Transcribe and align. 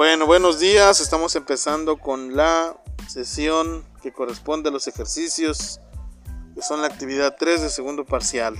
Bueno, 0.00 0.24
buenos 0.24 0.58
días. 0.58 0.98
Estamos 1.02 1.36
empezando 1.36 1.98
con 1.98 2.34
la 2.34 2.74
sesión 3.06 3.84
que 4.02 4.14
corresponde 4.14 4.70
a 4.70 4.72
los 4.72 4.88
ejercicios, 4.88 5.78
que 6.54 6.62
son 6.62 6.80
la 6.80 6.86
actividad 6.86 7.36
3 7.38 7.60
de 7.60 7.68
segundo 7.68 8.06
parcial. 8.06 8.54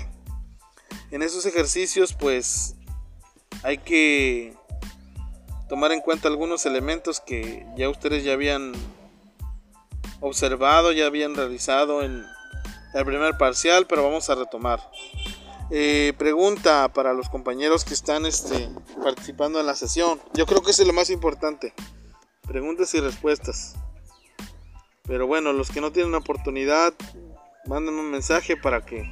En 1.10 1.22
esos 1.22 1.46
ejercicios, 1.46 2.12
pues, 2.12 2.76
hay 3.62 3.78
que 3.78 4.54
tomar 5.70 5.92
en 5.92 6.02
cuenta 6.02 6.28
algunos 6.28 6.66
elementos 6.66 7.22
que 7.22 7.66
ya 7.74 7.88
ustedes 7.88 8.22
ya 8.22 8.34
habían 8.34 8.74
observado, 10.20 10.92
ya 10.92 11.06
habían 11.06 11.34
realizado 11.34 12.02
en 12.02 12.22
el 12.92 13.04
primer 13.06 13.38
parcial, 13.38 13.86
pero 13.86 14.02
vamos 14.02 14.28
a 14.28 14.34
retomar. 14.34 14.80
Eh, 15.72 16.14
pregunta 16.18 16.92
para 16.92 17.14
los 17.14 17.28
compañeros 17.28 17.84
que 17.84 17.94
están 17.94 18.26
este, 18.26 18.68
participando 19.02 19.60
en 19.60 19.66
la 19.66 19.76
sesión. 19.76 20.20
Yo 20.34 20.44
creo 20.46 20.62
que 20.62 20.72
es 20.72 20.84
lo 20.84 20.92
más 20.92 21.10
importante. 21.10 21.72
Preguntas 22.42 22.92
y 22.94 23.00
respuestas. 23.00 23.76
Pero 25.04 25.28
bueno, 25.28 25.52
los 25.52 25.70
que 25.70 25.80
no 25.80 25.92
tienen 25.92 26.14
oportunidad, 26.14 26.92
manden 27.66 27.94
un 27.94 28.10
mensaje 28.10 28.56
para 28.56 28.84
que 28.84 29.04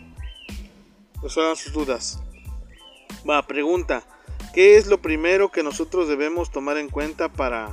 resuelvan 1.23 1.57
sus 1.57 1.73
dudas. 1.73 2.21
Va, 3.29 3.47
pregunta. 3.47 4.03
¿Qué 4.53 4.77
es 4.77 4.89
lo 4.89 5.01
primero 5.01 5.53
que 5.53 5.63
nosotros 5.63 6.09
debemos 6.09 6.51
tomar 6.51 6.77
en 6.79 6.89
cuenta 6.89 7.33
para 7.33 7.73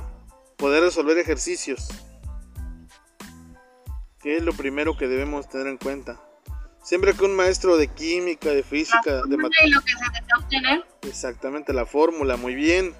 poder 0.56 0.84
resolver 0.84 1.18
ejercicios? 1.18 1.88
¿Qué 4.20 4.36
es 4.36 4.42
lo 4.42 4.52
primero 4.52 4.96
que 4.96 5.08
debemos 5.08 5.48
tener 5.48 5.66
en 5.66 5.78
cuenta? 5.78 6.20
Siempre 6.86 7.14
que 7.14 7.24
un 7.24 7.34
maestro 7.34 7.76
de 7.76 7.88
química, 7.88 8.50
de 8.50 8.62
física, 8.62 9.22
de 9.26 9.36
matemáticas. 9.36 9.82
Exactamente, 11.02 11.72
la 11.72 11.84
fórmula, 11.84 12.36
muy 12.36 12.54
bien. 12.54 12.94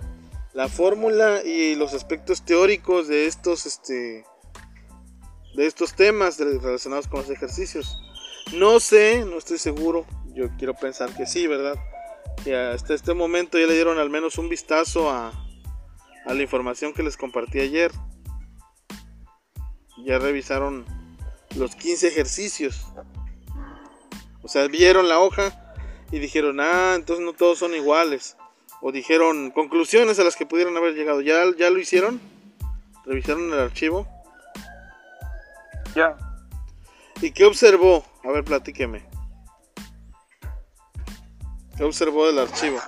La 0.55 0.69
fórmula 0.69 1.45
y 1.45 1.77
los 1.77 1.95
aspectos 1.95 2.45
teóricos 2.45 3.07
de 3.07 3.27
estos, 3.27 3.65
este, 3.65 4.25
de 5.55 5.67
estos 5.69 5.95
temas 5.95 6.37
relacionados 6.41 7.07
con 7.07 7.21
los 7.21 7.31
ejercicios. 7.31 7.97
No 8.55 8.81
sé, 8.81 9.25
no 9.25 9.39
estoy 9.39 9.59
seguro. 9.59 10.05
Yo 10.35 10.49
quiero 10.59 10.75
pensar 10.75 11.15
que 11.15 11.25
sí, 11.25 11.47
¿verdad? 11.47 11.77
Que 12.43 12.57
hasta 12.57 12.93
este 12.93 13.15
momento 13.15 13.57
ya 13.57 13.69
le 13.69 13.75
dieron 13.75 14.01
al 14.01 14.11
menos 14.11 14.37
un 14.37 14.49
vistazo 14.49 15.13
a, 15.13 15.31
a 16.25 16.35
la 16.35 16.43
información 16.43 16.93
que 16.93 17.05
les 17.05 17.17
compartí 17.17 17.61
ayer. 17.61 17.93
Ya 20.05 20.19
revisaron 20.19 20.85
los 21.55 21.77
15 21.77 22.09
ejercicios. 22.09 22.85
O 24.47 24.49
sea, 24.49 24.69
vieron 24.69 25.09
la 25.09 25.19
hoja 25.19 25.51
y 26.13 26.21
dijeron, 26.21 26.61
ah, 26.61 26.93
entonces 26.95 27.25
no 27.25 27.33
todos 27.33 27.59
son 27.59 27.75
iguales. 27.75 28.37
O 28.81 28.93
dijeron 28.93 29.51
conclusiones 29.51 30.21
a 30.21 30.23
las 30.23 30.37
que 30.37 30.47
pudieron 30.47 30.77
haber 30.77 30.95
llegado. 30.95 31.21
¿Ya, 31.21 31.43
ya 31.59 31.69
lo 31.69 31.81
hicieron? 31.81 32.21
¿Revisaron 33.05 33.53
el 33.53 33.59
archivo? 33.59 34.07
Ya. 35.97 36.17
¿Y 37.21 37.33
qué 37.33 37.45
observó? 37.45 38.07
A 38.23 38.31
ver, 38.31 38.45
platíqueme. 38.45 39.05
¿Qué 41.77 41.83
observó 41.83 42.29
del 42.29 42.39
archivo? 42.39 42.79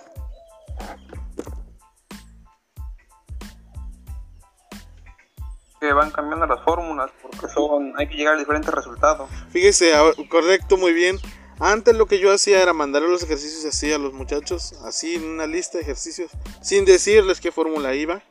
Que 5.81 5.93
van 5.93 6.13
cambiando 6.13 6.47
las 6.47 6.63
fórmulas 6.63 7.11
porque 7.21 7.49
son 7.49 7.95
hay 7.99 8.07
que 8.07 8.15
llegar 8.15 8.37
a 8.37 8.39
diferentes 8.39 8.73
resultados. 8.73 9.29
Fíjese, 9.51 9.93
correcto, 10.31 10.77
muy 10.77 10.93
bien. 10.93 11.19
Antes 11.61 11.97
lo 11.97 12.07
que 12.07 12.21
yo 12.21 12.33
hacía 12.33 12.63
era 12.63 12.73
mandarle 12.73 13.09
los 13.09 13.23
ejercicios 13.23 13.65
así 13.65 13.93
a 13.93 13.99
los 13.99 14.13
muchachos, 14.13 14.75
así 14.85 15.17
en 15.17 15.25
una 15.25 15.47
lista 15.47 15.79
de 15.79 15.83
ejercicios, 15.83 16.31
sin 16.63 16.85
decirles 16.85 17.41
qué 17.41 17.51
fórmula 17.51 17.95
iba. 17.95 18.23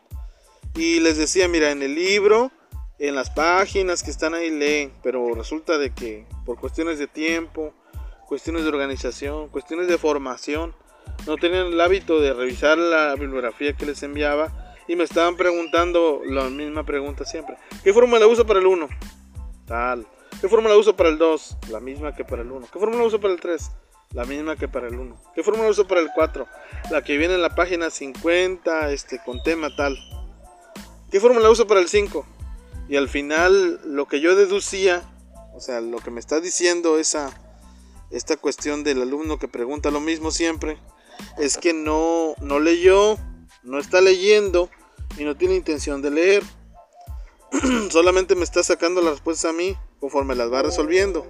Y 0.75 0.99
les 0.99 1.17
decía, 1.17 1.47
mira, 1.47 1.71
en 1.71 1.81
el 1.81 1.95
libro, 1.95 2.51
en 2.99 3.15
las 3.15 3.29
páginas 3.29 4.03
que 4.03 4.11
están 4.11 4.33
ahí 4.33 4.49
leen, 4.49 4.93
pero 5.03 5.33
resulta 5.33 5.77
de 5.77 5.93
que 5.93 6.25
por 6.45 6.59
cuestiones 6.59 6.99
de 6.99 7.07
tiempo, 7.07 7.73
cuestiones 8.27 8.63
de 8.63 8.69
organización, 8.69 9.49
cuestiones 9.49 9.87
de 9.87 9.97
formación, 9.97 10.73
no 11.25 11.37
tenían 11.37 11.67
el 11.67 11.81
hábito 11.81 12.19
de 12.19 12.33
revisar 12.33 12.77
la 12.77 13.15
bibliografía 13.15 13.73
que 13.73 13.85
les 13.85 14.03
enviaba 14.03 14.75
y 14.87 14.95
me 14.95 15.03
estaban 15.03 15.35
preguntando 15.35 16.21
la 16.25 16.49
misma 16.49 16.85
pregunta 16.85 17.25
siempre. 17.25 17.57
¿Qué 17.83 17.93
fórmula 17.93 18.25
uso 18.27 18.45
para 18.45 18.59
el 18.59 18.67
1? 18.67 18.87
Tal. 19.65 20.07
¿Qué 20.39 20.47
fórmula 20.47 20.77
uso 20.77 20.95
para 20.95 21.09
el 21.09 21.17
2? 21.17 21.57
La 21.71 21.79
misma 21.79 22.13
que 22.13 22.23
para 22.23 22.43
el 22.43 22.51
1. 22.51 22.67
¿Qué 22.71 22.77
fórmula 22.77 23.03
uso 23.03 23.19
para 23.19 23.33
el 23.33 23.39
3? 23.39 23.71
La 24.13 24.23
misma 24.23 24.55
que 24.55 24.67
para 24.67 24.87
el 24.87 24.93
1. 24.93 25.19
¿Qué 25.33 25.41
fórmula 25.41 25.67
uso 25.67 25.87
para 25.87 25.99
el 25.99 26.09
4? 26.13 26.47
La 26.91 27.03
que 27.03 27.17
viene 27.17 27.33
en 27.33 27.41
la 27.41 27.55
página 27.55 27.89
50, 27.89 28.91
este, 28.91 29.19
con 29.25 29.41
tema 29.41 29.75
tal. 29.75 29.97
¿Qué 31.09 31.19
fórmula 31.19 31.49
uso 31.49 31.65
para 31.65 31.79
el 31.79 31.89
5? 31.89 32.23
Y 32.87 32.97
al 32.97 33.09
final, 33.09 33.81
lo 33.83 34.07
que 34.07 34.21
yo 34.21 34.35
deducía, 34.35 35.01
o 35.55 35.59
sea, 35.59 35.81
lo 35.81 35.97
que 35.97 36.11
me 36.11 36.19
está 36.19 36.39
diciendo 36.39 36.99
esa, 36.99 37.31
esta 38.11 38.37
cuestión 38.37 38.83
del 38.83 39.01
alumno 39.01 39.39
que 39.39 39.47
pregunta 39.47 39.89
lo 39.89 40.01
mismo 40.01 40.29
siempre, 40.29 40.77
es 41.39 41.57
que 41.57 41.73
no, 41.73 42.35
no 42.41 42.59
leyó, 42.59 43.17
no 43.63 43.79
está 43.79 44.01
leyendo 44.01 44.69
y 45.17 45.23
no 45.23 45.35
tiene 45.35 45.55
intención 45.55 46.03
de 46.03 46.11
leer. 46.11 46.43
Solamente 47.89 48.35
me 48.35 48.43
está 48.43 48.61
sacando 48.61 49.01
la 49.01 49.09
respuesta 49.09 49.49
a 49.49 49.53
mí 49.53 49.75
conforme 49.99 50.35
las 50.35 50.51
va 50.51 50.63
resolviendo. 50.63 51.25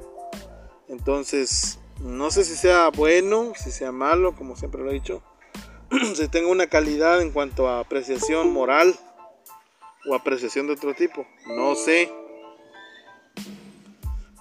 Entonces, 0.88 1.80
no 2.02 2.32
sé 2.32 2.44
si 2.44 2.56
sea 2.56 2.90
bueno, 2.90 3.54
si 3.56 3.72
sea 3.72 3.92
malo, 3.92 4.36
como 4.36 4.56
siempre 4.56 4.82
lo 4.82 4.92
he 4.92 4.94
dicho. 4.94 5.22
si 6.16 6.28
tenga 6.28 6.50
una 6.50 6.68
calidad 6.68 7.22
en 7.22 7.32
cuanto 7.32 7.68
a 7.68 7.80
apreciación 7.80 8.52
moral 8.52 8.96
o 10.10 10.16
apreciación 10.16 10.68
de 10.68 10.74
otro 10.74 10.94
tipo. 10.94 11.26
No 11.48 11.76
sé. 11.76 12.12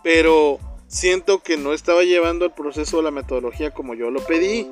Pero 0.03 0.59
siento 0.87 1.43
que 1.43 1.57
no 1.57 1.73
estaba 1.73 2.05
llevando 2.05 2.45
el 2.45 2.53
proceso 2.53 2.99
o 2.99 3.03
la 3.03 3.11
metodología 3.11 3.73
como 3.73 3.95
yo 3.95 4.11
lo 4.11 4.25
pedí. 4.25 4.69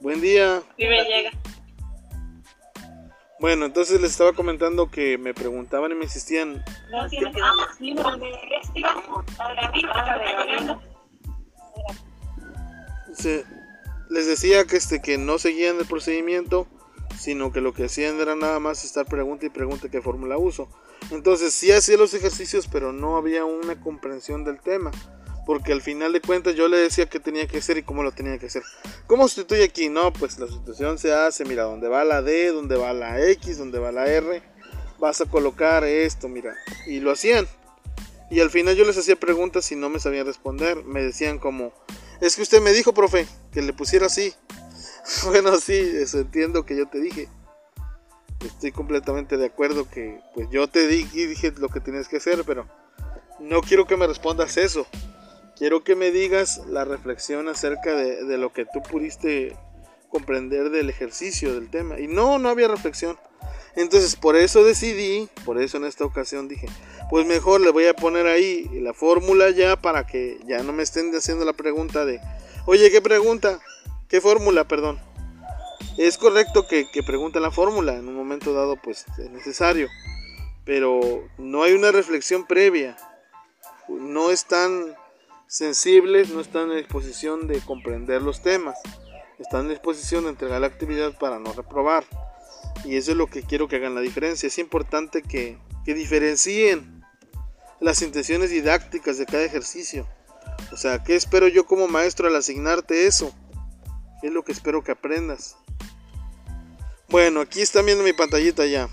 Buen 0.00 0.20
día. 0.20 0.62
Bueno, 3.42 3.66
entonces 3.66 4.00
les 4.00 4.12
estaba 4.12 4.34
comentando 4.34 4.88
que 4.88 5.18
me 5.18 5.34
preguntaban 5.34 5.90
y 5.90 5.96
me 5.96 6.04
insistían. 6.04 6.64
les 14.10 14.26
decía 14.28 14.64
que 14.64 14.76
este 14.76 15.02
que 15.02 15.18
no 15.18 15.38
seguían 15.40 15.76
el 15.80 15.86
procedimiento, 15.86 16.68
sino 17.18 17.50
que 17.50 17.60
lo 17.60 17.72
que 17.72 17.86
hacían 17.86 18.20
era 18.20 18.36
nada 18.36 18.60
más 18.60 18.84
estar 18.84 19.06
pregunta 19.06 19.44
y 19.44 19.48
pregunta 19.48 19.90
qué 19.90 20.00
fórmula 20.00 20.38
uso. 20.38 20.68
Entonces 21.10 21.52
sí 21.52 21.72
hacía 21.72 21.96
los 21.96 22.14
ejercicios, 22.14 22.68
pero 22.68 22.92
no 22.92 23.16
había 23.16 23.44
una 23.44 23.80
comprensión 23.80 24.44
del 24.44 24.60
tema 24.60 24.92
porque 25.44 25.72
al 25.72 25.82
final 25.82 26.12
de 26.12 26.20
cuentas 26.20 26.54
yo 26.54 26.68
le 26.68 26.76
decía 26.76 27.06
qué 27.06 27.18
tenía 27.18 27.46
que 27.46 27.58
hacer 27.58 27.78
y 27.78 27.82
cómo 27.82 28.02
lo 28.02 28.12
tenía 28.12 28.38
que 28.38 28.46
hacer. 28.46 28.62
¿Cómo 29.06 29.26
sustituye 29.26 29.64
aquí? 29.64 29.88
No, 29.88 30.12
pues 30.12 30.38
la 30.38 30.46
sustitución 30.46 30.98
se 30.98 31.12
hace, 31.12 31.44
mira, 31.44 31.64
donde 31.64 31.88
va 31.88 32.04
la 32.04 32.22
D, 32.22 32.48
donde 32.48 32.76
va 32.76 32.92
la 32.92 33.20
X, 33.30 33.58
donde 33.58 33.78
va 33.78 33.90
la 33.90 34.06
R, 34.06 34.42
vas 34.98 35.20
a 35.20 35.26
colocar 35.26 35.84
esto, 35.84 36.28
mira. 36.28 36.54
Y 36.86 37.00
lo 37.00 37.10
hacían. 37.10 37.46
Y 38.30 38.40
al 38.40 38.50
final 38.50 38.76
yo 38.76 38.84
les 38.84 38.96
hacía 38.96 39.16
preguntas 39.16 39.70
y 39.72 39.76
no 39.76 39.88
me 39.88 39.98
sabían 39.98 40.26
responder. 40.26 40.84
Me 40.84 41.02
decían 41.02 41.38
como, 41.38 41.72
es 42.20 42.36
que 42.36 42.42
usted 42.42 42.62
me 42.62 42.72
dijo, 42.72 42.94
profe, 42.94 43.26
que 43.52 43.62
le 43.62 43.72
pusiera 43.72 44.06
así. 44.06 44.32
bueno, 45.24 45.58
sí, 45.58 45.74
eso 45.74 46.20
entiendo 46.20 46.64
que 46.64 46.76
yo 46.76 46.88
te 46.88 47.00
dije. 47.00 47.28
Estoy 48.44 48.72
completamente 48.72 49.36
de 49.36 49.46
acuerdo 49.46 49.88
que 49.88 50.20
pues 50.34 50.48
yo 50.50 50.66
te 50.66 50.88
dije 50.88 51.28
dije 51.28 51.52
lo 51.58 51.68
que 51.68 51.78
tienes 51.78 52.08
que 52.08 52.16
hacer, 52.16 52.42
pero 52.44 52.66
no 53.38 53.60
quiero 53.60 53.86
que 53.86 53.96
me 53.96 54.06
respondas 54.08 54.56
eso 54.56 54.84
quiero 55.62 55.84
que 55.84 55.94
me 55.94 56.10
digas 56.10 56.60
la 56.66 56.84
reflexión 56.84 57.46
acerca 57.46 57.94
de, 57.94 58.36
lo 58.36 58.52
que 58.52 58.64
tú 58.64 58.82
pudiste 58.82 59.56
comprender 60.08 60.70
del 60.70 60.90
ejercicio 60.90 61.54
del 61.54 61.70
tema. 61.70 62.00
Y 62.00 62.08
no, 62.08 62.40
no 62.40 62.48
había 62.48 62.66
reflexión. 62.66 63.16
Entonces 63.76 64.16
por 64.16 64.34
eso 64.34 64.64
decidí, 64.64 65.28
por 65.44 65.62
eso 65.62 65.76
en 65.76 65.84
esta 65.84 66.04
ocasión 66.04 66.48
dije, 66.48 66.66
pues 67.10 67.26
mejor 67.26 67.60
le 67.60 67.70
voy 67.70 67.86
a 67.86 67.94
poner 67.94 68.26
ahí 68.26 68.68
la 68.80 68.92
fórmula 68.92 69.50
ya 69.50 69.80
para 69.80 70.04
que 70.04 70.40
ya 70.48 70.64
no 70.64 70.72
me 70.72 70.82
estén 70.82 71.14
haciendo 71.14 71.44
la 71.44 71.52
pregunta 71.52 72.04
de, 72.04 72.20
oye, 72.66 72.90
¿qué 72.90 73.00
pregunta? 73.00 73.60
¿Qué 74.08 74.20
fórmula, 74.20 74.66
perdón? 74.66 74.98
Es 75.96 76.18
correcto 76.18 76.66
que, 76.66 76.90
que 76.90 77.02
la 77.38 77.52
fórmula, 77.52 77.94
en 77.94 78.08
un 78.08 78.16
momento 78.16 78.52
dado 78.52 78.74
pues 78.82 79.06
es 79.16 79.30
necesario, 79.30 79.88
pero 80.64 81.22
no 81.38 81.62
hay 81.62 81.74
una 81.74 81.92
reflexión 81.92 82.48
previa, 82.48 82.96
no 83.88 84.32
están 84.32 84.96
sensibles 85.52 86.30
no 86.30 86.40
están 86.40 86.70
en 86.70 86.78
disposición 86.78 87.46
de 87.46 87.60
comprender 87.60 88.22
los 88.22 88.40
temas, 88.40 88.78
están 89.38 89.66
en 89.66 89.68
disposición 89.68 90.24
de 90.24 90.30
entregar 90.30 90.62
la 90.62 90.66
actividad 90.66 91.18
para 91.18 91.38
no 91.38 91.52
reprobar. 91.52 92.06
Y 92.86 92.96
eso 92.96 93.10
es 93.10 93.18
lo 93.18 93.26
que 93.26 93.42
quiero 93.42 93.68
que 93.68 93.76
hagan 93.76 93.94
la 93.94 94.00
diferencia. 94.00 94.46
Es 94.46 94.56
importante 94.56 95.20
que, 95.20 95.58
que 95.84 95.92
diferencien 95.92 97.04
las 97.80 98.00
intenciones 98.00 98.48
didácticas 98.48 99.18
de 99.18 99.26
cada 99.26 99.44
ejercicio. 99.44 100.08
O 100.72 100.78
sea, 100.78 101.04
¿qué 101.04 101.16
espero 101.16 101.48
yo 101.48 101.66
como 101.66 101.86
maestro 101.86 102.28
al 102.28 102.36
asignarte 102.36 103.06
eso? 103.06 103.34
¿Qué 104.22 104.28
es 104.28 104.32
lo 104.32 104.44
que 104.44 104.52
espero 104.52 104.82
que 104.82 104.92
aprendas? 104.92 105.56
Bueno, 107.10 107.42
aquí 107.42 107.60
están 107.60 107.84
viendo 107.84 108.02
mi 108.04 108.14
pantallita 108.14 108.64
ya. 108.64 108.88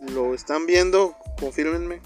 ¿Lo 0.00 0.34
están 0.34 0.66
viendo? 0.66 1.16
Confírmenme. 1.40 2.02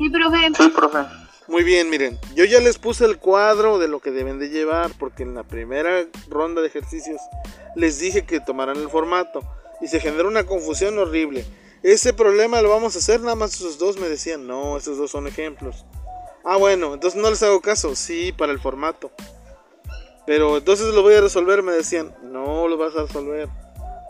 Sí, 0.00 0.08
profe. 0.08 0.38
Sí, 0.56 0.68
profe. 0.70 0.98
Muy 1.46 1.62
bien, 1.62 1.90
miren, 1.90 2.18
yo 2.34 2.46
ya 2.46 2.58
les 2.58 2.78
puse 2.78 3.04
el 3.04 3.18
cuadro 3.18 3.78
de 3.78 3.86
lo 3.86 4.00
que 4.00 4.10
deben 4.10 4.38
de 4.38 4.48
llevar, 4.48 4.92
porque 4.98 5.24
en 5.24 5.34
la 5.34 5.42
primera 5.42 6.06
ronda 6.30 6.62
de 6.62 6.68
ejercicios 6.68 7.20
les 7.76 7.98
dije 7.98 8.24
que 8.24 8.40
tomaran 8.40 8.78
el 8.78 8.88
formato 8.88 9.42
y 9.82 9.88
se 9.88 10.00
generó 10.00 10.28
una 10.28 10.44
confusión 10.44 10.98
horrible. 10.98 11.44
Ese 11.82 12.14
problema 12.14 12.62
lo 12.62 12.70
vamos 12.70 12.96
a 12.96 12.98
hacer, 13.00 13.20
nada 13.20 13.34
más 13.34 13.52
esos 13.52 13.78
dos 13.78 13.98
me 13.98 14.08
decían, 14.08 14.46
no, 14.46 14.78
esos 14.78 14.96
dos 14.96 15.10
son 15.10 15.26
ejemplos. 15.26 15.84
Ah, 16.44 16.56
bueno, 16.56 16.94
entonces 16.94 17.20
no 17.20 17.28
les 17.28 17.42
hago 17.42 17.60
caso, 17.60 17.94
sí, 17.94 18.32
para 18.32 18.52
el 18.52 18.58
formato. 18.58 19.10
Pero 20.26 20.56
entonces 20.56 20.94
lo 20.94 21.02
voy 21.02 21.12
a 21.14 21.20
resolver, 21.20 21.62
me 21.62 21.72
decían, 21.72 22.14
no 22.22 22.68
lo 22.68 22.78
vas 22.78 22.96
a 22.96 23.02
resolver. 23.02 23.50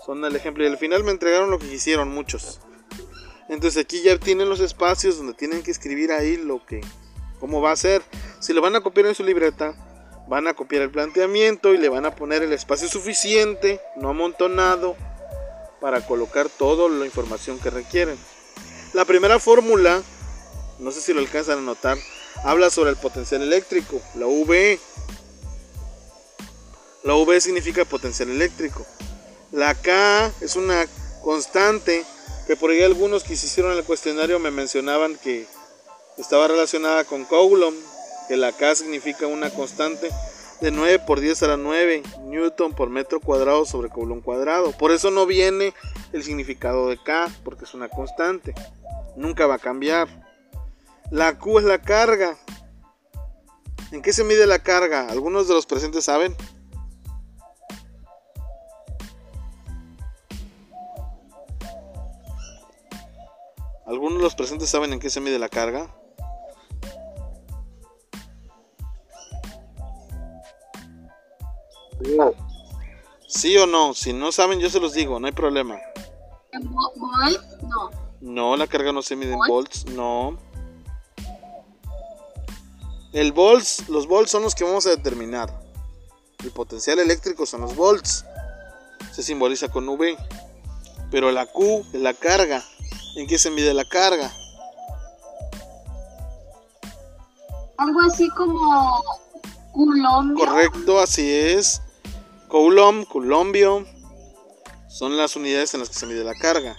Son 0.07 0.25
el 0.25 0.37
ejemplo. 0.37 0.63
Y 0.63 0.69
al 0.69 0.79
final 0.79 1.03
me 1.03 1.11
entregaron 1.11 1.51
lo 1.51 1.59
que 1.59 1.69
quisieron 1.69 2.09
muchos. 2.11 2.61
Entonces 3.51 3.83
aquí 3.83 4.01
ya 4.01 4.17
tienen 4.17 4.49
los 4.49 4.61
espacios 4.61 5.17
donde 5.17 5.35
tienen 5.35 5.65
que 5.65 5.73
escribir 5.73 6.13
ahí 6.13 6.37
lo 6.37 6.65
que, 6.65 6.81
cómo 7.41 7.61
va 7.61 7.73
a 7.73 7.77
ser. 7.77 8.01
Si 8.39 8.53
lo 8.53 8.63
van 8.63 8.77
a 8.77 8.81
copiar 8.81 9.07
en 9.07 9.17
su 9.17 9.25
libreta, 9.25 9.75
van 10.29 10.47
a 10.47 10.55
copiar 10.55 10.83
el 10.83 10.91
planteamiento 10.93 11.75
y 11.75 11.79
le 11.79 11.89
van 11.89 12.07
a 12.07 12.15
poner 12.15 12.45
el 12.45 12.53
espacio 12.53 12.89
suficiente, 12.89 13.81
no 13.97 14.11
amontonado, 14.11 14.97
para 15.81 16.07
colocar 16.07 16.49
toda 16.49 16.89
la 16.89 17.05
información 17.05 17.59
que 17.59 17.71
requieren. 17.71 18.17
La 18.93 19.05
primera 19.05 19.41
fórmula, 19.41 20.01
no 20.79 20.93
sé 20.93 21.01
si 21.01 21.13
lo 21.13 21.19
alcanzan 21.19 21.59
a 21.59 21.63
notar, 21.63 21.99
habla 22.45 22.71
sobre 22.71 22.91
el 22.91 22.97
potencial 22.97 23.43
eléctrico, 23.43 24.01
la 24.15 24.27
V. 24.27 24.79
La 27.03 27.17
V 27.17 27.41
significa 27.41 27.85
potencial 27.85 28.31
eléctrico. 28.31 28.87
La 29.51 29.75
K 29.75 30.31
es 30.41 30.55
una 30.55 30.87
constante 31.25 32.05
que 32.47 32.57
por 32.57 32.71
ahí 32.71 32.83
algunos 32.83 33.25
que 33.25 33.37
se 33.37 33.47
hicieron 33.47 33.77
el 33.77 33.85
cuestionario 33.85 34.39
me 34.39 34.51
mencionaban 34.51 35.17
que 35.17 35.47
estaba 36.19 36.49
relacionada 36.49 37.05
con 37.05 37.25
Coulomb, 37.25 37.77
que 38.29 38.37
la 38.37 38.53
K 38.53 38.75
significa 38.75 39.27
una 39.27 39.51
constante 39.51 40.11
de 40.61 40.71
9 40.71 41.01
por 41.07 41.21
10 41.21 41.43
a 41.43 41.49
la 41.49 41.57
9 41.57 42.03
newton 42.25 42.75
por 42.75 42.91
metro 42.91 43.21
cuadrado 43.21 43.65
sobre 43.65 43.89
Coulomb 43.89 44.23
cuadrado. 44.23 44.73
Por 44.73 44.93
eso 44.93 45.11
no 45.11 45.27
viene 45.27 45.75
el 46.13 46.23
significado 46.23 46.89
de 46.89 47.03
K, 47.03 47.31
porque 47.45 47.65
es 47.65 47.75
una 47.75 47.89
constante. 47.89 48.55
Nunca 49.17 49.47
va 49.47 49.55
a 49.55 49.59
cambiar. 49.59 50.09
La 51.11 51.39
Q 51.39 51.61
es 51.61 51.65
la 51.65 51.81
carga. 51.81 52.37
¿En 53.91 54.03
qué 54.03 54.13
se 54.13 54.23
mide 54.23 54.47
la 54.47 54.61
carga? 54.61 55.09
¿Algunos 55.09 55.49
de 55.49 55.55
los 55.55 55.67
presentes 55.67 56.05
saben? 56.05 56.37
¿Algunos 63.91 64.19
de 64.19 64.23
los 64.23 64.35
presentes 64.37 64.71
saben 64.71 64.93
en 64.93 65.01
qué 65.01 65.11
se 65.11 65.21
mide 65.21 65.39
la 65.39 65.49
carga? 65.49 65.93
No. 72.17 72.33
¿Sí 73.27 73.57
o 73.59 73.67
no? 73.67 73.95
Si 73.95 74.13
no 74.13 74.33
saben, 74.33 74.61
yo 74.61 74.71
se 74.71 74.81
los 74.81 74.93
digo, 74.95 75.21
no 75.21 75.27
hay 75.27 75.33
problema. 75.33 75.79
¿En 76.53 76.63
vo- 76.73 76.93
volts? 76.97 77.63
No. 77.63 77.91
No, 78.21 78.57
la 78.57 78.67
carga 78.67 78.93
no 78.93 79.03
se 79.03 79.17
mide 79.17 79.33
en 79.33 79.39
volts, 79.49 79.87
no. 79.87 80.39
El 83.13 83.33
volts, 83.33 83.89
los 83.89 84.07
volts 84.07 84.31
son 84.31 84.43
los 84.43 84.55
que 84.55 84.65
vamos 84.65 84.87
a 84.87 84.91
determinar. 84.91 85.53
El 86.45 86.51
potencial 86.53 86.99
eléctrico 86.99 87.45
son 87.47 87.63
los 87.63 87.75
volts. 87.77 88.25
Se 89.13 89.23
simboliza 89.23 89.69
con 89.69 89.89
V. 89.89 90.17
Pero 91.11 91.33
la 91.33 91.47
Q 91.47 91.85
es 91.93 92.01
la 92.01 92.15
carga. 92.15 92.63
¿En 93.17 93.27
qué 93.27 93.39
se 93.39 93.51
mide 93.51 93.75
la 93.75 93.85
carga? 93.85 94.33
Algo 97.77 98.01
así 98.03 98.29
como 98.31 99.03
Colombia. 99.73 100.47
Correcto, 100.47 101.01
así 101.01 101.31
es. 101.31 101.81
Coulomb, 102.49 103.07
coulombio. 103.07 103.87
Son 104.89 105.17
las 105.17 105.37
unidades 105.37 105.73
en 105.75 105.81
las 105.81 105.89
que 105.89 105.95
se 105.95 106.07
mide 106.07 106.25
la 106.25 106.35
carga. 106.35 106.77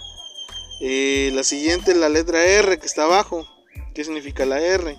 Eh, 0.80 1.30
la 1.34 1.42
siguiente, 1.42 1.94
la 1.94 2.08
letra 2.08 2.44
R 2.44 2.78
que 2.78 2.86
está 2.86 3.04
abajo. 3.04 3.46
¿Qué 3.94 4.04
significa 4.04 4.46
la 4.46 4.60
R? 4.60 4.96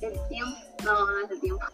El 0.00 0.28
tiempo. 0.28 0.56
No, 0.84 1.06
no 1.06 1.24
es 1.24 1.30
el 1.30 1.40
tiempo. 1.40 1.64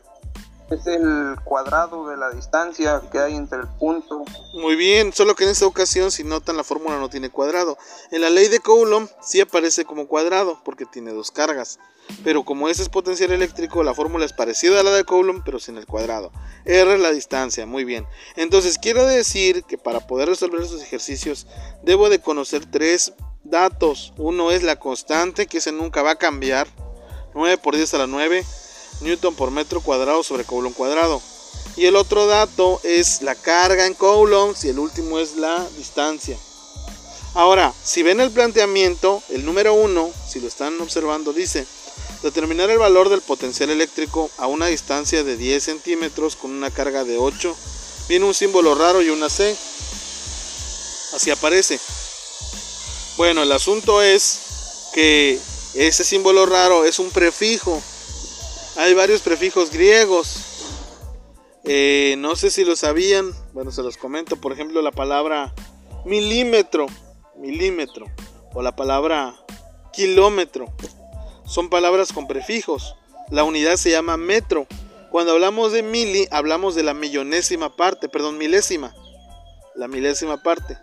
Es 0.74 0.88
el 0.88 1.36
cuadrado 1.44 2.08
de 2.08 2.16
la 2.16 2.30
distancia 2.30 3.00
que 3.12 3.20
hay 3.20 3.36
entre 3.36 3.60
el 3.60 3.68
punto. 3.78 4.24
Muy 4.54 4.74
bien, 4.74 5.12
solo 5.12 5.36
que 5.36 5.44
en 5.44 5.50
esta 5.50 5.66
ocasión, 5.66 6.10
si 6.10 6.24
notan, 6.24 6.56
la 6.56 6.64
fórmula 6.64 6.98
no 6.98 7.08
tiene 7.08 7.30
cuadrado. 7.30 7.78
En 8.10 8.22
la 8.22 8.30
ley 8.30 8.48
de 8.48 8.58
Coulomb 8.58 9.08
sí 9.22 9.40
aparece 9.40 9.84
como 9.84 10.08
cuadrado 10.08 10.60
porque 10.64 10.84
tiene 10.84 11.12
dos 11.12 11.30
cargas. 11.30 11.78
Pero 12.24 12.44
como 12.44 12.68
ese 12.68 12.82
es 12.82 12.88
potencial 12.88 13.30
eléctrico, 13.30 13.84
la 13.84 13.94
fórmula 13.94 14.24
es 14.24 14.32
parecida 14.32 14.80
a 14.80 14.82
la 14.82 14.90
de 14.90 15.04
Coulomb, 15.04 15.42
pero 15.44 15.60
sin 15.60 15.76
el 15.76 15.86
cuadrado. 15.86 16.32
R 16.64 16.94
es 16.94 17.00
la 17.00 17.12
distancia, 17.12 17.66
muy 17.66 17.84
bien. 17.84 18.04
Entonces 18.34 18.76
quiero 18.76 19.06
decir 19.06 19.62
que 19.62 19.78
para 19.78 20.08
poder 20.08 20.28
resolver 20.28 20.60
estos 20.60 20.82
ejercicios 20.82 21.46
debo 21.84 22.08
de 22.08 22.18
conocer 22.18 22.66
tres 22.68 23.12
datos. 23.44 24.12
Uno 24.16 24.50
es 24.50 24.64
la 24.64 24.80
constante, 24.80 25.46
que 25.46 25.58
ese 25.58 25.70
nunca 25.70 26.02
va 26.02 26.12
a 26.12 26.18
cambiar. 26.18 26.66
9 27.32 27.58
por 27.58 27.76
10 27.76 27.94
a 27.94 27.98
la 27.98 28.06
9 28.08 28.44
Newton 29.00 29.34
por 29.34 29.50
metro 29.50 29.80
cuadrado 29.80 30.22
sobre 30.22 30.44
Coulomb 30.44 30.74
cuadrado. 30.74 31.20
Y 31.76 31.86
el 31.86 31.96
otro 31.96 32.26
dato 32.26 32.80
es 32.84 33.22
la 33.22 33.34
carga 33.34 33.86
en 33.86 33.94
coulombs 33.94 34.64
y 34.64 34.68
el 34.68 34.78
último 34.78 35.18
es 35.18 35.36
la 35.36 35.66
distancia. 35.76 36.38
Ahora, 37.34 37.74
si 37.82 38.04
ven 38.04 38.20
el 38.20 38.30
planteamiento, 38.30 39.20
el 39.30 39.44
número 39.44 39.74
1, 39.74 40.12
si 40.28 40.40
lo 40.40 40.46
están 40.46 40.80
observando, 40.80 41.32
dice 41.32 41.66
determinar 42.22 42.70
el 42.70 42.78
valor 42.78 43.08
del 43.08 43.20
potencial 43.20 43.70
eléctrico 43.70 44.30
a 44.38 44.46
una 44.46 44.66
distancia 44.66 45.24
de 45.24 45.36
10 45.36 45.62
centímetros 45.62 46.36
con 46.36 46.52
una 46.52 46.70
carga 46.70 47.04
de 47.04 47.18
8. 47.18 47.54
Viene 48.08 48.24
un 48.24 48.34
símbolo 48.34 48.74
raro 48.74 49.02
y 49.02 49.10
una 49.10 49.28
C. 49.28 49.54
Así 51.14 51.30
aparece. 51.30 51.78
Bueno, 53.16 53.42
el 53.42 53.52
asunto 53.52 54.00
es 54.00 54.90
que 54.94 55.38
ese 55.74 56.04
símbolo 56.04 56.46
raro 56.46 56.84
es 56.84 56.98
un 56.98 57.10
prefijo. 57.10 57.82
Hay 58.76 58.92
varios 58.92 59.22
prefijos 59.22 59.70
griegos. 59.70 60.64
Eh, 61.64 62.16
no 62.18 62.34
sé 62.34 62.50
si 62.50 62.64
lo 62.64 62.74
sabían. 62.74 63.30
Bueno, 63.52 63.70
se 63.70 63.82
los 63.82 63.96
comento. 63.96 64.36
Por 64.36 64.52
ejemplo, 64.52 64.82
la 64.82 64.90
palabra 64.90 65.54
milímetro. 66.04 66.86
Milímetro. 67.36 68.06
O 68.52 68.62
la 68.62 68.74
palabra 68.74 69.36
kilómetro. 69.92 70.74
Son 71.46 71.70
palabras 71.70 72.12
con 72.12 72.26
prefijos. 72.26 72.96
La 73.30 73.44
unidad 73.44 73.76
se 73.76 73.90
llama 73.90 74.16
metro. 74.16 74.66
Cuando 75.10 75.32
hablamos 75.32 75.72
de 75.72 75.84
mili, 75.84 76.26
hablamos 76.32 76.74
de 76.74 76.82
la 76.82 76.94
millonésima 76.94 77.76
parte. 77.76 78.08
Perdón, 78.08 78.38
milésima. 78.38 78.92
La 79.76 79.86
milésima 79.86 80.42
parte. 80.42 80.76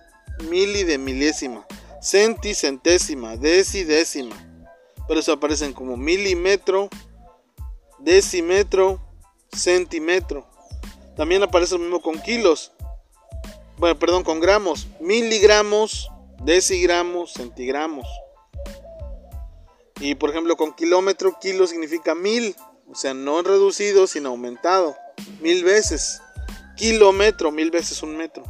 Mili 0.50 0.86
de 0.86 0.98
milésima. 0.98 1.68
Centi, 2.02 2.56
centésima. 2.56 3.36
Deci, 3.36 3.84
décima. 3.84 4.36
Por 5.08 5.18
eso 5.18 5.34
aparecen 5.34 5.74
como 5.74 5.98
milímetro, 5.98 6.90
decímetro, 8.04 9.02
centímetro. 9.52 10.48
También 11.16 11.44
aparece 11.44 11.76
lo 11.76 11.80
mismo 11.80 12.02
con 12.02 12.20
kilos. 12.22 12.72
Bueno, 13.78 13.98
perdón, 13.98 14.24
con 14.24 14.40
gramos. 14.40 14.88
Miligramos, 15.00 16.10
decigramos, 16.44 17.34
centigramos. 17.34 18.08
Y 20.00 20.16
por 20.16 20.32
ejemplo, 20.32 20.58
con 20.58 20.74
kilómetro, 20.74 21.38
kilo 21.40 21.68
significa 21.68 22.16
mil. 22.16 22.56
O 22.90 22.96
sea, 22.96 23.14
no 23.14 23.42
reducido, 23.42 24.08
sino 24.08 24.30
aumentado. 24.30 24.96
Mil 25.42 25.64
veces. 25.64 26.22
Kilómetro, 26.76 27.52
mil 27.52 27.70
veces 27.70 28.02
un 28.02 28.18
metro. 28.18 28.44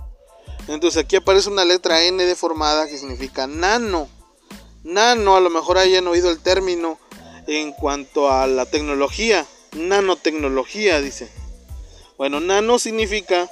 Entonces 0.67 1.03
aquí 1.03 1.17
aparece 1.17 1.49
una 1.49 1.65
letra 1.65 2.03
N 2.03 2.23
deformada 2.23 2.87
que 2.87 2.97
significa 2.97 3.47
nano. 3.47 4.07
Nano, 4.83 5.35
a 5.35 5.41
lo 5.41 5.49
mejor 5.49 5.77
hayan 5.77 6.07
oído 6.07 6.29
el 6.29 6.39
término 6.39 6.97
en 7.59 7.71
cuanto 7.73 8.31
a 8.31 8.47
la 8.47 8.65
tecnología. 8.65 9.45
Nanotecnología, 9.73 11.01
dice. 11.01 11.29
Bueno, 12.17 12.39
nano 12.39 12.79
significa, 12.79 13.49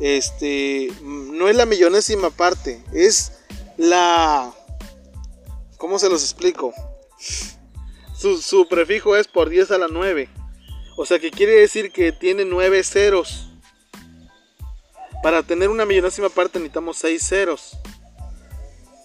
este, 0.00 0.92
no 1.02 1.48
es 1.48 1.56
la 1.56 1.66
millonésima 1.66 2.30
parte, 2.30 2.82
es 2.92 3.32
la, 3.76 4.52
¿cómo 5.76 5.98
se 5.98 6.08
los 6.08 6.22
explico? 6.22 6.72
Su, 8.16 8.40
su 8.40 8.68
prefijo 8.68 9.16
es 9.16 9.28
por 9.28 9.50
10 9.50 9.70
a 9.72 9.78
la 9.78 9.88
9. 9.88 10.28
O 10.96 11.04
sea 11.04 11.18
que 11.18 11.30
quiere 11.30 11.52
decir 11.52 11.92
que 11.92 12.12
tiene 12.12 12.44
9 12.44 12.82
ceros. 12.84 13.48
Para 15.22 15.42
tener 15.42 15.68
una 15.68 15.84
millonésima 15.84 16.28
parte 16.30 16.58
necesitamos 16.58 16.96
6 16.98 17.22
ceros. 17.22 17.78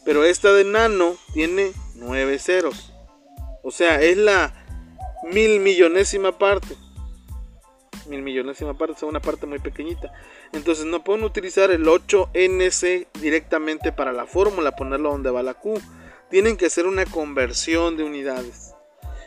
Pero 0.04 0.24
esta 0.24 0.52
de 0.54 0.64
nano 0.64 1.16
tiene 1.34 1.74
nueve 1.96 2.40
ceros. 2.40 2.91
O 3.64 3.72
sea, 3.72 4.02
es 4.02 4.18
la 4.18 4.54
mil 5.32 5.60
millonésima 5.60 6.38
parte. 6.38 6.76
Mil 8.08 8.22
millonésima 8.24 8.78
parte, 8.78 8.96
es 8.96 9.04
una 9.04 9.20
parte 9.22 9.46
muy 9.46 9.60
pequeñita. 9.60 10.12
Entonces 10.54 10.86
no 10.86 11.04
pueden 11.04 11.24
utilizar 11.24 11.70
el 11.72 11.86
8NC 11.88 13.08
directamente 13.22 13.92
para 13.92 14.12
la 14.12 14.26
fórmula, 14.26 14.76
ponerlo 14.76 15.12
donde 15.12 15.30
va 15.32 15.44
la 15.44 15.54
Q. 15.54 15.80
Tienen 16.30 16.58
que 16.58 16.66
hacer 16.66 16.88
una 16.88 17.06
conversión 17.06 17.98
de 17.98 18.04
unidades. 18.04 18.74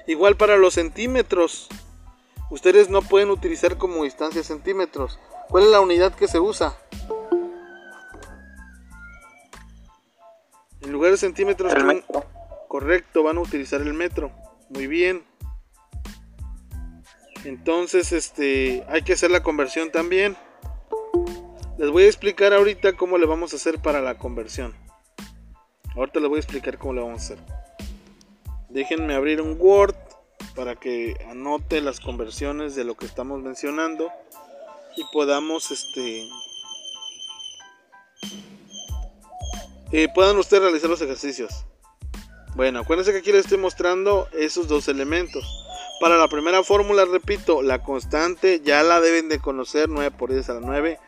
Igual 0.07 0.37
para 0.37 0.57
los 0.57 0.75
centímetros. 0.75 1.69
Ustedes 2.51 2.91
no 2.91 3.01
pueden 3.03 3.31
utilizar 3.31 3.79
como 3.79 4.05
distancia 4.05 4.43
centímetros. 4.43 5.19
¿Cuál 5.49 5.65
es 5.65 5.71
la 5.71 5.81
unidad 5.81 6.15
que 6.15 6.29
se 6.29 6.41
usa? 6.41 6.77
En 10.83 10.93
lugar 10.93 11.13
de 11.13 11.17
centímetros, 11.17 11.73
El 11.73 11.79
¿qué- 11.79 11.85
metro. 11.85 12.25
Correcto, 12.75 13.23
van 13.23 13.37
a 13.37 13.41
utilizar 13.41 13.81
el 13.83 13.95
metro. 13.95 14.33
Muy 14.69 14.89
bien. 14.89 15.25
Entonces, 17.45 18.11
este, 18.11 18.85
hay 18.89 19.03
que 19.03 19.13
hacer 19.13 19.31
la 19.31 19.45
conversión 19.45 19.93
también. 19.93 20.37
Les 21.79 21.89
voy 21.93 22.03
a 22.03 22.07
explicar 22.09 22.53
ahorita 22.53 22.95
cómo 22.95 23.17
le 23.17 23.27
vamos 23.27 23.53
a 23.53 23.57
hacer 23.59 23.79
para 23.79 24.01
la 24.01 24.19
conversión. 24.19 24.75
Ahorita 25.95 26.19
les 26.19 26.29
voy 26.29 26.39
a 26.39 26.41
explicar 26.41 26.77
cómo 26.77 26.95
le 26.95 27.03
vamos 27.03 27.21
a 27.21 27.25
hacer. 27.25 27.39
Déjenme 28.71 29.15
abrir 29.15 29.41
un 29.41 29.57
Word 29.57 29.95
para 30.57 30.75
que 30.75 31.15
anote 31.31 31.81
las 31.81 32.01
conversiones 32.01 32.75
de 32.75 32.83
lo 32.83 32.97
que 32.97 33.07
estamos 33.07 33.41
mencionando 33.41 34.11
y 34.97 35.05
podamos, 35.13 35.71
este, 35.71 36.29
eh, 39.93 40.09
puedan 40.13 40.37
ustedes 40.39 40.65
realizar 40.65 40.91
los 40.91 41.03
ejercicios. 41.03 41.67
Bueno, 42.55 42.79
acuérdense 42.79 43.11
que 43.11 43.19
aquí 43.19 43.33
les 43.33 43.41
estoy 43.43 43.59
mostrando 43.59 44.29
esos 44.33 44.69
dos 44.69 44.87
elementos. 44.87 45.45
Para 46.01 46.17
la 46.19 46.29
primera 46.29 46.63
fórmula, 46.63 47.05
repito, 47.05 47.63
la 47.63 47.83
constante 47.83 48.61
ya 48.61 48.85
la 48.85 49.01
deben 49.01 49.29
de 49.29 49.41
conocer, 49.41 49.89
9 49.89 50.13
por 50.13 50.31
10 50.31 50.51
a 50.51 50.55
la 50.55 50.61
9, 50.61 51.01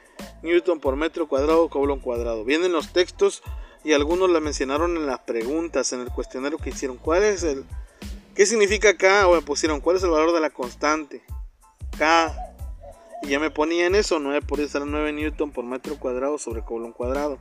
Newton 0.42 0.80
por 0.80 0.96
metro 0.96 1.28
cuadrado, 1.28 1.68
Coulomb 1.68 2.02
cuadrado. 2.02 2.44
Vienen 2.44 2.72
los 2.72 2.92
textos 2.92 3.42
y 3.84 3.92
algunos 3.92 4.28
la 4.28 4.40
mencionaron 4.40 4.96
en 4.96 5.06
las 5.06 5.20
preguntas, 5.20 5.92
en 5.92 6.00
el 6.00 6.08
cuestionario 6.08 6.58
que 6.58 6.70
hicieron. 6.70 6.96
¿Cuál 6.96 7.22
es 7.22 7.44
el... 7.44 7.64
¿Qué 8.34 8.44
significa 8.44 8.96
K? 8.96 9.28
O 9.28 9.34
me 9.34 9.42
pusieron, 9.42 9.80
¿cuál 9.80 9.96
es 9.96 10.02
el 10.02 10.10
valor 10.10 10.32
de 10.32 10.40
la 10.40 10.50
constante? 10.50 11.22
K. 11.96 12.34
Y 13.22 13.28
ya 13.28 13.38
me 13.38 13.50
ponían 13.50 13.94
eso, 13.94 14.18
9 14.18 14.42
por 14.42 14.58
10 14.58 14.74
a 14.74 14.78
la 14.80 14.86
9 14.86 15.12
Newton 15.12 15.52
por 15.52 15.64
metro 15.64 15.96
cuadrado 15.96 16.38
sobre 16.38 16.62
Coulomb 16.62 16.92
cuadrado. 16.92 17.38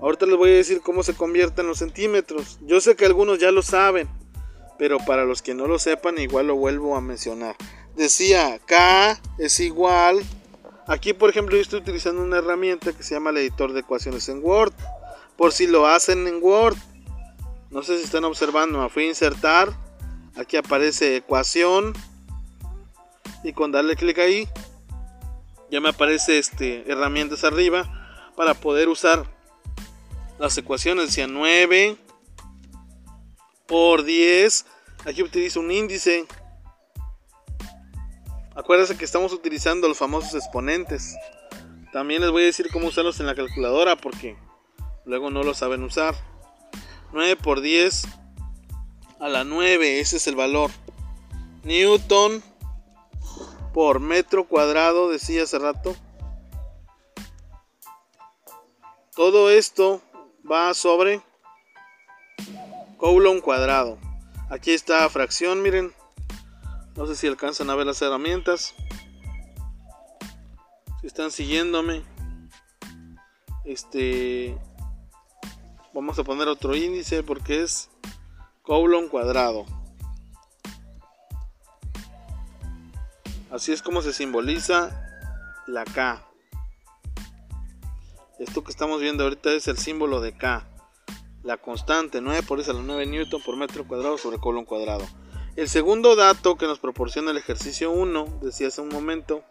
Ahorita 0.00 0.26
les 0.26 0.36
voy 0.36 0.50
a 0.50 0.54
decir 0.54 0.80
cómo 0.80 1.02
se 1.02 1.14
convierten 1.14 1.66
los 1.66 1.78
centímetros. 1.78 2.58
Yo 2.62 2.80
sé 2.80 2.94
que 2.94 3.04
algunos 3.04 3.38
ya 3.38 3.50
lo 3.50 3.62
saben, 3.62 4.08
pero 4.78 4.98
para 4.98 5.24
los 5.24 5.42
que 5.42 5.54
no 5.54 5.66
lo 5.66 5.78
sepan, 5.78 6.18
igual 6.18 6.46
lo 6.46 6.56
vuelvo 6.56 6.96
a 6.96 7.00
mencionar. 7.00 7.56
Decía 7.96 8.60
K 8.64 9.20
es 9.38 9.58
igual. 9.58 10.22
Aquí, 10.86 11.12
por 11.12 11.30
ejemplo, 11.30 11.56
yo 11.56 11.62
estoy 11.62 11.80
utilizando 11.80 12.22
una 12.22 12.38
herramienta 12.38 12.92
que 12.92 13.02
se 13.02 13.14
llama 13.14 13.30
el 13.30 13.38
editor 13.38 13.72
de 13.72 13.80
ecuaciones 13.80 14.28
en 14.28 14.42
Word. 14.42 14.72
Por 15.36 15.52
si 15.52 15.66
lo 15.66 15.86
hacen 15.86 16.26
en 16.28 16.42
Word. 16.42 16.76
No 17.70 17.82
sé 17.82 17.98
si 17.98 18.04
están 18.04 18.24
observando. 18.24 18.80
Me 18.80 18.88
fui 18.88 19.04
a 19.04 19.08
insertar. 19.08 19.68
Aquí 20.36 20.56
aparece 20.56 21.16
ecuación. 21.16 21.92
Y 23.42 23.52
con 23.52 23.72
darle 23.72 23.96
clic 23.96 24.18
ahí, 24.18 24.48
ya 25.70 25.80
me 25.80 25.90
aparece 25.90 26.38
este 26.38 26.90
herramientas 26.90 27.44
arriba 27.44 28.32
para 28.36 28.54
poder 28.54 28.88
usar 28.88 29.26
las 30.38 30.56
ecuaciones 30.56 31.06
decía 31.06 31.26
9 31.26 31.96
por 33.66 34.04
10 34.04 34.66
aquí 35.04 35.22
utilizo 35.22 35.60
un 35.60 35.70
índice. 35.70 36.26
Acuérdense 38.54 38.96
que 38.96 39.04
estamos 39.04 39.32
utilizando 39.32 39.88
los 39.88 39.98
famosos 39.98 40.34
exponentes. 40.34 41.16
También 41.92 42.22
les 42.22 42.30
voy 42.30 42.42
a 42.42 42.46
decir 42.46 42.68
cómo 42.72 42.88
usarlos 42.88 43.20
en 43.20 43.26
la 43.26 43.34
calculadora 43.34 43.96
porque 43.96 44.36
luego 45.04 45.30
no 45.30 45.42
lo 45.42 45.54
saben 45.54 45.82
usar. 45.82 46.14
9 47.12 47.36
por 47.36 47.60
10 47.60 48.06
a 49.20 49.28
la 49.28 49.44
9 49.44 50.00
ese 50.00 50.16
es 50.16 50.26
el 50.26 50.36
valor. 50.36 50.70
Newton 51.62 52.42
por 53.72 54.00
metro 54.00 54.46
cuadrado 54.46 55.08
decía 55.08 55.44
hace 55.44 55.58
rato. 55.58 55.96
Todo 59.14 59.50
esto 59.50 60.02
va 60.50 60.72
sobre 60.74 61.22
Coulomb 62.96 63.40
cuadrado. 63.40 63.98
Aquí 64.50 64.72
está 64.72 65.08
fracción, 65.08 65.62
miren. 65.62 65.92
No 66.96 67.06
sé 67.06 67.14
si 67.14 67.26
alcanzan 67.26 67.70
a 67.70 67.74
ver 67.74 67.86
las 67.86 68.02
herramientas. 68.02 68.74
Si 71.00 71.06
están 71.06 71.30
siguiéndome. 71.30 72.02
Este 73.64 74.58
vamos 75.92 76.18
a 76.18 76.24
poner 76.24 76.48
otro 76.48 76.74
índice 76.74 77.22
porque 77.22 77.62
es 77.62 77.90
Coulomb 78.62 79.10
cuadrado. 79.10 79.66
Así 83.50 83.72
es 83.72 83.82
como 83.82 84.02
se 84.02 84.12
simboliza 84.12 84.90
la 85.66 85.84
K. 85.84 86.27
Esto 88.38 88.62
que 88.62 88.70
estamos 88.70 89.00
viendo 89.00 89.24
ahorita 89.24 89.52
es 89.52 89.66
el 89.66 89.78
símbolo 89.78 90.20
de 90.20 90.32
K. 90.32 90.64
La 91.42 91.56
constante 91.56 92.20
9 92.20 92.44
por 92.44 92.60
eso 92.60 92.70
a 92.70 92.74
la 92.74 92.82
9 92.82 93.06
newton 93.06 93.42
por 93.42 93.56
metro 93.56 93.86
cuadrado 93.88 94.16
sobre 94.16 94.38
Coulomb 94.38 94.64
cuadrado. 94.64 95.04
El 95.56 95.68
segundo 95.68 96.14
dato 96.14 96.56
que 96.56 96.66
nos 96.66 96.78
proporciona 96.78 97.32
el 97.32 97.36
ejercicio 97.36 97.90
1, 97.90 98.38
decía 98.42 98.68
hace 98.68 98.80
un 98.80 98.90
momento, 98.90 99.42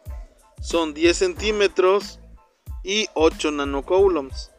son 0.61 0.93
10 0.93 1.17
centímetros 1.17 2.21
y 2.81 3.07
8 3.13 3.51
nanocoulombs. 3.51 4.51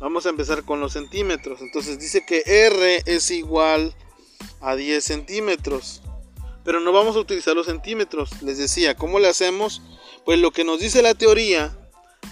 Vamos 0.00 0.24
a 0.24 0.30
empezar 0.30 0.64
con 0.64 0.80
los 0.80 0.94
centímetros. 0.94 1.60
Entonces 1.60 1.98
dice 1.98 2.24
que 2.24 2.42
R 2.46 3.02
es 3.04 3.30
igual 3.30 3.94
a 4.62 4.74
10 4.74 5.04
centímetros. 5.04 6.00
Pero 6.64 6.80
no 6.80 6.92
vamos 6.92 7.14
a 7.14 7.20
utilizar 7.20 7.54
los 7.54 7.66
centímetros. 7.66 8.40
Les 8.40 8.56
decía, 8.56 8.96
¿cómo 8.96 9.18
le 9.18 9.28
hacemos? 9.28 9.82
Pues 10.24 10.38
lo 10.38 10.50
que 10.50 10.64
nos 10.64 10.80
dice 10.80 11.02
la 11.02 11.14
teoría 11.14 11.78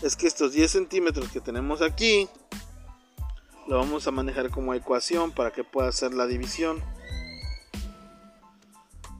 es 0.02 0.16
que 0.16 0.26
estos 0.26 0.52
10 0.52 0.70
centímetros 0.70 1.30
que 1.30 1.40
tenemos 1.40 1.80
aquí 1.80 2.28
lo 3.68 3.78
vamos 3.78 4.06
a 4.06 4.10
manejar 4.10 4.50
como 4.50 4.74
ecuación 4.74 5.30
para 5.30 5.52
que 5.52 5.62
pueda 5.62 5.88
hacer 5.88 6.12
la 6.12 6.26
división. 6.26 6.82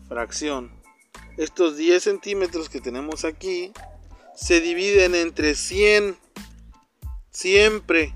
Fracción. 0.08 0.72
Estos 1.36 1.76
10 1.76 2.02
centímetros 2.02 2.68
que 2.68 2.80
tenemos 2.80 3.24
aquí 3.24 3.72
se 4.34 4.60
dividen 4.60 5.14
entre 5.14 5.54
100. 5.54 6.18
Siempre. 7.30 8.14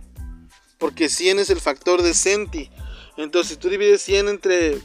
Porque 0.78 1.08
100 1.08 1.38
es 1.38 1.50
el 1.50 1.60
factor 1.60 2.02
de 2.02 2.12
centi. 2.12 2.70
Entonces 3.16 3.52
si 3.52 3.56
tú 3.56 3.70
divides 3.70 4.02
100 4.02 4.28
entre 4.28 4.80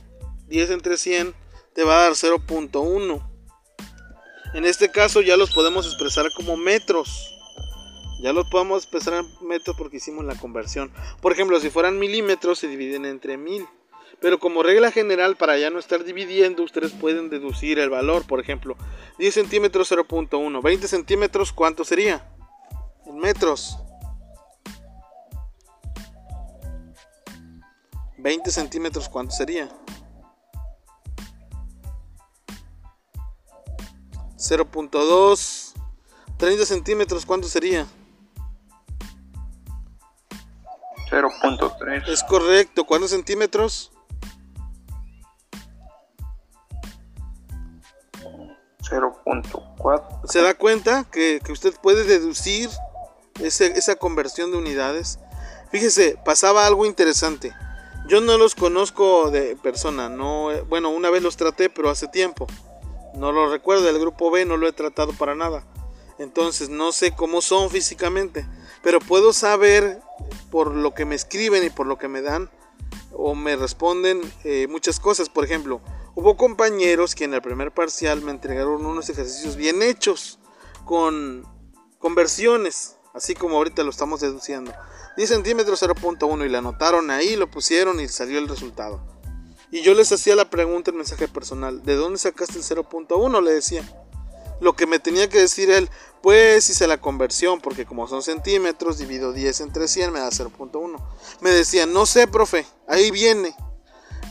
10 0.48 0.70
entre 0.70 0.98
100 0.98 1.34
te 1.74 1.84
va 1.84 1.98
a 1.98 2.04
dar 2.04 2.12
0.1. 2.14 3.28
En 4.54 4.66
este 4.66 4.92
caso 4.92 5.22
ya 5.22 5.36
los 5.38 5.52
podemos 5.52 5.88
expresar 5.88 6.28
como 6.36 6.56
metros. 6.56 7.31
Ya 8.22 8.34
los 8.34 8.48
podemos 8.48 8.84
expresar 8.84 9.16
en 9.16 9.48
metros 9.48 9.76
porque 9.76 9.98
hicimos 9.98 10.24
la 10.26 10.36
conversión. 10.36 10.92
Por 11.22 11.32
ejemplo, 11.32 11.60
si 11.60 11.72
fueran 11.72 11.98
milímetros 11.98 12.60
se 12.60 12.68
dividen 12.68 13.06
entre 13.06 13.38
mil. 13.38 13.68
Pero 14.20 14.40
como 14.40 14.62
regla 14.62 14.92
general, 14.92 15.36
para 15.36 15.58
ya 15.58 15.72
no 15.72 15.80
estar 15.80 16.04
dividiendo, 16.04 16.62
ustedes 16.62 16.92
pueden 16.92 17.32
deducir 17.32 17.80
el 17.80 17.90
valor. 17.90 18.28
Por 18.28 18.40
ejemplo, 18.40 18.78
10 19.18 19.34
centímetros 19.34 19.92
0.1. 19.92 20.62
20 20.62 20.88
centímetros, 20.88 21.52
¿cuánto 21.52 21.84
sería? 21.84 22.24
En 23.08 23.18
metros. 23.18 23.76
20 28.20 28.52
centímetros, 28.52 29.10
¿cuánto 29.10 29.34
sería? 29.34 29.68
0.2. 34.38 35.74
30 36.38 36.66
centímetros, 36.66 37.26
¿cuánto 37.26 37.48
sería? 37.48 37.88
0.3. 41.12 42.08
Es 42.08 42.24
correcto. 42.24 42.86
¿Cuántos 42.86 43.12
centímetros? 43.12 43.92
0.4. 48.90 50.22
¿Se 50.26 50.42
da 50.42 50.54
cuenta 50.56 51.06
que, 51.12 51.40
que 51.44 51.52
usted 51.52 51.74
puede 51.82 52.04
deducir 52.04 52.70
ese- 53.40 53.78
esa 53.78 53.96
conversión 53.96 54.52
de 54.52 54.58
unidades? 54.58 55.20
Fíjese, 55.72 56.18
pasaba 56.26 56.66
algo 56.66 56.86
interesante. 56.86 57.54
Yo 58.08 58.20
no 58.20 58.38
los 58.38 58.56
conozco 58.56 59.30
de 59.32 59.56
persona, 59.56 60.10
no, 60.10 60.50
bueno, 60.68 60.90
una 60.90 61.10
vez 61.10 61.22
los 61.22 61.38
traté, 61.38 61.70
pero 61.70 61.90
hace 61.90 62.08
tiempo. 62.08 62.48
No 63.14 63.32
lo 63.32 63.50
recuerdo, 63.50 63.84
del 63.84 64.00
grupo 64.00 64.32
B 64.32 64.46
no 64.46 64.58
lo 64.58 64.68
he 64.68 64.74
tratado 64.74 65.14
para 65.14 65.36
nada. 65.36 65.64
Entonces 66.18 66.70
no 66.70 66.92
sé 66.92 67.12
cómo 67.16 67.42
son 67.42 67.70
físicamente, 67.70 68.46
pero 68.82 69.00
puedo 69.00 69.34
saber 69.34 70.02
por 70.50 70.74
lo 70.74 70.94
que 70.94 71.06
me 71.06 71.16
escriben 71.16 71.64
y 71.64 71.70
por 71.70 71.88
lo 71.88 71.98
que 71.98 72.08
me 72.08 72.22
dan 72.22 72.50
o 73.14 73.36
me 73.36 73.56
responden 73.56 74.22
eh, 74.44 74.68
muchas 74.70 75.00
cosas. 75.00 75.30
Por 75.30 75.46
ejemplo, 75.46 75.82
hubo 76.16 76.38
compañeros 76.38 77.16
que 77.16 77.26
en 77.26 77.34
el 77.34 77.42
primer 77.42 77.72
parcial 77.72 78.22
me 78.22 78.32
entregaron 78.32 78.86
unos 78.86 79.10
ejercicios 79.10 79.56
bien 79.56 79.82
hechos 79.82 80.40
con 80.86 81.46
conversiones, 82.00 82.98
así 83.14 83.36
como 83.36 83.58
ahorita 83.58 83.84
lo 83.84 83.90
estamos 83.90 84.22
deduciendo. 84.22 84.74
10 85.18 85.30
centímetros 85.30 85.84
0.1 85.84 86.46
y 86.46 86.50
le 86.50 86.58
anotaron 86.58 87.12
ahí, 87.12 87.36
lo 87.36 87.50
pusieron 87.50 88.00
y 88.00 88.08
salió 88.08 88.40
el 88.40 88.48
resultado. 88.48 89.06
Y 89.72 89.82
yo 89.82 89.94
les 89.94 90.12
hacía 90.12 90.36
la 90.36 90.50
pregunta 90.50 90.92
en 90.92 90.98
mensaje 90.98 91.28
personal, 91.28 91.84
¿de 91.84 91.96
dónde 91.96 92.20
sacaste 92.20 92.58
el 92.58 92.64
0.1? 92.64 93.42
Le 93.42 93.52
decía. 93.52 94.01
Lo 94.62 94.74
que 94.74 94.86
me 94.86 95.00
tenía 95.00 95.28
que 95.28 95.40
decir 95.40 95.72
él, 95.72 95.90
pues 96.22 96.70
hice 96.70 96.86
la 96.86 97.02
conversión, 97.02 97.60
porque 97.60 97.88
como 97.88 98.08
son 98.08 98.22
centímetros, 98.22 99.00
divido 99.00 99.34
10 99.34 99.60
entre 99.62 99.88
100, 99.88 100.14
me 100.14 100.20
da 100.20 100.30
0.1. 100.30 101.04
Me 101.42 101.50
decía, 101.50 101.88
no 101.88 102.06
sé, 102.06 102.28
profe, 102.28 102.68
ahí 102.88 103.10
viene. 103.10 103.56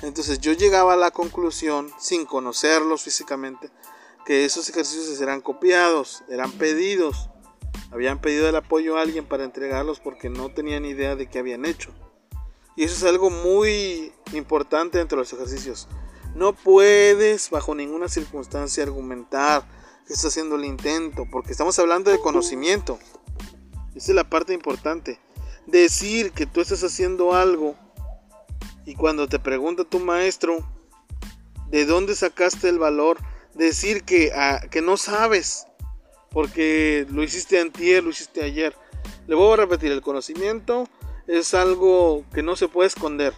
Entonces 0.03 0.39
yo 0.39 0.53
llegaba 0.53 0.95
a 0.95 0.97
la 0.97 1.11
conclusión, 1.11 1.91
sin 1.99 2.27
conocerlos 2.27 3.03
físicamente, 3.03 3.71
que 4.25 4.45
esos 4.45 4.69
ejercicios 4.69 5.21
eran 5.21 5.41
copiados, 5.41 6.23
eran 6.31 6.53
pedidos. 6.53 7.29
Habían 7.91 8.21
pedido 8.21 8.49
el 8.49 8.55
apoyo 8.55 8.97
a 8.97 9.03
alguien 9.03 9.27
para 9.27 9.43
entregarlos 9.43 9.99
porque 9.99 10.31
no 10.31 10.49
tenían 10.51 10.85
idea 10.85 11.17
de 11.17 11.29
qué 11.29 11.41
habían 11.41 11.65
hecho. 11.65 11.91
Y 12.77 12.85
eso 12.85 12.95
es 12.95 13.03
algo 13.03 13.31
muy 13.31 14.13
importante 14.33 14.99
dentro 14.99 15.17
de 15.17 15.23
los 15.23 15.33
ejercicios. 15.33 15.89
No 16.37 16.53
puedes 16.53 17.51
bajo 17.51 17.75
ninguna 17.75 18.09
circunstancia 18.09 18.85
argumentar 18.85 19.80
que 20.11 20.15
estás 20.15 20.33
haciendo 20.33 20.57
el 20.57 20.65
intento, 20.65 21.25
porque 21.31 21.53
estamos 21.53 21.79
hablando 21.79 22.11
de 22.11 22.19
conocimiento. 22.19 22.99
Esa 23.95 24.11
es 24.11 24.15
la 24.17 24.29
parte 24.29 24.53
importante. 24.53 25.21
Decir 25.69 26.33
que 26.33 26.47
tú 26.47 26.61
estás 26.61 26.83
haciendo 26.83 27.33
algo 27.33 27.77
y 28.85 28.97
cuando 28.97 29.29
te 29.29 29.39
pregunta 29.39 29.85
tu 29.85 30.01
maestro 30.01 30.69
de 31.69 31.85
dónde 31.85 32.17
sacaste 32.17 32.69
el 32.69 32.81
valor, 32.81 33.19
decir 33.55 34.03
que, 34.03 34.33
ah, 34.35 34.61
que 34.69 34.83
no 34.83 34.97
sabes, 34.97 35.69
porque 36.33 37.07
lo 37.09 37.23
hiciste 37.23 37.61
antier, 37.61 38.03
lo 38.03 38.11
hiciste 38.11 38.43
ayer. 38.43 38.75
Le 39.29 39.37
voy 39.37 39.53
a 39.53 39.59
repetir, 39.59 39.93
el 39.93 40.03
conocimiento 40.03 40.89
es 41.29 41.55
algo 41.55 42.25
que 42.35 42.43
no 42.43 42.57
se 42.57 42.67
puede 42.67 42.89
esconder. 42.89 43.33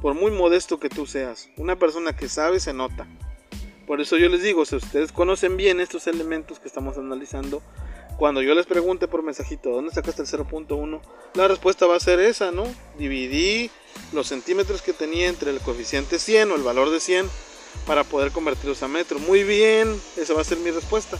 Por 0.00 0.14
muy 0.14 0.30
modesto 0.30 0.80
que 0.80 0.88
tú 0.88 1.04
seas, 1.04 1.50
una 1.58 1.78
persona 1.78 2.16
que 2.16 2.30
sabe 2.30 2.60
se 2.60 2.72
nota. 2.72 3.06
Por 3.86 4.00
eso 4.00 4.16
yo 4.16 4.28
les 4.28 4.42
digo, 4.42 4.64
si 4.64 4.76
ustedes 4.76 5.12
conocen 5.12 5.56
bien 5.56 5.80
estos 5.80 6.06
elementos 6.06 6.58
que 6.58 6.68
estamos 6.68 6.96
analizando, 6.96 7.62
cuando 8.16 8.40
yo 8.40 8.54
les 8.54 8.66
pregunte 8.66 9.08
por 9.08 9.22
mensajito, 9.22 9.70
¿dónde 9.70 9.92
sacaste 9.92 10.22
el 10.22 10.28
0.1? 10.28 11.00
La 11.34 11.48
respuesta 11.48 11.86
va 11.86 11.96
a 11.96 12.00
ser 12.00 12.20
esa, 12.20 12.50
¿no? 12.50 12.64
Dividí 12.96 13.70
los 14.12 14.28
centímetros 14.28 14.82
que 14.82 14.92
tenía 14.92 15.28
entre 15.28 15.50
el 15.50 15.60
coeficiente 15.60 16.18
100 16.18 16.52
o 16.52 16.54
el 16.54 16.62
valor 16.62 16.90
de 16.90 17.00
100 17.00 17.28
para 17.86 18.04
poder 18.04 18.32
convertirlos 18.32 18.82
a 18.82 18.88
metro. 18.88 19.18
Muy 19.18 19.42
bien, 19.42 20.00
esa 20.16 20.32
va 20.32 20.40
a 20.40 20.44
ser 20.44 20.58
mi 20.58 20.70
respuesta 20.70 21.18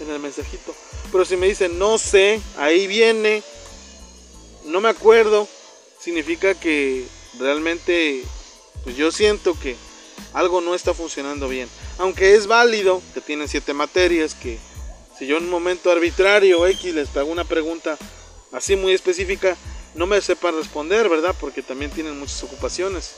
en 0.00 0.10
el 0.10 0.18
mensajito. 0.18 0.74
Pero 1.12 1.24
si 1.24 1.36
me 1.36 1.46
dicen, 1.46 1.78
no 1.78 1.96
sé, 1.96 2.40
ahí 2.58 2.86
viene, 2.86 3.42
no 4.66 4.80
me 4.80 4.88
acuerdo, 4.88 5.48
significa 5.98 6.54
que 6.54 7.06
realmente 7.38 8.22
pues 8.82 8.96
yo 8.96 9.12
siento 9.12 9.58
que 9.60 9.76
algo 10.32 10.60
no 10.60 10.74
está 10.74 10.94
funcionando 10.94 11.48
bien. 11.48 11.68
Aunque 11.98 12.34
es 12.34 12.46
válido 12.46 13.02
que 13.14 13.20
tienen 13.20 13.48
siete 13.48 13.74
materias, 13.74 14.34
que 14.34 14.58
si 15.18 15.26
yo 15.26 15.36
en 15.36 15.44
un 15.44 15.50
momento 15.50 15.90
arbitrario 15.90 16.66
X 16.66 16.94
les 16.94 17.16
hago 17.16 17.30
una 17.30 17.44
pregunta 17.44 17.98
así 18.52 18.76
muy 18.76 18.92
específica, 18.92 19.56
no 19.94 20.06
me 20.06 20.20
sepan 20.20 20.56
responder, 20.56 21.08
¿verdad? 21.08 21.34
Porque 21.38 21.62
también 21.62 21.90
tienen 21.90 22.18
muchas 22.18 22.42
ocupaciones. 22.42 23.12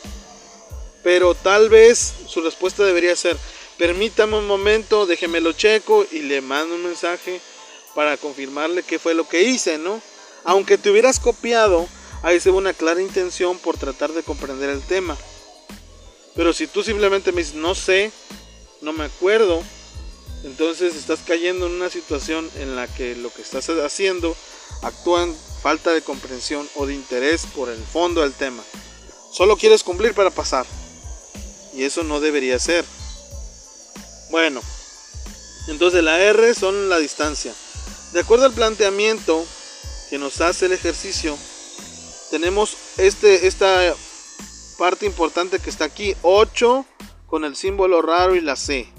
Pero 1.02 1.34
tal 1.34 1.68
vez 1.68 2.14
su 2.26 2.40
respuesta 2.40 2.84
debería 2.84 3.14
ser, 3.16 3.36
permítame 3.76 4.38
un 4.38 4.46
momento, 4.46 5.06
déjemelo 5.06 5.52
checo 5.52 6.06
y 6.10 6.20
le 6.20 6.40
mando 6.40 6.74
un 6.74 6.84
mensaje 6.84 7.40
para 7.94 8.16
confirmarle 8.16 8.82
qué 8.82 8.98
fue 8.98 9.14
lo 9.14 9.28
que 9.28 9.42
hice, 9.42 9.78
¿no? 9.78 10.00
Aunque 10.44 10.78
te 10.78 10.90
hubieras 10.90 11.20
copiado, 11.20 11.86
ahí 12.22 12.40
se 12.40 12.50
ve 12.50 12.56
una 12.56 12.72
clara 12.72 13.02
intención 13.02 13.58
por 13.58 13.76
tratar 13.76 14.12
de 14.12 14.22
comprender 14.22 14.70
el 14.70 14.82
tema. 14.82 15.16
Pero 16.34 16.52
si 16.52 16.66
tú 16.66 16.82
simplemente 16.82 17.32
me 17.32 17.42
dices, 17.42 17.54
no 17.54 17.74
sé, 17.74 18.10
no 18.80 18.92
me 18.92 19.04
acuerdo, 19.04 19.62
entonces 20.44 20.96
estás 20.96 21.20
cayendo 21.26 21.66
en 21.66 21.72
una 21.72 21.90
situación 21.90 22.50
en 22.56 22.74
la 22.74 22.88
que 22.88 23.14
lo 23.14 23.32
que 23.32 23.42
estás 23.42 23.68
haciendo 23.68 24.36
actúa 24.82 25.24
en 25.24 25.36
falta 25.62 25.92
de 25.92 26.02
comprensión 26.02 26.68
o 26.74 26.86
de 26.86 26.94
interés 26.94 27.46
por 27.54 27.68
el 27.68 27.82
fondo 27.82 28.22
del 28.22 28.32
tema. 28.32 28.62
Solo 29.32 29.56
quieres 29.56 29.84
cumplir 29.84 30.14
para 30.14 30.30
pasar. 30.30 30.66
Y 31.74 31.84
eso 31.84 32.02
no 32.02 32.20
debería 32.20 32.58
ser. 32.58 32.84
Bueno, 34.30 34.60
entonces 35.68 36.02
la 36.02 36.18
R 36.18 36.54
son 36.54 36.88
la 36.88 36.98
distancia. 36.98 37.54
De 38.12 38.20
acuerdo 38.20 38.44
al 38.44 38.52
planteamiento, 38.52 39.46
que 40.10 40.18
nos 40.18 40.40
hace 40.40 40.66
el 40.66 40.72
ejercicio, 40.72 41.38
tenemos 42.30 42.76
este, 42.98 43.46
esta 43.46 43.94
parte 44.72 45.06
importante 45.06 45.58
que 45.58 45.70
está 45.70 45.84
aquí, 45.84 46.16
8 46.22 46.84
con 47.26 47.44
el 47.44 47.56
símbolo 47.56 48.02
raro 48.02 48.34
y 48.34 48.40
la 48.40 48.56
C. 48.56 48.92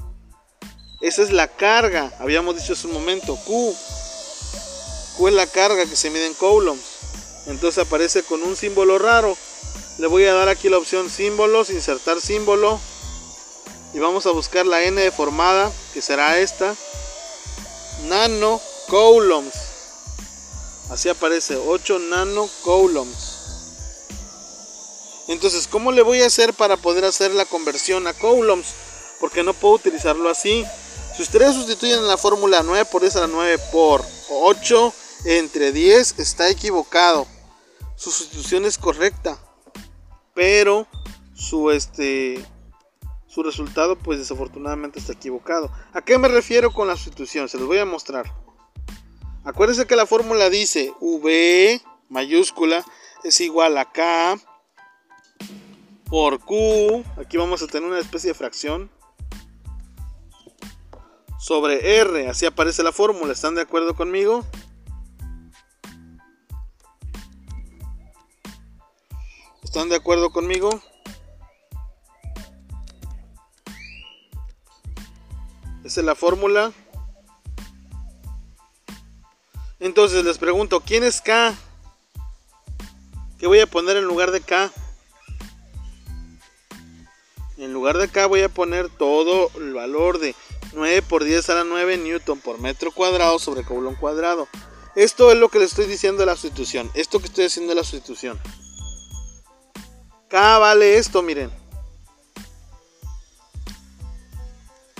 Esa 1.02 1.22
es 1.22 1.32
la 1.32 1.48
carga, 1.48 2.12
habíamos 2.20 2.56
dicho 2.56 2.74
hace 2.74 2.88
un 2.88 2.94
momento, 2.94 3.36
Q. 3.46 3.76
Q 5.18 5.28
es 5.28 5.34
la 5.34 5.48
carga 5.48 5.86
que 5.86 5.96
se 5.96 6.10
mide 6.10 6.26
en 6.28 6.34
coulombs. 6.34 6.84
Entonces 7.46 7.86
aparece 7.86 8.24
con 8.24 8.42
un 8.42 8.56
símbolo 8.56 8.98
raro. 9.00 9.36
Le 10.00 10.08
voy 10.08 10.26
a 10.26 10.34
dar 10.34 10.50
aquí 10.50 10.70
la 10.70 10.78
opción 10.78 11.10
símbolos, 11.10 11.70
insertar 11.70 12.22
símbolo. 12.22 12.80
Y 13.94 14.00
vamos 14.00 14.26
a 14.26 14.32
buscar 14.32 14.66
la 14.66 14.82
N 14.84 15.00
deformada, 15.00 15.72
que 15.94 16.02
será 16.02 16.40
esta. 16.40 16.74
Nano 18.08 18.60
coulombs. 18.88 19.54
Así 20.90 21.10
aparece, 21.10 21.58
8 21.58 22.00
nano 22.00 22.50
coulombs. 22.64 23.33
Entonces, 25.28 25.68
¿cómo 25.68 25.92
le 25.92 26.02
voy 26.02 26.22
a 26.22 26.28
hacer 26.28 26.54
para 26.54 26.78
poder 26.78 27.06
hacer 27.06 27.32
la 27.32 27.46
conversión 27.46 28.08
a 28.08 28.14
coulombs? 28.14 28.74
Porque 29.20 29.44
no 29.44 29.54
puedo 29.54 29.76
utilizarlo 29.76 30.30
así. 30.30 30.66
Si 31.16 31.22
ustedes 31.22 31.56
sustituyen 31.56 32.08
la 32.08 32.18
fórmula 32.18 32.62
9 32.64 32.86
por 32.92 33.02
10 33.02 33.16
a 33.16 33.20
la 33.22 33.28
9 33.28 33.58
por 33.72 34.04
8 34.30 34.94
entre 35.26 35.72
10, 35.72 36.20
está 36.20 36.50
equivocado. 36.50 37.28
Su 37.96 38.12
sustitución 38.12 38.66
es 38.66 38.78
correcta. 38.78 39.38
Pero 40.34 40.88
su 41.36 41.72
este 41.72 42.44
su 43.28 43.42
resultado 43.42 43.98
pues 43.98 44.20
desafortunadamente 44.20 45.00
está 45.00 45.14
equivocado. 45.14 45.72
¿A 45.94 46.02
qué 46.02 46.18
me 46.18 46.28
refiero 46.28 46.72
con 46.72 46.88
la 46.88 46.96
sustitución? 46.96 47.50
Se 47.50 47.58
los 47.58 47.68
voy 47.68 47.80
a 47.80 47.86
mostrar. 47.86 48.32
Acuérdense 49.44 49.88
que 49.88 49.96
la 49.96 50.06
fórmula 50.06 50.50
dice 50.50 50.94
V 51.00 51.82
mayúscula 52.10 52.86
es 53.24 53.42
igual 53.42 53.78
a 53.78 53.92
K 53.92 54.38
por 56.14 56.40
Q. 56.42 57.04
Aquí 57.18 57.38
vamos 57.38 57.64
a 57.64 57.68
tener 57.68 57.90
una 57.90 57.98
especie 57.98 58.30
de 58.30 58.34
fracción. 58.36 58.92
Sobre 61.40 61.98
R. 62.02 62.30
Así 62.30 62.46
aparece 62.46 62.84
la 62.84 62.92
fórmula. 62.92 63.34
¿Están 63.34 63.56
de 63.56 63.64
acuerdo 63.64 63.96
conmigo? 63.96 64.46
¿Están 69.64 69.90
de 69.90 69.96
acuerdo 69.96 70.32
conmigo? 70.32 70.70
Esa 75.84 76.02
es 76.02 76.06
la 76.06 76.14
fórmula. 76.14 76.72
Entonces 79.80 80.24
les 80.24 80.38
pregunto, 80.38 80.80
¿quién 80.82 81.04
es 81.04 81.22
K? 81.22 81.56
¿Qué 83.40 83.48
voy 83.48 83.62
a 83.62 83.66
poner 83.66 83.98
en 83.98 84.04
lugar 84.06 84.30
de 84.30 84.42
K? 84.42 84.72
En 87.58 87.72
lugar 87.72 87.98
de 87.98 88.08
K 88.08 88.26
voy 88.26 88.42
a 88.42 88.50
poner 88.50 88.90
todo 88.90 89.52
el 89.56 89.74
valor 89.74 90.20
de 90.20 90.36
9 90.74 91.02
por 91.04 91.24
10 91.24 91.50
a 91.50 91.56
la 91.56 91.64
9 91.64 91.98
newton 91.98 92.40
por 92.40 92.60
metro 92.60 92.92
cuadrado 92.92 93.38
sobre 93.38 93.64
coulomb 93.64 94.00
cuadrado. 94.00 94.48
Esto 94.96 95.32
es 95.32 95.38
lo 95.38 95.50
que 95.50 95.60
le 95.60 95.66
estoy 95.66 95.86
diciendo 95.86 96.22
de 96.22 96.26
la 96.28 96.36
sustitución. 96.36 96.90
Esto 96.94 97.20
que 97.20 97.26
estoy 97.26 97.46
haciendo 97.46 97.72
de 97.72 97.76
la 97.76 97.84
sustitución. 97.84 98.40
K 100.30 100.58
vale 100.58 100.98
esto, 100.98 101.22
miren. 101.22 101.52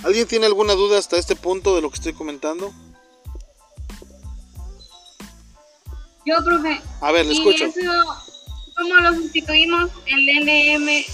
¿Alguien 0.04 0.28
tiene 0.28 0.46
alguna 0.46 0.74
duda 0.74 0.98
hasta 0.98 1.16
este 1.16 1.34
punto 1.34 1.74
de 1.74 1.82
lo 1.82 1.90
que 1.90 1.96
estoy 1.96 2.12
comentando? 2.12 2.72
Yo, 6.26 6.36
profe. 6.44 6.80
A 7.00 7.10
ver, 7.10 7.26
le 7.26 7.34
¿Y 7.34 7.38
escucho. 7.38 7.64
eso 7.64 7.80
cómo 8.76 8.94
lo 8.96 9.14
sustituimos? 9.14 9.90
El 10.06 10.26
NM 10.44 11.04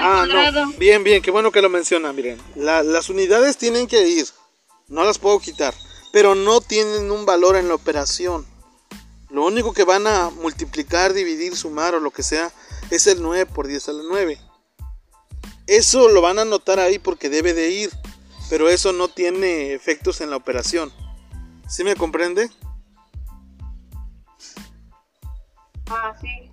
Ah, 0.00 0.26
no. 0.52 0.72
Bien, 0.78 1.04
bien, 1.04 1.22
qué 1.22 1.30
bueno 1.30 1.50
que 1.52 1.62
lo 1.62 1.68
menciona. 1.68 2.12
Miren, 2.12 2.40
la- 2.56 2.82
las 2.82 3.08
unidades 3.10 3.56
tienen 3.56 3.86
que 3.86 4.08
ir. 4.08 4.26
No 4.88 5.04
las 5.04 5.18
puedo 5.18 5.38
quitar. 5.40 5.74
Pero 6.12 6.34
no 6.34 6.60
tienen 6.60 7.10
un 7.10 7.24
valor 7.26 7.56
en 7.56 7.68
la 7.68 7.74
operación. 7.74 8.46
Lo 9.30 9.44
único 9.46 9.72
que 9.72 9.84
van 9.84 10.06
a 10.08 10.30
multiplicar, 10.30 11.12
dividir, 11.12 11.56
sumar 11.56 11.94
o 11.94 12.00
lo 12.00 12.10
que 12.10 12.22
sea 12.24 12.50
es 12.90 13.06
el 13.06 13.22
9 13.22 13.46
por 13.46 13.68
10 13.68 13.88
a 13.88 13.92
la 13.92 14.02
9. 14.08 14.40
Eso 15.68 16.08
lo 16.08 16.20
van 16.20 16.40
a 16.40 16.42
anotar 16.42 16.80
ahí 16.80 16.98
porque 16.98 17.28
debe 17.28 17.54
de 17.54 17.70
ir, 17.70 17.90
pero 18.48 18.68
eso 18.68 18.92
no 18.92 19.06
tiene 19.06 19.72
efectos 19.72 20.20
en 20.20 20.30
la 20.30 20.36
operación. 20.36 20.92
¿Sí 21.68 21.84
me 21.84 21.94
comprende? 21.94 22.50
Ah, 25.88 26.16
sí. 26.20 26.49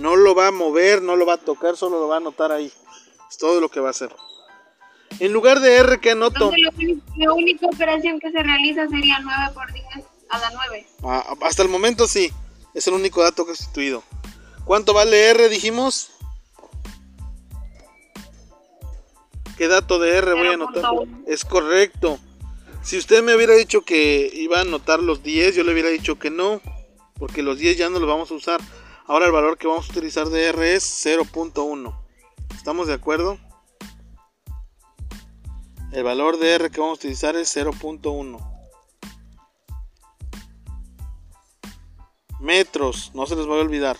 No 0.00 0.16
lo 0.16 0.34
va 0.34 0.48
a 0.48 0.52
mover, 0.52 1.02
no 1.02 1.16
lo 1.16 1.26
va 1.26 1.34
a 1.34 1.38
tocar, 1.38 1.76
solo 1.76 2.00
lo 2.00 2.08
va 2.08 2.16
a 2.16 2.18
anotar 2.18 2.52
ahí. 2.52 2.72
Es 3.28 3.38
todo 3.38 3.60
lo 3.60 3.68
que 3.68 3.80
va 3.80 3.88
a 3.88 3.90
hacer. 3.90 4.14
En 5.18 5.32
lugar 5.32 5.60
de 5.60 5.76
R, 5.76 6.00
¿qué 6.00 6.12
anoto? 6.12 6.52
Entonces, 6.54 6.98
la 7.16 7.32
única 7.32 7.66
operación 7.66 8.18
que 8.18 8.30
se 8.30 8.42
realiza 8.42 8.88
sería 8.88 9.18
9 9.20 9.52
por 9.54 9.72
10 9.72 9.86
a 10.30 10.38
la 10.38 10.50
9. 10.50 10.86
Ah, 11.04 11.34
hasta 11.42 11.62
el 11.62 11.68
momento 11.68 12.06
sí. 12.06 12.30
Es 12.74 12.86
el 12.86 12.94
único 12.94 13.22
dato 13.22 13.44
que 13.44 13.52
he 13.52 13.56
sustituido. 13.56 14.02
¿Cuánto 14.64 14.94
vale 14.94 15.30
R, 15.30 15.48
dijimos? 15.48 16.10
¿Qué 19.58 19.68
dato 19.68 19.98
de 19.98 20.16
R 20.16 20.32
voy 20.32 20.48
a 20.48 20.52
anotar? 20.54 20.82
0.1. 20.82 21.24
Es 21.26 21.44
correcto. 21.44 22.18
Si 22.82 22.96
usted 22.96 23.22
me 23.22 23.36
hubiera 23.36 23.54
dicho 23.54 23.82
que 23.82 24.30
iba 24.34 24.58
a 24.58 24.62
anotar 24.62 25.00
los 25.00 25.22
10, 25.22 25.54
yo 25.54 25.64
le 25.64 25.72
hubiera 25.72 25.90
dicho 25.90 26.18
que 26.18 26.30
no. 26.30 26.60
Porque 27.18 27.42
los 27.42 27.58
10 27.58 27.76
ya 27.76 27.90
no 27.90 27.98
los 27.98 28.08
vamos 28.08 28.30
a 28.30 28.34
usar. 28.34 28.60
Ahora 29.06 29.26
el 29.26 29.32
valor 29.32 29.58
que 29.58 29.66
vamos 29.66 29.88
a 29.88 29.92
utilizar 29.92 30.28
de 30.28 30.46
R 30.46 30.74
es 30.74 30.84
0.1. 31.04 31.94
¿Estamos 32.54 32.86
de 32.86 32.94
acuerdo? 32.94 33.36
El 35.90 36.04
valor 36.04 36.38
de 36.38 36.54
R 36.54 36.70
que 36.70 36.80
vamos 36.80 36.98
a 36.98 37.00
utilizar 37.00 37.34
es 37.34 37.54
0.1. 37.56 38.38
Metros, 42.40 43.10
no 43.14 43.26
se 43.26 43.34
les 43.34 43.46
vaya 43.46 43.60
a 43.60 43.64
olvidar. 43.64 43.96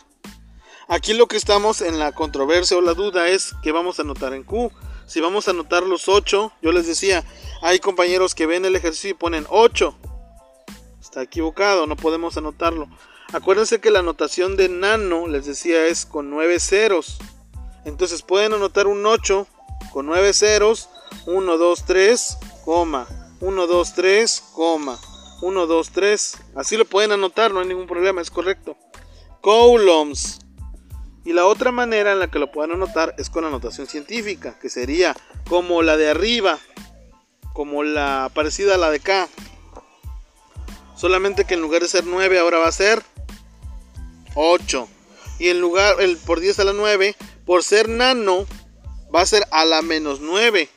Aquí 0.87 1.15
lo 1.15 1.27
que 1.27 1.37
estamos 1.37 1.81
en 1.81 1.99
la 1.99 2.13
controversia 2.13 2.77
o 2.77 2.81
la 2.81 2.95
duda 2.95 3.29
es 3.29 3.55
que 3.63 3.73
vamos 3.73 3.99
a 3.99 4.03
anotar 4.03 4.35
en 4.35 4.45
Q. 4.45 4.71
Si 5.07 5.21
vamos 5.21 5.49
a 5.49 5.51
anotar 5.51 5.83
los 5.83 6.09
8, 6.09 6.53
yo 6.63 6.73
les 6.73 6.87
decía, 6.87 7.25
hay 7.61 7.81
compañeros 7.81 8.35
que 8.35 8.47
ven 8.47 8.65
el 8.65 8.77
ejercicio 8.77 9.11
y 9.11 9.15
ponen 9.15 9.47
8. 9.49 9.97
Está 11.01 11.23
equivocado, 11.23 11.89
no 11.89 11.97
podemos 11.97 12.37
anotarlo. 12.37 12.89
Acuérdense 13.33 13.81
que 13.81 13.91
la 13.91 14.01
anotación 14.01 14.57
de 14.57 14.69
nano, 14.69 15.27
les 15.27 15.47
decía, 15.47 15.87
es 15.87 16.05
con 16.05 16.29
9 16.29 16.61
ceros. 16.61 17.17
Entonces 17.87 18.21
pueden 18.21 18.53
anotar 18.53 18.87
un 18.87 19.07
8 19.07 19.47
con 19.91 20.05
9 20.07 20.35
ceros. 20.35 20.91
1, 21.27 21.57
2, 21.57 21.85
3, 21.87 22.39
coma. 22.65 23.07
1, 23.41 23.67
2, 23.67 23.95
3, 23.95 24.45
coma. 24.55 24.99
1, 25.41 25.67
2, 25.67 25.91
3. 25.91 26.39
Así 26.57 26.77
lo 26.77 26.85
pueden 26.85 27.13
anotar, 27.13 27.53
no 27.53 27.61
hay 27.61 27.67
ningún 27.67 27.87
problema, 27.87 28.21
es 28.21 28.31
correcto. 28.31 28.77
Coulombs. 29.41 30.41
Y 31.25 31.33
la 31.33 31.47
otra 31.47 31.73
manera 31.73 32.13
en 32.13 32.19
la 32.19 32.31
que 32.31 32.39
lo 32.39 32.53
pueden 32.53 32.73
anotar 32.73 33.15
es 33.17 33.31
con 33.31 33.47
anotación 33.47 33.87
científica, 33.87 34.59
que 34.61 34.69
sería 34.69 35.17
como 35.49 35.83
la 35.83 35.97
de 35.97 36.11
arriba, 36.11 36.59
como 37.55 37.83
la 37.83 38.31
parecida 38.35 38.75
a 38.75 38.79
la 38.79 38.91
de 38.91 38.99
acá. 38.99 39.29
Solamente 40.97 41.45
que 41.45 41.55
en 41.55 41.63
lugar 41.63 41.81
de 41.81 41.89
ser 41.89 42.05
9 42.05 42.39
ahora 42.39 42.59
va 42.59 42.69
a 42.69 42.73
ser 42.73 43.03
8. 44.35 44.89
Y 45.39 45.49
en 45.49 45.61
lugar, 45.61 45.97
el 46.01 46.17
por 46.19 46.41
10 46.41 46.61
a 46.61 46.65
la 46.65 46.73
9, 46.73 47.17
por 47.45 47.65
ser 47.65 47.89
nano, 47.89 48.47
va 49.15 49.23
a 49.23 49.27
ser 49.27 49.45
a 49.51 49.65
la 49.65 49.83
menos 49.83 50.21
9. 50.21 50.69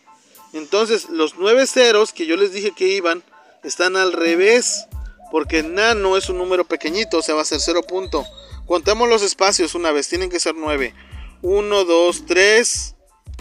Entonces 0.54 1.10
los 1.10 1.36
9 1.38 1.68
ceros 1.68 2.14
que 2.14 2.26
yo 2.26 2.38
les 2.38 2.52
dije 2.52 2.72
que 2.76 2.88
iban, 2.88 3.24
están 3.64 3.98
al 3.98 4.14
revés. 4.14 4.88
Porque 5.32 5.64
nano 5.64 6.18
es 6.18 6.30
un 6.30 6.38
número 6.38 6.66
pequeñito, 6.66 7.18
o 7.18 7.22
sea, 7.22 7.36
va 7.36 7.42
a 7.42 7.46
ser 7.46 7.60
0. 7.60 7.82
punto. 7.84 8.26
Contemos 8.68 9.10
los 9.10 9.22
espacios 9.22 9.76
una 9.76 9.92
vez, 9.92 10.08
tienen 10.08 10.30
que 10.30 10.40
ser 10.40 10.56
9. 10.56 10.94
1, 11.42 11.84
2, 11.84 12.26
3, 12.26 12.96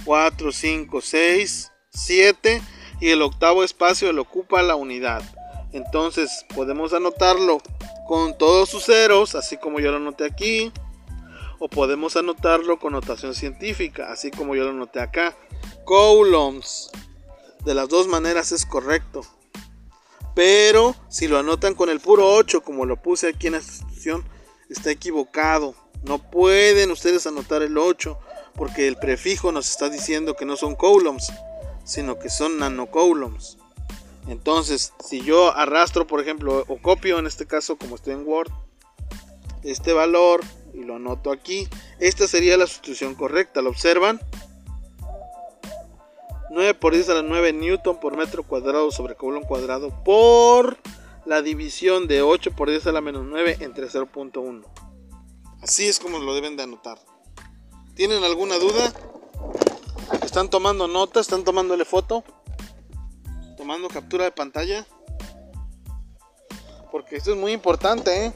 4, 0.05 0.53
5, 0.53 1.01
6, 1.01 1.73
7. 1.91 2.63
Y 3.01 3.11
el 3.11 3.23
octavo 3.23 3.65
espacio 3.65 4.13
lo 4.13 4.23
ocupa 4.23 4.63
la 4.63 4.77
unidad. 4.77 5.23
Entonces 5.73 6.45
podemos 6.55 6.93
anotarlo 6.93 7.61
con 8.07 8.37
todos 8.37 8.69
sus 8.69 8.85
ceros, 8.85 9.35
así 9.35 9.57
como 9.57 9.81
yo 9.81 9.91
lo 9.91 9.97
anoté 9.97 10.25
aquí. 10.25 10.73
O 11.59 11.69
podemos 11.69 12.17
anotarlo 12.17 12.79
con 12.79 12.93
notación 12.93 13.35
científica, 13.35 14.13
así 14.13 14.31
como 14.31 14.55
yo 14.55 14.65
lo 14.65 14.71
anoté 14.71 15.01
acá. 15.01 15.37
Coulombs. 15.85 16.91
De 17.65 17.75
las 17.75 17.89
dos 17.89 18.07
maneras 18.09 18.53
es 18.53 18.67
correcto. 18.67 19.23
Pero 20.35 20.95
si 21.09 21.29
lo 21.29 21.39
anotan 21.39 21.75
con 21.75 21.89
el 21.89 22.01
puro 22.01 22.29
8, 22.35 22.63
como 22.63 22.85
lo 22.85 23.01
puse 23.01 23.29
aquí 23.29 23.47
en 23.47 23.55
esta 23.55 23.73
institución, 23.73 24.25
está 24.69 24.91
equivocado. 24.91 25.75
No 26.03 26.19
pueden 26.19 26.91
ustedes 26.91 27.27
anotar 27.27 27.63
el 27.63 27.79
8 27.79 28.19
porque 28.55 28.87
el 28.87 28.97
prefijo 28.97 29.53
nos 29.53 29.71
está 29.71 29.89
diciendo 29.89 30.35
que 30.35 30.45
no 30.45 30.57
son 30.57 30.75
coulombs, 30.75 31.33
sino 31.85 32.19
que 32.19 32.31
son 32.31 32.59
nanocoulombs. 32.59 33.59
Entonces, 34.27 34.93
si 35.05 35.21
yo 35.21 35.55
arrastro, 35.55 36.07
por 36.07 36.21
ejemplo, 36.21 36.65
o 36.69 36.79
copio 36.79 37.19
en 37.19 37.27
este 37.27 37.47
caso, 37.47 37.77
como 37.77 37.97
estoy 37.97 38.15
en 38.15 38.27
Word, 38.27 38.51
este 39.63 39.93
valor 39.93 40.41
y 40.73 40.83
lo 40.83 40.97
anoto 40.97 41.31
aquí, 41.31 41.69
esta 42.01 42.27
sería 42.27 42.57
la 42.57 42.67
sustitución 42.67 43.15
correcta. 43.15 43.63
¿Lo 43.63 43.71
observan? 43.71 44.21
9 46.51 46.75
por 46.75 46.95
10 46.95 47.09
a 47.09 47.15
la 47.15 47.23
9 47.23 47.53
newton 47.53 47.99
por 47.99 48.17
metro 48.17 48.45
cuadrado 48.45 48.91
sobre 48.91 49.17
coulomb 49.17 49.47
cuadrado 49.47 50.05
por 50.05 50.79
la 51.27 51.43
división 51.43 52.07
de 52.07 52.23
8 52.23 52.53
por 52.53 52.71
10 52.71 52.87
a 52.87 52.93
la 52.93 53.01
menos 53.01 53.25
9 53.27 53.59
entre 53.61 53.89
0.1. 53.89 54.65
Así 55.63 55.89
es 55.89 55.99
como 55.99 56.19
lo 56.19 56.35
deben 56.35 56.57
de 56.57 56.63
anotar. 56.63 56.99
¿Tienen 57.95 58.23
alguna 58.23 58.59
duda? 58.59 58.93
¿Están 60.23 60.51
tomando 60.51 60.89
nota? 60.89 61.21
¿Están 61.21 61.45
tomándole 61.45 61.85
foto? 61.85 62.23
¿Tomando 63.65 63.89
captura 63.89 64.25
de 64.25 64.31
pantalla? 64.31 64.87
Porque 66.93 67.17
esto 67.17 67.33
es 67.33 67.39
muy 67.39 67.53
importante, 67.53 68.27
¿eh? 68.27 68.33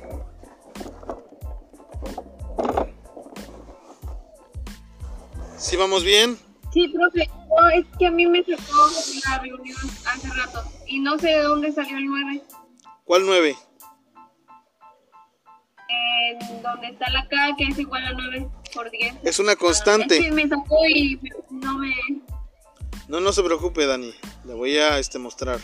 ¿Sí 5.59 5.77
vamos 5.77 6.03
bien? 6.03 6.39
Sí, 6.73 6.89
profe. 6.89 7.29
No, 7.51 7.69
es 7.69 7.85
que 7.99 8.07
a 8.07 8.11
mí 8.11 8.25
me 8.25 8.43
sacó 8.43 8.89
la 9.29 9.39
reunión 9.41 9.77
hace 10.07 10.29
rato. 10.29 10.63
Y 10.87 10.99
no 11.01 11.19
sé 11.19 11.27
de 11.27 11.43
dónde 11.43 11.73
salió 11.73 11.99
el 11.99 12.07
9. 12.07 12.43
¿Cuál 13.05 13.27
9? 13.27 13.55
En 15.91 16.63
donde 16.63 16.87
está 16.89 17.11
la 17.11 17.29
K, 17.29 17.55
que 17.59 17.65
es 17.65 17.79
igual 17.79 18.03
a 18.07 18.13
9 18.15 18.49
por 18.73 18.91
10. 18.91 19.17
Es 19.25 19.39
una 19.39 19.53
Es 19.53 19.59
constante. 19.59 20.23
que 20.23 20.33
me 20.33 20.49
sacó 20.49 20.87
y 20.89 21.21
no 21.51 21.77
me... 21.77 21.93
No, 23.09 23.21
no 23.21 23.33
se 23.33 23.43
preocupe, 23.43 23.87
Dani. 23.87 24.15
Le 24.45 24.53
voy 24.53 24.77
a 24.77 24.99
este, 24.99 25.19
mostrar. 25.19 25.59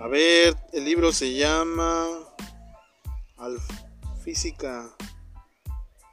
A 0.00 0.08
ver, 0.08 0.56
el 0.72 0.84
libro 0.84 1.12
se 1.12 1.32
llama. 1.32 2.06
Al 3.36 3.58
Física. 4.24 4.90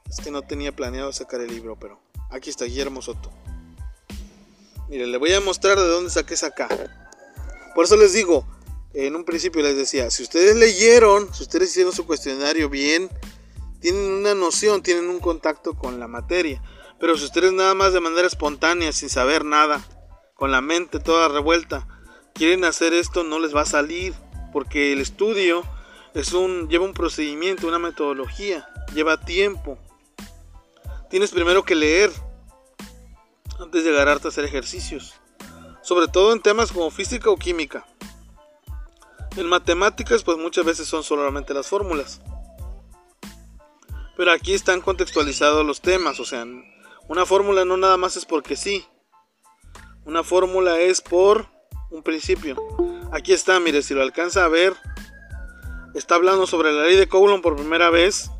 Es 0.08 0.20
que 0.20 0.30
no 0.30 0.42
tenía 0.42 0.70
planeado 0.70 1.12
sacar 1.12 1.40
el 1.40 1.48
libro, 1.48 1.76
pero. 1.76 2.00
Aquí 2.30 2.50
está 2.50 2.66
Guillermo 2.66 3.02
Soto. 3.02 3.32
Mire, 4.88 5.06
le 5.06 5.18
voy 5.18 5.32
a 5.32 5.40
mostrar 5.40 5.76
de 5.76 5.86
dónde 5.86 6.10
saqué 6.10 6.34
esa 6.34 6.52
K. 6.52 6.68
Por 7.74 7.84
eso 7.84 7.96
les 7.96 8.12
digo, 8.12 8.46
en 8.94 9.16
un 9.16 9.24
principio 9.24 9.62
les 9.62 9.76
decía, 9.76 10.10
si 10.10 10.22
ustedes 10.22 10.56
leyeron, 10.56 11.32
si 11.34 11.42
ustedes 11.42 11.70
hicieron 11.70 11.92
su 11.92 12.06
cuestionario 12.06 12.68
bien, 12.68 13.08
tienen 13.80 14.02
una 14.02 14.34
noción, 14.34 14.82
tienen 14.82 15.08
un 15.08 15.20
contacto 15.20 15.74
con 15.74 15.98
la 15.98 16.06
materia. 16.08 16.62
Pero 17.00 17.16
si 17.16 17.24
ustedes 17.24 17.52
nada 17.52 17.74
más 17.74 17.94
de 17.94 18.00
manera 18.00 18.26
espontánea, 18.26 18.92
sin 18.92 19.08
saber 19.08 19.44
nada, 19.44 19.82
con 20.34 20.52
la 20.52 20.60
mente 20.60 21.00
toda 21.00 21.28
revuelta, 21.28 21.88
quieren 22.34 22.64
hacer 22.64 22.92
esto, 22.92 23.24
no 23.24 23.38
les 23.38 23.56
va 23.56 23.62
a 23.62 23.66
salir, 23.66 24.14
porque 24.52 24.92
el 24.92 25.00
estudio 25.00 25.64
es 26.14 26.34
un 26.34 26.68
lleva 26.68 26.84
un 26.84 26.92
procedimiento, 26.92 27.66
una 27.66 27.78
metodología, 27.78 28.68
lleva 28.94 29.18
tiempo. 29.18 29.78
Tienes 31.08 31.30
primero 31.30 31.64
que 31.64 31.74
leer 31.74 32.10
antes 33.58 33.82
de 33.82 33.90
agarrarte 33.90 34.28
a 34.28 34.30
hacer 34.30 34.44
ejercicios, 34.44 35.14
sobre 35.82 36.06
todo 36.06 36.32
en 36.32 36.42
temas 36.42 36.70
como 36.70 36.90
física 36.90 37.30
o 37.30 37.36
química. 37.36 37.86
En 39.36 39.46
matemáticas, 39.46 40.22
pues 40.22 40.36
muchas 40.38 40.64
veces 40.64 40.86
son 40.86 41.02
solamente 41.02 41.54
las 41.54 41.68
fórmulas. 41.68 42.20
Pero 44.16 44.32
aquí 44.32 44.52
están 44.52 44.80
contextualizados 44.80 45.64
los 45.64 45.80
temas, 45.80 46.20
o 46.20 46.24
sea, 46.24 46.44
una 47.10 47.26
fórmula 47.26 47.64
no 47.64 47.76
nada 47.76 47.96
más 47.96 48.16
es 48.16 48.24
porque 48.24 48.54
sí. 48.54 48.86
Una 50.04 50.22
fórmula 50.22 50.78
es 50.78 51.00
por 51.00 51.48
un 51.90 52.04
principio. 52.04 52.54
Aquí 53.10 53.32
está, 53.32 53.58
mire, 53.58 53.82
si 53.82 53.94
lo 53.94 54.02
alcanza 54.02 54.44
a 54.44 54.48
ver, 54.48 54.76
está 55.96 56.14
hablando 56.14 56.46
sobre 56.46 56.72
la 56.72 56.84
ley 56.84 56.94
de 56.94 57.08
Coulomb 57.08 57.42
por 57.42 57.56
primera 57.56 57.90
vez. 57.90 58.30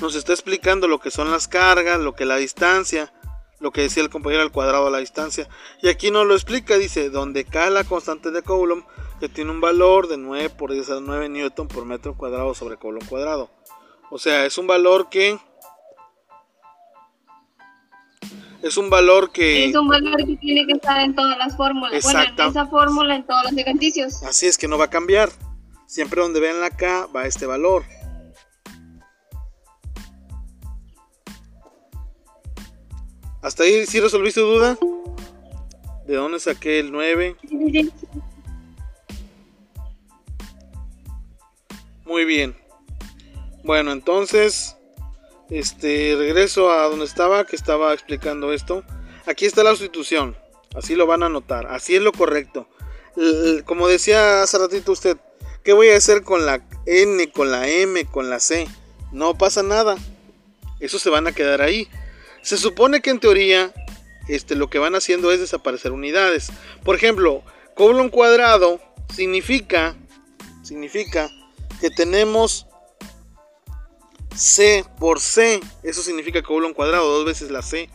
Nos 0.00 0.16
está 0.16 0.32
explicando 0.32 0.88
lo 0.88 0.98
que 0.98 1.12
son 1.12 1.30
las 1.30 1.46
cargas, 1.46 2.00
lo 2.00 2.16
que 2.16 2.24
la 2.24 2.34
distancia, 2.38 3.12
lo 3.60 3.70
que 3.70 3.82
decía 3.82 4.02
el 4.02 4.10
compañero 4.10 4.42
al 4.42 4.50
cuadrado 4.50 4.86
de 4.86 4.90
la 4.90 4.98
distancia. 4.98 5.48
Y 5.80 5.86
aquí 5.86 6.10
nos 6.10 6.26
lo 6.26 6.34
explica, 6.34 6.76
dice, 6.76 7.10
donde 7.10 7.44
K 7.44 7.70
la 7.70 7.84
constante 7.84 8.32
de 8.32 8.42
Coulomb, 8.42 8.82
que 9.20 9.28
tiene 9.28 9.52
un 9.52 9.60
valor 9.60 10.08
de 10.08 10.16
9 10.16 10.50
por 10.50 10.72
10 10.72 10.90
a 10.90 10.94
la 10.94 11.00
9 11.02 11.28
newton 11.28 11.68
por 11.68 11.84
metro 11.84 12.16
cuadrado 12.16 12.52
sobre 12.52 12.78
Coulomb 12.78 13.08
cuadrado. 13.08 13.48
O 14.10 14.18
sea, 14.18 14.44
es 14.44 14.58
un 14.58 14.66
valor 14.66 15.08
que 15.08 15.38
Es 18.68 18.76
un 18.76 18.90
valor 18.90 19.32
que... 19.32 19.64
Es 19.64 19.74
un 19.74 19.88
valor 19.88 20.18
que 20.18 20.36
tiene 20.36 20.66
que 20.66 20.74
estar 20.74 21.00
en 21.00 21.14
todas 21.14 21.38
las 21.38 21.56
fórmulas. 21.56 22.02
Bueno, 22.02 22.20
Exacto. 22.20 22.42
en 22.42 22.48
esa 22.50 22.66
fórmula, 22.66 23.16
en 23.16 23.26
todos 23.26 23.44
los 23.44 23.56
ejercicios. 23.56 24.22
Así 24.24 24.44
es 24.44 24.58
que 24.58 24.68
no 24.68 24.76
va 24.76 24.84
a 24.84 24.90
cambiar. 24.90 25.30
Siempre 25.86 26.20
donde 26.20 26.38
vean 26.38 26.60
la 26.60 26.68
K 26.68 27.06
va 27.06 27.24
este 27.24 27.46
valor. 27.46 27.84
¿Hasta 33.40 33.62
ahí 33.62 33.86
sí 33.86 34.00
resolviste 34.00 34.42
tu 34.42 34.48
duda? 34.48 34.76
¿De 36.06 36.16
dónde 36.16 36.38
saqué 36.38 36.80
el 36.80 36.92
9? 36.92 37.36
Sí, 37.40 37.48
sí, 37.48 37.92
sí. 37.98 38.06
Muy 42.04 42.26
bien. 42.26 42.54
Bueno, 43.64 43.92
entonces, 43.92 44.76
este, 45.50 46.14
regreso 46.16 46.70
a 46.70 46.88
donde 46.88 47.04
estaba, 47.04 47.44
que 47.44 47.56
estaba 47.56 47.92
explicando 47.94 48.52
esto. 48.52 48.84
Aquí 49.26 49.46
está 49.46 49.62
la 49.62 49.70
sustitución. 49.70 50.36
Así 50.74 50.94
lo 50.94 51.06
van 51.06 51.22
a 51.22 51.28
notar. 51.28 51.66
Así 51.66 51.96
es 51.96 52.02
lo 52.02 52.12
correcto. 52.12 52.68
Como 53.64 53.88
decía 53.88 54.42
hace 54.42 54.58
ratito 54.58 54.92
usted, 54.92 55.16
¿qué 55.64 55.72
voy 55.72 55.88
a 55.88 55.96
hacer 55.96 56.22
con 56.22 56.46
la 56.46 56.62
N, 56.86 57.30
con 57.32 57.50
la 57.50 57.68
M, 57.68 58.04
con 58.06 58.30
la 58.30 58.38
C? 58.38 58.68
No 59.12 59.36
pasa 59.36 59.62
nada. 59.62 59.96
Eso 60.80 60.98
se 60.98 61.10
van 61.10 61.26
a 61.26 61.32
quedar 61.32 61.62
ahí. 61.62 61.88
Se 62.42 62.56
supone 62.56 63.00
que 63.00 63.10
en 63.10 63.18
teoría, 63.18 63.72
este, 64.28 64.54
lo 64.54 64.70
que 64.70 64.78
van 64.78 64.94
haciendo 64.94 65.32
es 65.32 65.40
desaparecer 65.40 65.92
unidades. 65.92 66.50
Por 66.84 66.94
ejemplo, 66.94 67.42
colon 67.74 68.10
cuadrado 68.10 68.80
significa, 69.12 69.96
significa 70.62 71.28
que 71.80 71.90
tenemos 71.90 72.67
C 74.38 74.84
por 74.98 75.20
C. 75.20 75.60
Eso 75.82 76.02
significa 76.02 76.42
colon 76.42 76.72
cuadrado, 76.72 77.10
dos 77.10 77.24
veces 77.24 77.50
la 77.50 77.60
C. 77.60 77.90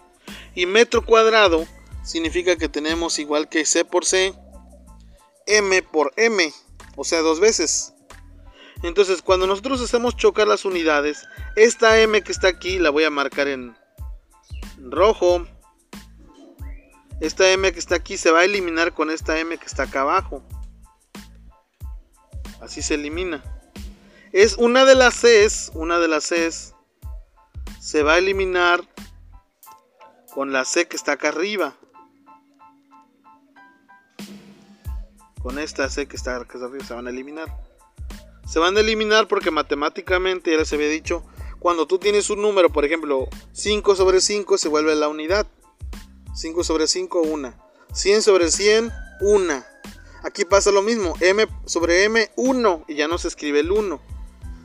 Y 0.56 0.66
metro 0.66 1.06
cuadrado 1.06 1.66
significa 2.04 2.58
que 2.58 2.68
tenemos 2.68 3.18
igual 3.18 3.48
que 3.48 3.66
C 3.66 3.86
por 3.86 4.04
C, 4.04 4.34
M 5.48 5.82
por 5.84 6.12
M. 6.18 6.54
O 6.98 7.04
sea, 7.06 7.22
dos 7.22 7.40
veces. 7.40 7.94
Entonces, 8.84 9.22
cuando 9.22 9.48
nosotros 9.48 9.82
hacemos 9.82 10.18
chocar 10.18 10.48
las 10.48 10.66
unidades, 10.66 11.26
esta 11.56 12.02
M 12.02 12.22
que 12.22 12.34
está 12.34 12.50
aquí 12.50 12.78
la 12.78 12.90
voy 12.90 13.06
a 13.06 13.10
marcar 13.10 13.48
en 13.48 13.78
rojo. 14.78 15.48
Esta 17.22 17.50
M 17.52 17.72
que 17.72 17.80
está 17.80 17.96
aquí 17.96 18.18
se 18.18 18.32
va 18.32 18.42
a 18.42 18.44
eliminar 18.44 18.94
con 18.94 19.10
esta 19.10 19.40
M 19.40 19.58
que 19.58 19.66
está 19.66 19.84
acá 19.84 20.02
abajo. 20.02 20.44
Así 22.60 22.82
se 22.82 22.96
elimina. 22.96 23.53
Es 24.34 24.56
una 24.58 24.84
de 24.84 24.96
las 24.96 25.22
Cs, 25.22 25.70
una 25.76 26.00
de 26.00 26.08
las 26.08 26.30
Cs 26.30 26.74
se 27.80 28.02
va 28.02 28.14
a 28.14 28.18
eliminar 28.18 28.82
con 30.34 30.52
la 30.52 30.66
C 30.66 30.88
que 30.88 30.96
está 30.96 31.12
acá 31.12 31.28
arriba. 31.28 31.76
Con 35.40 35.60
esta 35.60 35.88
C 35.88 36.08
que 36.08 36.16
está 36.16 36.36
acá 36.38 36.58
arriba 36.58 36.84
se 36.84 36.96
van 36.96 37.06
a 37.06 37.12
eliminar. 37.12 37.48
Se 38.48 38.58
van 38.58 38.76
a 38.76 38.80
eliminar 38.80 39.28
porque 39.28 39.52
matemáticamente, 39.52 40.50
ya 40.50 40.58
les 40.58 40.74
había 40.74 40.90
dicho, 40.90 41.24
cuando 41.60 41.86
tú 41.86 42.00
tienes 42.00 42.32
un 42.32 42.42
número, 42.42 42.72
por 42.72 42.86
ejemplo, 42.86 43.28
5 43.52 43.96
sobre 43.96 44.20
5 44.20 44.58
se 44.58 44.68
vuelve 44.68 44.96
la 44.96 45.10
unidad. 45.10 45.46
5 46.34 46.64
sobre 46.64 46.88
5, 46.88 47.22
1. 47.22 47.54
100 47.94 48.22
sobre 48.24 48.50
100, 48.50 48.92
1. 49.22 49.64
Aquí 50.24 50.44
pasa 50.44 50.72
lo 50.72 50.82
mismo. 50.82 51.14
M 51.20 51.46
sobre 51.66 52.06
M, 52.06 52.32
1. 52.36 52.86
Y 52.88 52.96
ya 52.96 53.08
no 53.08 53.20
se 53.20 53.28
escribe 53.28 53.60
el 53.60 53.72
1. 53.72 54.13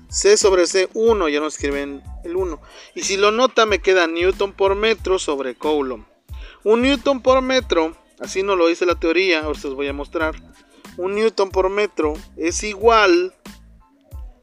C 0.09 0.37
sobre 0.37 0.67
C, 0.67 0.89
1. 0.95 1.29
Ya 1.29 1.41
no 1.41 1.47
escriben 1.47 2.03
el 2.25 2.37
1. 2.37 2.61
Y 2.95 3.03
si 3.03 3.17
lo 3.17 3.31
nota, 3.31 3.67
me 3.67 3.81
queda 3.81 4.07
Newton 4.07 4.53
por 4.53 4.75
metro 4.75 5.19
sobre 5.19 5.55
Coulomb. 5.55 6.05
Un 6.65 6.83
Newton 6.83 7.23
por 7.23 7.41
metro, 7.41 7.97
así 8.19 8.43
no 8.43 8.57
lo 8.57 8.67
dice 8.67 8.85
la 8.85 8.97
teoría, 8.97 9.45
ahora 9.45 9.59
se 9.59 9.69
los 9.69 9.77
voy 9.77 9.89
a 9.89 9.93
mostrar. 9.93 10.35
Un 10.97 11.15
Newton 11.15 11.51
por 11.51 11.71
metro 11.71 12.15
es 12.37 12.65
igual. 12.65 13.35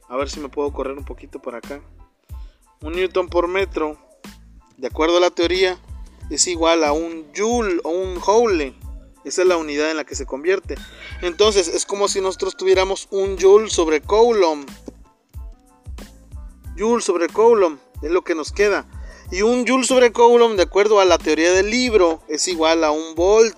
A 0.08 0.16
ver 0.16 0.30
si 0.30 0.40
me 0.40 0.50
puedo 0.50 0.72
correr 0.72 0.98
un 0.98 1.04
poquito 1.04 1.42
por 1.42 1.56
acá. 1.56 1.82
Un 2.82 2.94
Newton 2.94 3.28
por 3.28 3.48
metro, 3.48 3.98
de 4.78 4.88
acuerdo 4.88 5.18
a 5.18 5.20
la 5.20 5.32
teoría, 5.32 5.78
es 6.30 6.48
igual 6.48 6.84
a 6.84 6.94
un 6.94 7.26
Joule 7.36 7.82
o 7.84 7.90
un 7.90 8.20
Joule. 8.20 8.74
Esa 9.26 9.42
es 9.42 9.48
la 9.48 9.58
unidad 9.58 9.92
en 9.92 9.98
la 9.98 10.06
que 10.06 10.16
se 10.16 10.26
convierte. 10.26 10.76
Entonces 11.22 11.68
es 11.68 11.86
como 11.86 12.08
si 12.08 12.22
nosotros 12.22 12.56
tuviéramos 12.56 13.08
un 13.12 13.38
Joule 13.38 13.70
sobre 13.70 14.02
Coulomb. 14.02 14.70
Joule 16.78 17.02
sobre 17.02 17.30
Coulomb 17.30 17.80
es 18.02 18.12
lo 18.12 18.24
que 18.24 18.36
nos 18.36 18.52
queda. 18.52 18.86
Y 19.32 19.42
un 19.42 19.66
Joule 19.66 19.86
sobre 19.86 20.12
Coulomb, 20.12 20.56
de 20.56 20.64
acuerdo 20.64 21.00
a 21.00 21.06
la 21.06 21.18
teoría 21.18 21.52
del 21.52 21.70
libro, 21.70 22.22
es 22.28 22.48
igual 22.48 22.84
a 22.84 22.92
un 22.92 23.16
volt. 23.16 23.58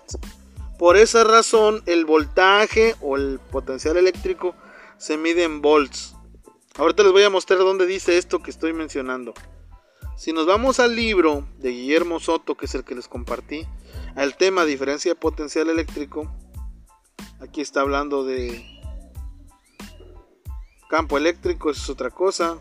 Por 0.78 0.98
esa 0.98 1.24
razón, 1.24 1.82
el 1.88 2.06
voltaje 2.06 2.96
o 3.02 3.18
el 3.18 3.40
potencial 3.52 3.98
eléctrico 3.98 4.56
se 4.98 5.18
mide 5.18 5.44
en 5.44 5.62
volts. 5.62 6.16
Ahorita 6.78 7.04
les 7.04 7.12
voy 7.12 7.24
a 7.24 7.30
mostrar 7.30 7.60
dónde 7.60 7.88
dice 7.88 8.18
esto 8.18 8.44
que 8.44 8.52
estoy 8.52 8.74
mencionando. 8.74 9.34
Si 10.16 10.34
nos 10.34 10.46
vamos 10.46 10.80
al 10.80 10.96
libro 10.96 11.48
de 11.58 11.72
Guillermo 11.72 12.20
Soto, 12.20 12.56
que 12.56 12.66
es 12.66 12.76
el 12.76 12.84
que 12.84 12.96
les 12.96 13.08
compartí, 13.08 13.68
al 14.16 14.38
tema 14.38 14.66
diferencia 14.66 15.12
de 15.12 15.16
potencial 15.16 15.70
eléctrico, 15.70 16.32
aquí 17.40 17.62
está 17.62 17.82
hablando 17.82 18.24
de 18.24 18.64
campo 20.90 21.18
eléctrico, 21.18 21.70
eso 21.70 21.82
es 21.82 21.90
otra 21.90 22.12
cosa. 22.12 22.58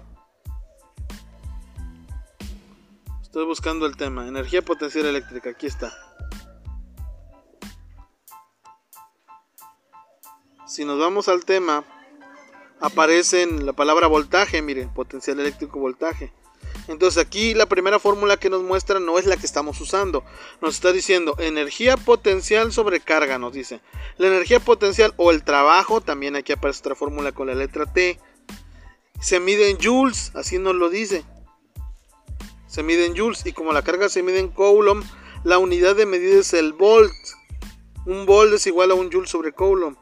Estoy 3.37 3.49
buscando 3.49 3.85
el 3.85 3.99
tema, 3.99 4.27
energía 4.27 4.62
potencial 4.62 5.05
eléctrica, 5.05 5.51
aquí 5.51 5.66
está. 5.66 5.92
Si 10.66 10.87
nos 10.87 10.99
vamos 10.99 11.29
al 11.29 11.44
tema, 11.44 11.85
aparece 12.81 13.42
en 13.42 13.66
la 13.66 13.75
palabra 13.75 14.07
voltaje, 14.07 14.62
miren, 14.62 14.88
potencial 14.88 15.38
eléctrico 15.38 15.79
voltaje. 15.79 16.33
Entonces 16.88 17.22
aquí 17.22 17.53
la 17.53 17.66
primera 17.66 17.99
fórmula 17.99 18.38
que 18.38 18.49
nos 18.49 18.62
muestra 18.62 19.01
no 19.01 19.18
es 19.18 19.27
la 19.27 19.37
que 19.37 19.44
estamos 19.44 19.79
usando. 19.83 20.25
Nos 20.62 20.77
está 20.77 20.92
diciendo 20.92 21.37
energía 21.38 21.99
potencial 21.99 22.72
sobre 22.72 23.01
carga, 23.01 23.38
nos 23.38 23.53
dice. 23.53 23.83
La 24.16 24.29
energía 24.29 24.61
potencial 24.61 25.12
o 25.18 25.31
el 25.31 25.44
trabajo, 25.44 26.01
también 26.01 26.37
aquí 26.37 26.55
aparece 26.55 26.81
otra 26.81 26.94
fórmula 26.94 27.33
con 27.33 27.49
la 27.49 27.55
letra 27.55 27.85
T. 27.85 28.18
Se 29.20 29.40
mide 29.40 29.68
en 29.68 29.77
joules, 29.79 30.33
así 30.35 30.59
nos 30.59 30.75
lo 30.75 30.88
dice. 30.88 31.27
Se 32.67 32.83
mide 32.83 33.07
en 33.07 33.17
joules 33.17 33.47
y 33.47 33.53
como 33.53 33.73
la 33.73 33.83
carga 33.83 34.09
se 34.09 34.23
mide 34.23 34.41
en 34.41 34.49
coulomb, 34.49 35.05
la 35.45 35.59
unidad 35.59 35.97
de 35.97 36.07
medida 36.07 36.41
es 36.41 36.53
el 36.53 36.73
volt. 36.73 37.13
Un 38.05 38.27
volt 38.27 38.55
es 38.55 38.67
igual 38.67 38.91
a 38.91 38.95
un 38.95 39.11
joule 39.11 39.29
sobre 39.29 39.53
coulomb. 39.53 39.97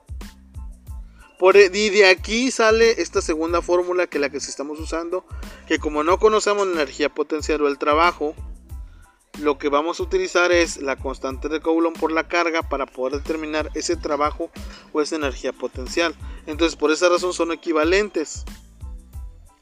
Por, 1.38 1.56
e, 1.56 1.70
y 1.72 1.90
de 1.90 2.06
aquí 2.08 2.50
sale 2.50 3.02
esta 3.02 3.20
segunda 3.20 3.60
fórmula 3.60 4.06
que 4.06 4.18
la 4.18 4.30
que 4.30 4.38
estamos 4.38 4.80
usando, 4.80 5.24
que 5.66 5.78
como 5.78 6.04
no 6.04 6.18
conocemos 6.18 6.66
la 6.66 6.74
energía 6.74 7.08
potencial 7.08 7.60
o 7.62 7.68
el 7.68 7.76
trabajo, 7.76 8.34
lo 9.40 9.58
que 9.58 9.68
vamos 9.68 9.98
a 9.98 10.04
utilizar 10.04 10.52
es 10.52 10.76
la 10.76 10.96
constante 10.96 11.48
de 11.48 11.60
Coulomb 11.60 11.98
por 11.98 12.12
la 12.12 12.28
carga 12.28 12.62
para 12.62 12.86
poder 12.86 13.20
determinar 13.20 13.70
ese 13.74 13.96
trabajo 13.96 14.50
o 14.92 15.00
esa 15.00 15.16
energía 15.16 15.52
potencial. 15.52 16.14
Entonces 16.46 16.76
por 16.76 16.92
esa 16.92 17.08
razón 17.08 17.32
son 17.32 17.50
equivalentes. 17.52 18.44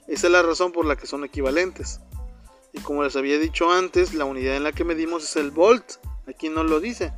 Esa 0.08 0.26
es 0.26 0.32
la 0.32 0.42
razón 0.42 0.72
por 0.72 0.84
la 0.84 0.96
que 0.96 1.06
son 1.06 1.24
equivalentes. 1.24 2.00
Y 2.72 2.80
como 2.80 3.02
les 3.02 3.16
había 3.16 3.38
dicho 3.38 3.70
antes, 3.70 4.14
la 4.14 4.24
unidad 4.24 4.56
en 4.56 4.64
la 4.64 4.72
que 4.72 4.84
medimos 4.84 5.24
es 5.24 5.36
el 5.36 5.50
volt. 5.50 5.96
Aquí 6.26 6.48
no 6.48 6.64
lo 6.64 6.80
dice. 6.80 7.12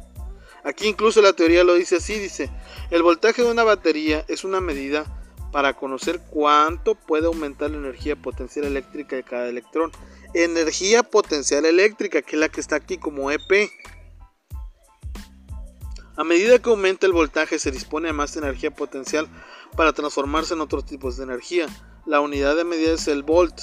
Aquí 0.64 0.88
incluso 0.88 1.20
la 1.20 1.34
teoría 1.34 1.62
lo 1.62 1.74
dice 1.74 1.96
así, 1.96 2.18
dice, 2.18 2.50
el 2.90 3.02
voltaje 3.02 3.42
de 3.42 3.50
una 3.50 3.64
batería 3.64 4.24
es 4.28 4.44
una 4.44 4.62
medida 4.62 5.04
para 5.52 5.74
conocer 5.74 6.20
cuánto 6.30 6.94
puede 6.94 7.26
aumentar 7.26 7.70
la 7.70 7.76
energía 7.76 8.16
potencial 8.16 8.64
eléctrica 8.64 9.14
de 9.14 9.22
cada 9.22 9.48
electrón. 9.48 9.92
Energía 10.32 11.02
potencial 11.02 11.66
eléctrica, 11.66 12.22
que 12.22 12.34
es 12.34 12.40
la 12.40 12.48
que 12.48 12.60
está 12.60 12.76
aquí 12.76 12.96
como 12.96 13.30
EP. 13.30 13.70
A 16.16 16.24
medida 16.24 16.58
que 16.58 16.70
aumenta 16.70 17.06
el 17.06 17.12
voltaje 17.12 17.58
se 17.58 17.70
dispone 17.70 18.08
de 18.08 18.14
más 18.14 18.36
energía 18.36 18.70
potencial 18.70 19.28
para 19.76 19.92
transformarse 19.92 20.54
en 20.54 20.60
otros 20.60 20.86
tipos 20.86 21.18
de 21.18 21.24
energía. 21.24 21.66
La 22.06 22.20
unidad 22.20 22.56
de 22.56 22.64
medida 22.64 22.92
es 22.92 23.06
el 23.06 23.22
volt. 23.22 23.62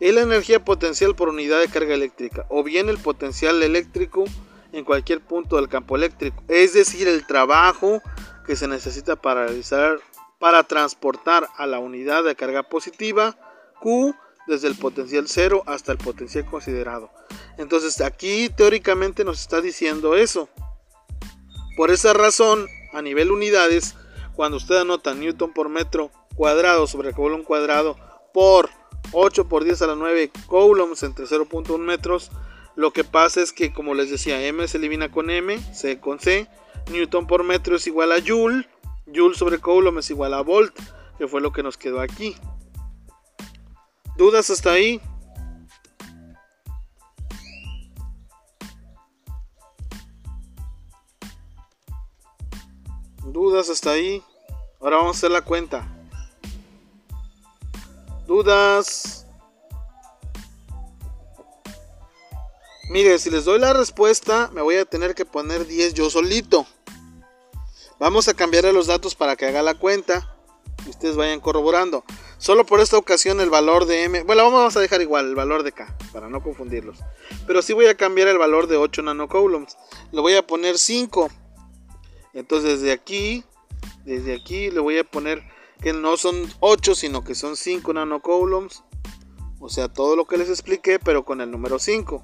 Es 0.00 0.14
la 0.14 0.22
energía 0.22 0.64
potencial 0.64 1.14
por 1.14 1.28
unidad 1.28 1.60
de 1.60 1.68
carga 1.68 1.94
eléctrica, 1.94 2.46
o 2.48 2.62
bien 2.62 2.88
el 2.88 2.98
potencial 2.98 3.62
eléctrico 3.62 4.24
en 4.72 4.84
cualquier 4.84 5.20
punto 5.20 5.56
del 5.56 5.68
campo 5.68 5.96
eléctrico, 5.96 6.42
es 6.48 6.72
decir, 6.72 7.06
el 7.06 7.26
trabajo 7.26 8.00
que 8.46 8.56
se 8.56 8.66
necesita 8.66 9.16
para 9.16 9.46
realizar 9.46 10.00
para 10.38 10.64
transportar 10.64 11.48
a 11.58 11.66
la 11.66 11.78
unidad 11.78 12.24
de 12.24 12.34
carga 12.34 12.62
positiva 12.62 13.36
Q 13.78 14.16
desde 14.46 14.68
el 14.68 14.74
potencial 14.74 15.26
0 15.28 15.64
hasta 15.66 15.92
el 15.92 15.98
potencial 15.98 16.46
considerado. 16.46 17.10
Entonces 17.58 18.00
aquí 18.00 18.48
teóricamente 18.48 19.22
nos 19.22 19.40
está 19.40 19.60
diciendo 19.60 20.16
eso. 20.16 20.48
Por 21.76 21.90
esa 21.90 22.14
razón, 22.14 22.66
a 22.94 23.02
nivel 23.02 23.30
unidades, 23.30 23.96
cuando 24.34 24.56
usted 24.56 24.78
anota 24.78 25.14
Newton 25.14 25.52
por 25.52 25.68
metro 25.68 26.10
cuadrado 26.34 26.86
sobre 26.86 27.12
Coulomb 27.12 27.44
cuadrado 27.44 27.98
por 28.32 28.70
8 29.12 29.48
por 29.48 29.64
10 29.64 29.82
a 29.82 29.86
la 29.88 29.94
9 29.94 30.30
coulombs 30.46 31.02
entre 31.02 31.26
0.1 31.26 31.78
metros, 31.78 32.30
Lo 32.76 32.92
que 32.92 33.04
pasa 33.04 33.42
es 33.42 33.52
que, 33.52 33.72
como 33.72 33.94
les 33.94 34.10
decía, 34.10 34.46
M 34.46 34.66
se 34.66 34.78
elimina 34.78 35.10
con 35.10 35.28
M, 35.28 35.58
C 35.74 36.00
con 36.00 36.20
C. 36.20 36.48
Newton 36.90 37.26
por 37.26 37.42
metro 37.44 37.76
es 37.76 37.86
igual 37.86 38.12
a 38.12 38.20
Joule. 38.24 38.66
Joule 39.12 39.34
sobre 39.34 39.58
Coulomb 39.58 39.98
es 39.98 40.10
igual 40.10 40.34
a 40.34 40.40
Volt, 40.40 40.74
que 41.18 41.26
fue 41.26 41.40
lo 41.40 41.52
que 41.52 41.62
nos 41.62 41.76
quedó 41.76 42.00
aquí. 42.00 42.36
¿Dudas 44.16 44.50
hasta 44.50 44.72
ahí? 44.72 45.00
¿Dudas 53.24 53.68
hasta 53.68 53.92
ahí? 53.92 54.22
Ahora 54.80 54.96
vamos 54.96 55.16
a 55.16 55.18
hacer 55.18 55.30
la 55.30 55.42
cuenta. 55.42 55.99
¿Dudas? 58.30 59.26
Mire, 62.88 63.18
si 63.18 63.28
les 63.28 63.44
doy 63.44 63.58
la 63.58 63.72
respuesta, 63.72 64.52
me 64.52 64.62
voy 64.62 64.76
a 64.76 64.84
tener 64.84 65.16
que 65.16 65.24
poner 65.24 65.66
10 65.66 65.94
yo 65.94 66.08
solito. 66.10 66.64
Vamos 67.98 68.28
a 68.28 68.34
cambiar 68.34 68.66
los 68.66 68.86
datos 68.86 69.16
para 69.16 69.34
que 69.34 69.46
haga 69.46 69.62
la 69.62 69.74
cuenta 69.74 70.32
y 70.86 70.90
ustedes 70.90 71.16
vayan 71.16 71.40
corroborando. 71.40 72.04
Solo 72.38 72.64
por 72.64 72.78
esta 72.78 72.98
ocasión 72.98 73.40
el 73.40 73.50
valor 73.50 73.86
de 73.86 74.04
M, 74.04 74.22
bueno, 74.22 74.44
vamos 74.44 74.76
a 74.76 74.80
dejar 74.80 75.02
igual 75.02 75.26
el 75.26 75.34
valor 75.34 75.64
de 75.64 75.72
K 75.72 75.92
para 76.12 76.28
no 76.28 76.40
confundirlos. 76.40 76.98
Pero 77.48 77.62
sí 77.62 77.72
voy 77.72 77.86
a 77.86 77.96
cambiar 77.96 78.28
el 78.28 78.38
valor 78.38 78.68
de 78.68 78.76
8 78.76 79.02
nanocoulombs. 79.02 79.76
Le 80.12 80.20
voy 80.20 80.36
a 80.36 80.46
poner 80.46 80.78
5. 80.78 81.28
Entonces 82.34 82.80
desde 82.80 82.92
aquí, 82.92 83.42
desde 84.04 84.36
aquí 84.36 84.70
le 84.70 84.78
voy 84.78 84.98
a 84.98 85.02
poner 85.02 85.42
que 85.80 85.92
no 85.92 86.16
son 86.16 86.48
8, 86.60 86.94
sino 86.94 87.24
que 87.24 87.34
son 87.34 87.56
5 87.56 87.92
nanocoulombs. 87.92 88.84
O 89.58 89.68
sea, 89.68 89.88
todo 89.88 90.16
lo 90.16 90.26
que 90.26 90.38
les 90.38 90.48
expliqué, 90.48 90.98
pero 90.98 91.24
con 91.24 91.40
el 91.40 91.50
número 91.50 91.78
5. 91.78 92.22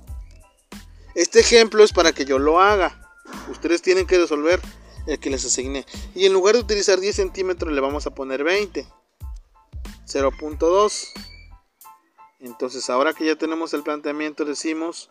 Este 1.15 1.41
ejemplo 1.41 1.83
es 1.83 1.93
para 1.93 2.13
que 2.13 2.25
yo 2.25 2.39
lo 2.39 2.61
haga. 2.61 3.15
Ustedes 3.51 3.83
tienen 3.83 4.07
que 4.07 4.19
resolver 4.19 4.61
el 5.07 5.19
que 5.19 5.31
les 5.31 5.45
asigné. 5.45 5.87
Y 6.15 6.27
en 6.27 6.33
lugar 6.33 6.55
de 6.55 6.61
utilizar 6.61 7.01
10 7.01 7.17
centímetros, 7.17 7.73
le 7.73 7.81
vamos 7.81 8.07
a 8.07 8.15
poner 8.15 8.45
20. 8.45 8.87
0.2. 10.07 11.09
Entonces, 12.41 12.91
ahora 12.91 13.13
que 13.13 13.27
ya 13.27 13.37
tenemos 13.37 13.75
el 13.75 13.83
planteamiento, 13.83 14.45
decimos 14.45 15.11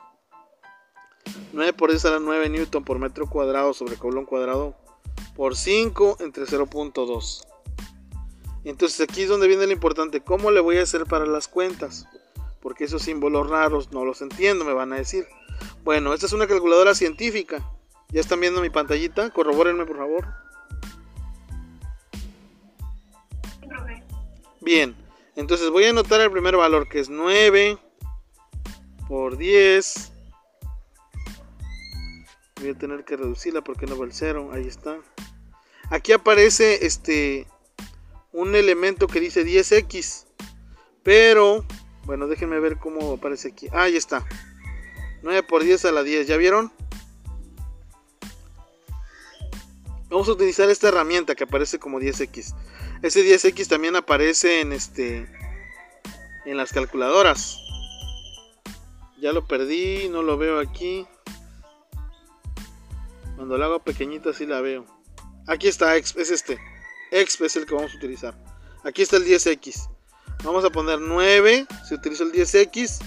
9 1.53 1.73
por 1.73 1.89
10 1.89 2.05
a 2.05 2.12
la 2.12 2.19
9 2.19 2.49
newton 2.49 2.84
por 2.84 2.99
metro 2.99 3.27
cuadrado 3.27 3.73
sobre 3.73 3.97
coulomb 3.97 4.27
cuadrado 4.27 4.75
por 5.36 5.55
5 5.55 6.17
entre 6.19 6.45
0.2. 6.45 7.55
Entonces 8.65 8.99
aquí 8.99 9.21
es 9.21 9.30
donde 9.30 9.47
viene 9.47 9.67
lo 9.67 9.71
importante, 9.71 10.21
¿cómo 10.21 10.49
le 10.49 10.60
voy 10.60 10.78
a 10.78 10.84
hacer 10.84 11.06
para 11.06 11.28
las 11.28 11.47
cuentas? 11.47 12.08
Porque 12.62 12.86
esos 12.86 13.04
símbolos 13.04 13.47
raros 13.47 13.91
no 13.91 14.04
los 14.04 14.23
entiendo, 14.23 14.65
me 14.65 14.73
van 14.73 14.91
a 14.91 14.97
decir. 14.97 15.28
Bueno, 15.84 16.13
esta 16.13 16.25
es 16.25 16.34
una 16.34 16.47
calculadora 16.47 16.95
científica. 16.95 17.63
¿Ya 18.10 18.21
están 18.21 18.39
viendo 18.39 18.62
mi 18.62 18.71
pantallita? 18.71 19.30
Corrobórenme, 19.30 19.86
por 19.86 19.97
favor. 19.97 20.25
Bien, 24.62 24.95
entonces 25.36 25.69
voy 25.69 25.86
a 25.86 25.91
anotar 25.91 26.19
el 26.21 26.32
primer 26.32 26.58
valor 26.58 26.89
que 26.89 26.99
es 26.99 27.08
9 27.08 27.78
por 29.08 29.38
10. 29.38 30.12
Voy 32.62 32.69
a 32.69 32.73
tener 32.73 33.06
que 33.06 33.15
reducirla 33.15 33.62
porque 33.62 33.86
no 33.86 33.95
va 33.95 34.06
el 34.06 34.13
0. 34.13 34.49
Ahí 34.54 34.65
está. 34.65 34.97
Aquí 35.91 36.13
aparece 36.13 36.84
este 36.84 37.45
un 38.36 38.54
elemento 38.54 39.08
que 39.08 39.21
dice 39.21 39.45
10x. 39.45 40.26
Pero, 41.04 41.65
bueno, 42.04 42.28
déjenme 42.28 42.60
ver 42.60 42.78
cómo 42.78 43.13
aparece 43.13 43.50
aquí. 43.50 43.67
Ah, 43.71 43.84
ahí 43.84 43.95
está. 43.95 44.26
9 45.24 45.43
por 45.43 45.63
10 45.63 45.86
a 45.86 45.91
la 45.91 46.04
10. 46.04 46.28
¿Ya 46.28 46.38
vieron? 46.38 46.71
Vamos 50.10 50.28
a 50.28 50.34
utilizar 50.34 50.69
esta 50.69 50.89
herramienta 50.89 51.34
que 51.34 51.45
aparece 51.45 51.80
como 51.80 52.00
10x. 52.00 52.54
Ese 53.02 53.24
10x 53.24 53.67
también 53.67 53.95
aparece 53.95 54.62
en 54.62 54.74
este 54.74 55.28
en 56.45 56.58
las 56.58 56.74
calculadoras. 56.74 57.58
Ya 59.19 59.32
lo 59.32 59.48
perdí, 59.48 60.10
no 60.10 60.24
lo 60.24 60.38
veo 60.38 60.60
aquí. 60.60 61.08
Cuando 63.36 63.58
lo 63.58 63.65
hago 63.65 63.80
pequeñito 63.80 64.30
así 64.30 64.45
la 64.45 64.62
veo. 64.62 64.86
Aquí 65.48 65.67
está, 65.67 65.95
es 65.95 66.15
este. 66.15 66.60
Exp 67.12 67.41
es 67.44 67.56
el 67.56 67.65
que 67.65 67.76
vamos 67.76 67.94
a 67.94 67.98
utilizar. 67.98 68.36
Aquí 68.84 69.02
está 69.02 69.18
el 69.18 69.26
10x. 69.26 69.89
Vamos 70.44 70.63
a 70.63 70.70
poner 70.70 71.00
9. 71.00 71.65
Si 71.88 71.96
utilizo 71.96 72.24
el 72.24 72.32
10x, 72.32 73.02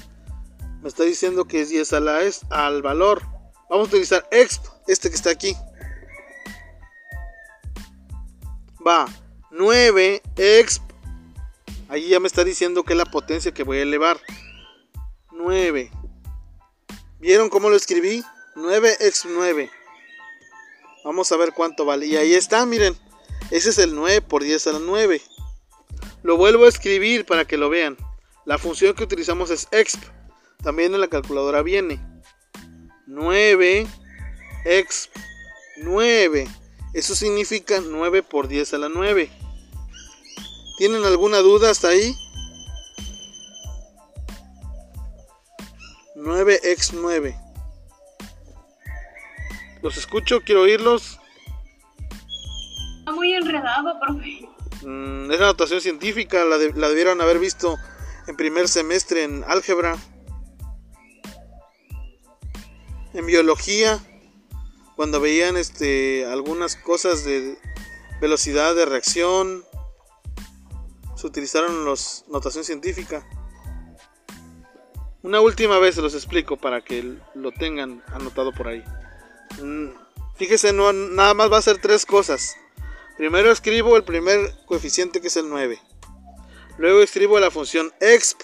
me 0.83 0.89
está 0.89 1.05
diciendo 1.05 1.45
que 1.45 1.61
es 1.61 1.69
10 1.69 1.93
a 1.93 2.01
la 2.01 2.23
es 2.23 2.41
al 2.51 2.83
valor. 2.83 3.23
Vamos 3.71 3.87
a 3.87 3.91
utilizar 3.91 4.27
exp, 4.31 4.65
este 4.87 5.11
que 5.11 5.17
está 5.17 5.31
aquí. 5.31 5.55
Va 8.87 9.07
9 9.51 10.23
exp. 10.37 10.83
Ahí 11.89 12.09
ya 12.09 12.21
me 12.21 12.27
está 12.27 12.45
diciendo 12.45 12.85
que 12.85 12.93
es 12.93 12.97
la 12.97 13.07
potencia 13.07 13.53
que 13.53 13.65
voy 13.65 13.79
a 13.79 13.83
elevar. 13.83 14.21
9. 15.33 15.91
¿Vieron 17.19 17.51
cómo 17.51 17.71
lo 17.71 17.77
escribí? 17.77 18.25
9 18.57 18.97
exp 19.01 19.27
9. 19.31 19.71
Vamos 21.05 21.31
a 21.33 21.37
ver 21.37 21.53
cuánto 21.53 21.85
vale. 21.85 22.07
Y 22.07 22.17
ahí 22.17 22.35
está, 22.35 22.65
miren. 22.67 22.97
Ese 23.51 23.71
es 23.71 23.79
el 23.79 23.95
9 23.95 24.21
por 24.23 24.43
10 24.43 24.67
a 24.67 24.73
la 24.73 24.79
9. 24.79 25.23
Lo 26.23 26.37
vuelvo 26.37 26.65
a 26.65 26.69
escribir 26.69 27.25
para 27.25 27.47
que 27.47 27.57
lo 27.57 27.71
vean. 27.71 27.97
La 28.45 28.59
función 28.59 28.95
que 28.95 29.05
utilizamos 29.05 29.51
es 29.51 29.69
exp. 29.71 30.03
También 30.63 30.95
en 30.95 31.01
la 31.01 31.09
calculadora 31.09 31.63
viene. 31.63 32.01
9 33.07 33.87
exp 34.65 35.17
9. 35.79 36.49
Eso 36.95 37.15
significa 37.15 37.81
9 37.81 38.23
por 38.23 38.49
10 38.49 38.75
a 38.75 38.79
la 38.79 38.89
9. 38.89 39.31
¿Tienen 40.79 41.05
alguna 41.05 41.39
duda 41.39 41.71
hasta 41.71 41.89
ahí? 41.89 42.15
9 46.17 46.61
x 46.63 46.93
9. 46.95 47.39
Los 49.83 49.97
escucho, 49.97 50.41
quiero 50.43 50.63
oírlos. 50.63 51.19
Muy 53.13 53.35
enredado, 53.35 53.99
profe. 54.01 54.49
Mm, 54.83 55.31
es 55.31 55.41
la 55.41 55.47
notación 55.47 55.81
científica, 55.81 56.45
la 56.45 56.59
debieron 56.59 57.21
haber 57.21 57.39
visto 57.39 57.77
en 58.27 58.37
primer 58.37 58.69
semestre 58.69 59.25
en 59.25 59.45
álgebra. 59.49 59.97
En 63.15 63.27
biología, 63.27 63.99
cuando 64.97 65.21
veían 65.21 65.57
este, 65.57 66.27
algunas 66.27 66.77
cosas 66.77 67.25
de 67.25 67.59
velocidad 68.21 68.75
de 68.75 68.85
reacción, 68.85 69.65
se 71.17 71.27
utilizaron 71.27 71.85
los 71.85 72.25
notación 72.29 72.65
científica. 72.65 73.27
Una 75.23 75.41
última 75.41 75.79
vez 75.79 75.97
se 75.97 76.03
los 76.03 76.15
explico 76.15 76.57
para 76.57 76.83
que 76.83 77.17
lo 77.35 77.51
tengan 77.53 78.03
anotado 78.09 78.53
por 78.53 78.69
ahí. 78.69 78.85
Mm, 79.63 79.89
fíjese, 80.37 80.73
no, 80.73 80.93
nada 80.93 81.35
más 81.35 81.51
va 81.51 81.59
a 81.59 81.63
ser 81.63 81.79
tres 81.81 82.05
cosas. 82.05 82.57
Primero 83.19 83.51
escribo 83.51 83.97
el 83.97 84.05
primer 84.05 84.55
coeficiente 84.65 85.21
que 85.21 85.27
es 85.27 85.37
el 85.37 85.51
9. 85.51 85.81
Luego 86.79 87.03
escribo 87.03 87.41
la 87.41 87.51
función 87.51 87.93
exp. 88.01 88.43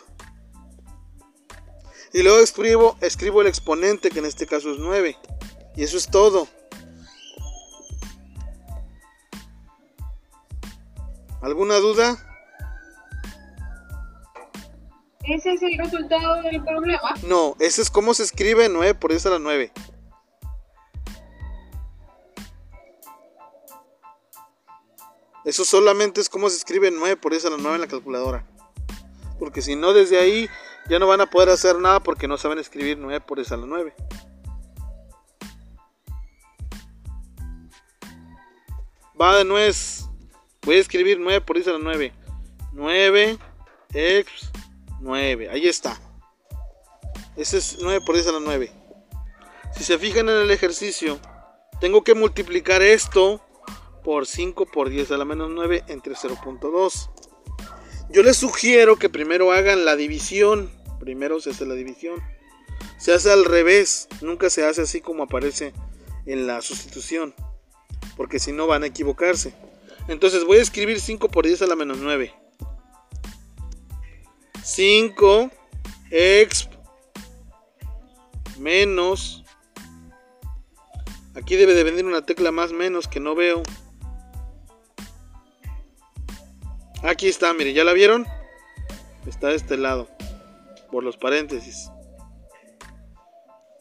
Y 2.12 2.24
luego 2.24 2.40
escribo, 2.40 2.98
escribo 3.00 3.40
el 3.40 3.46
exponente 3.46 4.10
que 4.10 4.18
en 4.18 4.24
este 4.24 4.48
caso 4.48 4.72
es 4.72 4.78
9. 4.80 5.16
Y 5.76 5.84
eso 5.84 5.96
es 5.96 6.08
todo. 6.08 6.48
¿Alguna 11.40 11.76
duda? 11.76 12.16
¿Ese 15.22 15.52
es 15.52 15.62
el 15.62 15.78
resultado 15.78 16.42
del 16.42 16.64
problema? 16.64 17.14
No, 17.28 17.54
ese 17.60 17.80
es 17.80 17.90
cómo 17.90 18.12
se 18.12 18.24
escribe 18.24 18.68
9 18.68 18.94
por 18.94 19.12
10 19.12 19.26
a 19.26 19.30
la 19.30 19.38
9. 19.38 19.72
Eso 25.44 25.64
solamente 25.64 26.20
es 26.20 26.28
cómo 26.28 26.48
se 26.48 26.56
escribe 26.56 26.90
9 26.90 27.16
por 27.16 27.32
10 27.32 27.44
a 27.46 27.50
la 27.50 27.56
9 27.58 27.74
en 27.74 27.80
la 27.82 27.86
calculadora. 27.86 28.46
Porque 29.38 29.60
si 29.60 29.76
no, 29.76 29.92
desde 29.92 30.18
ahí 30.18 30.48
ya 30.88 30.98
no 30.98 31.06
van 31.06 31.20
a 31.20 31.26
poder 31.30 31.50
hacer 31.50 31.76
nada 31.76 32.00
porque 32.00 32.28
no 32.28 32.38
saben 32.38 32.58
escribir 32.58 32.98
9 32.98 33.20
por 33.20 33.38
10 33.38 33.52
a 33.52 33.56
la 33.58 33.66
9. 33.66 33.94
Va 39.20 39.36
de 39.36 39.44
nuez. 39.44 40.06
Voy 40.62 40.76
a 40.76 40.80
escribir 40.80 41.20
9 41.20 41.40
por 41.42 41.56
10 41.56 41.68
a 41.68 41.72
la 41.72 41.78
9. 41.78 42.12
9 42.72 43.38
x 43.92 44.50
9. 45.00 45.50
Ahí 45.50 45.68
está. 45.68 46.00
Ese 47.36 47.58
es 47.58 47.78
9 47.80 48.00
por 48.06 48.14
10 48.14 48.28
a 48.28 48.32
la 48.32 48.40
9. 48.40 48.72
Si 49.76 49.84
se 49.84 49.98
fijan 49.98 50.28
en 50.28 50.36
el 50.36 50.50
ejercicio, 50.50 51.18
tengo 51.80 52.02
que 52.02 52.14
multiplicar 52.14 52.80
esto 52.80 53.43
por 54.04 54.26
5 54.26 54.66
por 54.66 54.90
10 54.90 55.10
a 55.10 55.16
la 55.16 55.24
menos 55.24 55.50
9 55.50 55.84
entre 55.88 56.14
0.2. 56.14 57.10
Yo 58.10 58.22
les 58.22 58.36
sugiero 58.36 58.96
que 58.96 59.08
primero 59.08 59.50
hagan 59.50 59.84
la 59.84 59.96
división. 59.96 60.70
Primero 61.00 61.40
se 61.40 61.50
hace 61.50 61.66
la 61.66 61.74
división. 61.74 62.22
Se 62.98 63.12
hace 63.12 63.32
al 63.32 63.44
revés, 63.44 64.08
nunca 64.20 64.50
se 64.50 64.64
hace 64.64 64.82
así 64.82 65.00
como 65.00 65.24
aparece 65.24 65.72
en 66.26 66.46
la 66.46 66.62
sustitución, 66.62 67.34
porque 68.16 68.38
si 68.38 68.52
no 68.52 68.66
van 68.66 68.82
a 68.82 68.86
equivocarse. 68.86 69.54
Entonces 70.08 70.44
voy 70.44 70.58
a 70.58 70.62
escribir 70.62 71.00
5 71.00 71.28
por 71.28 71.46
10 71.46 71.62
a 71.62 71.66
la 71.66 71.76
menos 71.76 71.98
9. 71.98 72.32
5 74.62 75.50
exp 76.10 76.72
menos. 78.58 79.44
Aquí 81.34 81.56
debe 81.56 81.74
de 81.74 81.84
venir 81.84 82.04
una 82.06 82.24
tecla 82.24 82.52
más 82.52 82.72
menos 82.72 83.08
que 83.08 83.20
no 83.20 83.34
veo. 83.34 83.62
Aquí 87.04 87.28
está, 87.28 87.52
mire, 87.52 87.74
¿ya 87.74 87.84
la 87.84 87.92
vieron? 87.92 88.26
Está 89.26 89.48
de 89.48 89.56
este 89.56 89.76
lado, 89.76 90.08
por 90.90 91.04
los 91.04 91.18
paréntesis. 91.18 91.90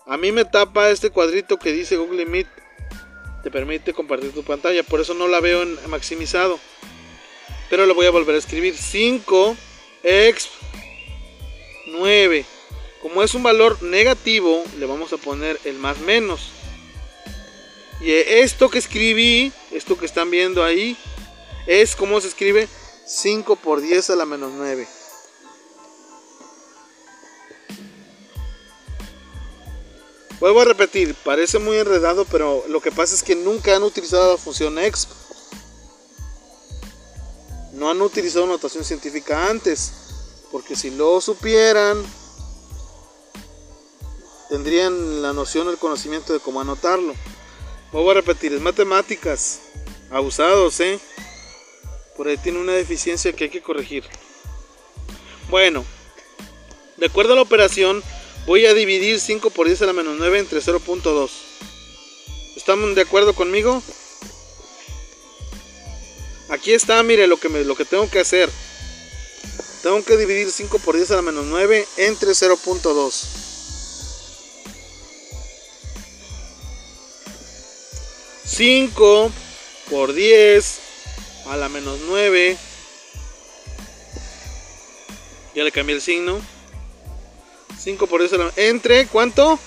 A 0.05 0.17
mí 0.17 0.33
me 0.33 0.43
tapa 0.43 0.89
este 0.89 1.09
cuadrito 1.09 1.57
que 1.57 1.71
dice 1.71 1.95
Google 1.95 2.25
Meet. 2.25 2.47
Te 3.41 3.49
permite 3.49 3.93
compartir 3.93 4.33
tu 4.33 4.43
pantalla, 4.43 4.83
por 4.83 4.99
eso 4.99 5.13
no 5.13 5.29
la 5.29 5.39
veo 5.39 5.63
en 5.63 5.77
maximizado. 5.89 6.59
Pero 7.69 7.85
lo 7.85 7.95
voy 7.95 8.07
a 8.07 8.11
volver 8.11 8.35
a 8.35 8.39
escribir. 8.39 8.75
5 8.75 9.55
exp 10.03 10.51
9. 11.87 12.45
Como 13.01 13.23
es 13.23 13.33
un 13.35 13.43
valor 13.43 13.81
negativo, 13.83 14.65
le 14.79 14.85
vamos 14.85 15.13
a 15.13 15.17
poner 15.17 15.57
el 15.63 15.75
más 15.77 15.97
menos. 15.99 16.51
Y 18.01 18.11
esto 18.11 18.69
que 18.69 18.79
escribí, 18.79 19.53
esto 19.71 19.97
que 19.97 20.05
están 20.05 20.29
viendo 20.29 20.61
ahí, 20.61 20.97
es 21.67 21.95
como 21.95 22.19
se 22.19 22.27
escribe 22.27 22.67
5 23.05 23.55
por 23.57 23.81
10 23.81 24.11
a 24.11 24.15
la 24.15 24.25
menos 24.25 24.51
9. 24.55 24.87
Vuelvo 30.39 30.61
a 30.61 30.65
repetir, 30.65 31.15
parece 31.23 31.57
muy 31.57 31.77
enredado, 31.77 32.25
pero 32.25 32.65
lo 32.67 32.81
que 32.81 32.91
pasa 32.91 33.15
es 33.15 33.23
que 33.23 33.35
nunca 33.35 33.75
han 33.75 33.83
utilizado 33.83 34.33
la 34.33 34.37
función 34.37 34.77
exp. 34.77 35.09
No 37.71 37.89
han 37.89 38.01
utilizado 38.01 38.45
notación 38.45 38.83
científica 38.83 39.47
antes, 39.49 39.93
porque 40.51 40.75
si 40.75 40.91
lo 40.91 41.21
supieran, 41.21 42.03
tendrían 44.49 45.21
la 45.21 45.33
noción, 45.33 45.69
el 45.69 45.77
conocimiento 45.77 46.33
de 46.33 46.39
cómo 46.39 46.61
anotarlo. 46.61 47.15
Vuelvo 47.91 48.11
a 48.11 48.15
repetir, 48.15 48.53
es 48.53 48.61
matemáticas, 48.61 49.59
abusados, 50.11 50.79
¿eh? 50.81 50.99
Por 52.15 52.27
ahí 52.27 52.37
tiene 52.37 52.59
una 52.59 52.73
deficiencia 52.73 53.33
que 53.33 53.45
hay 53.45 53.49
que 53.49 53.61
corregir. 53.61 54.03
Bueno, 55.49 55.85
de 56.97 57.05
acuerdo 57.07 57.33
a 57.33 57.35
la 57.35 57.41
operación, 57.41 58.03
voy 58.45 58.65
a 58.65 58.73
dividir 58.73 59.19
5 59.19 59.49
por 59.49 59.67
10 59.67 59.81
a 59.81 59.85
la 59.87 59.93
menos 59.93 60.15
9 60.17 60.39
entre 60.39 60.59
0.2. 60.59 61.29
¿Estamos 62.55 62.95
de 62.95 63.01
acuerdo 63.01 63.33
conmigo? 63.33 63.81
Aquí 66.49 66.71
está, 66.73 67.01
mire 67.01 67.25
lo 67.25 67.37
que, 67.37 67.49
me, 67.49 67.63
lo 67.63 67.75
que 67.75 67.85
tengo 67.85 68.09
que 68.09 68.19
hacer. 68.19 68.49
Tengo 69.81 70.03
que 70.05 70.17
dividir 70.17 70.51
5 70.51 70.79
por 70.79 70.95
10 70.95 71.11
a 71.11 71.15
la 71.17 71.21
menos 71.23 71.45
9 71.45 71.87
entre 71.97 72.31
0.2. 72.31 73.39
...5 78.45 79.31
por 79.89 80.13
10 80.13 80.79
a 81.47 81.57
la 81.57 81.69
menos 81.69 81.99
9. 82.07 82.57
Ya 85.55 85.63
le 85.63 85.71
cambié 85.71 85.95
el 85.95 86.01
signo. 86.01 86.39
5 87.77 88.07
por 88.07 88.21
eso. 88.21 88.37
Entre, 88.55 89.07
¿cuánto? 89.07 89.59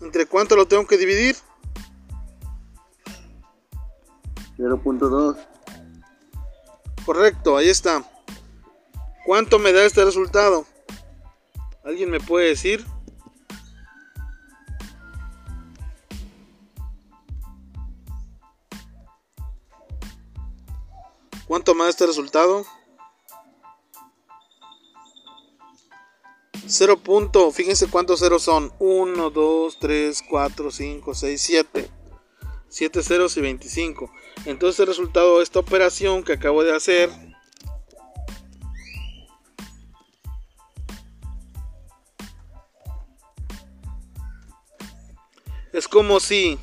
¿Entre 0.00 0.26
cuánto 0.26 0.56
lo 0.56 0.68
tengo 0.68 0.86
que 0.86 0.96
dividir? 0.96 1.36
0.2. 4.58 5.36
Correcto, 7.04 7.56
ahí 7.56 7.68
está. 7.68 8.04
¿Cuánto 9.24 9.58
me 9.58 9.72
da 9.72 9.84
este 9.84 10.04
resultado? 10.04 10.66
¿Alguien 11.84 12.10
me 12.10 12.20
puede 12.20 12.48
decir? 12.48 12.84
¿Cuánto 21.46 21.74
más 21.74 21.90
este 21.90 22.06
resultado? 22.06 22.64
0 26.68 26.96
punto, 26.98 27.52
fíjense 27.52 27.88
cuántos 27.88 28.20
ceros 28.20 28.42
son. 28.42 28.72
1, 28.80 29.30
2, 29.30 29.78
3, 29.78 30.22
4, 30.28 30.70
5, 30.70 31.14
6, 31.14 31.40
7. 31.42 31.90
7 32.68 33.02
ceros 33.02 33.36
y 33.36 33.40
25. 33.40 34.10
Entonces 34.44 34.80
el 34.80 34.88
resultado 34.88 35.38
de 35.38 35.44
esta 35.44 35.60
operación 35.60 36.24
que 36.24 36.32
acabo 36.32 36.64
de 36.64 36.74
hacer 36.74 37.10
es 45.72 45.86
como 45.86 46.18
si 46.18 46.58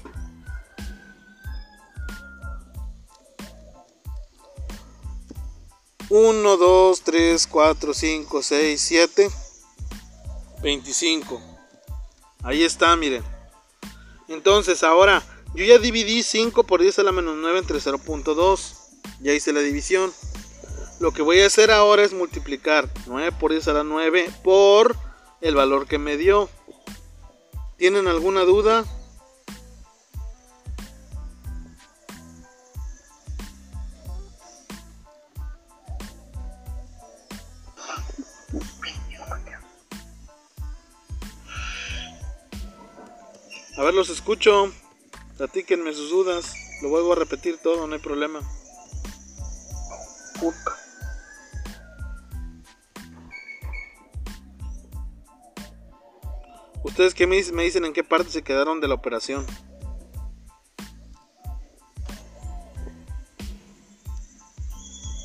1, 6.15 6.57
2, 6.57 7.01
3, 7.01 7.47
4, 7.47 7.91
5, 7.91 8.43
6, 8.43 8.79
7, 8.79 9.31
25. 10.61 11.41
Ahí 12.43 12.63
está, 12.63 12.95
miren. 12.95 13.23
Entonces, 14.27 14.83
ahora, 14.83 15.23
yo 15.55 15.65
ya 15.65 15.79
dividí 15.79 16.21
5 16.21 16.65
por 16.65 16.83
10 16.83 16.99
a 16.99 17.03
la 17.03 17.11
menos 17.11 17.35
9 17.37 17.57
entre 17.57 17.79
0.2. 17.79 18.75
Ya 19.21 19.33
hice 19.33 19.53
la 19.53 19.61
división. 19.61 20.13
Lo 20.99 21.13
que 21.13 21.23
voy 21.23 21.41
a 21.41 21.47
hacer 21.47 21.71
ahora 21.71 22.03
es 22.03 22.13
multiplicar 22.13 22.87
9 23.07 23.31
por 23.39 23.49
10 23.49 23.69
a 23.69 23.73
la 23.73 23.83
9 23.83 24.31
por 24.43 24.95
el 25.41 25.55
valor 25.55 25.87
que 25.87 25.97
me 25.97 26.15
dio. 26.15 26.47
¿Tienen 27.77 28.07
alguna 28.07 28.41
duda? 28.41 28.85
A 43.75 43.81
ver, 43.83 43.93
los 43.93 44.09
escucho. 44.09 44.71
Platíquenme 45.37 45.93
sus 45.93 46.11
dudas. 46.11 46.53
Lo 46.81 46.89
vuelvo 46.89 47.13
a 47.13 47.15
repetir 47.15 47.57
todo, 47.57 47.87
no 47.87 47.95
hay 47.95 47.99
problema. 48.01 48.41
¿Ustedes 56.83 57.15
qué 57.15 57.25
me 57.25 57.37
dicen 57.37 57.85
en 57.85 57.93
qué 57.93 58.03
parte 58.03 58.29
se 58.29 58.43
quedaron 58.43 58.79
de 58.79 58.87
la 58.87 58.93
operación? 58.93 59.45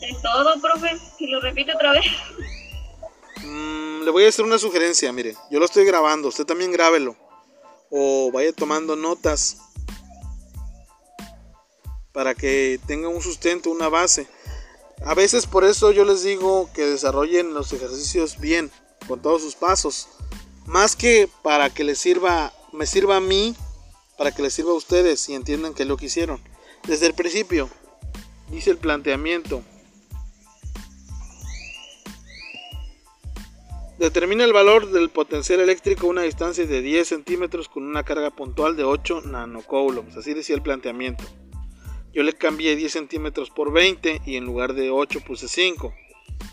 Es 0.01 0.23
todo, 0.23 0.61
profe. 0.63 0.97
Si 1.19 1.27
lo 1.27 1.41
repite 1.41 1.75
otra 1.75 1.93
vez. 1.93 2.07
Mm, 3.45 4.05
le 4.05 4.11
voy 4.11 4.25
a 4.25 4.29
hacer 4.29 4.45
una 4.45 4.59
sugerencia, 4.59 5.13
mire. 5.13 5.35
Yo 5.51 5.59
lo 5.59 5.67
estoy 5.67 5.85
grabando, 5.85 6.29
usted 6.29 6.47
también 6.47 6.73
grábelo 6.73 7.28
o 7.91 8.31
vaya 8.33 8.53
tomando 8.53 8.97
notas 8.97 9.59
para 12.13 12.35
que 12.35 12.81
tenga 12.87 13.09
un 13.09 13.23
sustento, 13.23 13.71
una 13.71 13.89
base. 13.89 14.27
A 15.05 15.15
veces 15.15 15.47
por 15.47 15.65
eso 15.65 15.93
yo 15.93 16.05
les 16.05 16.23
digo 16.23 16.69
que 16.75 16.85
desarrollen 16.85 17.55
los 17.55 17.73
ejercicios 17.73 18.39
bien, 18.41 18.71
con 19.07 19.23
todos 19.23 19.43
sus 19.43 19.55
pasos. 19.55 20.09
Más 20.67 20.97
que 20.97 21.31
para 21.43 21.71
que 21.71 21.85
les 21.85 21.99
sirva, 21.99 22.53
me 22.73 22.87
sirva 22.87 23.17
a 23.17 23.21
mí, 23.21 23.55
para 24.17 24.33
que 24.33 24.43
les 24.43 24.53
sirva 24.53 24.73
a 24.73 24.77
ustedes 24.77 25.29
y 25.29 25.35
entiendan 25.35 25.75
que 25.75 25.85
lo 25.85 25.97
que 25.97 26.07
hicieron. 26.07 26.43
Desde 26.87 27.07
el 27.07 27.15
principio, 27.15 27.71
dice 28.51 28.71
el 28.71 28.79
planteamiento, 28.79 29.63
Determina 33.99 34.45
el 34.45 34.53
valor 34.53 34.93
del 34.93 35.09
potencial 35.09 35.59
eléctrico 35.59 36.07
a 36.07 36.11
una 36.11 36.23
distancia 36.23 36.65
de 36.65 36.83
10 36.83 37.09
centímetros 37.09 37.69
con 37.69 37.83
una 37.83 38.05
carga 38.05 38.31
puntual 38.31 38.77
de 38.77 38.85
8 38.85 39.23
nanocoulombs. 39.23 40.17
Así 40.17 40.35
decía 40.35 40.55
el 40.55 40.63
planteamiento. 40.63 41.25
Yo 42.13 42.23
le 42.23 42.33
cambié 42.33 42.77
10 42.77 42.93
centímetros 42.93 43.51
por 43.51 43.73
20 43.73 44.23
y 44.25 44.37
en 44.37 44.45
lugar 44.45 44.75
de 44.75 44.91
8 44.91 45.21
puse 45.27 45.49
5. 45.49 45.93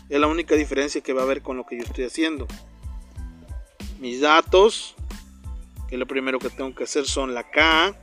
Es 0.08 0.18
la 0.18 0.26
única 0.26 0.56
diferencia 0.56 1.00
que 1.00 1.12
va 1.12 1.20
a 1.20 1.24
haber 1.24 1.42
con 1.42 1.56
lo 1.56 1.64
que 1.64 1.76
yo 1.76 1.84
estoy 1.84 2.04
haciendo. 2.04 2.48
Mis 4.00 4.20
datos, 4.20 4.96
que 5.88 5.96
lo 5.98 6.06
primero 6.06 6.40
que 6.40 6.50
tengo 6.50 6.74
que 6.74 6.82
hacer 6.82 7.06
son 7.06 7.32
la 7.32 7.48
K, 7.48 7.94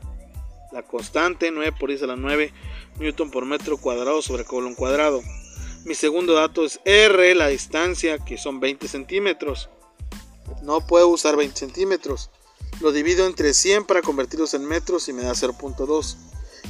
la 0.71 0.83
constante 0.83 1.51
9 1.51 1.73
por 1.77 1.89
10 1.89 2.03
a 2.03 2.07
la 2.07 2.15
9 2.15 2.53
newton 2.97 3.29
por 3.29 3.45
metro 3.45 3.77
cuadrado 3.77 4.21
sobre 4.21 4.45
coulomb 4.45 4.77
cuadrado. 4.77 5.21
Mi 5.85 5.95
segundo 5.95 6.33
dato 6.33 6.63
es 6.63 6.79
R, 6.85 7.35
la 7.35 7.47
distancia, 7.47 8.17
que 8.17 8.37
son 8.37 8.61
20 8.61 8.87
centímetros. 8.87 9.69
No 10.61 10.87
puedo 10.87 11.09
usar 11.09 11.35
20 11.35 11.57
centímetros. 11.57 12.29
Lo 12.79 12.93
divido 12.93 13.27
entre 13.27 13.53
100 13.53 13.85
para 13.85 14.01
convertirlos 14.01 14.53
en 14.53 14.65
metros 14.65 15.09
y 15.09 15.13
me 15.13 15.23
da 15.23 15.33
0.2. 15.33 16.17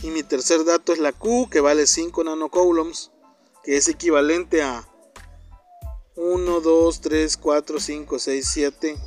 Y 0.01 0.07
mi 0.07 0.24
tercer 0.24 0.66
dato 0.66 0.93
es 0.93 0.99
la 0.99 1.11
Q, 1.11 1.47
que 1.51 1.59
vale 1.59 1.86
5 1.86 2.24
nanocoulombs, 2.24 3.11
que 3.64 3.78
es 3.78 3.88
equivalente 3.88 4.64
a 4.64 4.88
1, 6.16 6.61
2, 6.61 7.01
3, 7.01 7.38
4, 7.38 7.80
5, 7.80 8.20
6, 8.20 8.49
7. 8.51 8.97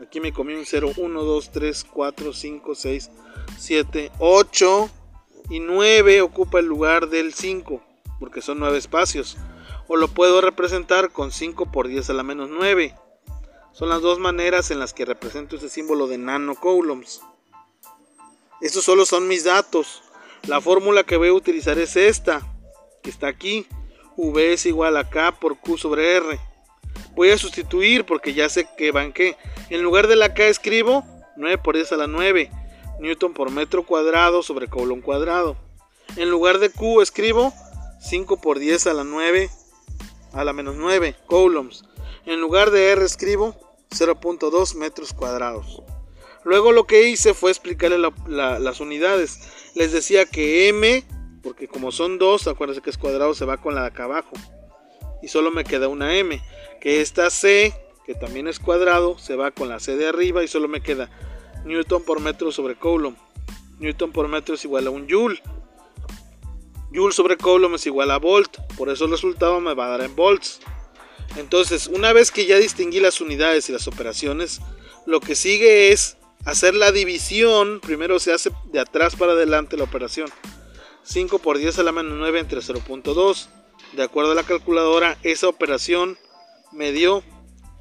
Aquí 0.00 0.20
me 0.20 0.32
comí 0.32 0.54
un 0.54 0.64
0, 0.64 0.92
1, 0.96 1.22
2, 1.22 1.50
3, 1.52 1.84
4, 1.84 2.32
5, 2.32 2.74
6, 2.74 3.10
7, 3.58 4.12
8 4.18 4.90
y 5.50 5.60
9 5.60 6.22
ocupa 6.22 6.60
el 6.60 6.66
lugar 6.66 7.08
del 7.08 7.34
5, 7.34 7.82
porque 8.22 8.40
son 8.40 8.60
9 8.60 8.78
espacios. 8.78 9.36
O 9.88 9.96
lo 9.96 10.06
puedo 10.06 10.40
representar 10.40 11.10
con 11.10 11.32
5 11.32 11.72
por 11.72 11.88
10 11.88 12.10
a 12.10 12.12
la 12.12 12.22
menos 12.22 12.50
9. 12.50 12.94
Son 13.72 13.88
las 13.88 14.00
dos 14.00 14.20
maneras 14.20 14.70
en 14.70 14.78
las 14.78 14.94
que 14.94 15.04
represento 15.04 15.56
ese 15.56 15.68
símbolo 15.68 16.06
de 16.06 16.18
nanocoulombs. 16.18 17.20
Estos 18.60 18.84
solo 18.84 19.06
son 19.06 19.26
mis 19.26 19.42
datos. 19.42 20.04
La 20.46 20.60
fórmula 20.60 21.02
que 21.02 21.16
voy 21.16 21.30
a 21.30 21.32
utilizar 21.32 21.80
es 21.80 21.96
esta, 21.96 22.42
que 23.02 23.10
está 23.10 23.26
aquí. 23.26 23.66
V 24.16 24.52
es 24.52 24.66
igual 24.66 24.96
a 24.98 25.10
K 25.10 25.40
por 25.40 25.58
Q 25.58 25.76
sobre 25.76 26.14
R. 26.14 26.38
Voy 27.16 27.30
a 27.30 27.38
sustituir 27.38 28.06
porque 28.06 28.34
ya 28.34 28.48
sé 28.48 28.68
que 28.78 28.92
van 28.92 29.12
que. 29.12 29.36
En 29.68 29.82
lugar 29.82 30.06
de 30.06 30.14
la 30.14 30.32
K 30.32 30.46
escribo 30.46 31.04
9 31.36 31.58
por 31.58 31.74
10 31.74 31.90
a 31.90 31.96
la 31.96 32.06
9. 32.06 32.52
Newton 33.00 33.32
por 33.32 33.50
metro 33.50 33.82
cuadrado 33.82 34.44
sobre 34.44 34.68
coulomb 34.68 35.02
cuadrado. 35.02 35.56
En 36.14 36.30
lugar 36.30 36.60
de 36.60 36.70
Q 36.70 37.02
escribo 37.02 37.52
5 38.02 38.40
por 38.40 38.58
10 38.58 38.88
a 38.88 38.94
la 38.94 39.04
9 39.04 39.50
a 40.32 40.44
la 40.44 40.52
menos 40.52 40.76
9 40.76 41.16
coulombs. 41.26 41.84
En 42.26 42.40
lugar 42.40 42.70
de 42.70 42.90
R 42.90 43.04
escribo 43.04 43.54
0.2 43.90 44.74
metros 44.76 45.12
cuadrados. 45.12 45.82
Luego 46.44 46.72
lo 46.72 46.86
que 46.86 47.08
hice 47.08 47.34
fue 47.34 47.50
explicarle 47.50 47.98
las 47.98 48.80
unidades. 48.80 49.40
Les 49.74 49.92
decía 49.92 50.24
que 50.26 50.68
M, 50.68 51.04
porque 51.42 51.68
como 51.68 51.92
son 51.92 52.18
dos, 52.18 52.48
acuérdense 52.48 52.82
que 52.82 52.90
es 52.90 52.98
cuadrado, 52.98 53.34
se 53.34 53.44
va 53.44 53.58
con 53.58 53.74
la 53.74 53.82
de 53.82 53.86
acá 53.88 54.04
abajo. 54.04 54.32
Y 55.22 55.28
solo 55.28 55.50
me 55.50 55.64
queda 55.64 55.88
una 55.88 56.16
M. 56.16 56.42
Que 56.80 57.00
esta 57.00 57.30
C, 57.30 57.72
que 58.04 58.14
también 58.14 58.48
es 58.48 58.58
cuadrado, 58.58 59.18
se 59.18 59.36
va 59.36 59.52
con 59.52 59.68
la 59.68 59.78
C 59.78 59.96
de 59.96 60.08
arriba 60.08 60.42
y 60.42 60.48
solo 60.48 60.66
me 60.66 60.82
queda 60.82 61.10
Newton 61.64 62.02
por 62.02 62.20
metro 62.20 62.50
sobre 62.50 62.74
Coulomb. 62.74 63.16
Newton 63.78 64.10
por 64.10 64.28
metro 64.28 64.56
es 64.56 64.64
igual 64.64 64.88
a 64.88 64.90
un 64.90 65.08
Joule. 65.08 65.40
Joule 66.92 67.14
sobre 67.14 67.36
Coulomb 67.36 67.76
es 67.76 67.86
igual 67.86 68.10
a 68.10 68.18
Volt. 68.18 68.58
Por 68.76 68.90
eso 68.90 69.06
el 69.06 69.12
resultado 69.12 69.60
me 69.60 69.74
va 69.74 69.86
a 69.86 69.90
dar 69.90 70.00
en 70.02 70.14
volts. 70.14 70.60
Entonces, 71.36 71.86
una 71.86 72.12
vez 72.12 72.30
que 72.30 72.44
ya 72.44 72.58
distinguí 72.58 73.00
las 73.00 73.22
unidades 73.22 73.68
y 73.68 73.72
las 73.72 73.88
operaciones, 73.88 74.60
lo 75.06 75.20
que 75.20 75.34
sigue 75.34 75.90
es 75.90 76.18
hacer 76.44 76.74
la 76.74 76.92
división. 76.92 77.80
Primero 77.80 78.18
se 78.18 78.34
hace 78.34 78.50
de 78.70 78.80
atrás 78.80 79.16
para 79.16 79.32
adelante 79.32 79.78
la 79.78 79.84
operación. 79.84 80.28
5 81.04 81.38
por 81.38 81.56
10 81.58 81.78
a 81.78 81.82
la 81.82 81.92
menos 81.92 82.18
9 82.18 82.40
entre 82.40 82.60
0.2. 82.60 83.48
De 83.94 84.02
acuerdo 84.02 84.32
a 84.32 84.34
la 84.34 84.44
calculadora, 84.44 85.16
esa 85.22 85.48
operación 85.48 86.18
me 86.72 86.92
dio 86.92 87.22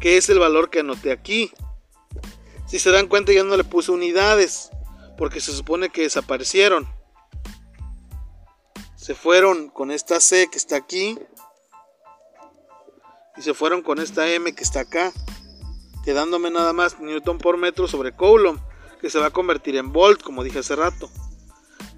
que 0.00 0.18
es 0.18 0.28
el 0.28 0.38
valor 0.38 0.70
que 0.70 0.80
anoté 0.80 1.12
aquí. 1.12 1.50
Si 2.66 2.78
se 2.78 2.90
dan 2.90 3.06
cuenta 3.06 3.32
ya 3.32 3.42
no 3.42 3.56
le 3.56 3.64
puse 3.64 3.90
unidades, 3.90 4.70
porque 5.16 5.40
se 5.40 5.52
supone 5.52 5.88
que 5.88 6.02
desaparecieron. 6.02 6.86
Se 8.96 9.14
fueron 9.14 9.68
con 9.68 9.90
esta 9.90 10.20
C 10.20 10.48
que 10.50 10.58
está 10.58 10.76
aquí 10.76 11.18
y 13.36 13.42
se 13.42 13.54
fueron 13.54 13.82
con 13.82 13.98
esta 13.98 14.28
M 14.30 14.54
que 14.54 14.62
está 14.62 14.80
acá, 14.80 15.12
quedándome 16.04 16.50
nada 16.50 16.72
más 16.72 17.00
newton 17.00 17.38
por 17.38 17.56
metro 17.56 17.88
sobre 17.88 18.12
coulomb, 18.12 18.60
que 19.00 19.10
se 19.10 19.18
va 19.18 19.26
a 19.26 19.30
convertir 19.30 19.76
en 19.76 19.92
volt, 19.92 20.22
como 20.22 20.44
dije 20.44 20.58
hace 20.60 20.76
rato. 20.76 21.10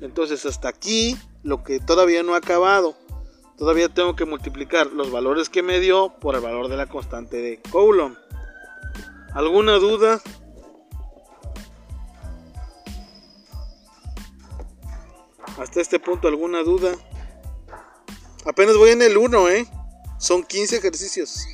Entonces 0.01 0.47
hasta 0.47 0.69
aquí 0.69 1.17
lo 1.43 1.63
que 1.63 1.81
todavía 1.81 2.23
no 2.23 2.35
ha 2.35 2.39
acabado 2.39 2.97
todavía 3.57 3.89
tengo 3.89 4.17
que 4.17 4.25
multiplicar 4.25 4.89
los 4.89 5.11
valores 5.11 5.49
que 5.49 5.63
me 5.63 5.81
dio 5.81 6.11
por 6.21 6.35
el 6.35 6.41
valor 6.41 6.69
de 6.69 6.77
la 6.77 6.87
constante 6.87 7.39
de 7.39 7.61
Coulomb. 7.71 8.17
¿Alguna 9.35 9.75
duda? 9.75 10.21
Hasta 15.59 15.81
este 15.81 15.99
punto, 15.99 16.29
¿alguna 16.29 16.63
duda? 16.63 16.93
Apenas 18.45 18.77
voy 18.77 18.91
en 18.91 19.03
el 19.03 19.17
1, 19.17 19.49
¿eh? 19.49 19.67
Son 20.19 20.43
15 20.43 20.77
ejercicios. 20.77 21.47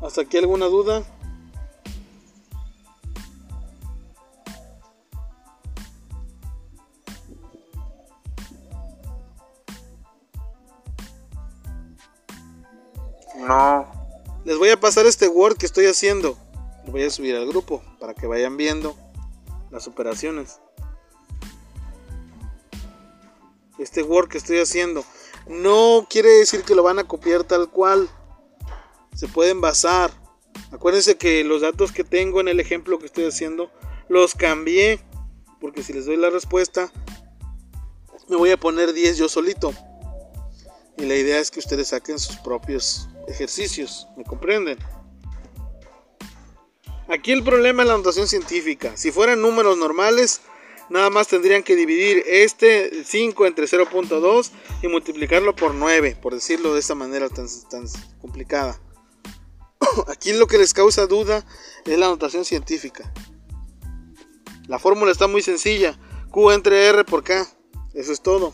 ¿Hasta 0.00 0.22
aquí 0.22 0.38
alguna 0.38 0.66
duda? 0.66 1.04
No. 13.48 13.90
Les 14.44 14.58
voy 14.58 14.68
a 14.68 14.78
pasar 14.78 15.06
este 15.06 15.26
Word 15.26 15.56
que 15.56 15.64
estoy 15.64 15.86
haciendo. 15.86 16.36
Lo 16.84 16.92
voy 16.92 17.04
a 17.04 17.08
subir 17.08 17.34
al 17.34 17.48
grupo 17.48 17.82
para 17.98 18.12
que 18.12 18.26
vayan 18.26 18.58
viendo 18.58 18.94
las 19.70 19.88
operaciones. 19.88 20.60
Este 23.78 24.02
Word 24.02 24.28
que 24.28 24.36
estoy 24.36 24.58
haciendo. 24.58 25.02
No 25.46 26.06
quiere 26.10 26.28
decir 26.28 26.62
que 26.62 26.74
lo 26.74 26.82
van 26.82 26.98
a 26.98 27.04
copiar 27.04 27.42
tal 27.42 27.70
cual. 27.70 28.10
Se 29.14 29.28
pueden 29.28 29.62
basar. 29.62 30.10
Acuérdense 30.70 31.16
que 31.16 31.42
los 31.42 31.62
datos 31.62 31.90
que 31.90 32.04
tengo 32.04 32.42
en 32.42 32.48
el 32.48 32.60
ejemplo 32.60 32.98
que 32.98 33.06
estoy 33.06 33.24
haciendo 33.24 33.70
los 34.10 34.34
cambié. 34.34 35.00
Porque 35.58 35.82
si 35.82 35.94
les 35.94 36.04
doy 36.04 36.18
la 36.18 36.28
respuesta, 36.28 36.92
me 38.28 38.36
voy 38.36 38.50
a 38.50 38.58
poner 38.58 38.92
10 38.92 39.16
yo 39.16 39.26
solito. 39.30 39.72
Y 40.98 41.06
la 41.06 41.14
idea 41.14 41.38
es 41.38 41.50
que 41.50 41.60
ustedes 41.60 41.88
saquen 41.88 42.18
sus 42.18 42.36
propios 42.36 43.08
ejercicios, 43.28 44.08
¿me 44.16 44.24
comprenden? 44.24 44.78
Aquí 47.08 47.32
el 47.32 47.42
problema 47.42 47.82
es 47.82 47.88
la 47.88 47.96
notación 47.96 48.28
científica. 48.28 48.96
Si 48.96 49.10
fueran 49.12 49.40
números 49.40 49.78
normales, 49.78 50.42
nada 50.90 51.08
más 51.08 51.28
tendrían 51.28 51.62
que 51.62 51.74
dividir 51.74 52.22
este 52.26 53.04
5 53.04 53.46
entre 53.46 53.66
0.2 53.66 54.50
y 54.82 54.88
multiplicarlo 54.88 55.56
por 55.56 55.74
9, 55.74 56.18
por 56.20 56.34
decirlo 56.34 56.74
de 56.74 56.80
esta 56.80 56.94
manera 56.94 57.28
tan, 57.28 57.46
tan 57.70 57.86
complicada. 58.20 58.78
Aquí 60.08 60.32
lo 60.32 60.46
que 60.46 60.58
les 60.58 60.74
causa 60.74 61.06
duda 61.06 61.46
es 61.86 61.98
la 61.98 62.08
notación 62.08 62.44
científica. 62.44 63.12
La 64.66 64.78
fórmula 64.78 65.10
está 65.10 65.26
muy 65.28 65.40
sencilla. 65.40 65.98
Q 66.30 66.52
entre 66.52 66.86
R 66.88 67.04
por 67.04 67.24
K. 67.24 67.46
Eso 67.94 68.12
es 68.12 68.20
todo. 68.20 68.52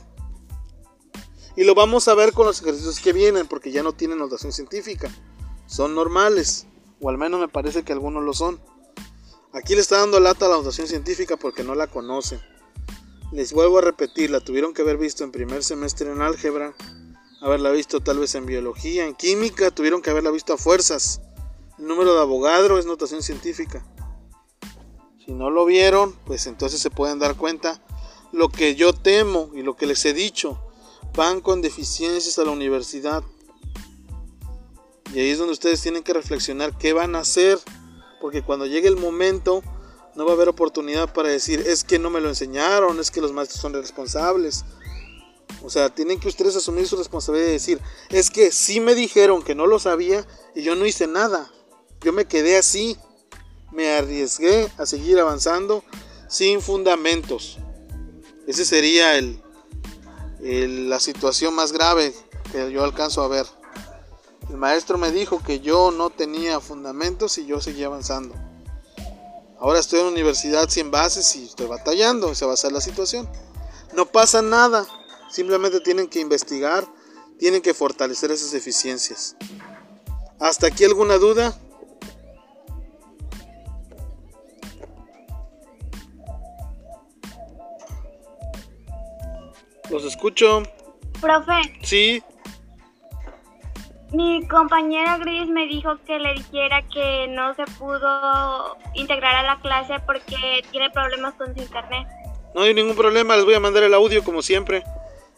Y 1.57 1.65
lo 1.65 1.75
vamos 1.75 2.09
a 2.09 2.15
ver 2.15 2.33
con 2.33 2.47
los 2.47 2.61
ejercicios 2.61 2.99
que 2.99 3.13
vienen, 3.13 3.47
porque 3.47 3.71
ya 3.71 3.83
no 3.83 3.93
tienen 3.93 4.19
notación 4.19 4.53
científica. 4.53 5.09
Son 5.67 5.95
normales, 5.95 6.67
o 7.01 7.11
al 7.11 7.19
menos 7.19 7.41
me 7.41 7.49
parece 7.49 7.85
que 7.85 7.93
algunos 7.93 8.25
lo 8.25 8.33
son. 8.33 8.61
Aquí 9.53 9.77
le 9.77 9.81
está 9.81 9.99
dando 9.99 10.19
lata 10.19 10.47
a 10.47 10.49
la 10.49 10.57
notación 10.57 10.89
científica 10.89 11.37
porque 11.37 11.63
no 11.63 11.77
la 11.77 11.87
conocen. 11.87 12.41
Les 13.31 13.53
vuelvo 13.53 13.79
a 13.79 13.83
repetir, 13.83 14.31
la 14.31 14.41
tuvieron 14.41 14.75
que 14.75 14.83
haber 14.83 14.99
visto 14.99 15.23
en 15.23 15.31
primer 15.31 15.63
semestre 15.63 16.11
en 16.11 16.23
álgebra, 16.23 16.75
haberla 17.41 17.71
visto 17.71 18.01
tal 18.01 18.19
vez 18.19 18.35
en 18.35 18.47
biología, 18.47 19.07
en 19.07 19.15
química, 19.15 19.71
tuvieron 19.71 20.03
que 20.03 20.11
haberla 20.11 20.33
visto 20.33 20.55
a 20.55 20.59
fuerzas. 20.59 21.21
El 21.79 21.87
número 21.87 22.15
de 22.15 22.21
Avogadro 22.21 22.79
es 22.79 22.87
notación 22.87 23.23
científica. 23.23 23.87
Si 25.25 25.33
no 25.33 25.51
lo 25.51 25.65
vieron, 25.65 26.17
pues 26.27 26.49
entonces 26.49 26.81
se 26.81 26.91
pueden 26.91 27.21
dar 27.21 27.37
cuenta 27.37 27.81
lo 28.33 28.49
que 28.49 28.75
yo 28.75 28.93
temo 28.93 29.51
y 29.55 29.63
lo 29.63 29.77
que 29.77 29.87
les 29.87 30.05
he 30.05 30.13
dicho 30.13 30.61
van 31.15 31.41
con 31.41 31.63
deficiencias 31.63 32.39
a 32.39 32.45
la 32.45 32.51
universidad. 32.51 33.23
Y 35.15 35.21
ahí 35.21 35.31
es 35.31 35.39
donde 35.39 35.53
ustedes 35.53 35.81
tienen 35.81 36.03
que 36.03 36.13
reflexionar 36.13 36.77
qué 36.77 36.93
van 36.93 37.15
a 37.15 37.21
hacer. 37.21 37.59
Porque 38.21 38.43
cuando 38.43 38.67
llegue 38.67 38.89
el 38.89 38.97
momento 38.97 39.63
no 40.15 40.25
va 40.25 40.33
a 40.33 40.35
haber 40.35 40.49
oportunidad 40.49 41.13
para 41.13 41.29
decir 41.29 41.65
es 41.67 41.85
que 41.85 41.99
no 41.99 42.11
me 42.11 42.21
lo 42.21 42.29
enseñaron, 42.29 42.99
es 43.01 43.11
que 43.11 43.21
los 43.21 43.33
maestros 43.33 43.61
son 43.61 43.75
responsables. 43.75 44.65
O 45.63 45.71
sea, 45.71 45.89
tienen 45.89 46.21
que 46.21 46.29
ustedes 46.29 46.57
asumir 46.57 46.87
su 46.87 46.97
responsabilidad 46.97 47.49
y 47.49 47.53
decir, 47.53 47.81
es 48.11 48.31
que 48.31 48.51
sí 48.51 48.81
me 48.81 48.95
dijeron 48.95 49.43
que 49.43 49.55
no 49.55 49.67
lo 49.67 49.79
sabía 49.79 50.27
y 50.55 50.63
yo 50.63 50.75
no 50.75 50.85
hice 50.85 51.07
nada. 51.07 51.51
Yo 52.01 52.13
me 52.13 52.27
quedé 52.27 52.57
así. 52.57 52.97
me 53.73 53.91
arriesgué 53.91 54.71
a 54.79 54.87
seguir 54.87 55.19
avanzando 55.19 55.83
sin 56.29 56.61
fundamentos. 56.61 57.59
Ese 58.47 58.65
sería 58.65 59.17
el, 59.17 59.44
la 60.45 61.01
situación 61.01 61.55
más 61.55 61.73
grave 61.73 62.15
que 62.53 62.71
yo 62.71 62.85
alcanzo 62.85 63.23
a 63.23 63.29
ver. 63.29 63.47
El 64.51 64.59
maestro 64.59 64.99
me 64.99 65.11
dijo 65.11 65.43
que 65.43 65.61
yo 65.61 65.91
no 65.91 66.11
tenía 66.11 66.61
fundamentos 66.61 67.39
y 67.39 67.47
yo 67.47 67.61
seguía 67.63 67.87
avanzando. 67.87 68.35
Ahora 69.59 69.79
estoy 69.79 70.01
en 70.01 70.07
universidad 70.07 70.69
sin 70.69 70.91
bases 70.91 71.35
y 71.37 71.47
estoy 71.47 71.67
batallando, 71.67 72.31
esa 72.31 72.45
va 72.47 72.53
a 72.53 72.59
ser 72.59 72.73
la 72.73 72.83
situación. 72.83 73.27
No 73.95 74.05
pasa 74.05 74.43
nada, 74.43 74.87
simplemente 75.31 75.81
tienen 75.81 76.09
que 76.09 76.21
investigar, 76.21 76.87
tienen 77.39 77.63
que 77.63 77.73
fortalecer 77.73 78.31
esas 78.31 78.53
eficiencias. 78.53 79.37
¿Hasta 80.39 80.67
aquí 80.67 80.85
alguna 80.85 81.17
duda? 81.17 81.59
Los 89.95 90.05
escucho. 90.07 90.65
Profe. 91.21 91.79
Sí. 91.83 92.21
Mi 94.11 94.45
compañera 94.49 95.19
Gris 95.19 95.49
me 95.49 95.69
dijo 95.69 95.99
que 96.05 96.19
le 96.19 96.35
dijera 96.35 96.83
que 96.93 97.29
no 97.29 97.55
se 97.55 97.63
pudo 97.79 98.77
integrar 98.95 99.37
a 99.37 99.43
la 99.45 99.61
clase 99.61 99.95
porque 100.05 100.65
tiene 100.73 100.91
problemas 100.91 101.35
con 101.35 101.55
su 101.55 101.63
internet. 101.63 102.09
No 102.57 102.63
hay 102.63 102.75
ningún 102.75 102.97
problema, 102.97 103.37
les 103.37 103.45
voy 103.45 103.55
a 103.55 103.61
mandar 103.61 103.85
el 103.85 103.95
audio 103.95 104.25
como 104.25 104.43
siempre. 104.43 104.83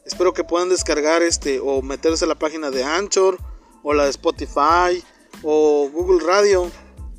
Espero 0.07 0.33
que 0.33 0.43
puedan 0.43 0.71
descargar 0.71 1.21
este 1.21 1.61
o 1.61 1.83
meterse 1.83 2.25
a 2.25 2.29
la 2.29 2.35
página 2.35 2.71
de 2.71 2.83
Anchor 2.83 3.37
o 3.83 3.93
la 3.93 4.05
de 4.05 4.11
Spotify 4.11 5.05
o 5.43 5.91
Google 5.93 6.27
Radio 6.27 6.71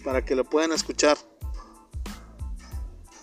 para 0.04 0.26
que 0.26 0.34
lo 0.34 0.44
puedan 0.44 0.72
escuchar. 0.72 1.18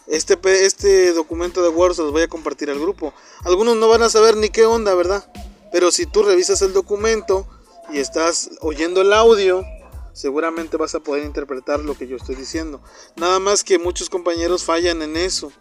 Este, 0.07 0.39
este 0.65 1.13
documento 1.13 1.63
de 1.63 1.69
Word 1.69 1.95
se 1.95 2.03
los 2.03 2.13
voy 2.13 2.23
a 2.23 2.29
compartir 2.29 2.71
al 2.71 2.79
grupo. 2.79 3.15
Algunos 3.45 3.77
no 3.77 3.89
van 3.89 4.03
a 4.03 4.11
saber 4.11 4.37
ni 4.37 4.49
qué 4.51 4.67
onda, 4.67 4.95
¿verdad? 4.95 5.31
Pero 5.73 5.91
si 5.91 6.07
tú 6.07 6.23
revisas 6.23 6.63
el 6.63 6.73
documento 6.73 7.49
y 7.93 7.99
estás 7.99 8.51
oyendo 8.61 9.01
el 9.01 9.13
audio, 9.13 9.65
seguramente 10.13 10.77
vas 10.77 10.95
a 10.95 11.01
poder 11.01 11.25
interpretar 11.25 11.81
lo 11.81 11.97
que 11.97 12.07
yo 12.07 12.17
estoy 12.17 12.37
diciendo. 12.37 12.81
Nada 13.17 13.39
más 13.41 13.65
que 13.65 13.79
muchos 13.79 14.11
compañeros 14.11 14.65
fallan 14.65 15.03
en 15.03 15.17
eso. 15.17 15.53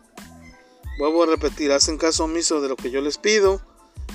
Vuelvo 0.99 1.23
a 1.23 1.25
repetir, 1.25 1.71
hacen 1.71 1.97
caso 1.97 2.25
omiso 2.25 2.61
de 2.61 2.69
lo 2.69 2.75
que 2.75 2.91
yo 2.91 3.01
les 3.01 3.17
pido 3.17 3.61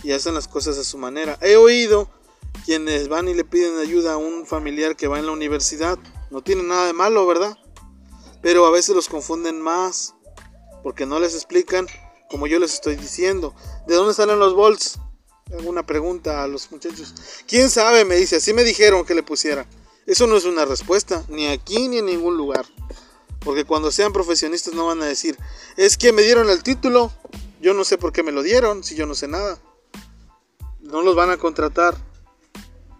y 0.02 0.12
hacen 0.12 0.34
las 0.34 0.46
cosas 0.46 0.78
a 0.78 0.84
su 0.84 0.98
manera. 0.98 1.38
He 1.40 1.56
oído 1.56 2.08
quienes 2.64 3.08
van 3.08 3.28
y 3.28 3.34
le 3.34 3.44
piden 3.44 3.78
ayuda 3.78 4.12
a 4.12 4.16
un 4.16 4.46
familiar 4.46 4.94
que 4.94 5.08
va 5.08 5.18
en 5.18 5.26
la 5.26 5.32
universidad. 5.32 5.98
No 6.30 6.42
tiene 6.42 6.62
nada 6.62 6.86
de 6.86 6.92
malo, 6.92 7.26
¿verdad? 7.26 7.58
Pero 8.40 8.66
a 8.66 8.70
veces 8.70 8.94
los 8.94 9.08
confunden 9.08 9.60
más 9.60 10.14
porque 10.82 11.06
no 11.06 11.18
les 11.18 11.34
explican 11.34 11.86
como 12.28 12.46
yo 12.46 12.58
les 12.58 12.74
estoy 12.74 12.96
diciendo. 12.96 13.54
¿De 13.86 13.94
dónde 13.94 14.14
salen 14.14 14.38
los 14.38 14.54
volts? 14.54 14.98
Alguna 15.52 15.84
pregunta 15.86 16.42
a 16.42 16.46
los 16.46 16.70
muchachos. 16.70 17.14
¿Quién 17.46 17.70
sabe? 17.70 18.04
Me 18.04 18.16
dice, 18.16 18.36
así 18.36 18.52
me 18.52 18.64
dijeron 18.64 19.04
que 19.04 19.14
le 19.14 19.22
pusiera. 19.22 19.66
Eso 20.06 20.26
no 20.26 20.36
es 20.36 20.44
una 20.44 20.64
respuesta, 20.64 21.24
ni 21.28 21.48
aquí 21.48 21.88
ni 21.88 21.98
en 21.98 22.06
ningún 22.06 22.36
lugar. 22.36 22.66
Porque 23.40 23.64
cuando 23.64 23.90
sean 23.90 24.12
profesionistas 24.12 24.74
no 24.74 24.86
van 24.86 25.02
a 25.02 25.06
decir, 25.06 25.38
es 25.76 25.96
que 25.96 26.12
me 26.12 26.22
dieron 26.22 26.50
el 26.50 26.62
título, 26.62 27.12
yo 27.60 27.72
no 27.72 27.84
sé 27.84 27.98
por 27.98 28.12
qué 28.12 28.22
me 28.22 28.32
lo 28.32 28.42
dieron, 28.42 28.84
si 28.84 28.94
yo 28.94 29.06
no 29.06 29.14
sé 29.14 29.28
nada. 29.28 29.58
No 30.80 31.02
los 31.02 31.14
van 31.14 31.30
a 31.30 31.36
contratar 31.36 31.96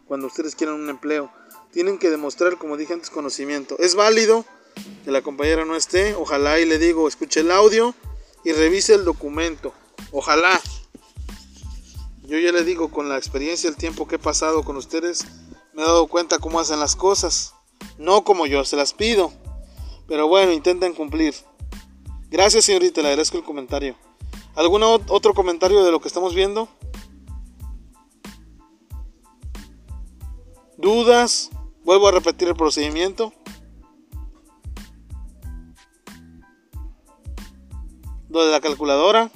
cuando 0.07 0.27
ustedes 0.27 0.55
quieran 0.55 0.77
un 0.77 0.89
empleo. 0.89 1.31
Tienen 1.71 1.99
que 1.99 2.11
demostrar, 2.11 2.57
como 2.57 2.77
dije 2.77 2.95
antes, 2.95 3.11
conocimiento. 3.11 3.77
Es 3.79 3.95
válido 3.95 4.45
que 5.05 5.11
la 5.11 5.23
compañera 5.23 5.65
no 5.65 5.77
esté, 5.77 6.15
ojalá 6.15 6.59
y 6.61 6.65
le 6.65 6.79
digo, 6.79 7.09
escuche 7.09 7.41
el 7.41 7.51
audio 7.51 7.95
y 8.45 8.53
revise 8.53 8.95
el 8.95 9.05
documento. 9.05 9.73
Ojalá. 10.13 10.61
Yo 12.25 12.39
ya 12.39 12.53
le 12.53 12.65
digo, 12.65 12.91
con 12.91 13.09
la 13.09 13.17
experiencia, 13.17 13.71
el 13.71 13.77
tiempo 13.77 14.07
que 14.07 14.17
he 14.17 14.19
pasado 14.19 14.63
con 14.63 14.77
ustedes, 14.77 15.25
me 15.73 15.83
he 15.83 15.87
dado 15.87 16.07
cuenta 16.09 16.39
cómo 16.39 16.61
hacen 16.61 16.81
las 16.81 16.95
cosas. 16.95 17.55
No 17.97 18.25
como 18.25 18.47
yo 18.47 18.65
se 18.65 18.77
las 18.77 18.93
pido. 18.93 19.33
Pero 20.07 20.29
bueno, 20.29 20.53
intenten 20.53 20.95
cumplir. 20.95 21.35
Gracias 22.31 22.67
señorita, 22.67 23.01
le 23.01 23.09
agradezco 23.09 23.39
el 23.39 23.45
comentario. 23.45 23.97
¿Algún 24.55 24.83
otro 24.83 25.35
comentario 25.35 25.85
de 25.85 25.91
lo 25.91 26.01
que 26.01 26.09
estamos 26.09 26.35
viendo? 26.35 26.69
¿Dudas? 30.77 31.51
Vuelvo 31.85 32.09
a 32.09 32.13
repetir 32.13 32.49
el 32.49 32.57
procedimiento. 32.57 33.33
De 38.45 38.53
la 38.53 38.61
calculadora. 38.61 39.31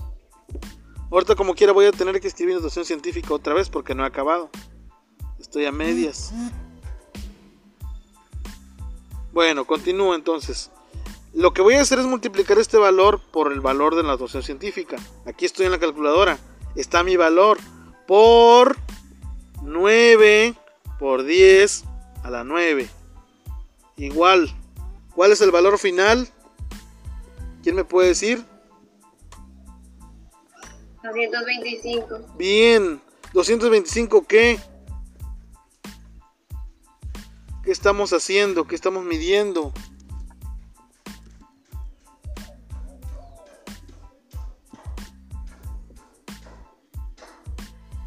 Ahorita 1.11 1.35
como 1.35 1.55
quiera 1.55 1.73
voy 1.73 1.87
a 1.87 1.93
tener 1.93 2.21
que 2.21 2.29
escribir 2.29 2.55
notación 2.55 2.85
científica 2.85 3.35
otra 3.35 3.53
vez 3.53 3.69
porque 3.69 3.95
no 3.95 4.05
he 4.05 4.07
acabado. 4.07 4.49
Estoy 5.41 5.67
a 5.67 5.73
medias. 5.73 6.33
Bueno, 9.33 9.67
continúo 9.67 10.15
entonces. 10.15 10.71
Lo 11.35 11.53
que 11.53 11.63
voy 11.63 11.75
a 11.75 11.81
hacer 11.81 11.99
es 11.99 12.07
multiplicar 12.07 12.59
este 12.59 12.79
valor 12.79 13.21
por 13.33 13.53
el 13.53 13.61
valor 13.61 13.97
de 13.97 14.03
la 14.05 14.11
notación 14.11 14.43
científica. 14.43 14.97
Aquí 15.27 15.47
estoy 15.47 15.67
en 15.67 15.73
la 15.73 15.81
calculadora. 15.81 16.39
Está 16.77 17.03
mi 17.03 17.17
valor 17.17 17.59
por 18.07 18.77
9 19.63 20.55
por 20.99 21.25
10 21.25 21.85
a 22.23 22.31
la 22.31 22.45
9. 22.45 22.89
Igual. 23.97 24.55
¿Cuál 25.15 25.33
es 25.33 25.41
el 25.41 25.51
valor 25.51 25.79
final? 25.79 26.29
¿Quién 27.63 27.75
me 27.75 27.85
puede 27.85 28.09
decir? 28.09 28.52
225. 31.03 32.37
Bien. 32.37 33.01
¿225 33.33 34.27
qué? 34.27 34.61
¿Qué 37.65 37.71
estamos 37.71 38.13
haciendo? 38.13 38.67
¿Qué 38.67 38.75
estamos 38.75 39.05
midiendo? 39.05 39.73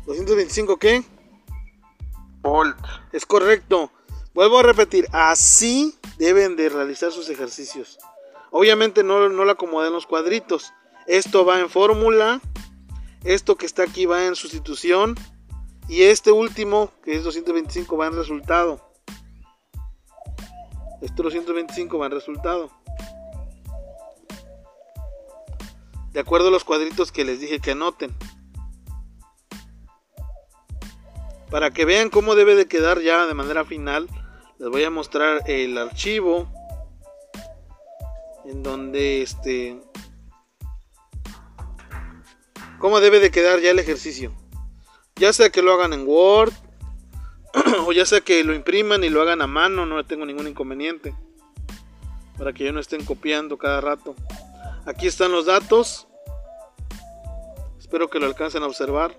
¿225 0.05 0.77
qué? 0.77 1.03
Volt. 2.41 2.77
Es 3.11 3.25
correcto. 3.25 3.91
Vuelvo 4.33 4.59
a 4.59 4.63
repetir, 4.63 5.07
así 5.13 5.97
deben 6.17 6.55
de 6.55 6.69
realizar 6.69 7.11
sus 7.11 7.29
ejercicios. 7.29 7.97
Obviamente 8.51 9.03
no, 9.03 9.29
no 9.29 9.45
lo 9.45 9.51
acomodé 9.51 9.87
en 9.87 9.93
los 9.93 10.05
cuadritos. 10.05 10.73
Esto 11.07 11.45
va 11.45 11.59
en 11.59 11.69
fórmula 11.69 12.41
esto 13.25 13.55
que 13.57 13.65
está 13.65 13.83
aquí 13.83 14.05
va 14.05 14.25
en 14.25 14.35
sustitución. 14.35 15.15
Y 15.87 16.03
este 16.03 16.31
último, 16.31 16.91
que 17.03 17.15
es 17.15 17.23
225, 17.23 17.97
va 17.97 18.07
en 18.07 18.15
resultado. 18.15 18.89
Este 21.01 21.21
225 21.21 21.99
va 21.99 22.05
en 22.07 22.11
resultado. 22.11 22.71
De 26.11 26.19
acuerdo 26.19 26.47
a 26.47 26.51
los 26.51 26.63
cuadritos 26.63 27.11
que 27.11 27.25
les 27.25 27.39
dije 27.39 27.59
que 27.59 27.71
anoten. 27.71 28.15
Para 31.51 31.71
que 31.71 31.85
vean 31.85 32.09
cómo 32.09 32.35
debe 32.35 32.55
de 32.55 32.67
quedar 32.67 33.01
ya 33.01 33.27
de 33.27 33.33
manera 33.33 33.65
final, 33.65 34.07
les 34.57 34.69
voy 34.69 34.83
a 34.83 34.89
mostrar 34.89 35.43
el 35.45 35.77
archivo 35.77 36.49
en 38.45 38.63
donde 38.63 39.21
este 39.21 39.79
cómo 42.85 42.99
debe 42.99 43.19
de 43.19 43.31
quedar 43.31 43.61
ya 43.61 43.71
el 43.71 43.79
ejercicio. 43.79 44.31
Ya 45.15 45.33
sea 45.33 45.49
que 45.49 45.63
lo 45.63 45.73
hagan 45.73 45.91
en 45.91 46.07
Word 46.07 46.53
o 47.87 47.91
ya 47.91 48.05
sea 48.05 48.21
que 48.21 48.43
lo 48.43 48.53
impriman 48.53 49.03
y 49.03 49.09
lo 49.09 49.23
hagan 49.23 49.41
a 49.41 49.47
mano, 49.47 49.87
no 49.87 50.05
tengo 50.05 50.23
ningún 50.23 50.47
inconveniente. 50.47 51.15
Para 52.37 52.53
que 52.53 52.63
yo 52.63 52.71
no 52.71 52.79
estén 52.79 53.03
copiando 53.03 53.57
cada 53.57 53.81
rato. 53.81 54.13
Aquí 54.85 55.07
están 55.07 55.31
los 55.31 55.47
datos. 55.47 56.07
Espero 57.79 58.07
que 58.07 58.19
lo 58.19 58.27
alcancen 58.27 58.61
a 58.61 58.67
observar. 58.67 59.17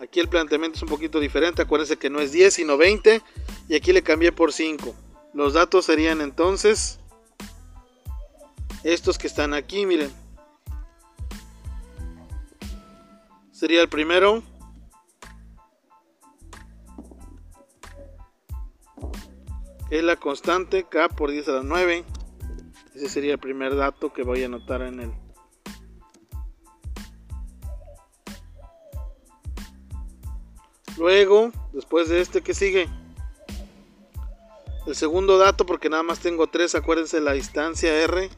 Aquí 0.00 0.18
el 0.18 0.30
planteamiento 0.30 0.78
es 0.78 0.82
un 0.82 0.88
poquito 0.88 1.20
diferente. 1.20 1.60
Acuérdense 1.60 1.98
que 1.98 2.08
no 2.08 2.20
es 2.20 2.32
10 2.32 2.54
sino 2.54 2.78
20. 2.78 3.20
Y 3.68 3.74
aquí 3.74 3.92
le 3.92 4.02
cambié 4.02 4.32
por 4.32 4.54
5. 4.54 4.94
Los 5.34 5.52
datos 5.52 5.84
serían 5.84 6.22
entonces 6.22 7.00
estos 8.82 9.18
que 9.18 9.26
están 9.26 9.52
aquí, 9.52 9.84
miren. 9.84 10.10
Sería 13.60 13.82
el 13.82 13.90
primero. 13.90 14.42
Es 19.90 20.02
la 20.02 20.16
constante 20.16 20.84
K 20.84 21.10
por 21.10 21.30
10 21.30 21.48
a 21.48 21.52
la 21.52 21.62
9. 21.62 22.04
Ese 22.94 23.08
sería 23.10 23.34
el 23.34 23.38
primer 23.38 23.76
dato 23.76 24.14
que 24.14 24.22
voy 24.22 24.42
a 24.42 24.46
anotar 24.46 24.80
en 24.80 25.00
el 25.00 25.12
Luego, 30.96 31.52
después 31.72 32.08
de 32.08 32.22
este 32.22 32.40
que 32.40 32.54
sigue, 32.54 32.88
El 34.86 34.94
segundo 34.94 35.36
dato, 35.36 35.66
porque 35.66 35.90
nada 35.90 36.02
más 36.02 36.20
tengo 36.20 36.46
tres, 36.46 36.74
acuérdense 36.74 37.20
la 37.20 37.32
distancia 37.32 37.92
R. 37.92 38.30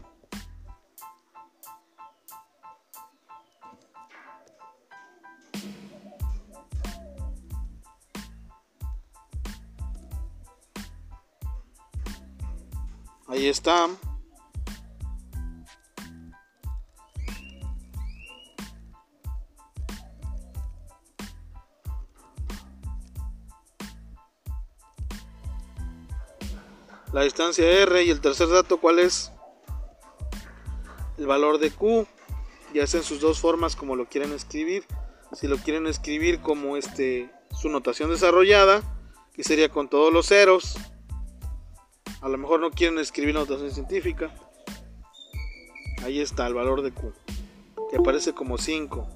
Ahí 13.33 13.49
está. 13.49 13.89
la 27.15 27.23
distancia 27.23 27.67
R 27.67 28.03
y 28.03 28.11
el 28.11 28.21
tercer 28.21 28.49
dato 28.49 28.79
cuál 28.79 28.99
es 28.99 29.33
el 31.17 31.27
valor 31.27 31.59
de 31.59 31.71
Q. 31.71 32.07
Ya 32.75 32.87
sea 32.87 33.01
en 33.01 33.07
sus 33.07 33.21
dos 33.21 33.41
formas 33.41 33.77
como 33.77 33.97
lo 33.97 34.11
quieren 34.11 34.33
escribir. 34.33 34.85
Si 35.33 35.47
lo 35.49 35.57
quieren 35.57 35.87
escribir 35.87 36.41
como 36.41 36.77
este 36.77 37.31
su 37.59 37.71
notación 37.71 38.11
desarrollada 38.11 38.83
que 39.33 39.43
sería 39.43 39.71
con 39.71 39.89
todos 39.89 40.13
los 40.13 40.27
ceros 40.27 40.77
a 42.23 42.29
lo 42.29 42.39
mejor 42.39 42.61
no 42.61 42.71
quieren 42.71 42.99
escribir 42.99 43.35
notación 43.35 43.71
científica 43.71 44.33
ahí 46.05 46.21
está 46.21 46.47
el 46.47 46.55
valor 46.55 46.83
de 46.83 46.93
Q 46.93 47.13
que 47.91 47.97
aparece 47.97 48.33
como 48.33 48.57
5 48.57 49.07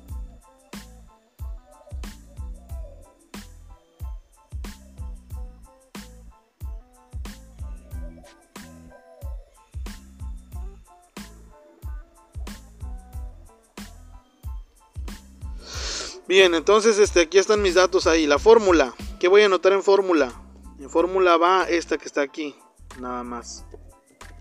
Bien, 16.28 16.56
entonces 16.56 16.98
este, 16.98 17.20
aquí 17.20 17.38
están 17.38 17.62
mis 17.62 17.76
datos 17.76 18.08
ahí. 18.08 18.26
La 18.26 18.40
fórmula. 18.40 18.92
¿Qué 19.20 19.28
voy 19.28 19.42
a 19.42 19.46
anotar 19.46 19.72
en 19.72 19.84
fórmula? 19.84 20.32
En 20.80 20.90
fórmula 20.90 21.36
va 21.36 21.68
esta 21.68 21.98
que 21.98 22.06
está 22.06 22.22
aquí. 22.22 22.56
Nada 23.00 23.22
más. 23.22 23.64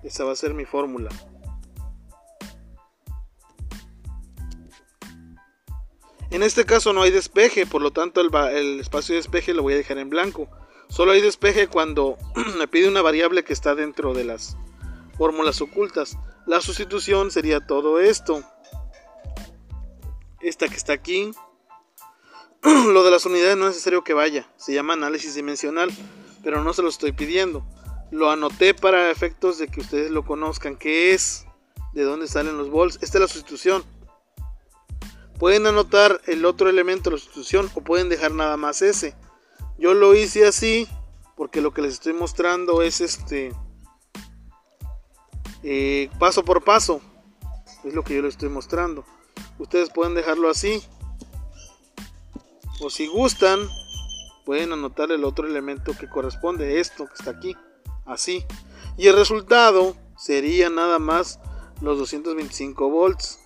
Esa 0.03 0.23
va 0.23 0.31
a 0.31 0.35
ser 0.35 0.53
mi 0.53 0.65
fórmula. 0.65 1.09
En 6.31 6.43
este 6.43 6.65
caso 6.65 6.91
no 6.91 7.01
hay 7.01 7.11
despeje, 7.11 7.65
por 7.65 7.81
lo 7.81 7.91
tanto 7.91 8.19
el, 8.19 8.79
espacio 8.79 9.13
de 9.13 9.21
despeje 9.21 9.53
lo 9.53 9.63
voy 9.63 9.73
a 9.73 9.77
dejar 9.77 9.97
en 9.99 10.09
blanco. 10.09 10.49
Solo 10.89 11.13
hay 11.13 11.21
despeje 11.21 11.67
cuando 11.67 12.17
me 12.57 12.67
pide 12.67 12.89
una 12.89 13.01
variable 13.01 13.43
que 13.43 13.53
está 13.53 13.73
dentro 13.73 14.13
de 14.13 14.25
las 14.25 14.57
fórmulas 15.17 15.61
ocultas. 15.61 16.17
La 16.45 16.61
sustitución 16.61 17.31
sería 17.31 17.65
todo 17.65 17.99
esto. 17.99 18.43
Esta 20.41 20.67
que 20.67 20.75
está 20.75 20.93
aquí 20.93 21.31
lo 22.63 23.03
de 23.03 23.11
las 23.11 23.25
unidades 23.25 23.57
no 23.57 23.65
es 23.65 23.71
necesario 23.71 24.03
que 24.03 24.13
vaya, 24.13 24.51
se 24.57 24.73
llama 24.73 24.93
análisis 24.93 25.35
dimensional, 25.35 25.89
pero 26.43 26.63
no 26.63 26.73
se 26.73 26.81
lo 26.81 26.89
estoy 26.89 27.11
pidiendo. 27.11 27.65
Lo 28.15 28.31
anoté 28.31 28.73
para 28.73 29.11
efectos 29.11 29.57
de 29.57 29.67
que 29.67 29.81
ustedes 29.81 30.09
lo 30.09 30.23
conozcan, 30.23 30.77
qué 30.77 31.13
es, 31.13 31.45
de 31.91 32.03
dónde 32.03 32.29
salen 32.29 32.57
los 32.57 32.69
volts. 32.69 32.97
Esta 33.01 33.17
es 33.17 33.21
la 33.23 33.27
sustitución. 33.27 33.83
Pueden 35.37 35.67
anotar 35.67 36.21
el 36.25 36.45
otro 36.45 36.69
elemento 36.69 37.09
de 37.09 37.17
la 37.17 37.21
sustitución 37.21 37.69
o 37.75 37.81
pueden 37.81 38.07
dejar 38.07 38.31
nada 38.31 38.55
más 38.55 38.81
ese. 38.81 39.15
Yo 39.77 39.93
lo 39.93 40.15
hice 40.15 40.47
así 40.47 40.87
porque 41.35 41.59
lo 41.59 41.73
que 41.73 41.81
les 41.81 41.95
estoy 41.95 42.13
mostrando 42.13 42.81
es 42.81 43.01
este 43.01 43.51
eh, 45.63 46.09
paso 46.17 46.45
por 46.45 46.63
paso. 46.63 47.01
Es 47.83 47.93
lo 47.93 48.05
que 48.05 48.15
yo 48.15 48.21
les 48.21 48.35
estoy 48.35 48.47
mostrando. 48.47 49.03
Ustedes 49.59 49.89
pueden 49.89 50.15
dejarlo 50.15 50.49
así 50.49 50.81
o 52.79 52.89
si 52.89 53.07
gustan, 53.07 53.59
pueden 54.45 54.71
anotar 54.71 55.11
el 55.11 55.25
otro 55.25 55.45
elemento 55.47 55.91
que 55.99 56.07
corresponde, 56.07 56.79
esto 56.79 57.07
que 57.07 57.13
está 57.13 57.31
aquí, 57.31 57.57
así. 58.05 58.45
Y 58.97 59.07
el 59.07 59.15
resultado 59.15 59.95
sería 60.17 60.69
nada 60.69 60.99
más 60.99 61.39
los 61.81 61.97
225 61.97 62.89
volts. 62.89 63.39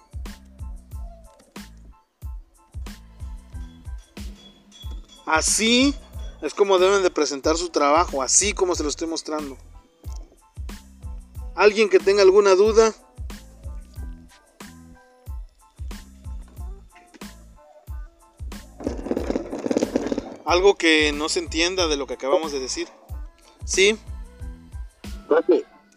Así 5.26 5.96
es 6.42 6.54
como 6.54 6.80
deben 6.80 7.04
de 7.04 7.12
presentar 7.12 7.58
su 7.58 7.70
trabajo, 7.70 8.22
así 8.22 8.54
como 8.54 8.76
se 8.76 8.84
lo 8.84 8.90
estoy 8.90 9.08
mostrando. 9.08 9.58
¿Alguien 11.56 11.90
que 11.90 12.00
tenga 12.00 12.22
alguna 12.22 12.56
duda? 12.56 12.94
algo 20.50 20.76
que 20.76 21.12
no 21.12 21.30
se 21.30 21.38
entienda 21.38 21.88
de 21.88 21.96
lo 21.96 22.08
que 22.08 22.16
acabamos 22.16 22.52
de 22.52 22.60
decir. 22.60 22.88
¿Sí? 23.66 24.00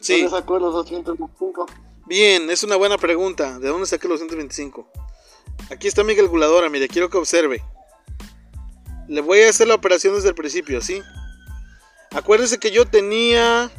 Sí. 0.00 0.22
¿Dónde 0.22 0.36
sacó 0.36 0.58
los 0.58 0.74
225? 0.74 1.66
Bien, 2.06 2.50
es 2.50 2.62
una 2.64 2.76
buena 2.76 2.98
pregunta. 2.98 3.58
¿De 3.58 3.68
dónde 3.68 3.86
saqué 3.86 4.08
los 4.08 4.20
225? 4.20 4.86
Aquí 5.70 5.88
está 5.88 6.04
mi 6.04 6.16
calculadora, 6.16 6.68
mire, 6.68 6.88
quiero 6.88 7.08
que 7.08 7.18
observe. 7.18 7.62
Le 9.08 9.20
voy 9.20 9.42
a 9.42 9.50
hacer 9.50 9.68
la 9.68 9.74
operación 9.74 10.14
desde 10.14 10.28
el 10.28 10.34
principio, 10.34 10.80
¿sí? 10.80 11.00
Acuérdese 12.10 12.58
que 12.58 12.70
yo 12.70 12.86
tenía 12.86 13.70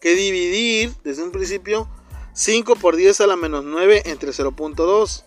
que 0.00 0.14
dividir 0.14 0.92
desde 1.02 1.22
un 1.22 1.30
principio 1.30 1.88
5 2.34 2.76
por 2.76 2.96
10 2.96 3.20
a 3.20 3.26
la 3.26 3.36
menos 3.36 3.64
9 3.64 4.02
entre 4.06 4.30
0.2. 4.30 5.24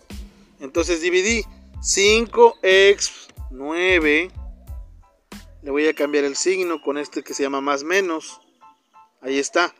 Entonces 0.60 1.00
dividí 1.00 1.44
5x 1.80 3.10
9 3.50 4.30
le 5.62 5.70
voy 5.70 5.86
a 5.86 5.94
cambiar 5.94 6.24
el 6.24 6.36
signo 6.36 6.80
con 6.80 6.98
este 6.98 7.22
que 7.22 7.34
se 7.34 7.42
llama 7.42 7.60
más 7.60 7.82
menos. 7.82 8.40
Ahí 9.20 9.38
está. 9.38 9.74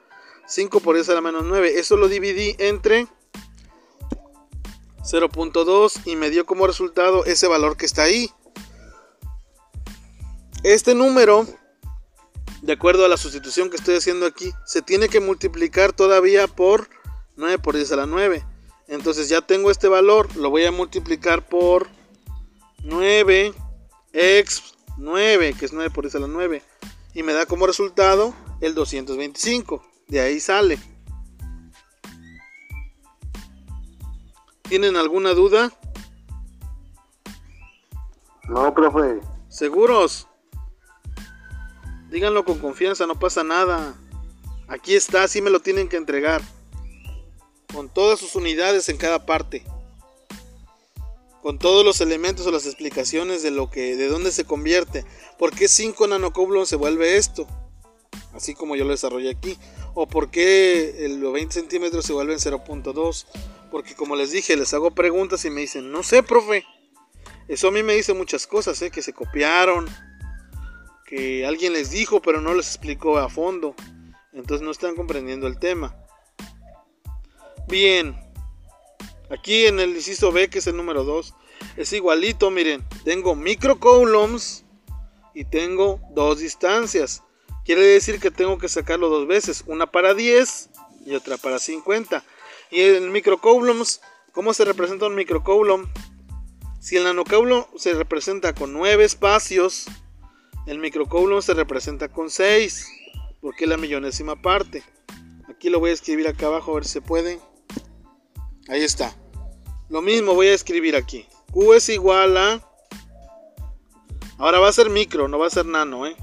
5 0.47 0.81
por 0.81 0.95
10 0.95 1.09
a 1.11 1.15
la 1.15 1.21
menos 1.21 1.45
9. 1.45 1.79
Eso 1.79 1.97
lo 1.97 2.09
dividí 2.09 2.57
entre 2.59 3.07
0.2 5.03 6.03
y 6.07 6.17
me 6.17 6.31
dio 6.31 6.45
como 6.47 6.67
resultado 6.67 7.25
ese 7.25 7.47
valor 7.47 7.77
que 7.77 7.87
está 7.87 8.03
ahí. 8.03 8.31
Este 10.65 10.95
número, 10.95 11.47
de 12.63 12.73
acuerdo 12.73 13.05
a 13.05 13.09
la 13.09 13.17
sustitución 13.17 13.71
que 13.71 13.77
estoy 13.77 13.97
haciendo 13.97 14.27
aquí, 14.27 14.53
se 14.67 14.83
tiene 14.83 15.09
que 15.09 15.21
multiplicar 15.21 15.93
todavía 15.93 16.47
por 16.47 16.89
9 17.37 17.59
por 17.59 17.77
10 17.77 17.93
a 17.93 17.97
la 17.97 18.07
9. 18.07 18.45
Entonces 18.89 19.29
ya 19.29 19.41
tengo 19.41 19.71
este 19.71 19.87
valor, 19.87 20.35
lo 20.37 20.51
voy 20.51 20.65
a 20.65 20.73
multiplicar 20.73 21.47
por 21.47 21.89
9 22.83 23.55
x 24.13 24.75
9, 24.97 25.55
que 25.59 25.65
es 25.67 25.73
9 25.73 25.91
por 25.91 26.05
10 26.05 26.17
a 26.17 26.19
la 26.21 26.27
9. 26.27 26.63
Y 27.15 27.23
me 27.23 27.33
da 27.33 27.47
como 27.47 27.67
resultado 27.67 28.35
el 28.61 28.75
225. 28.75 29.83
De 30.09 30.21
ahí 30.21 30.41
sale. 30.41 30.79
¿Tienen 34.63 34.97
alguna 34.97 35.33
duda? 35.33 35.73
No, 38.49 38.75
profe. 38.75 39.21
¿Seguros? 39.49 40.27
Díganlo 42.11 42.45
con 42.45 42.59
confianza, 42.59 43.07
no 43.07 43.19
pasa 43.19 43.45
nada. 43.45 43.95
Aquí 44.67 44.95
está, 44.95 45.25
así 45.25 45.41
me 45.41 45.51
lo 45.51 45.61
tienen 45.61 45.89
que 45.89 45.97
entregar. 45.97 46.43
Con 47.73 47.89
todas 47.89 48.19
sus 48.19 48.35
unidades 48.35 48.89
en 48.89 48.97
cada 48.97 49.27
parte 49.27 49.65
con 51.43 51.59
todos 51.59 51.85
los 51.85 52.01
elementos 52.01 52.47
o 52.47 52.51
las 52.51 52.67
explicaciones 52.67 53.43
de 53.43 53.51
lo 53.51 53.71
que 53.71 53.97
de 53.97 54.09
dónde 54.09 54.33
se 54.33 54.45
convierte, 54.45 55.05
por 55.39 55.55
qué 55.55 55.69
5 55.69 56.07
nanocoulombs 56.07 56.69
se 56.69 56.77
vuelve 56.77 57.17
esto, 57.17 57.47
así 58.33 58.55
como 58.55 58.77
yo 58.77 58.85
lo 58.85 58.91
desarrollé 58.91 59.31
aquí, 59.31 59.57
o 59.95 60.07
por 60.07 60.31
qué 60.31 61.07
los 61.19 61.33
20 61.33 61.53
centímetros 61.53 62.05
se 62.05 62.13
vuelven 62.13 62.39
0.2, 62.39 63.27
porque 63.71 63.95
como 63.95 64.17
les 64.17 64.31
dije, 64.31 64.57
les 64.57 64.75
hago 64.75 64.91
preguntas 64.91 65.45
y 65.45 65.51
me 65.51 65.61
dicen, 65.61 65.91
no 65.91 66.03
sé, 66.03 66.23
profe, 66.23 66.65
eso 67.49 67.69
a 67.69 67.73
mí 67.73 67.83
me 67.83 67.95
dice 67.95 68.15
muchas 68.15 68.47
cosas, 68.47 68.81
¿eh? 68.83 68.91
que 68.91 69.03
se 69.03 69.13
copiaron, 69.13 69.87
que 71.07 71.47
alguien 71.47 71.73
les 71.73 71.91
dijo 71.91 72.21
pero 72.21 72.41
no 72.41 72.55
les 72.55 72.67
explicó 72.67 73.19
a 73.19 73.29
fondo, 73.29 73.75
entonces 74.33 74.65
no 74.65 74.71
están 74.71 74.95
comprendiendo 74.95 75.47
el 75.47 75.59
tema. 75.59 75.97
Bien, 77.67 78.17
Aquí 79.31 79.67
en 79.67 79.79
el 79.79 79.91
inciso 79.91 80.33
B, 80.33 80.49
que 80.49 80.59
es 80.59 80.67
el 80.67 80.77
número 80.77 81.05
2, 81.05 81.35
es 81.77 81.93
igualito, 81.93 82.51
miren, 82.51 82.83
tengo 83.05 83.35
microcoulombs 83.35 84.65
y 85.35 85.45
tengo 85.45 86.01
dos 86.13 86.39
distancias. 86.39 87.23
Quiere 87.69 87.83
decir 87.83 88.19
que 88.19 88.31
tengo 88.31 88.57
que 88.57 88.67
sacarlo 88.67 89.11
dos 89.11 89.27
veces, 89.27 89.63
una 89.67 89.85
para 89.85 90.15
10 90.15 90.71
y 91.05 91.15
otra 91.15 91.37
para 91.37 91.59
50. 91.59 92.25
Y 92.71 92.81
el 92.81 93.11
microcoulombs, 93.11 94.01
¿cómo 94.33 94.55
se 94.55 94.65
representa 94.65 95.07
un 95.07 95.15
microcoulomb? 95.15 95.87
Si 96.81 96.97
el 96.97 97.05
nanocoulomb 97.05 97.67
se 97.77 97.93
representa 97.93 98.55
con 98.55 98.73
9 98.73 99.05
espacios, 99.05 99.85
el 100.65 100.79
microcoulomb 100.79 101.43
se 101.43 101.53
representa 101.53 102.09
con 102.09 102.31
6. 102.31 102.89
porque 103.43 103.65
es 103.65 103.69
la 103.69 103.77
millonésima 103.77 104.41
parte. 104.41 104.83
Aquí 105.47 105.69
lo 105.69 105.79
voy 105.79 105.91
a 105.91 105.93
escribir 105.93 106.27
acá 106.27 106.47
abajo 106.47 106.71
a 106.71 106.77
ver 106.77 106.87
si 106.87 106.93
se 106.93 107.01
puede. 107.03 107.39
Ahí 108.69 108.83
está. 108.83 109.15
Lo 109.91 110.01
mismo 110.01 110.33
voy 110.33 110.47
a 110.47 110.55
escribir 110.55 110.97
aquí. 110.97 111.27
Q 111.53 111.75
es 111.75 111.91
igual 111.91 112.35
a... 112.39 112.67
Ahora 114.39 114.59
va 114.59 114.71
a 114.71 114.73
ser 114.73 114.89
micro, 114.89 115.29
no 115.29 115.39
va 115.39 115.49
a 115.49 115.51
ser 115.51 115.67
nano, 115.67 116.07
¿eh? 116.07 116.17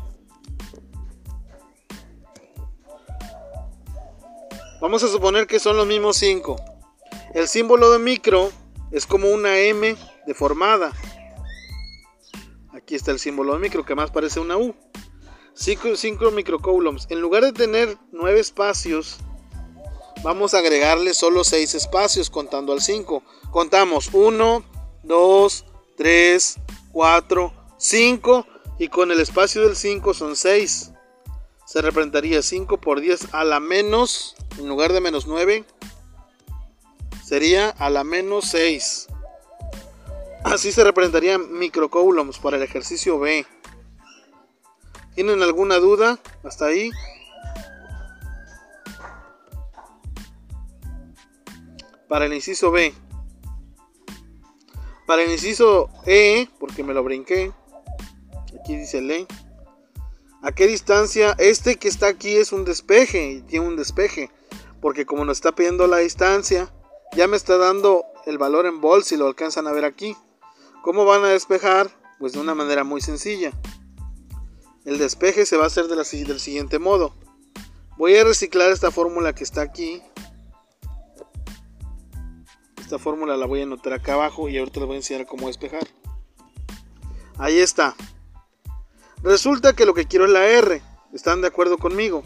Vamos 4.85 5.01
a 5.01 5.07
suponer 5.07 5.47
que 5.47 5.59
son 5.59 5.77
los 5.77 5.87
mismos 5.87 6.15
5. 6.17 6.57
El 7.33 7.47
símbolo 7.47 7.89
de 7.89 7.97
micro 7.97 8.51
es 8.91 9.07
como 9.07 9.31
una 9.31 9.57
M 9.57 9.95
deformada. 10.27 10.93
Aquí 12.71 12.93
está 12.93 13.09
el 13.09 13.17
símbolo 13.17 13.53
de 13.53 13.59
micro 13.61 13.83
que 13.83 13.95
más 13.95 14.11
parece 14.11 14.39
una 14.39 14.57
U. 14.57 14.75
5 15.55 16.29
microcoulombs. 16.29 17.07
En 17.09 17.19
lugar 17.19 17.43
de 17.43 17.51
tener 17.51 17.97
9 18.11 18.39
espacios, 18.39 19.17
vamos 20.21 20.53
a 20.53 20.59
agregarle 20.59 21.15
solo 21.15 21.43
6 21.43 21.73
espacios 21.73 22.29
contando 22.29 22.71
al 22.71 22.79
5. 22.79 23.23
Contamos 23.49 24.11
1, 24.13 24.63
2, 25.01 25.65
3, 25.97 26.55
4, 26.91 27.53
5 27.79 28.47
y 28.77 28.89
con 28.89 29.11
el 29.11 29.19
espacio 29.19 29.63
del 29.63 29.75
5 29.75 30.13
son 30.13 30.35
6. 30.35 30.91
Se 31.75 31.81
representaría 31.81 32.41
5 32.41 32.77
por 32.79 33.01
10 33.01 33.33
a 33.33 33.43
la 33.43 33.59
menos, 33.59 34.37
en 34.57 34.69
lugar 34.69 34.93
de 34.93 35.01
menos 35.01 35.27
9, 35.27 35.65
sería 37.21 37.67
a 37.71 37.89
la 37.89 38.05
menos 38.05 38.45
6. 38.45 39.07
Así 40.45 40.71
se 40.71 40.85
representarían 40.85 41.51
microcoulombs 41.51 42.39
para 42.39 42.55
el 42.55 42.63
ejercicio 42.63 43.19
B. 43.19 43.45
¿Tienen 45.15 45.43
alguna 45.43 45.75
duda 45.79 46.17
hasta 46.45 46.67
ahí? 46.67 46.91
Para 52.07 52.27
el 52.27 52.33
inciso 52.33 52.71
B. 52.71 52.93
Para 55.05 55.23
el 55.23 55.31
inciso 55.31 55.89
E, 56.05 56.47
porque 56.57 56.85
me 56.85 56.93
lo 56.93 57.03
brinqué. 57.03 57.51
Aquí 58.61 58.77
dice 58.77 58.99
E. 58.99 59.27
¿A 60.45 60.51
qué 60.51 60.67
distancia? 60.67 61.35
Este 61.39 61.77
que 61.77 61.87
está 61.87 62.05
aquí 62.05 62.35
es 62.35 62.51
un 62.51 62.65
despeje 62.65 63.31
y 63.31 63.41
tiene 63.41 63.65
un 63.65 63.75
despeje. 63.75 64.29
Porque 64.79 65.03
como 65.03 65.25
nos 65.25 65.37
está 65.37 65.55
pidiendo 65.55 65.87
la 65.87 65.97
distancia, 65.97 66.71
ya 67.13 67.27
me 67.27 67.35
está 67.35 67.57
dando 67.57 68.05
el 68.27 68.37
valor 68.37 68.67
en 68.67 68.79
volt 68.79 69.05
si 69.05 69.17
lo 69.17 69.25
alcanzan 69.25 69.65
a 69.65 69.71
ver 69.71 69.85
aquí. 69.85 70.15
¿Cómo 70.83 71.03
van 71.03 71.25
a 71.25 71.29
despejar? 71.29 71.89
Pues 72.19 72.33
de 72.33 72.41
una 72.41 72.53
manera 72.53 72.83
muy 72.83 73.01
sencilla. 73.01 73.59
El 74.85 74.99
despeje 74.99 75.47
se 75.47 75.57
va 75.57 75.63
a 75.63 75.67
hacer 75.67 75.87
de 75.87 75.95
la, 75.95 76.03
del 76.03 76.39
siguiente 76.39 76.77
modo. 76.77 77.15
Voy 77.97 78.15
a 78.15 78.23
reciclar 78.23 78.69
esta 78.69 78.91
fórmula 78.91 79.33
que 79.33 79.43
está 79.43 79.61
aquí. 79.63 80.03
Esta 82.79 82.99
fórmula 82.99 83.35
la 83.35 83.47
voy 83.47 83.61
a 83.61 83.63
anotar 83.63 83.93
acá 83.93 84.13
abajo 84.13 84.47
y 84.47 84.59
ahorita 84.59 84.81
les 84.81 84.85
voy 84.85 84.93
a 84.93 84.99
enseñar 84.99 85.25
cómo 85.25 85.47
despejar. 85.47 85.87
Ahí 87.39 87.57
está. 87.57 87.95
Resulta 89.25 89.73
que 89.73 89.87
lo 89.87 89.95
que 89.95 90.05
quiero 90.05 90.25
es 90.25 90.31
la 90.31 90.45
R. 90.45 90.83
¿Están 91.11 91.41
de 91.41 91.47
acuerdo 91.47 91.79
conmigo? 91.79 92.21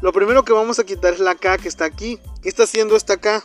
Lo 0.00 0.14
primero 0.14 0.46
que 0.46 0.54
vamos 0.54 0.78
a 0.78 0.84
quitar 0.84 1.12
es 1.12 1.20
la 1.20 1.34
K 1.34 1.58
que 1.58 1.68
está 1.68 1.84
aquí. 1.84 2.18
¿Qué 2.40 2.48
está 2.48 2.62
haciendo 2.62 2.96
esta 2.96 3.18
K? 3.18 3.44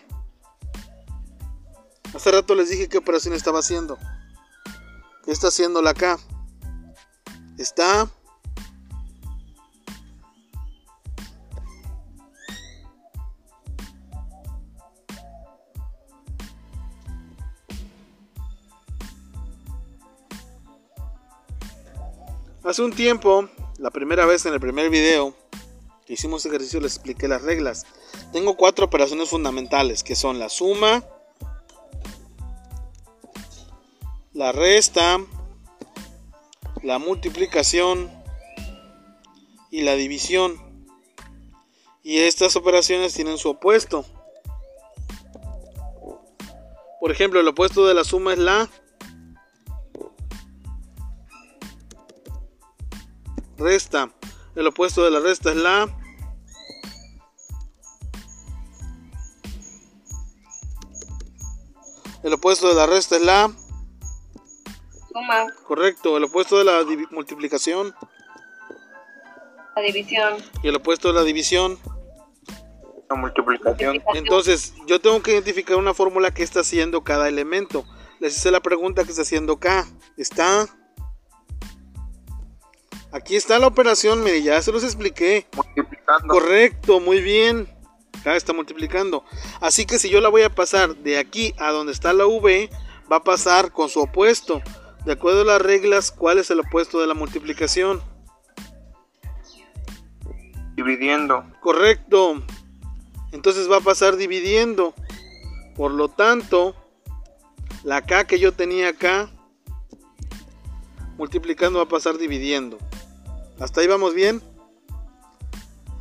Hace 2.16 2.32
rato 2.32 2.56
les 2.56 2.70
dije 2.70 2.88
qué 2.88 2.98
operación 2.98 3.34
estaba 3.34 3.60
haciendo. 3.60 3.98
¿Qué 5.26 5.34
está 5.34 5.50
haciendo 5.50 5.82
la 5.82 5.94
K? 5.94 6.18
Está 7.58 8.10
Hace 22.68 22.82
un 22.82 22.92
tiempo, 22.92 23.48
la 23.78 23.92
primera 23.92 24.26
vez 24.26 24.46
en 24.46 24.54
el 24.54 24.60
primer 24.60 24.90
video 24.90 25.34
que 26.06 26.16
hicimos 26.16 26.46
ejercicio 26.46 26.82
les 26.82 26.96
expliqué 26.96 27.30
las 27.30 27.42
reglas. 27.42 27.86
Tengo 28.34 28.58
cuatro 28.58 28.88
operaciones 28.88 29.30
fundamentales 29.30 30.04
que 30.04 30.18
son 30.18 30.38
la 30.38 30.50
suma, 30.50 31.02
la 34.34 34.52
resta, 34.52 35.18
la 36.84 37.00
multiplicación 37.00 38.12
y 39.72 39.84
la 39.84 39.94
división. 39.94 40.62
Y 42.04 42.18
estas 42.18 42.58
operaciones 42.58 43.14
tienen 43.14 43.38
su 43.38 43.52
opuesto. 43.52 44.04
Por 47.00 47.14
ejemplo, 47.14 47.40
el 47.40 47.48
opuesto 47.48 47.88
de 47.88 47.94
la 47.94 48.04
suma 48.04 48.34
es 48.34 48.40
la 48.40 48.70
resta. 53.58 54.12
El 54.56 54.68
opuesto 54.68 55.04
de 55.04 55.12
la 55.12 55.20
resta 55.20 55.52
es 55.52 55.58
la 55.58 55.88
El 62.24 62.34
opuesto 62.34 62.68
de 62.68 62.76
la 62.76 62.86
resta 62.86 63.16
es 63.16 63.22
la 63.22 63.52
Suma. 65.12 65.48
Correcto, 65.66 66.18
el 66.18 66.26
opuesto 66.26 66.58
de 66.58 66.66
la 66.66 66.84
multiplicación. 67.12 67.96
La 69.76 69.82
división. 69.82 70.34
Y 70.62 70.68
el 70.68 70.76
opuesto 70.76 71.08
de 71.08 71.14
la 71.14 71.24
división. 71.24 71.80
La 73.10 73.16
multiplicación. 73.16 74.04
Entonces, 74.16 74.74
yo 74.88 75.00
tengo 75.00 75.22
que 75.22 75.32
identificar 75.32 75.78
una 75.78 75.94
fórmula 75.94 76.34
que 76.34 76.44
está 76.44 76.60
haciendo 76.60 77.04
cada 77.04 77.30
elemento. 77.30 77.86
Les 78.20 78.36
hice 78.36 78.52
la 78.52 78.60
pregunta 78.60 79.04
que 79.04 79.12
está 79.12 79.22
haciendo 79.22 79.54
acá. 79.54 79.88
¿Está? 80.18 80.68
Aquí 83.12 83.36
está 83.36 83.58
la 83.58 83.68
operación, 83.68 84.24
mire, 84.24 84.42
ya 84.44 84.62
se 84.62 84.72
los 84.72 84.84
expliqué. 84.84 85.48
Multiplicando. 85.56 86.28
Correcto, 86.28 87.00
muy 87.00 87.22
bien. 87.22 87.68
Acá 88.20 88.36
está 88.36 88.54
multiplicando. 88.54 89.24
Así 89.62 89.86
que 89.86 90.00
si 90.00 90.10
yo 90.10 90.20
la 90.20 90.30
voy 90.30 90.42
a 90.42 90.54
pasar 90.54 90.96
de 90.96 91.18
aquí 91.18 91.54
a 91.58 91.72
donde 91.72 91.94
está 91.94 92.14
la 92.14 92.26
V, 92.26 92.70
va 93.12 93.18
a 93.18 93.24
pasar 93.24 93.72
con 93.72 93.90
su 93.90 94.02
opuesto. 94.02 94.62
De 95.06 95.14
acuerdo 95.14 95.42
a 95.42 95.46
las 95.46 95.62
reglas, 95.62 96.12
¿cuál 96.12 96.38
es 96.38 96.52
el 96.52 96.60
opuesto 96.60 97.00
de 97.00 97.08
la 97.08 97.14
multiplicación? 97.14 98.02
Dividiendo. 100.76 101.46
Correcto. 101.62 102.44
Entonces 103.32 103.72
va 103.72 103.78
a 103.78 103.82
pasar 103.82 104.18
dividiendo. 104.18 104.94
Por 105.76 105.92
lo 105.92 106.10
tanto, 106.10 106.76
la 107.84 108.02
K 108.02 108.26
que 108.26 108.40
yo 108.40 108.52
tenía 108.52 108.90
acá, 108.90 109.30
multiplicando 111.18 111.80
va 111.80 111.86
a 111.86 111.90
pasar 111.90 112.18
dividiendo. 112.18 112.78
¿Hasta 113.60 113.82
ahí 113.82 113.88
vamos 113.88 114.14
bien? 114.14 114.42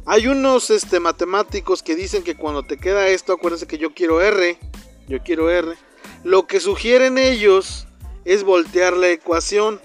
Hay 0.05 0.29
unos 0.29 0.71
este, 0.71 1.01
matemáticos 1.01 1.83
que 1.83 1.97
dicen 1.97 2.23
que 2.23 2.37
cuando 2.37 2.63
te 2.63 2.79
queda 2.79 3.09
esto, 3.09 3.33
acuérdense 3.33 3.67
que 3.67 3.79
yo 3.79 3.95
quiero 3.95 4.21
R, 4.21 4.59
yo 5.09 5.23
quiero 5.23 5.51
R. 5.51 5.75
Lo 6.23 6.47
que 6.47 6.61
sugieren 6.61 7.19
ellos 7.19 7.89
es 8.25 8.45
voltear 8.45 8.97
la 8.97 9.09
ecuación. 9.09 9.81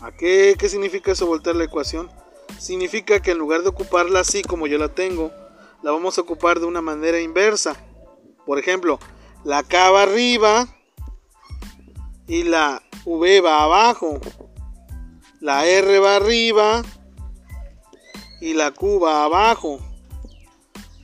¿A 0.00 0.12
qué, 0.12 0.56
qué 0.58 0.68
significa 0.68 1.12
eso, 1.12 1.26
voltear 1.26 1.56
la 1.56 1.64
ecuación? 1.64 2.10
Significa 2.58 3.20
que 3.20 3.30
en 3.30 3.38
lugar 3.38 3.62
de 3.62 3.68
ocuparla 3.68 4.20
así 4.20 4.42
como 4.42 4.66
yo 4.66 4.76
la 4.76 4.88
tengo, 4.88 5.32
la 5.82 5.92
vamos 5.92 6.18
a 6.18 6.22
ocupar 6.22 6.60
de 6.60 6.66
una 6.66 6.80
manera 6.80 7.20
inversa. 7.20 7.76
Por 8.44 8.58
ejemplo, 8.58 8.98
la 9.44 9.62
K 9.62 9.90
va 9.90 10.02
arriba 10.02 10.66
y 12.26 12.42
la 12.42 12.82
V 13.04 13.40
va 13.40 13.62
abajo. 13.62 14.20
La 15.40 15.66
R 15.66 15.98
va 16.00 16.16
arriba 16.16 16.82
y 18.40 18.54
la 18.54 18.72
Q 18.72 19.00
va 19.00 19.24
abajo. 19.24 19.78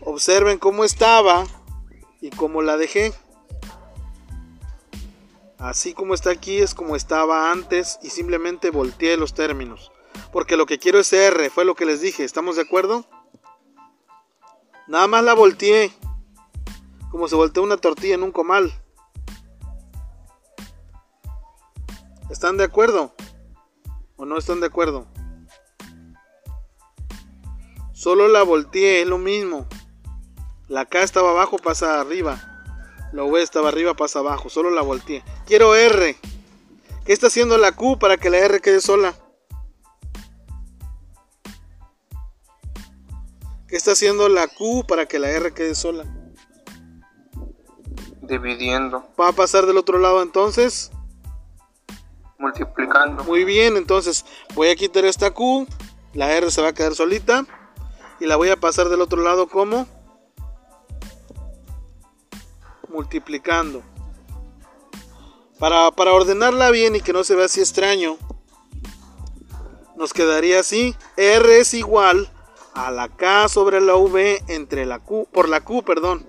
Observen 0.01 0.59
cómo 0.59 0.85
estaba 0.85 1.45
y 2.20 2.30
cómo 2.30 2.61
la 2.61 2.76
dejé. 2.76 3.12
Así 5.59 5.95
como 5.95 6.14
está 6.14 6.30
aquí 6.30 6.59
es 6.59 6.74
como 6.74 6.97
estaba 6.97 7.53
antes 7.53 7.99
y 8.03 8.11
simplemente 8.11 8.70
volteé 8.70 9.16
los 9.16 9.35
términos. 9.35 9.93
Porque 10.32 10.57
lo 10.57 10.66
que 10.66 10.78
quiero 10.78 10.99
es 10.99 11.12
R, 11.12 11.49
fue 11.49 11.64
lo 11.64 11.76
que 11.76 11.87
les 11.87 12.01
dije, 12.01 12.24
¿estamos 12.24 12.57
de 12.57 12.62
acuerdo? 12.62 13.07
Nada 14.89 15.07
más 15.07 15.22
la 15.22 15.35
volteé. 15.35 15.93
Como 17.11 17.28
se 17.28 17.37
voltea 17.37 17.62
una 17.62 17.76
tortilla 17.76 18.16
en 18.16 18.24
un 18.24 18.32
comal. 18.32 18.74
¿Están 22.28 22.57
de 22.57 22.64
acuerdo? 22.64 23.13
¿O 24.16 24.24
no 24.24 24.38
están 24.38 24.60
de 24.60 24.66
acuerdo? 24.66 25.06
Solo 27.92 28.28
la 28.28 28.42
volteé, 28.42 29.02
es 29.02 29.08
lo 29.08 29.18
mismo. 29.18 29.66
La 30.68 30.86
K 30.86 31.02
estaba 31.02 31.30
abajo, 31.30 31.56
pasa 31.58 32.00
arriba. 32.00 32.40
La 33.12 33.24
V 33.24 33.42
estaba 33.42 33.68
arriba, 33.68 33.94
pasa 33.94 34.20
abajo. 34.20 34.48
Solo 34.48 34.70
la 34.70 34.82
volteé. 34.82 35.22
Quiero 35.46 35.74
R. 35.74 36.16
¿Qué 37.04 37.12
está 37.12 37.28
haciendo 37.28 37.58
la 37.58 37.72
Q 37.72 37.98
para 37.98 38.16
que 38.16 38.30
la 38.30 38.38
R 38.38 38.60
quede 38.60 38.80
sola? 38.80 39.14
¿Qué 43.68 43.76
está 43.76 43.92
haciendo 43.92 44.28
la 44.28 44.48
Q 44.48 44.84
para 44.86 45.06
que 45.06 45.18
la 45.18 45.30
R 45.30 45.52
quede 45.52 45.74
sola? 45.74 46.04
Dividiendo. 48.22 49.06
Va 49.20 49.28
a 49.28 49.32
pasar 49.32 49.66
del 49.66 49.76
otro 49.76 49.98
lado 49.98 50.22
entonces. 50.22 50.90
Multiplicando. 52.39 53.24
Muy 53.24 53.45
bien, 53.45 53.76
entonces 53.76 54.24
voy 54.55 54.68
a 54.68 54.76
quitar 54.76 55.05
esta 55.05 55.30
Q. 55.30 55.66
La 56.12 56.32
R 56.32 56.51
se 56.51 56.62
va 56.62 56.68
a 56.68 56.74
quedar 56.74 56.95
solita. 56.95 57.47
Y 58.20 58.26
la 58.26 58.37
voy 58.37 58.51
a 58.51 58.57
pasar 58.57 58.89
del 58.89 59.01
otro 59.01 59.22
lado 59.22 59.49
como 59.49 59.87
multiplicando. 62.89 63.82
Para, 65.59 65.91
para 65.91 66.12
ordenarla 66.12 66.70
bien 66.70 66.97
y 66.97 67.01
que 67.01 67.12
no 67.12 67.24
se 67.24 67.35
vea 67.35 67.47
así 67.47 67.61
extraño, 67.61 68.16
nos 69.97 70.12
quedaría 70.12 70.61
así. 70.61 70.95
R 71.16 71.59
es 71.59 71.74
igual 71.74 72.30
a 72.74 72.91
la 72.91 73.09
K 73.09 73.49
sobre 73.49 73.80
la 73.80 73.97
V 73.97 74.43
entre 74.49 74.87
la 74.87 74.99
Q, 74.99 75.28
por 75.32 75.49
la 75.49 75.62
Q, 75.62 75.82
perdón. 75.82 76.26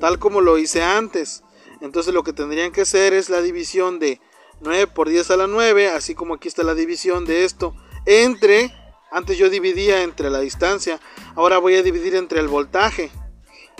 Tal 0.00 0.18
como 0.18 0.40
lo 0.40 0.58
hice 0.58 0.82
antes. 0.82 1.42
Entonces 1.80 2.14
lo 2.14 2.22
que 2.22 2.32
tendrían 2.32 2.72
que 2.72 2.82
hacer 2.82 3.12
es 3.12 3.30
la 3.30 3.40
división 3.40 3.98
de 3.98 4.20
9 4.60 4.86
por 4.88 5.08
10 5.08 5.30
a 5.30 5.36
la 5.36 5.46
9, 5.46 5.88
así 5.88 6.14
como 6.14 6.34
aquí 6.34 6.48
está 6.48 6.62
la 6.62 6.74
división 6.74 7.24
de 7.24 7.44
esto, 7.44 7.74
entre, 8.06 8.74
antes 9.10 9.38
yo 9.38 9.50
dividía 9.50 10.02
entre 10.02 10.30
la 10.30 10.40
distancia, 10.40 11.00
ahora 11.34 11.58
voy 11.58 11.74
a 11.76 11.82
dividir 11.82 12.14
entre 12.14 12.40
el 12.40 12.48
voltaje, 12.48 13.10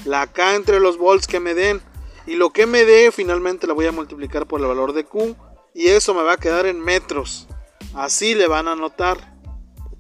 la 0.05 0.27
K 0.27 0.55
entre 0.55 0.81
los 0.81 0.99
volts 0.99 1.27
que 1.27 1.41
me 1.41 1.55
den, 1.55 1.83
y 2.27 2.37
lo 2.37 2.51
que 2.51 2.67
me 2.67 2.85
dé 2.85 3.11
finalmente 3.13 3.67
la 3.67 3.75
voy 3.75 3.87
a 3.87 3.93
multiplicar 3.93 4.47
por 4.47 4.61
el 4.61 4.67
valor 4.67 4.93
de 4.93 5.05
Q, 5.05 5.37
y 5.75 5.89
eso 5.89 6.15
me 6.15 6.23
va 6.23 6.35
a 6.35 6.39
quedar 6.39 6.67
en 6.67 6.81
metros. 6.81 7.47
Así 7.95 8.35
le 8.35 8.47
van 8.47 8.69
a 8.69 8.73
anotar, 8.73 9.39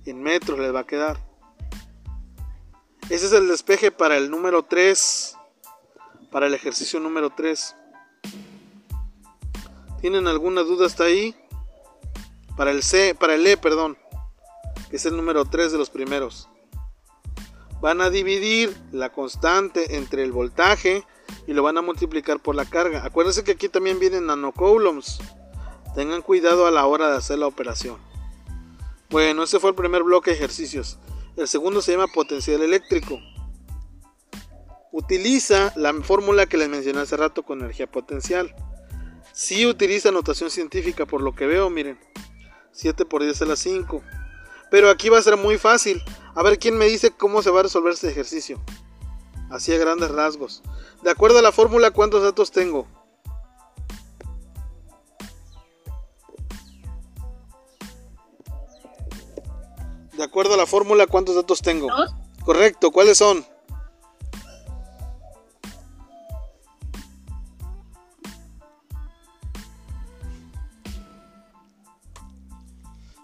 en 0.07 0.22
metros 0.22 0.59
le 0.59 0.70
va 0.70 0.81
a 0.81 0.87
quedar. 0.87 1.18
Ese 3.09 3.26
es 3.26 3.33
el 3.33 3.49
despeje 3.49 3.91
para 3.91 4.16
el 4.16 4.31
número 4.31 4.62
3, 4.62 5.37
para 6.31 6.47
el 6.47 6.55
ejercicio 6.55 7.01
número 7.01 7.31
3. 7.31 7.76
¿Tienen 10.01 10.26
alguna 10.26 10.62
duda 10.62 10.86
hasta 10.86 11.05
ahí? 11.05 11.34
Para 12.57 12.70
el 12.70 12.82
C, 12.82 13.14
para 13.14 13.34
el 13.34 13.46
E, 13.46 13.57
perdón, 13.57 13.98
que 14.88 14.96
es 14.96 15.07
el 15.07 15.16
número 15.16 15.44
3 15.44 15.72
de 15.72 15.78
los 15.78 15.90
primeros. 15.90 16.48
Van 17.80 18.01
a 18.01 18.11
dividir 18.11 18.76
la 18.92 19.11
constante 19.11 19.96
entre 19.96 20.22
el 20.22 20.32
voltaje 20.32 21.05
y 21.46 21.53
lo 21.53 21.62
van 21.62 21.78
a 21.78 21.82
multiplicar 21.82 22.40
por 22.40 22.55
la 22.55 22.64
carga. 22.64 23.05
Acuérdense 23.05 23.44
que 23.44 23.53
aquí 23.53 23.68
también 23.68 23.98
vienen 23.98 24.26
nanocoulombs. 24.26 25.18
Tengan 25.94 26.22
cuidado 26.22 26.66
a 26.66 26.70
la 26.70 26.86
hora 26.86 27.11
de 27.11 27.16
hacer 27.16 27.38
la 27.38 27.46
operación. 27.46 27.98
Bueno, 29.11 29.42
ese 29.42 29.59
fue 29.59 29.70
el 29.70 29.76
primer 29.76 30.03
bloque 30.03 30.30
de 30.30 30.36
ejercicios. 30.36 30.98
El 31.36 31.48
segundo 31.48 31.82
se 31.82 31.92
llama 31.92 32.07
potencial 32.07 32.62
eléctrico. 32.62 33.18
Utiliza 34.92 35.72
la 35.76 35.92
fórmula 36.03 36.46
que 36.46 36.57
les 36.57 36.68
mencioné 36.68 37.01
hace 37.01 37.16
rato 37.16 37.42
con 37.42 37.61
energía 37.61 37.90
potencial. 37.90 38.55
Si 39.33 39.66
utiliza 39.66 40.11
notación 40.11 40.51
científica 40.51 41.07
por 41.07 41.20
lo 41.20 41.35
que 41.35 41.47
veo, 41.47 41.70
miren. 41.70 41.99
7 42.72 43.05
por 43.05 43.22
10 43.22 43.43
a 43.43 43.47
la 43.47 43.57
5. 43.57 44.03
Pero 44.70 44.91
aquí 44.91 45.09
va 45.09 45.18
a 45.18 45.22
ser 45.22 45.37
muy 45.37 45.59
fácil. 45.59 46.03
A 46.35 46.43
ver 46.43 46.59
quién 46.59 46.76
me 46.78 46.87
dice 46.87 47.11
cómo 47.11 47.43
se 47.43 47.51
va 47.51 47.61
a 47.61 47.62
resolver 47.64 47.93
este 47.93 48.09
ejercicio. 48.09 48.62
Así 49.51 49.72
a 49.72 49.78
grandes 49.78 50.11
rasgos. 50.11 50.62
De 51.03 51.11
acuerdo 51.11 51.39
a 51.39 51.43
la 51.43 51.53
fórmula, 51.53 51.91
¿cuántos 51.91 52.22
datos 52.22 52.51
tengo? 52.53 52.87
De 60.16 60.22
acuerdo 60.22 60.55
a 60.55 60.57
la 60.57 60.66
fórmula, 60.66 61.07
¿cuántos 61.07 61.35
datos 61.35 61.62
tengo? 61.62 61.89
Correcto, 62.45 62.91
¿cuáles 62.91 63.18
son? 63.18 63.45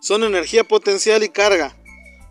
Son 0.07 0.23
energía 0.23 0.63
potencial 0.63 1.25
y 1.25 1.29
carga. 1.31 1.77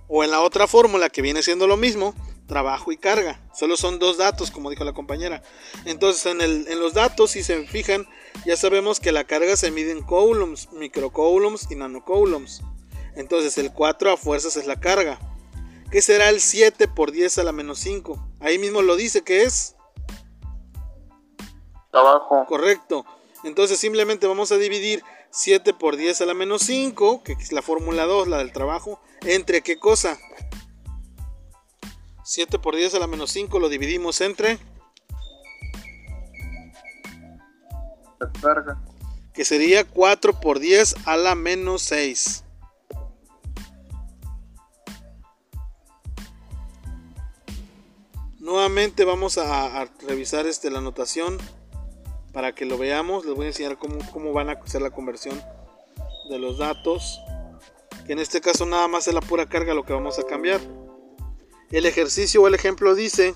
O 0.08 0.24
en 0.24 0.32
la 0.32 0.40
otra 0.40 0.66
fórmula 0.66 1.10
que 1.10 1.22
viene 1.22 1.44
siendo 1.44 1.68
lo 1.68 1.76
mismo, 1.76 2.16
trabajo 2.48 2.94
y 2.94 2.98
carga. 2.98 3.42
Solo 3.54 3.76
son 3.76 4.00
dos 4.00 4.16
datos, 4.18 4.50
como 4.50 4.70
dijo 4.70 4.86
la 4.86 4.94
compañera. 4.94 5.44
Entonces, 5.84 6.26
en, 6.28 6.40
el- 6.40 6.70
en 6.70 6.80
los 6.80 6.94
datos, 6.94 7.32
si 7.32 7.44
se 7.44 7.68
fijan, 7.68 8.08
ya 8.46 8.56
sabemos 8.56 9.02
que 9.02 9.12
la 9.12 9.26
carga 9.26 9.58
se 9.58 9.72
mide 9.72 9.92
en 9.92 10.04
coulombs, 10.04 10.72
microcoulombs 10.72 11.70
y 11.70 11.76
nanocoulombs. 11.76 12.62
Entonces, 13.18 13.58
el 13.58 13.74
4 13.74 14.14
a 14.14 14.16
fuerzas 14.16 14.56
es 14.56 14.68
la 14.68 14.80
carga. 14.80 15.20
¿Qué 15.92 16.02
será 16.02 16.30
el 16.30 16.40
7 16.40 16.88
por 16.88 17.12
10 17.12 17.40
a 17.40 17.44
la 17.44 17.52
menos 17.52 17.80
5? 17.80 18.26
Ahí 18.40 18.58
mismo 18.58 18.84
lo 18.84 18.96
dice 18.96 19.22
que 19.22 19.44
es 19.44 19.76
Trabajo. 21.92 22.46
correcto. 22.48 23.06
Entonces, 23.44 23.78
simplemente 23.80 24.28
vamos 24.28 24.54
a 24.54 24.58
dividir 24.58 25.04
7 25.36 25.74
por 25.74 25.98
10 25.98 26.22
a 26.22 26.26
la 26.26 26.34
menos 26.34 26.62
5, 26.62 27.22
que 27.24 27.34
es 27.34 27.52
la 27.52 27.62
fórmula 27.62 28.06
2, 28.06 28.30
la 28.30 28.38
del 28.38 28.54
trabajo, 28.54 29.02
entre 29.24 29.62
qué 29.62 29.78
cosa? 29.78 30.18
7 32.24 32.58
por 32.58 32.74
10 32.74 32.96
a 32.96 33.00
la 33.00 33.08
menos 33.08 33.32
5 33.32 33.60
lo 33.60 33.68
dividimos 33.68 34.22
entre, 34.22 34.58
La 38.18 38.32
carga. 38.42 38.82
que 39.34 39.44
sería 39.44 39.84
4 39.84 40.40
por 40.40 40.60
10 40.60 40.96
a 41.06 41.18
la 41.18 41.36
menos 41.36 41.82
6. 41.82 42.46
Nuevamente 48.40 49.04
vamos 49.04 49.38
a, 49.38 49.82
a 49.82 49.86
revisar 50.08 50.48
este, 50.48 50.72
la 50.72 50.80
anotación 50.80 51.38
para 52.36 52.54
que 52.54 52.66
lo 52.66 52.78
veamos. 52.78 53.26
Les 53.26 53.34
voy 53.34 53.46
a 53.46 53.48
enseñar 53.48 53.80
cómo, 53.80 53.98
cómo 54.12 54.34
van 54.34 54.50
a 54.50 54.54
hacer 54.54 54.82
la 54.82 54.92
conversión 54.92 55.42
de 56.30 56.38
los 56.38 56.58
datos. 56.58 57.22
Que 58.06 58.12
en 58.14 58.20
este 58.20 58.42
caso 58.42 58.66
nada 58.66 58.90
más 58.90 59.08
es 59.08 59.14
la 59.14 59.22
pura 59.22 59.48
carga 59.48 59.74
lo 59.74 59.86
que 59.86 59.94
vamos 59.94 60.20
a 60.20 60.24
cambiar. 60.24 60.60
El 61.72 61.86
ejercicio 61.86 62.44
o 62.44 62.48
el 62.48 62.54
ejemplo 62.54 62.94
dice 62.94 63.34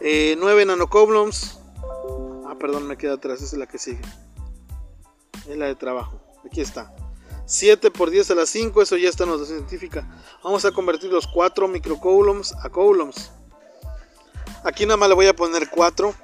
eh, 0.00 0.36
9 0.38 0.66
nanocoulombs. 0.66 1.58
Ah, 2.46 2.56
perdón, 2.60 2.86
me 2.86 2.98
queda 2.98 3.14
atrás, 3.14 3.40
esa 3.40 3.56
es 3.56 3.58
la 3.58 3.66
que 3.66 3.78
sigue. 3.78 4.02
Es 5.48 5.56
la 5.56 5.66
de 5.66 5.74
trabajo. 5.74 6.20
Aquí 6.44 6.60
está. 6.60 6.94
7 7.46 7.90
por 7.90 8.10
10 8.10 8.30
a 8.30 8.34
la 8.34 8.46
5, 8.46 8.82
eso 8.82 8.96
ya 8.98 9.08
está 9.08 9.24
en 9.24 9.30
notación 9.30 9.58
científica. 9.66 10.06
Vamos 10.44 10.66
a 10.66 10.70
convertir 10.70 11.10
los 11.10 11.26
4 11.26 11.66
microcoulombs 11.66 12.54
a 12.62 12.68
coulombs. 12.68 13.32
Aquí 14.64 14.86
nada 14.86 14.96
más 14.96 15.08
le 15.08 15.14
voy 15.14 15.26
a 15.26 15.34
poner 15.34 15.68
4. 15.70 16.14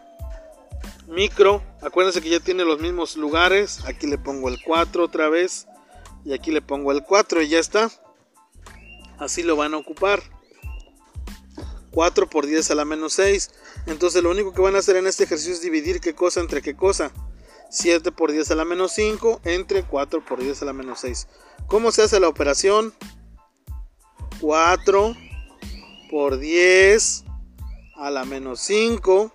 Micro, 1.08 1.62
acuérdense 1.82 2.20
que 2.20 2.28
ya 2.28 2.40
tiene 2.40 2.64
los 2.64 2.80
mismos 2.80 3.16
lugares. 3.16 3.84
Aquí 3.86 4.06
le 4.06 4.18
pongo 4.18 4.48
el 4.48 4.62
4 4.62 5.04
otra 5.04 5.28
vez. 5.28 5.66
Y 6.24 6.32
aquí 6.32 6.52
le 6.52 6.62
pongo 6.62 6.92
el 6.92 7.02
4 7.02 7.42
y 7.42 7.48
ya 7.48 7.58
está. 7.58 7.90
Así 9.18 9.42
lo 9.42 9.56
van 9.56 9.74
a 9.74 9.78
ocupar. 9.78 10.22
4 11.90 12.30
por 12.30 12.46
10 12.46 12.70
a 12.70 12.74
la 12.76 12.84
menos 12.84 13.14
6. 13.14 13.50
Entonces 13.86 14.22
lo 14.22 14.30
único 14.30 14.52
que 14.52 14.60
van 14.60 14.76
a 14.76 14.78
hacer 14.78 14.96
en 14.96 15.06
este 15.08 15.24
ejercicio 15.24 15.54
es 15.54 15.60
dividir 15.60 16.00
qué 16.00 16.14
cosa 16.14 16.40
entre 16.40 16.62
qué 16.62 16.76
cosa. 16.76 17.10
7 17.70 18.12
por 18.12 18.30
10 18.30 18.52
a 18.52 18.54
la 18.54 18.64
menos 18.64 18.92
5 18.92 19.40
entre 19.44 19.82
4 19.82 20.24
por 20.24 20.40
10 20.40 20.62
a 20.62 20.64
la 20.66 20.72
menos 20.72 21.00
6. 21.00 21.26
¿Cómo 21.66 21.90
se 21.90 22.02
hace 22.02 22.20
la 22.20 22.28
operación? 22.28 22.94
4 24.40 25.16
por 26.10 26.38
10 26.38 27.24
a 27.98 28.10
la 28.10 28.24
menos 28.24 28.60
5. 28.60 29.32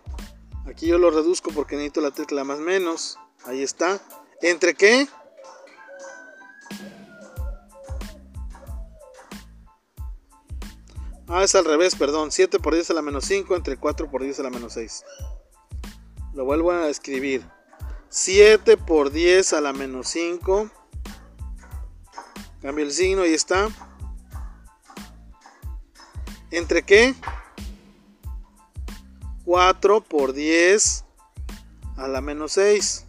Aquí 0.66 0.88
yo 0.88 0.97
lo 0.97 1.11
reduzco 1.11 1.51
porque 1.51 1.76
necesito 1.76 2.01
la 2.01 2.11
tecla 2.11 2.43
más 2.43 2.59
menos. 2.59 3.20
Ahí 3.45 3.61
está. 3.61 4.01
¿Entre 4.41 4.74
qué? 4.74 5.07
Ah, 11.28 11.43
es 11.43 11.55
al 11.55 11.66
revés, 11.66 11.95
perdón. 11.95 12.32
7 12.32 12.59
por 12.59 12.74
10 12.74 12.91
a 12.91 12.93
la 12.93 13.01
menos 13.01 13.26
5 13.26 13.55
entre 13.55 13.78
4 13.78 14.09
por 14.09 14.24
10 14.24 14.39
a 14.39 14.43
la 14.43 14.49
menos 14.49 14.74
6. 14.74 15.03
Lo 16.34 16.45
vuelvo 16.45 16.72
a 16.72 16.88
escribir. 16.88 17.45
7 18.09 18.78
por 18.78 19.11
10 19.11 19.53
a 19.53 19.61
la 19.61 19.74
menos 19.74 20.07
5. 20.09 20.70
Cambio 22.61 22.86
el 22.86 22.91
signo 22.91 23.26
y 23.26 23.34
está. 23.34 23.68
¿Entre 26.51 26.84
qué? 26.84 27.14
4 29.46 30.02
por 30.04 30.34
10 30.34 31.06
a 31.98 32.08
la 32.08 32.22
menos 32.22 32.54
6. 32.54 33.06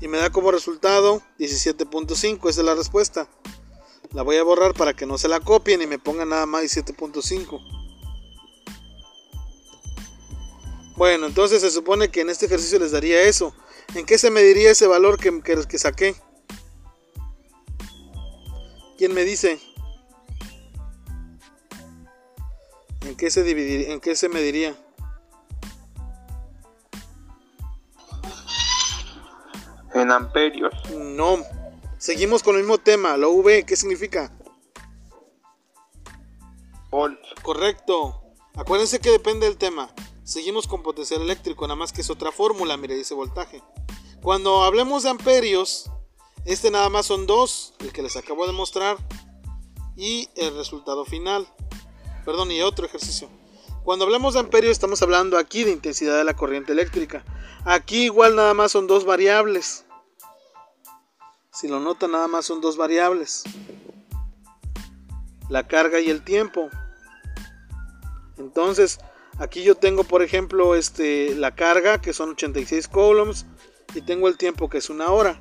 Y 0.00 0.08
me 0.08 0.18
da 0.18 0.30
como 0.30 0.50
resultado 0.50 1.22
17.5. 1.38 2.50
Esa 2.50 2.60
es 2.60 2.66
la 2.66 2.74
respuesta. 2.74 3.28
La 4.12 4.22
voy 4.22 4.36
a 4.36 4.42
borrar 4.42 4.74
para 4.74 4.94
que 4.94 5.06
no 5.06 5.18
se 5.18 5.28
la 5.28 5.40
copien 5.40 5.82
y 5.82 5.86
me 5.86 5.98
pongan 5.98 6.28
nada 6.28 6.46
más 6.46 6.62
17.5. 6.62 7.60
Bueno, 10.96 11.26
entonces 11.26 11.60
se 11.60 11.70
supone 11.70 12.10
que 12.10 12.22
en 12.22 12.30
este 12.30 12.46
ejercicio 12.46 12.78
les 12.78 12.92
daría 12.92 13.22
eso. 13.22 13.54
¿En 13.94 14.06
qué 14.06 14.18
se 14.18 14.30
mediría 14.30 14.70
ese 14.70 14.86
valor 14.86 15.18
que, 15.18 15.42
que, 15.42 15.56
que 15.66 15.78
saqué? 15.78 16.16
¿Quién 18.96 19.12
me 19.12 19.24
dice? 19.24 19.60
¿En 23.06 23.16
qué 23.16 23.30
se? 23.30 23.92
¿En 23.92 24.00
qué 24.00 24.16
se 24.16 24.28
mediría? 24.28 24.76
En 29.94 30.10
amperios. 30.10 30.74
No. 30.90 31.38
Seguimos 31.98 32.42
con 32.42 32.56
el 32.56 32.62
mismo 32.62 32.78
tema. 32.78 33.16
La 33.16 33.28
V, 33.28 33.64
¿qué 33.64 33.76
significa? 33.76 34.36
Volts. 36.90 37.28
Correcto. 37.42 38.22
Acuérdense 38.56 38.98
que 38.98 39.10
depende 39.10 39.46
del 39.46 39.56
tema. 39.56 39.88
Seguimos 40.24 40.66
con 40.66 40.82
potencial 40.82 41.22
eléctrico, 41.22 41.66
nada 41.68 41.76
más 41.76 41.92
que 41.92 42.00
es 42.00 42.10
otra 42.10 42.32
fórmula, 42.32 42.76
mire, 42.76 42.96
dice 42.96 43.14
voltaje. 43.14 43.62
Cuando 44.20 44.64
hablemos 44.64 45.04
de 45.04 45.10
amperios, 45.10 45.88
este 46.44 46.72
nada 46.72 46.88
más 46.88 47.06
son 47.06 47.28
dos, 47.28 47.74
el 47.78 47.92
que 47.92 48.02
les 48.02 48.16
acabo 48.16 48.44
de 48.46 48.52
mostrar, 48.52 48.96
y 49.94 50.28
el 50.34 50.56
resultado 50.56 51.04
final. 51.04 51.46
Perdón, 52.26 52.50
y 52.50 52.60
otro 52.60 52.86
ejercicio. 52.86 53.30
Cuando 53.84 54.04
hablamos 54.04 54.34
de 54.34 54.40
amperios 54.40 54.72
estamos 54.72 55.00
hablando 55.00 55.38
aquí 55.38 55.62
de 55.62 55.70
intensidad 55.70 56.18
de 56.18 56.24
la 56.24 56.34
corriente 56.34 56.72
eléctrica. 56.72 57.24
Aquí 57.64 58.06
igual 58.06 58.34
nada 58.34 58.52
más 58.52 58.72
son 58.72 58.88
dos 58.88 59.04
variables. 59.04 59.84
Si 61.52 61.68
lo 61.68 61.78
notan 61.78 62.10
nada 62.10 62.26
más 62.26 62.44
son 62.44 62.60
dos 62.60 62.76
variables. 62.76 63.44
La 65.48 65.68
carga 65.68 66.00
y 66.00 66.10
el 66.10 66.24
tiempo. 66.24 66.68
Entonces, 68.38 68.98
aquí 69.38 69.62
yo 69.62 69.76
tengo 69.76 70.02
por 70.02 70.20
ejemplo 70.20 70.74
este, 70.74 71.36
la 71.36 71.54
carga 71.54 72.00
que 72.00 72.12
son 72.12 72.30
86 72.30 72.88
coulombs 72.88 73.46
y 73.94 74.02
tengo 74.02 74.26
el 74.26 74.36
tiempo 74.36 74.68
que 74.68 74.78
es 74.78 74.90
una 74.90 75.12
hora. 75.12 75.40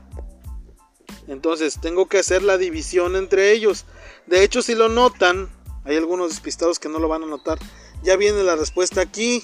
Entonces 1.28 1.80
tengo 1.82 2.06
que 2.08 2.20
hacer 2.20 2.44
la 2.44 2.60
división 2.60 3.16
entre 3.16 3.54
ellos. 3.54 3.86
De 4.28 4.44
hecho, 4.44 4.62
si 4.62 4.76
lo 4.76 4.88
notan, 4.88 5.50
hay 5.86 5.98
algunos 5.98 6.30
despistados 6.30 6.80
que 6.80 6.90
no 6.90 7.00
lo 7.00 7.08
van 7.08 7.24
a 7.24 7.28
notar. 7.28 7.60
Ya 8.04 8.18
viene 8.18 8.44
la 8.44 8.56
respuesta 8.56 9.02
aquí. 9.02 9.44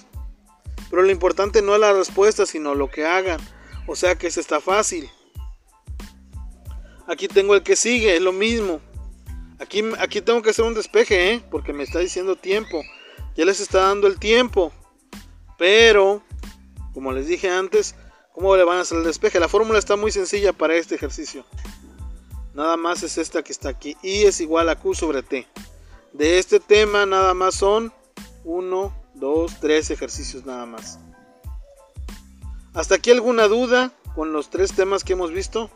Pero 0.90 1.04
lo 1.04 1.12
importante 1.12 1.62
no 1.62 1.74
es 1.76 1.80
la 1.80 1.94
respuesta, 1.94 2.46
sino 2.46 2.76
lo 2.76 2.90
que 2.90 3.06
hagan. 3.06 3.40
O 3.88 3.96
sea 3.96 4.16
que 4.18 4.30
se 4.30 4.42
está 4.42 4.60
fácil. 4.60 5.10
Aquí 7.08 7.28
tengo 7.28 7.56
el 7.56 7.64
que 7.64 7.76
sigue, 7.76 8.16
es 8.16 8.22
lo 8.22 8.34
mismo. 8.34 8.82
Aquí, 9.60 9.84
aquí 10.00 10.22
tengo 10.22 10.42
que 10.42 10.50
hacer 10.50 10.66
un 10.66 10.74
despeje, 10.74 11.34
¿eh? 11.34 11.44
porque 11.52 11.74
me 11.74 11.84
está 11.84 12.00
diciendo 12.00 12.36
tiempo. 12.36 12.82
Ya 13.36 13.46
les 13.46 13.60
está 13.60 13.82
dando 13.82 14.08
el 14.08 14.18
tiempo. 14.18 14.72
Pero, 15.58 16.24
como 16.94 17.12
les 17.12 17.28
dije 17.28 17.50
antes, 17.50 17.96
¿cómo 18.34 18.56
le 18.56 18.64
van 18.64 18.80
a 18.80 18.82
hacer 18.82 18.98
el 18.98 19.04
despeje? 19.04 19.40
La 19.40 19.48
fórmula 19.48 19.78
está 19.78 19.96
muy 19.96 20.12
sencilla 20.12 20.54
para 20.54 20.76
este 20.76 20.96
ejercicio. 20.96 21.46
Nada 22.54 22.76
más 22.78 23.04
es 23.04 23.18
esta 23.18 23.44
que 23.44 23.54
está 23.54 23.70
aquí. 23.70 23.96
Y 24.02 24.24
es 24.24 24.42
igual 24.42 24.70
a 24.70 24.76
Q 24.76 24.96
sobre 24.96 25.22
T. 25.22 25.48
De 26.14 26.40
este 26.40 26.60
tema 26.60 27.06
nada 27.06 27.34
más 27.34 27.56
son 27.56 27.94
1, 28.44 28.94
2, 29.16 29.60
3 29.60 29.92
ejercicios 29.92 30.46
nada 30.46 30.66
más. 30.66 31.00
¿Hasta 32.74 32.96
aquí 32.96 33.12
alguna 33.12 33.48
duda 33.48 33.92
con 34.16 34.32
los 34.32 34.50
tres 34.50 34.74
temas 34.74 35.04
que 35.04 35.14
hemos 35.14 35.32
visto? 35.32 35.70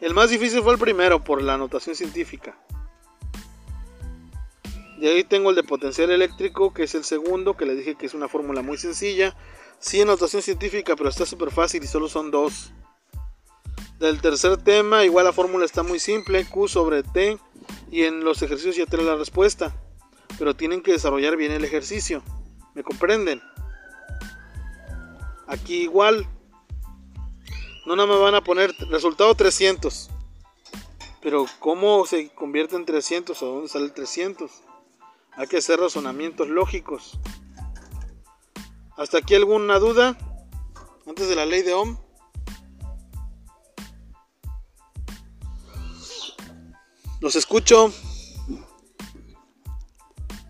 El 0.00 0.14
más 0.14 0.30
difícil 0.30 0.62
fue 0.62 0.74
el 0.74 0.78
primero 0.78 1.24
por 1.24 1.42
la 1.42 1.56
notación 1.56 1.96
científica. 1.96 2.56
De 4.98 5.08
ahí 5.08 5.24
tengo 5.24 5.50
el 5.50 5.56
de 5.56 5.64
potencial 5.64 6.10
eléctrico, 6.10 6.72
que 6.72 6.84
es 6.84 6.94
el 6.94 7.04
segundo, 7.04 7.56
que 7.56 7.66
le 7.66 7.74
dije 7.74 7.96
que 7.96 8.06
es 8.06 8.14
una 8.14 8.28
fórmula 8.28 8.62
muy 8.62 8.78
sencilla. 8.78 9.36
Sí, 9.80 10.00
en 10.00 10.06
notación 10.06 10.40
científica, 10.40 10.94
pero 10.94 11.10
está 11.10 11.26
súper 11.26 11.50
fácil 11.50 11.82
y 11.82 11.88
solo 11.88 12.08
son 12.08 12.30
dos. 12.30 12.72
Del 13.98 14.20
tercer 14.20 14.56
tema, 14.58 15.04
igual 15.04 15.24
la 15.24 15.32
fórmula 15.32 15.64
está 15.64 15.82
muy 15.82 15.98
simple, 15.98 16.46
Q 16.46 16.68
sobre 16.68 17.02
T, 17.02 17.38
y 17.90 18.04
en 18.04 18.24
los 18.24 18.42
ejercicios 18.42 18.76
ya 18.76 18.86
tengo 18.86 19.04
la 19.04 19.16
respuesta. 19.16 19.74
Pero 20.38 20.56
tienen 20.56 20.82
que 20.82 20.92
desarrollar 20.92 21.36
bien 21.36 21.52
el 21.52 21.64
ejercicio. 21.64 22.22
¿Me 22.74 22.82
comprenden? 22.82 23.40
Aquí 25.46 25.82
igual. 25.82 26.26
No 27.86 27.96
nada 27.96 28.08
me 28.08 28.18
van 28.18 28.34
a 28.34 28.42
poner 28.42 28.74
resultado 28.90 29.34
300. 29.34 30.10
Pero 31.22 31.46
¿cómo 31.58 32.04
se 32.06 32.30
convierte 32.30 32.76
en 32.76 32.84
300 32.84 33.42
o 33.42 33.46
dónde 33.46 33.68
sale 33.68 33.84
el 33.86 33.92
300? 33.92 34.50
Hay 35.36 35.46
que 35.46 35.58
hacer 35.58 35.80
razonamientos 35.80 36.48
lógicos. 36.48 37.18
¿Hasta 38.96 39.18
aquí 39.18 39.34
alguna 39.34 39.78
duda? 39.78 40.16
Antes 41.06 41.28
de 41.28 41.36
la 41.36 41.46
ley 41.46 41.62
de 41.62 41.74
Ohm. 41.74 42.03
Los 47.24 47.36
escucho. 47.36 47.90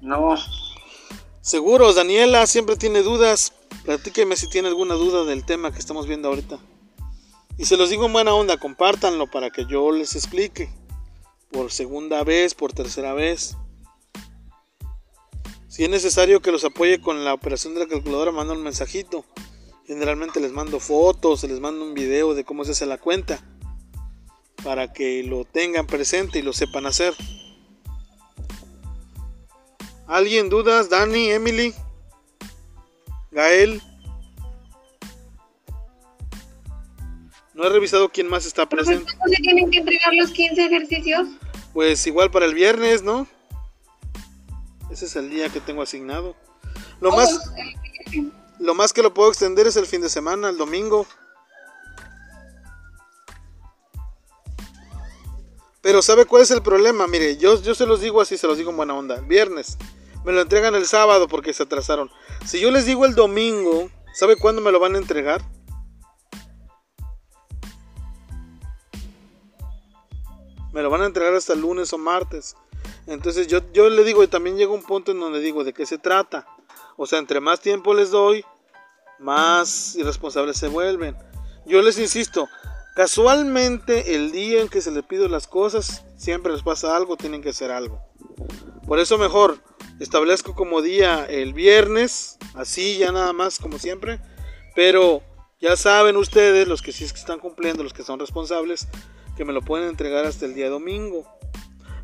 No. 0.03 0.35
Seguros, 1.41 1.95
Daniela 1.95 2.49
siempre 2.49 2.75
tiene 2.75 3.03
dudas. 3.03 3.53
Platíqueme 3.85 4.35
si 4.35 4.49
tiene 4.49 4.67
alguna 4.67 4.95
duda 4.95 5.23
del 5.23 5.47
tema 5.47 5.71
que 5.71 5.79
estamos 5.79 6.09
viendo 6.09 6.27
ahorita. 6.27 6.59
Y 7.59 7.67
se 7.67 7.77
los 7.77 7.91
digo 7.91 8.07
en 8.07 8.13
buena 8.13 8.35
onda, 8.35 8.57
compártanlo 8.57 9.31
para 9.31 9.51
que 9.51 9.67
yo 9.67 9.93
les 9.93 10.17
explique. 10.17 10.69
Por 11.53 11.71
segunda 11.71 12.25
vez, 12.25 12.57
por 12.57 12.73
tercera 12.73 13.15
vez. 13.15 13.57
Si 15.69 15.85
es 15.85 15.91
necesario 15.91 16.43
que 16.43 16.51
los 16.51 16.65
apoye 16.65 17.01
con 17.01 17.25
la 17.25 17.35
operación 17.35 17.75
de 17.75 17.81
la 17.85 17.87
calculadora, 17.87 18.33
mando 18.33 18.53
un 18.53 18.65
mensajito. 18.65 19.25
Generalmente 19.87 20.41
les 20.41 20.51
mando 20.51 20.81
fotos, 20.81 21.45
les 21.45 21.61
mando 21.61 21.85
un 21.85 21.95
video 21.95 22.35
de 22.35 22.43
cómo 22.43 22.65
se 22.65 22.73
hace 22.73 22.85
la 22.85 22.99
cuenta. 22.99 23.45
Para 24.65 24.93
que 24.93 25.23
lo 25.23 25.45
tengan 25.45 25.87
presente 25.87 26.41
y 26.41 26.43
lo 26.43 26.53
sepan 26.53 26.87
hacer. 26.87 27.15
¿Alguien 30.07 30.49
dudas? 30.49 30.91
Dani, 30.91 31.31
Emily, 31.31 31.75
Gael. 33.31 33.83
No 37.55 37.65
he 37.65 37.69
revisado 37.69 38.09
quién 38.09 38.27
más 38.27 38.47
está 38.47 38.69
presente. 38.69 39.13
¿Cómo 39.13 39.29
se 39.29 39.43
tienen 39.43 39.71
que 39.71 39.79
entregar 39.79 40.13
los 40.15 40.31
15 40.31 40.67
ejercicios? 40.67 41.29
Pues 41.73 42.07
igual 42.07 42.31
para 42.31 42.47
el 42.47 42.55
viernes, 42.55 43.03
¿no? 43.03 43.27
Ese 44.91 45.07
es 45.07 45.17
el 45.17 45.31
día 45.31 45.49
que 45.49 45.61
tengo 45.61 45.83
asignado. 45.83 46.37
Lo 47.01 47.13
más, 47.13 47.53
lo 48.59 48.75
más 48.75 48.93
que 48.93 49.03
lo 49.03 49.13
puedo 49.13 49.29
extender 49.29 49.67
es 49.67 49.77
el 49.77 49.87
fin 49.87 50.01
de 50.01 50.09
semana, 50.09 50.49
el 50.49 50.57
domingo. 50.57 51.07
Pero 55.85 56.01
¿sabe 56.01 56.25
cuál 56.25 56.41
es 56.41 56.51
el 56.51 56.63
problema? 56.63 57.07
Mire, 57.07 57.37
yo, 57.37 57.61
yo 57.61 57.75
se 57.75 57.85
los 57.85 58.01
digo 58.01 58.23
así, 58.23 58.39
se 58.39 58.47
los 58.47 58.57
digo 58.57 58.71
en 58.71 58.79
buena 58.79 58.95
onda. 58.95 59.21
Viernes. 59.21 59.77
Me 60.25 60.33
lo 60.33 60.41
entregan 60.41 60.75
el 60.75 60.87
sábado 60.87 61.29
porque 61.29 61.53
se 61.53 61.63
atrasaron. 61.63 62.11
Si 62.47 62.59
yo 62.59 62.71
les 62.71 62.87
digo 62.87 63.05
el 63.05 63.15
domingo, 63.15 63.91
¿sabe 64.15 64.37
cuándo 64.37 64.63
me 64.63 64.73
lo 64.73 64.81
van 64.81 64.95
a 64.95 64.99
entregar? 64.99 65.43
Me 70.73 70.81
lo 70.81 70.89
van 70.89 71.03
a 71.03 71.07
entregar 71.07 71.35
hasta 71.35 71.55
lunes 71.55 71.93
o 71.93 71.99
martes. 71.99 72.57
Entonces 73.07 73.47
yo, 73.47 73.61
yo 73.75 73.91
le 73.91 74.05
digo, 74.05 74.25
y 74.25 74.29
también 74.29 74.57
llega 74.57 74.73
un 74.73 74.85
punto 74.85 75.13
en 75.13 75.21
donde 75.21 75.41
digo, 75.41 75.65
¿de 75.65 75.75
qué 75.75 75.85
se 75.85 75.99
trata? 75.99 76.47
O 76.97 77.07
sea, 77.07 77.19
entre 77.19 77.41
más 77.41 77.61
tiempo 77.61 77.93
les 77.93 78.11
doy, 78.11 78.43
más 79.19 79.97
irresponsables 79.97 80.57
se 80.57 80.69
vuelven. 80.69 81.15
Yo 81.67 81.83
les 81.83 81.99
insisto, 81.99 82.49
casualmente 82.95 84.15
el 84.15 84.33
día 84.33 84.63
en 84.63 84.69
que 84.69 84.81
se 84.81 84.91
les 84.91 85.05
pido 85.05 85.29
las 85.29 85.47
cosas, 85.47 86.05
siempre 86.17 86.53
les 86.53 86.63
pasa 86.63 86.97
algo, 86.97 87.17
tienen 87.17 87.43
que 87.43 87.51
hacer 87.51 87.71
algo. 87.71 88.01
Por 88.87 88.99
eso 88.99 89.19
mejor 89.19 89.59
establezco 90.01 90.55
como 90.55 90.83
día 90.83 91.27
el 91.27 91.53
viernes, 91.53 92.39
así 92.55 92.99
ya 92.99 93.13
nada 93.13 93.33
más 93.33 93.59
como 93.59 93.79
siempre. 93.79 94.21
Pero 94.75 95.23
ya 95.61 95.77
saben 95.77 96.17
ustedes, 96.17 96.69
los 96.69 96.83
que 96.83 96.93
sí 96.93 97.05
están 97.05 97.39
cumpliendo, 97.39 97.83
los 97.83 97.93
que 97.93 98.03
son 98.03 98.19
responsables, 98.19 98.89
que 99.37 99.45
me 99.45 99.53
lo 99.53 99.63
pueden 99.63 99.89
entregar 99.89 100.27
hasta 100.27 100.47
el 100.47 100.55
día 100.55 100.69
domingo. 100.69 101.27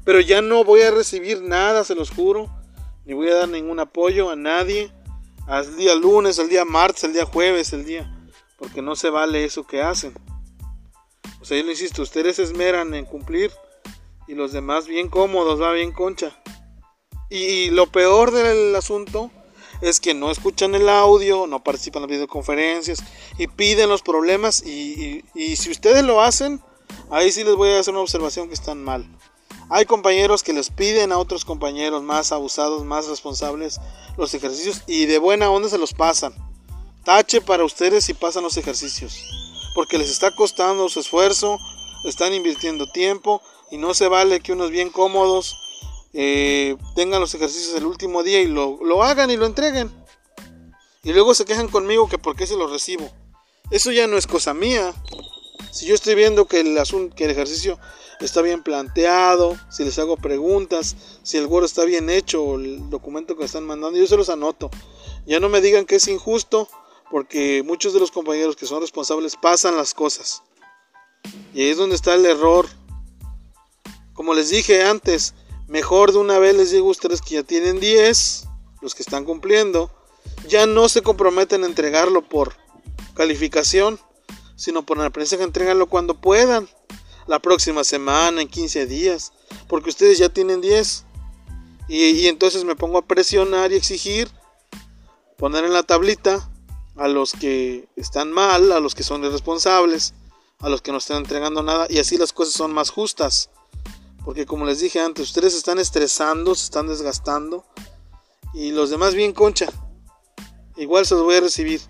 Pero 0.04 0.20
ya 0.20 0.40
no 0.40 0.64
voy 0.64 0.82
a 0.82 0.90
recibir 0.90 1.42
nada, 1.42 1.84
se 1.84 1.94
los 1.94 2.10
juro. 2.10 2.48
Ni 3.04 3.14
voy 3.14 3.28
a 3.28 3.34
dar 3.34 3.48
ningún 3.48 3.80
apoyo 3.80 4.30
a 4.30 4.36
nadie. 4.36 4.92
Al 5.46 5.76
día 5.76 5.94
lunes, 5.94 6.38
al 6.38 6.48
día 6.48 6.64
martes, 6.64 7.04
al 7.04 7.12
día 7.12 7.26
jueves, 7.26 7.72
el 7.72 7.84
día. 7.84 8.10
Porque 8.56 8.82
no 8.82 8.96
se 8.96 9.10
vale 9.10 9.44
eso 9.44 9.66
que 9.66 9.82
hacen. 9.82 10.14
O 11.40 11.44
sea, 11.44 11.56
yo 11.56 11.64
le 11.64 11.72
insisto, 11.72 12.02
ustedes 12.02 12.36
se 12.36 12.42
esmeran 12.42 12.94
en 12.94 13.04
cumplir. 13.04 13.50
Y 14.28 14.34
los 14.34 14.52
demás 14.52 14.86
bien 14.86 15.08
cómodos, 15.08 15.60
va 15.60 15.72
bien 15.72 15.92
concha. 15.92 16.40
Y 17.28 17.70
lo 17.70 17.86
peor 17.86 18.30
del 18.30 18.74
asunto 18.76 19.30
es 19.80 20.00
que 20.00 20.14
no 20.14 20.30
escuchan 20.30 20.74
el 20.74 20.88
audio, 20.88 21.46
no 21.46 21.62
participan 21.62 22.02
en 22.02 22.08
las 22.08 22.16
videoconferencias 22.16 23.02
y 23.38 23.46
piden 23.46 23.88
los 23.88 24.02
problemas. 24.02 24.64
Y, 24.64 25.24
y, 25.34 25.56
si 25.56 25.70
ustedes 25.70 26.04
lo 26.04 26.20
hacen, 26.20 26.60
ahí 27.10 27.32
sí 27.32 27.44
les 27.44 27.54
voy 27.54 27.70
a 27.70 27.80
hacer 27.80 27.94
una 27.94 28.02
observación 28.02 28.48
que 28.48 28.54
están 28.54 28.82
mal. 28.82 29.06
Hay 29.68 29.84
compañeros 29.84 30.42
que 30.42 30.52
les 30.52 30.70
piden 30.70 31.12
a 31.12 31.18
otros 31.18 31.44
compañeros 31.44 32.02
más 32.02 32.32
abusados, 32.32 32.84
más 32.84 33.06
responsables 33.06 33.80
los 34.16 34.34
ejercicios 34.34 34.82
y 34.86 35.06
de 35.06 35.18
buena 35.18 35.50
onda 35.50 35.68
se 35.68 35.78
los 35.78 35.94
pasan. 35.94 36.34
Tache 37.04 37.40
para 37.40 37.64
ustedes 37.64 38.04
si 38.04 38.14
pasan 38.14 38.42
los 38.42 38.56
ejercicios. 38.56 39.39
Porque 39.74 39.98
les 39.98 40.10
está 40.10 40.34
costando 40.34 40.88
su 40.88 41.00
esfuerzo, 41.00 41.58
están 42.04 42.34
invirtiendo 42.34 42.86
tiempo 42.86 43.42
y 43.70 43.76
no 43.76 43.94
se 43.94 44.08
vale 44.08 44.40
que 44.40 44.52
unos 44.52 44.70
bien 44.70 44.90
cómodos 44.90 45.56
eh, 46.12 46.76
tengan 46.96 47.20
los 47.20 47.34
ejercicios 47.34 47.76
el 47.76 47.86
último 47.86 48.22
día 48.22 48.40
y 48.40 48.46
lo, 48.46 48.78
lo 48.82 49.02
hagan 49.04 49.30
y 49.30 49.36
lo 49.36 49.46
entreguen. 49.46 49.90
Y 51.02 51.12
luego 51.12 51.34
se 51.34 51.44
quejan 51.44 51.68
conmigo 51.68 52.08
que 52.08 52.18
por 52.18 52.36
qué 52.36 52.46
se 52.46 52.56
los 52.56 52.70
recibo. 52.70 53.10
Eso 53.70 53.92
ya 53.92 54.06
no 54.06 54.18
es 54.18 54.26
cosa 54.26 54.52
mía. 54.52 54.92
Si 55.70 55.86
yo 55.86 55.94
estoy 55.94 56.14
viendo 56.14 56.46
que 56.46 56.60
el, 56.60 56.78
que 57.14 57.24
el 57.24 57.30
ejercicio 57.30 57.78
está 58.20 58.42
bien 58.42 58.62
planteado, 58.62 59.56
si 59.70 59.84
les 59.84 59.98
hago 59.98 60.16
preguntas, 60.16 60.96
si 61.22 61.38
el 61.38 61.46
Word 61.46 61.64
está 61.64 61.84
bien 61.84 62.10
hecho 62.10 62.56
el 62.56 62.90
documento 62.90 63.36
que 63.36 63.44
están 63.44 63.64
mandando, 63.64 63.98
yo 63.98 64.06
se 64.06 64.16
los 64.16 64.28
anoto. 64.28 64.70
Ya 65.26 65.40
no 65.40 65.48
me 65.48 65.60
digan 65.60 65.86
que 65.86 65.96
es 65.96 66.08
injusto, 66.08 66.68
porque 67.10 67.62
muchos 67.64 67.92
de 67.92 68.00
los 68.00 68.10
compañeros 68.10 68.56
que 68.56 68.66
son 68.66 68.80
responsables 68.80 69.36
pasan 69.36 69.76
las 69.76 69.94
cosas. 69.94 70.42
Y 71.52 71.62
ahí 71.62 71.68
es 71.70 71.76
donde 71.76 71.96
está 71.96 72.14
el 72.14 72.24
error. 72.24 72.66
Como 74.12 74.34
les 74.34 74.50
dije 74.50 74.82
antes, 74.84 75.34
mejor 75.66 76.12
de 76.12 76.18
una 76.18 76.38
vez 76.38 76.56
les 76.56 76.70
digo 76.70 76.88
a 76.88 76.92
ustedes 76.92 77.20
que 77.20 77.34
ya 77.36 77.42
tienen 77.42 77.80
10, 77.80 78.46
los 78.80 78.94
que 78.94 79.02
están 79.02 79.24
cumpliendo, 79.24 79.90
ya 80.46 80.66
no 80.66 80.88
se 80.88 81.02
comprometen 81.02 81.64
a 81.64 81.66
entregarlo 81.66 82.22
por 82.22 82.54
calificación 83.14 83.98
sino 84.60 84.84
por 84.84 84.98
la 84.98 85.10
que 85.10 85.42
entregarlo 85.42 85.86
cuando 85.86 86.20
puedan. 86.20 86.68
La 87.26 87.38
próxima 87.38 87.82
semana, 87.82 88.42
en 88.42 88.48
15 88.48 88.84
días. 88.84 89.32
Porque 89.68 89.88
ustedes 89.88 90.18
ya 90.18 90.28
tienen 90.28 90.60
10. 90.60 91.06
Y, 91.88 92.04
y 92.10 92.28
entonces 92.28 92.64
me 92.64 92.76
pongo 92.76 92.98
a 92.98 93.06
presionar 93.06 93.72
y 93.72 93.76
exigir. 93.76 94.28
Poner 95.38 95.64
en 95.64 95.72
la 95.72 95.82
tablita 95.82 96.49
a 96.96 97.08
los 97.08 97.32
que 97.32 97.88
están 97.96 98.30
mal, 98.32 98.72
a 98.72 98.80
los 98.80 98.94
que 98.94 99.02
son 99.02 99.24
irresponsables, 99.24 100.14
a 100.58 100.68
los 100.68 100.82
que 100.82 100.92
no 100.92 100.98
están 100.98 101.18
entregando 101.18 101.62
nada. 101.62 101.86
Y 101.88 101.98
así 101.98 102.18
las 102.18 102.32
cosas 102.32 102.54
son 102.54 102.72
más 102.72 102.90
justas. 102.90 103.50
Porque 104.24 104.46
como 104.46 104.66
les 104.66 104.80
dije 104.80 105.00
antes, 105.00 105.28
ustedes 105.28 105.52
se 105.52 105.58
están 105.58 105.78
estresando, 105.78 106.54
se 106.54 106.64
están 106.64 106.88
desgastando. 106.88 107.64
Y 108.52 108.72
los 108.72 108.90
demás 108.90 109.14
bien 109.14 109.32
concha. 109.32 109.68
Igual 110.76 111.06
se 111.06 111.14
los 111.14 111.24
voy 111.24 111.36
a 111.36 111.40
recibir. 111.40 111.80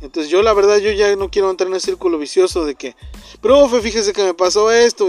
Entonces 0.00 0.30
yo 0.30 0.42
la 0.42 0.52
verdad 0.52 0.78
yo 0.78 0.90
ya 0.90 1.16
no 1.16 1.30
quiero 1.30 1.50
entrar 1.50 1.68
en 1.68 1.74
el 1.74 1.80
círculo 1.80 2.18
vicioso 2.18 2.66
de 2.66 2.74
que, 2.74 2.94
profe, 3.40 3.80
fíjese 3.80 4.12
que 4.12 4.22
me 4.22 4.34
pasó 4.34 4.70
esto. 4.70 5.08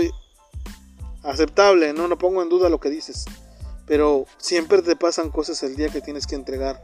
Aceptable, 1.22 1.91
no, 1.91 2.07
no 2.07 2.18
pongo 2.18 2.41
en 2.41 2.49
duda 2.49 2.69
lo 2.69 2.80
que 2.80 2.90
dices. 2.90 3.26
Pero 3.86 4.26
siempre 4.38 4.82
te 4.82 4.95
pasan 4.95 5.32
cosas 5.32 5.61
el 5.64 5.76
día 5.76 5.90
que 5.90 5.99
tienes 5.99 6.27
que 6.27 6.36
entregar 6.36 6.82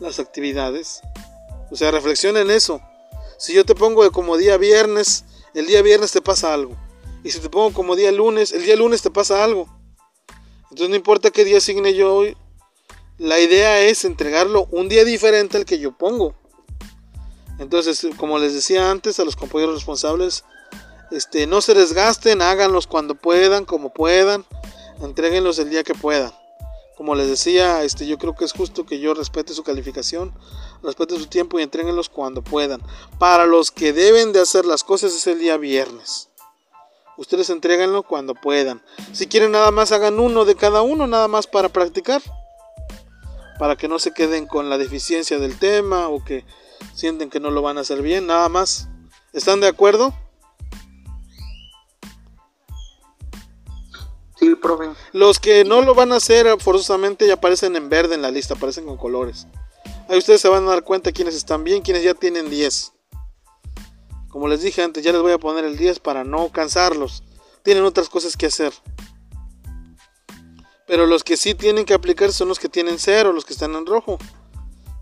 las 0.00 0.18
actividades. 0.18 1.00
O 1.70 1.76
sea, 1.76 1.90
reflexiona 1.90 2.40
en 2.40 2.50
eso. 2.50 2.80
Si 3.38 3.54
yo 3.54 3.64
te 3.64 3.74
pongo 3.74 4.10
como 4.12 4.36
día 4.36 4.56
viernes, 4.56 5.24
el 5.54 5.66
día 5.66 5.82
viernes 5.82 6.12
te 6.12 6.20
pasa 6.20 6.54
algo. 6.54 6.76
Y 7.24 7.30
si 7.30 7.40
te 7.40 7.48
pongo 7.48 7.72
como 7.72 7.96
día 7.96 8.12
lunes, 8.12 8.52
el 8.52 8.64
día 8.64 8.76
lunes 8.76 9.02
te 9.02 9.10
pasa 9.10 9.44
algo. 9.44 9.68
Entonces 10.64 10.88
no 10.88 10.96
importa 10.96 11.30
qué 11.30 11.44
día 11.44 11.58
asigne 11.58 11.94
yo 11.94 12.14
hoy. 12.14 12.36
La 13.18 13.38
idea 13.38 13.80
es 13.80 14.04
entregarlo 14.04 14.66
un 14.70 14.88
día 14.88 15.04
diferente 15.04 15.56
al 15.56 15.64
que 15.64 15.78
yo 15.78 15.96
pongo. 15.96 16.34
Entonces, 17.58 18.06
como 18.16 18.38
les 18.38 18.54
decía 18.54 18.90
antes 18.90 19.20
a 19.20 19.24
los 19.24 19.36
compañeros 19.36 19.74
responsables, 19.74 20.44
este, 21.10 21.46
no 21.46 21.60
se 21.60 21.74
desgasten, 21.74 22.42
háganlos 22.42 22.86
cuando 22.86 23.14
puedan, 23.14 23.64
como 23.64 23.92
puedan, 23.92 24.44
entreguenlos 25.00 25.58
el 25.58 25.70
día 25.70 25.84
que 25.84 25.94
puedan. 25.94 26.32
Como 26.96 27.14
les 27.14 27.28
decía, 27.28 27.82
este, 27.84 28.06
yo 28.06 28.18
creo 28.18 28.34
que 28.34 28.44
es 28.44 28.52
justo 28.52 28.84
que 28.84 29.00
yo 29.00 29.14
respete 29.14 29.54
su 29.54 29.62
calificación, 29.62 30.34
respete 30.82 31.16
su 31.16 31.26
tiempo 31.26 31.58
y 31.58 31.62
entreguenlos 31.62 32.08
cuando 32.08 32.42
puedan. 32.42 32.82
Para 33.18 33.46
los 33.46 33.70
que 33.70 33.92
deben 33.92 34.32
de 34.32 34.40
hacer 34.40 34.66
las 34.66 34.84
cosas 34.84 35.14
es 35.14 35.26
el 35.26 35.38
día 35.38 35.56
viernes. 35.56 36.28
Ustedes 37.16 37.50
entreguenlo 37.50 38.02
cuando 38.02 38.34
puedan. 38.34 38.82
Si 39.12 39.26
quieren 39.26 39.52
nada 39.52 39.70
más 39.70 39.92
hagan 39.92 40.18
uno 40.18 40.44
de 40.44 40.54
cada 40.54 40.82
uno, 40.82 41.06
nada 41.06 41.28
más 41.28 41.46
para 41.46 41.68
practicar. 41.68 42.22
Para 43.58 43.76
que 43.76 43.88
no 43.88 43.98
se 43.98 44.12
queden 44.12 44.46
con 44.46 44.70
la 44.70 44.78
deficiencia 44.78 45.38
del 45.38 45.58
tema 45.58 46.08
o 46.08 46.24
que 46.24 46.44
sienten 46.94 47.30
que 47.30 47.40
no 47.40 47.50
lo 47.50 47.62
van 47.62 47.78
a 47.78 47.82
hacer 47.82 48.02
bien, 48.02 48.26
nada 48.26 48.48
más. 48.48 48.88
¿Están 49.32 49.60
de 49.60 49.68
acuerdo? 49.68 50.14
Los 55.12 55.38
que 55.38 55.64
no 55.64 55.82
lo 55.82 55.94
van 55.94 56.12
a 56.12 56.16
hacer 56.16 56.46
forzosamente 56.60 57.26
ya 57.26 57.34
aparecen 57.34 57.76
en 57.76 57.88
verde 57.88 58.14
en 58.14 58.22
la 58.22 58.30
lista, 58.30 58.54
aparecen 58.54 58.86
con 58.86 58.96
colores. 58.96 59.46
Ahí 60.08 60.18
ustedes 60.18 60.40
se 60.40 60.48
van 60.48 60.64
a 60.64 60.70
dar 60.70 60.84
cuenta 60.84 61.12
quiénes 61.12 61.34
están 61.34 61.64
bien, 61.64 61.82
quiénes 61.82 62.02
ya 62.02 62.14
tienen 62.14 62.50
10. 62.50 62.92
Como 64.28 64.48
les 64.48 64.62
dije 64.62 64.82
antes, 64.82 65.04
ya 65.04 65.12
les 65.12 65.22
voy 65.22 65.32
a 65.32 65.38
poner 65.38 65.64
el 65.64 65.76
10 65.76 66.00
para 66.00 66.24
no 66.24 66.50
cansarlos. 66.50 67.22
Tienen 67.62 67.84
otras 67.84 68.08
cosas 68.08 68.36
que 68.36 68.46
hacer. 68.46 68.72
Pero 70.86 71.06
los 71.06 71.22
que 71.22 71.36
sí 71.36 71.54
tienen 71.54 71.84
que 71.84 71.94
aplicar 71.94 72.32
son 72.32 72.48
los 72.48 72.58
que 72.58 72.68
tienen 72.68 72.98
0, 72.98 73.32
los 73.32 73.44
que 73.44 73.52
están 73.52 73.74
en 73.74 73.86
rojo. 73.86 74.18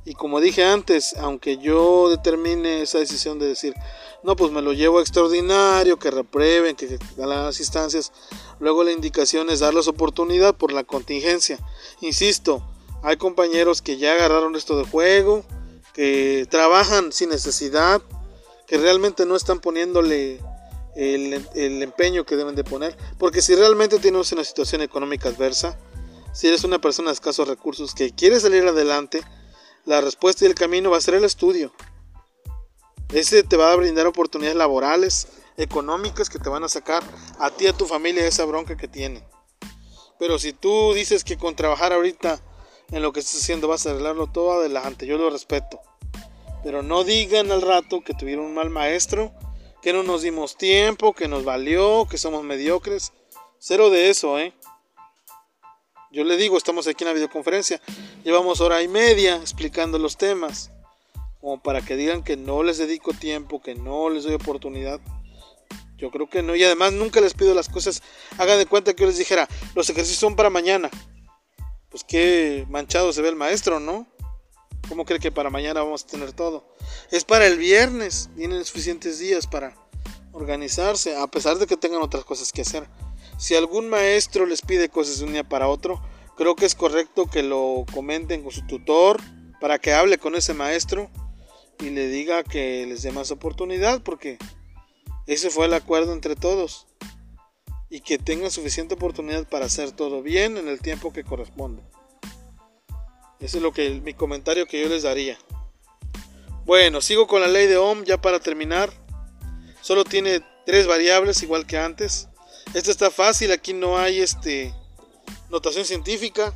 Y 0.05 0.15
como 0.15 0.41
dije 0.41 0.65
antes, 0.65 1.15
aunque 1.17 1.59
yo 1.59 2.09
determine 2.11 2.83
esa 2.83 2.99
decisión 2.99 3.39
de 3.39 3.47
decir, 3.47 3.75
no, 4.23 4.35
pues 4.35 4.51
me 4.51 4.63
lo 4.63 4.73
llevo 4.73 4.99
a 4.99 5.03
extraordinario, 5.03 5.99
que 5.99 6.11
reprueben, 6.11 6.75
que, 6.75 6.87
que 6.99 6.99
las 7.17 7.59
instancias, 7.61 8.13
luego 8.61 8.85
la 8.85 8.93
indicación 8.93 9.51
es 9.51 9.59
darles 9.61 9.89
oportunidad 9.89 10.55
por 10.55 10.73
la 10.73 10.85
contingencia. 10.85 11.59
Insisto, 12.01 12.63
hay 13.03 13.17
compañeros 13.17 13.83
que 13.83 13.97
ya 13.97 14.13
agarraron 14.13 14.55
esto 14.55 14.77
de 14.77 14.85
juego, 14.85 15.45
que 15.95 16.47
trabajan 16.51 17.13
sin 17.13 17.31
necesidad, 17.31 18.01
que 18.67 18.79
realmente 18.79 19.27
no 19.27 19.35
están 19.35 19.61
poniéndole 19.61 20.39
el, 20.95 21.83
empeño 21.83 22.25
que 22.25 22.37
deben 22.37 22.55
de 22.55 22.65
poner, 22.65 22.97
porque 23.19 23.43
si 23.43 23.55
realmente 23.55 23.99
tienes 23.99 24.31
una 24.33 24.45
situación 24.45 24.83
económica 24.83 25.29
adversa, 25.29 25.79
si 26.33 26.47
eres 26.47 26.63
una 26.63 26.81
persona 26.81 27.09
de 27.09 27.15
escasos 27.15 27.49
recursos 27.49 27.95
que 27.95 28.13
quiere 28.13 28.39
salir 28.39 28.67
adelante, 28.67 29.23
la 29.87 30.01
respuesta 30.01 30.45
y 30.45 30.49
el 30.49 30.55
camino 30.55 30.91
va 30.91 30.99
a 30.99 31.01
ser 31.01 31.15
el 31.15 31.25
estudio. 31.25 31.73
Ese 33.13 33.43
te 33.43 33.57
va 33.57 33.73
a 33.73 33.77
brindar 33.77 34.07
oportunidades 34.07 34.57
laborales, 34.57 35.27
económicas 35.63 36.29
que 36.29 36.39
te 36.39 36.49
van 36.49 36.65
a 36.65 36.69
sacar 36.69 37.03
a 37.39 37.51
ti 37.51 37.65
y 37.65 37.69
a 37.69 37.73
tu 37.73 37.87
familia 37.87 38.27
esa 38.27 38.45
bronca 38.45 38.77
que 38.77 38.89
tienen. 38.89 39.25
Pero 40.19 40.39
si 40.39 40.53
tú 40.53 40.93
dices 40.95 41.25
que 41.25 41.39
con 41.39 41.57
trabajar 41.57 41.93
ahorita 41.93 42.41
en 42.91 43.03
lo 43.03 43.13
que 43.13 43.21
estás 43.21 43.43
haciendo 43.43 43.69
vas 43.69 43.87
a 43.87 43.91
arreglarlo 43.91 44.27
todo 44.27 44.53
adelante, 44.53 45.07
yo 45.07 45.17
lo 45.17 45.31
respeto. 45.31 45.81
Pero 46.63 46.83
no 46.83 47.05
digan 47.05 47.51
al 47.53 47.63
rato 47.63 48.03
que 48.03 48.15
tuvieron 48.15 48.45
un 48.45 48.55
mal 48.55 48.71
maestro, 48.71 49.33
que 49.81 49.93
no 49.93 50.03
nos 50.03 50.23
dimos 50.23 50.57
tiempo, 50.57 51.15
que 51.15 51.29
nos 51.29 51.45
valió, 51.45 52.07
que 52.11 52.19
somos 52.19 52.45
mediocres. 52.45 53.13
Cero 53.59 53.91
de 53.91 54.11
eso, 54.11 54.39
¿eh? 54.39 54.53
Yo 56.13 56.25
le 56.25 56.37
digo, 56.37 56.59
estamos 56.59 56.87
aquí 56.89 57.05
en 57.05 57.09
la 57.09 57.15
videoconferencia, 57.15 57.81
llevamos 58.25 58.61
hora 58.61 58.83
y 58.83 58.89
media 58.89 59.37
explicando 59.37 59.97
los 59.97 60.17
temas, 60.17 60.73
como 61.41 61.63
para 61.63 61.83
que 61.83 61.95
digan 61.95 62.25
que 62.25 62.37
no 62.37 62.65
les 62.65 62.79
dedico 62.79 63.13
tiempo, 63.13 63.63
que 63.63 63.77
no 63.77 64.11
les 64.11 64.25
doy 64.25 64.35
oportunidad. 64.35 65.01
Yo 66.01 66.11
creo 66.11 66.29
que 66.29 66.43
no, 66.43 66.57
y 66.57 66.65
además 66.65 66.93
nunca 66.93 67.21
les 67.21 67.35
pido 67.35 67.55
las 67.55 67.69
cosas. 67.69 68.03
Hagan 68.39 68.59
de 68.59 68.67
cuenta 68.67 68.95
que 68.95 69.03
yo 69.03 69.09
les 69.09 69.19
dijera, 69.19 69.49
los 69.75 69.89
ejercicios 69.91 70.19
son 70.19 70.35
para 70.35 70.49
mañana. 70.49 70.91
Pues 71.91 72.05
qué 72.05 72.67
manchado 72.71 73.13
se 73.13 73.21
ve 73.21 73.29
el 73.29 73.37
maestro, 73.37 73.81
¿no? 73.81 74.07
¿Cómo 74.89 75.05
cree 75.05 75.21
que 75.21 75.31
para 75.31 75.51
mañana 75.51 75.83
vamos 75.83 76.05
a 76.05 76.07
tener 76.07 76.33
todo? 76.33 76.75
Es 77.11 77.25
para 77.25 77.47
el 77.47 77.59
viernes, 77.59 78.31
tienen 78.37 78.65
suficientes 78.65 79.19
días 79.19 79.47
para 79.47 79.77
organizarse, 80.33 81.17
a 81.17 81.27
pesar 81.27 81.59
de 81.59 81.67
que 81.67 81.77
tengan 81.77 82.03
otras 82.03 82.25
cosas 82.25 82.51
que 82.51 82.63
hacer. 82.63 82.89
Si 83.39 83.55
algún 83.55 83.89
maestro 83.89 84.47
les 84.47 84.63
pide 84.63 84.89
cosas 84.89 85.19
de 85.19 85.27
un 85.27 85.33
día 85.33 85.49
para 85.49 85.69
otro, 85.69 86.03
creo 86.37 86.57
que 86.57 86.67
es 86.67 86.75
correcto 86.75 87.27
que 87.27 87.43
lo 87.43 87.85
comenten 87.93 88.43
con 88.43 88.53
su 88.53 88.67
tutor 88.67 89.21
para 89.61 89.79
que 89.79 89.93
hable 89.93 90.19
con 90.19 90.35
ese 90.35 90.55
maestro 90.55 91.11
y 91.81 91.91
le 91.91 92.09
diga 92.09 92.43
que 92.43 92.87
les 92.87 93.03
dé 93.03 93.13
más 93.13 93.31
oportunidad 93.31 94.03
porque 94.03 94.39
ese 95.31 95.49
fue 95.49 95.67
el 95.67 95.75
acuerdo 95.75 96.13
entre 96.13 96.35
todos 96.35 96.89
y 97.89 98.01
que 98.01 98.19
tengan 98.19 98.51
suficiente 98.51 98.95
oportunidad 98.95 99.49
para 99.49 99.67
hacer 99.67 99.93
todo 99.93 100.23
bien 100.23 100.57
en 100.57 100.67
el 100.67 100.81
tiempo 100.81 101.13
que 101.13 101.23
corresponde. 101.23 101.85
Ese 103.39 103.59
es 103.59 103.63
lo 103.63 103.73
que 103.73 103.91
mi 104.01 104.13
comentario 104.13 104.67
que 104.67 104.83
yo 104.83 104.89
les 104.89 105.05
daría. 105.05 105.39
Bueno, 106.67 107.01
sigo 107.01 107.29
con 107.29 107.41
la 107.41 107.47
ley 107.47 107.69
de 107.69 107.77
Ohm 107.77 108.03
ya 108.03 108.21
para 108.21 108.41
terminar. 108.41 108.91
Solo 109.81 110.03
tiene 110.03 110.45
tres 110.67 110.89
variables 110.89 111.41
igual 111.45 111.65
que 111.65 111.79
antes. 111.79 112.27
Esto 112.75 112.91
está 112.91 113.09
fácil, 113.13 113.53
aquí 113.53 113.73
no 113.73 113.99
hay 113.99 114.19
este 114.19 114.75
notación 115.49 115.85
científica. 115.85 116.53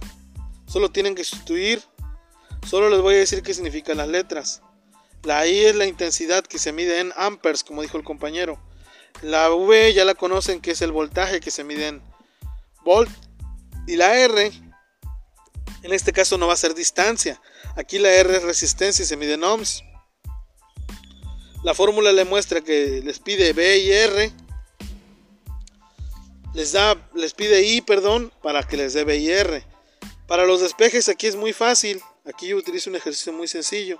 Solo 0.67 0.91
tienen 0.91 1.15
que 1.15 1.23
sustituir. 1.23 1.81
Solo 2.69 2.91
les 2.91 3.01
voy 3.01 3.15
a 3.15 3.19
decir 3.19 3.45
qué 3.45 3.55
significan 3.55 3.99
las 3.99 4.09
letras. 4.09 4.63
La 5.23 5.47
I 5.47 5.65
es 5.65 5.77
la 5.77 5.87
intensidad 5.87 6.45
que 6.45 6.59
se 6.59 6.73
mide 6.73 6.99
en 6.99 7.13
amperes, 7.17 7.63
como 7.63 7.83
dijo 7.83 7.97
el 7.97 8.05
compañero. 8.05 8.61
La 9.25 9.51
V 9.51 9.95
ya 9.95 10.05
la 10.05 10.15
conocen 10.15 10.61
que 10.61 10.73
es 10.73 10.83
el 10.83 10.93
voltaje 10.93 11.41
que 11.41 11.51
se 11.51 11.65
mide 11.65 11.89
en 11.89 12.03
volt. 12.85 13.11
Y 13.87 13.97
la 13.97 14.15
R, 14.19 14.53
en 15.83 15.93
este 15.95 16.13
caso 16.13 16.37
no 16.37 16.47
va 16.47 16.53
a 16.53 16.57
ser 16.57 16.75
distancia. 16.75 17.41
Aquí 17.75 17.99
la 17.99 18.11
R 18.11 18.37
es 18.37 18.43
resistencia 18.43 19.03
y 19.03 19.07
se 19.07 19.17
mide 19.17 19.35
en 19.35 19.45
ohms. 19.45 19.83
La 21.63 21.73
fórmula 21.73 22.13
le 22.13 22.27
muestra 22.27 22.61
que 22.61 23.01
les 23.03 23.19
pide 23.19 23.55
B 23.55 23.79
y 23.79 23.93
R. 23.93 24.33
Les 26.53 26.73
da, 26.73 26.95
les 27.15 27.33
pide 27.33 27.63
I, 27.63 27.81
perdón, 27.81 28.31
para 28.43 28.63
que 28.63 28.77
les 28.77 28.93
dé 28.93 29.05
B 29.05 29.17
y 29.17 29.31
R. 29.31 29.65
Para 30.27 30.45
los 30.45 30.61
despejes 30.61 31.09
aquí 31.09 31.29
es 31.29 31.37
muy 31.37 31.55
fácil. 31.55 32.03
Aquí 32.27 32.49
yo 32.49 32.59
utilizo 32.59 32.91
un 32.91 32.97
ejercicio 32.97 33.33
muy 33.33 33.49
sencillo. 33.49 33.99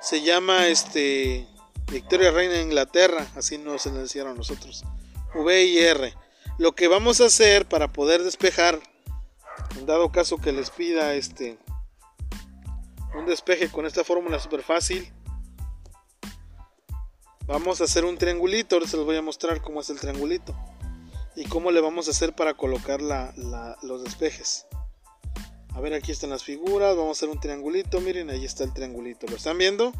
Se 0.00 0.20
llama 0.20 0.66
este 0.66 1.46
Victoria 1.90 2.30
Reina 2.30 2.54
de 2.54 2.62
Inglaterra, 2.62 3.26
así 3.34 3.58
nos 3.58 3.86
enseñaron 3.86 4.32
a 4.32 4.36
nosotros. 4.36 4.84
V 5.34 5.64
y 5.64 5.78
R. 5.78 6.14
Lo 6.58 6.72
que 6.72 6.88
vamos 6.88 7.20
a 7.20 7.26
hacer 7.26 7.66
para 7.66 7.92
poder 7.92 8.22
despejar, 8.24 8.80
en 9.78 9.86
dado 9.86 10.10
caso 10.12 10.38
que 10.38 10.52
les 10.52 10.70
pida 10.70 11.14
este 11.14 11.58
un 13.16 13.26
despeje 13.26 13.70
con 13.70 13.86
esta 13.86 14.04
fórmula 14.04 14.38
súper 14.38 14.62
fácil, 14.62 15.10
vamos 17.46 17.80
a 17.80 17.84
hacer 17.84 18.04
un 18.04 18.18
triangulito. 18.18 18.76
Ahora 18.76 18.86
se 18.88 18.96
los 18.96 19.06
voy 19.06 19.16
a 19.16 19.22
mostrar 19.22 19.62
cómo 19.62 19.80
es 19.80 19.90
el 19.90 19.98
triangulito 19.98 20.54
y 21.36 21.46
cómo 21.46 21.70
le 21.70 21.80
vamos 21.80 22.08
a 22.08 22.10
hacer 22.10 22.34
para 22.34 22.54
colocar 22.54 23.00
la- 23.00 23.32
los 23.82 24.04
despejes. 24.04 24.66
A 25.74 25.80
ver, 25.80 25.94
aquí 25.94 26.10
están 26.12 26.30
las 26.30 26.42
figuras. 26.44 26.96
Vamos 26.96 27.16
a 27.16 27.18
hacer 27.18 27.28
un 27.28 27.40
triangulito. 27.40 28.00
Miren, 28.00 28.30
ahí 28.30 28.44
está 28.44 28.64
el 28.64 28.74
triangulito. 28.74 29.26
¿Lo 29.28 29.36
están 29.36 29.56
viendo? 29.58 29.92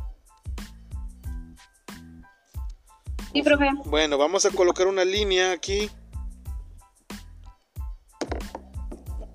Bueno, 3.87 4.19
vamos 4.19 4.47
a 4.47 4.51
colocar 4.51 4.87
una 4.87 5.05
línea 5.05 5.53
aquí. 5.53 5.91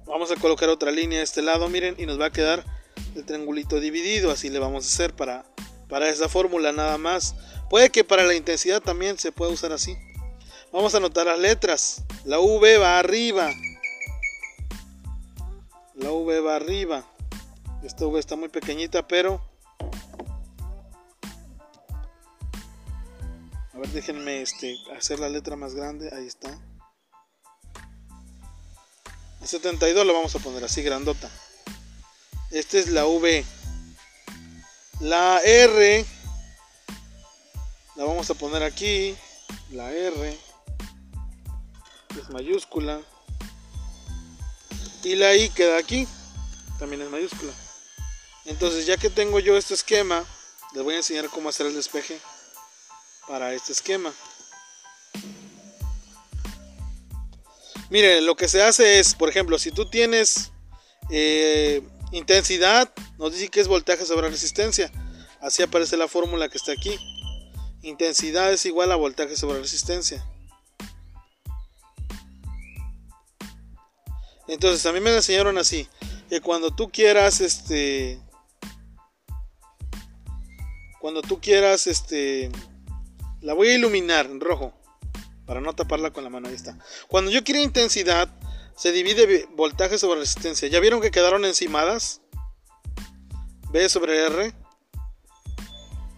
Vamos 0.05 0.31
a 0.31 0.35
colocar 0.35 0.69
otra 0.69 0.91
línea 0.91 1.19
a 1.19 1.23
este 1.23 1.41
lado, 1.41 1.67
miren, 1.69 1.95
y 1.97 2.05
nos 2.05 2.19
va 2.19 2.27
a 2.27 2.31
quedar 2.31 2.63
el 3.15 3.25
triangulito 3.25 3.79
dividido. 3.79 4.31
Así 4.31 4.49
le 4.49 4.59
vamos 4.59 4.85
a 4.85 4.87
hacer 4.87 5.15
para, 5.15 5.45
para 5.89 6.09
esa 6.09 6.29
fórmula 6.29 6.71
nada 6.71 6.97
más. 6.97 7.35
Puede 7.69 7.89
que 7.89 8.03
para 8.03 8.23
la 8.23 8.35
intensidad 8.35 8.81
también 8.81 9.17
se 9.17 9.31
pueda 9.31 9.51
usar 9.51 9.71
así. 9.71 9.97
Vamos 10.71 10.93
a 10.93 10.97
anotar 10.97 11.27
las 11.27 11.39
letras. 11.39 12.03
La 12.25 12.39
V 12.39 12.77
va 12.77 12.99
arriba. 12.99 13.49
La 15.95 16.11
V 16.11 16.39
va 16.41 16.55
arriba. 16.55 17.05
Esta 17.83 18.05
V 18.05 18.19
está 18.19 18.35
muy 18.35 18.49
pequeñita, 18.49 19.07
pero... 19.07 19.52
A 23.73 23.79
ver, 23.79 23.89
déjenme 23.89 24.41
este, 24.41 24.77
hacer 24.95 25.19
la 25.19 25.29
letra 25.29 25.55
más 25.55 25.73
grande. 25.73 26.11
Ahí 26.15 26.27
está. 26.27 26.49
El 29.41 29.47
72 29.47 30.05
lo 30.05 30.13
vamos 30.13 30.35
a 30.35 30.39
poner 30.39 30.63
así, 30.63 30.83
grandota. 30.83 31.29
Esta 32.51 32.77
es 32.77 32.87
la 32.89 33.07
V. 33.07 33.43
La 34.99 35.39
R. 35.39 36.05
La 37.95 38.03
vamos 38.03 38.29
a 38.29 38.35
poner 38.35 38.61
aquí. 38.61 39.17
La 39.71 39.91
R. 39.91 40.37
Es 42.21 42.29
mayúscula. 42.29 43.01
Y 45.03 45.15
la 45.15 45.35
I 45.35 45.49
queda 45.49 45.79
aquí. 45.79 46.07
También 46.77 47.01
es 47.01 47.09
mayúscula. 47.09 47.51
Entonces 48.45 48.85
ya 48.85 48.97
que 48.97 49.09
tengo 49.09 49.39
yo 49.39 49.57
este 49.57 49.73
esquema, 49.73 50.23
les 50.75 50.83
voy 50.83 50.93
a 50.93 50.97
enseñar 50.97 51.27
cómo 51.29 51.49
hacer 51.49 51.65
el 51.65 51.73
despeje 51.73 52.19
para 53.27 53.53
este 53.53 53.71
esquema. 53.71 54.13
Mire, 57.89 58.21
lo 58.21 58.35
que 58.35 58.47
se 58.47 58.63
hace 58.63 58.99
es, 58.99 59.13
por 59.13 59.29
ejemplo, 59.29 59.59
si 59.59 59.71
tú 59.71 59.85
tienes 59.89 60.51
eh, 61.09 61.81
intensidad, 62.11 62.91
nos 63.17 63.33
dice 63.33 63.49
que 63.49 63.59
es 63.59 63.67
voltaje 63.67 64.05
sobre 64.05 64.29
resistencia. 64.29 64.91
Así 65.41 65.61
aparece 65.61 65.97
la 65.97 66.07
fórmula 66.07 66.49
que 66.49 66.57
está 66.57 66.71
aquí. 66.71 66.97
Intensidad 67.81 68.51
es 68.51 68.65
igual 68.65 68.91
a 68.91 68.95
voltaje 68.95 69.35
sobre 69.35 69.59
resistencia. 69.59 70.25
Entonces 74.47 74.85
a 74.85 74.91
mí 74.91 74.99
me 74.99 75.15
enseñaron 75.15 75.57
así, 75.57 75.87
que 76.29 76.41
cuando 76.41 76.71
tú 76.71 76.89
quieras, 76.91 77.41
este, 77.41 78.19
cuando 80.99 81.21
tú 81.21 81.39
quieras, 81.39 81.87
este, 81.87 82.51
la 83.43 83.53
voy 83.53 83.67
a 83.69 83.75
iluminar 83.75 84.25
en 84.25 84.39
rojo 84.39 84.73
para 85.45 85.61
no 85.61 85.75
taparla 85.75 86.11
con 86.11 86.23
la 86.23 86.29
mano. 86.29 86.47
Ahí 86.47 86.55
está. 86.55 86.77
Cuando 87.07 87.29
yo 87.29 87.43
quiero 87.43 87.59
intensidad, 87.61 88.29
se 88.75 88.91
divide 88.91 89.25
vi- 89.25 89.45
voltaje 89.55 89.97
sobre 89.97 90.21
resistencia. 90.21 90.67
¿Ya 90.69 90.79
vieron 90.79 91.01
que 91.01 91.11
quedaron 91.11 91.45
encimadas? 91.45 92.21
B 93.71 93.87
sobre 93.89 94.25
R. 94.25 94.53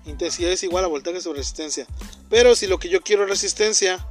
Intensidad 0.05 0.51
es 0.51 0.61
igual 0.63 0.85
a 0.85 0.87
voltaje 0.87 1.19
sobre 1.19 1.39
resistencia. 1.39 1.87
Pero 2.29 2.55
si 2.55 2.67
lo 2.67 2.77
que 2.77 2.89
yo 2.89 3.01
quiero 3.01 3.23
es 3.23 3.29
resistencia, 3.29 4.07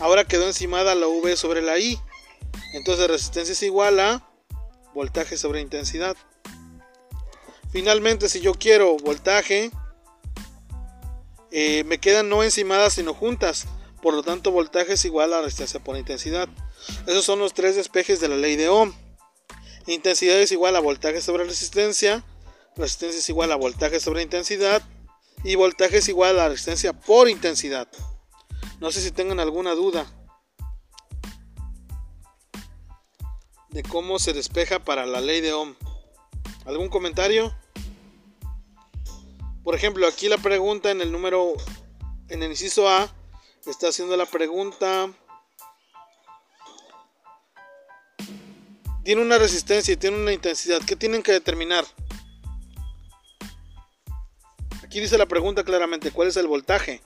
ahora 0.00 0.24
quedó 0.24 0.46
encimada 0.46 0.94
la 0.94 1.06
V 1.06 1.36
sobre 1.36 1.60
la 1.60 1.78
I. 1.78 2.00
Entonces 2.72 3.08
resistencia 3.08 3.52
es 3.52 3.62
igual 3.62 4.00
a 4.00 4.26
voltaje 4.94 5.36
sobre 5.36 5.60
intensidad. 5.60 6.16
Finalmente, 7.70 8.30
si 8.30 8.40
yo 8.40 8.54
quiero 8.54 8.96
voltaje, 8.96 9.70
eh, 11.50 11.84
me 11.84 11.98
quedan 11.98 12.28
no 12.28 12.42
encimadas 12.42 12.94
sino 12.94 13.14
juntas. 13.14 13.66
Por 14.02 14.14
lo 14.14 14.22
tanto, 14.22 14.50
voltaje 14.50 14.92
es 14.92 15.04
igual 15.04 15.32
a 15.32 15.40
resistencia 15.40 15.80
por 15.80 15.96
intensidad. 15.96 16.48
Esos 17.06 17.24
son 17.24 17.38
los 17.38 17.54
tres 17.54 17.76
despejes 17.76 18.20
de 18.20 18.28
la 18.28 18.36
ley 18.36 18.56
de 18.56 18.68
Ohm. 18.68 18.92
Intensidad 19.86 20.38
es 20.38 20.52
igual 20.52 20.76
a 20.76 20.80
voltaje 20.80 21.20
sobre 21.20 21.44
resistencia. 21.44 22.24
Resistencia 22.76 23.18
es 23.20 23.28
igual 23.28 23.52
a 23.52 23.56
voltaje 23.56 24.00
sobre 24.00 24.22
intensidad. 24.22 24.82
Y 25.44 25.54
voltaje 25.54 25.98
es 25.98 26.08
igual 26.08 26.38
a 26.38 26.48
resistencia 26.48 26.92
por 26.92 27.28
intensidad. 27.28 27.88
No 28.80 28.92
sé 28.92 29.00
si 29.00 29.10
tengan 29.10 29.40
alguna 29.40 29.72
duda 29.72 30.06
de 33.70 33.82
cómo 33.82 34.18
se 34.18 34.32
despeja 34.32 34.78
para 34.84 35.06
la 35.06 35.20
ley 35.20 35.40
de 35.40 35.52
Ohm. 35.52 35.74
¿Algún 36.64 36.88
comentario? 36.88 37.54
Por 39.66 39.74
ejemplo, 39.74 40.06
aquí 40.06 40.28
la 40.28 40.38
pregunta 40.38 40.92
en 40.92 41.00
el 41.00 41.10
número, 41.10 41.54
en 42.28 42.40
el 42.40 42.52
inciso 42.52 42.88
A, 42.88 43.12
está 43.66 43.88
haciendo 43.88 44.16
la 44.16 44.24
pregunta. 44.24 45.10
Tiene 49.02 49.22
una 49.22 49.38
resistencia 49.38 49.92
y 49.92 49.96
tiene 49.96 50.18
una 50.18 50.32
intensidad. 50.32 50.80
¿Qué 50.86 50.94
tienen 50.94 51.20
que 51.20 51.32
determinar? 51.32 51.84
Aquí 54.84 55.00
dice 55.00 55.18
la 55.18 55.26
pregunta 55.26 55.64
claramente, 55.64 56.12
¿cuál 56.12 56.28
es 56.28 56.36
el 56.36 56.46
voltaje? 56.46 57.02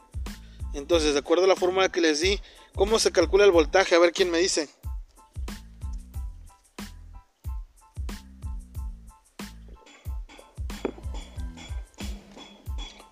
Entonces, 0.75 1.15
de 1.15 1.21
acuerdo 1.21 1.45
a 1.45 1.49
la 1.49 1.57
fórmula 1.57 1.91
que 1.91 2.03
les 2.03 2.21
di, 2.21 2.43
¿cómo 2.75 2.99
se 2.99 3.11
calcula 3.11 3.47
el 3.47 3.53
voltaje? 3.53 3.95
A 3.95 4.01
ver 4.01 4.13
quién 4.13 4.31
me 4.31 4.37
dice. 4.37 4.69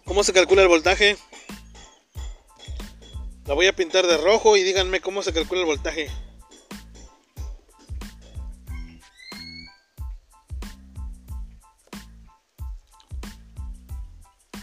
¿Cómo 0.09 0.25
se 0.25 0.33
calcula 0.33 0.63
el 0.63 0.69
voltaje? 0.69 1.19
La 3.45 3.53
voy 3.53 3.67
a 3.67 3.77
pintar 3.77 4.07
de 4.07 4.17
rojo 4.17 4.57
y 4.57 4.63
díganme 4.63 5.03
cómo 5.03 5.23
se 5.23 5.35
calcula 5.35 5.61
el 5.61 5.67
voltaje. 5.67 6.11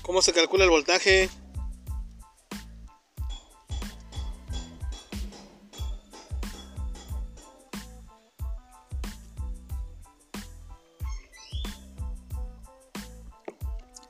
¿Cómo 0.01 0.23
se 0.23 0.33
calcula 0.33 0.63
el 0.63 0.71
voltaje? 0.71 1.29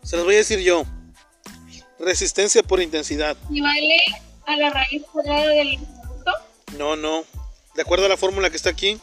Se 0.01 0.15
los 0.15 0.23
voy 0.23 0.35
a 0.35 0.37
decir 0.37 0.59
yo. 0.59 0.85
Resistencia 2.05 2.61
por 2.61 2.79
intensidad. 2.83 3.35
¿Equivale 3.49 3.97
a 4.45 4.55
la 4.57 4.69
raíz 4.69 5.01
cuadrada 5.11 5.47
del 5.47 5.79
punto? 5.79 6.31
No, 6.77 6.95
no. 6.95 7.23
De 7.73 7.81
acuerdo 7.81 8.05
a 8.05 8.09
la 8.09 8.15
fórmula 8.15 8.51
que 8.51 8.57
está 8.57 8.69
aquí. 8.69 8.99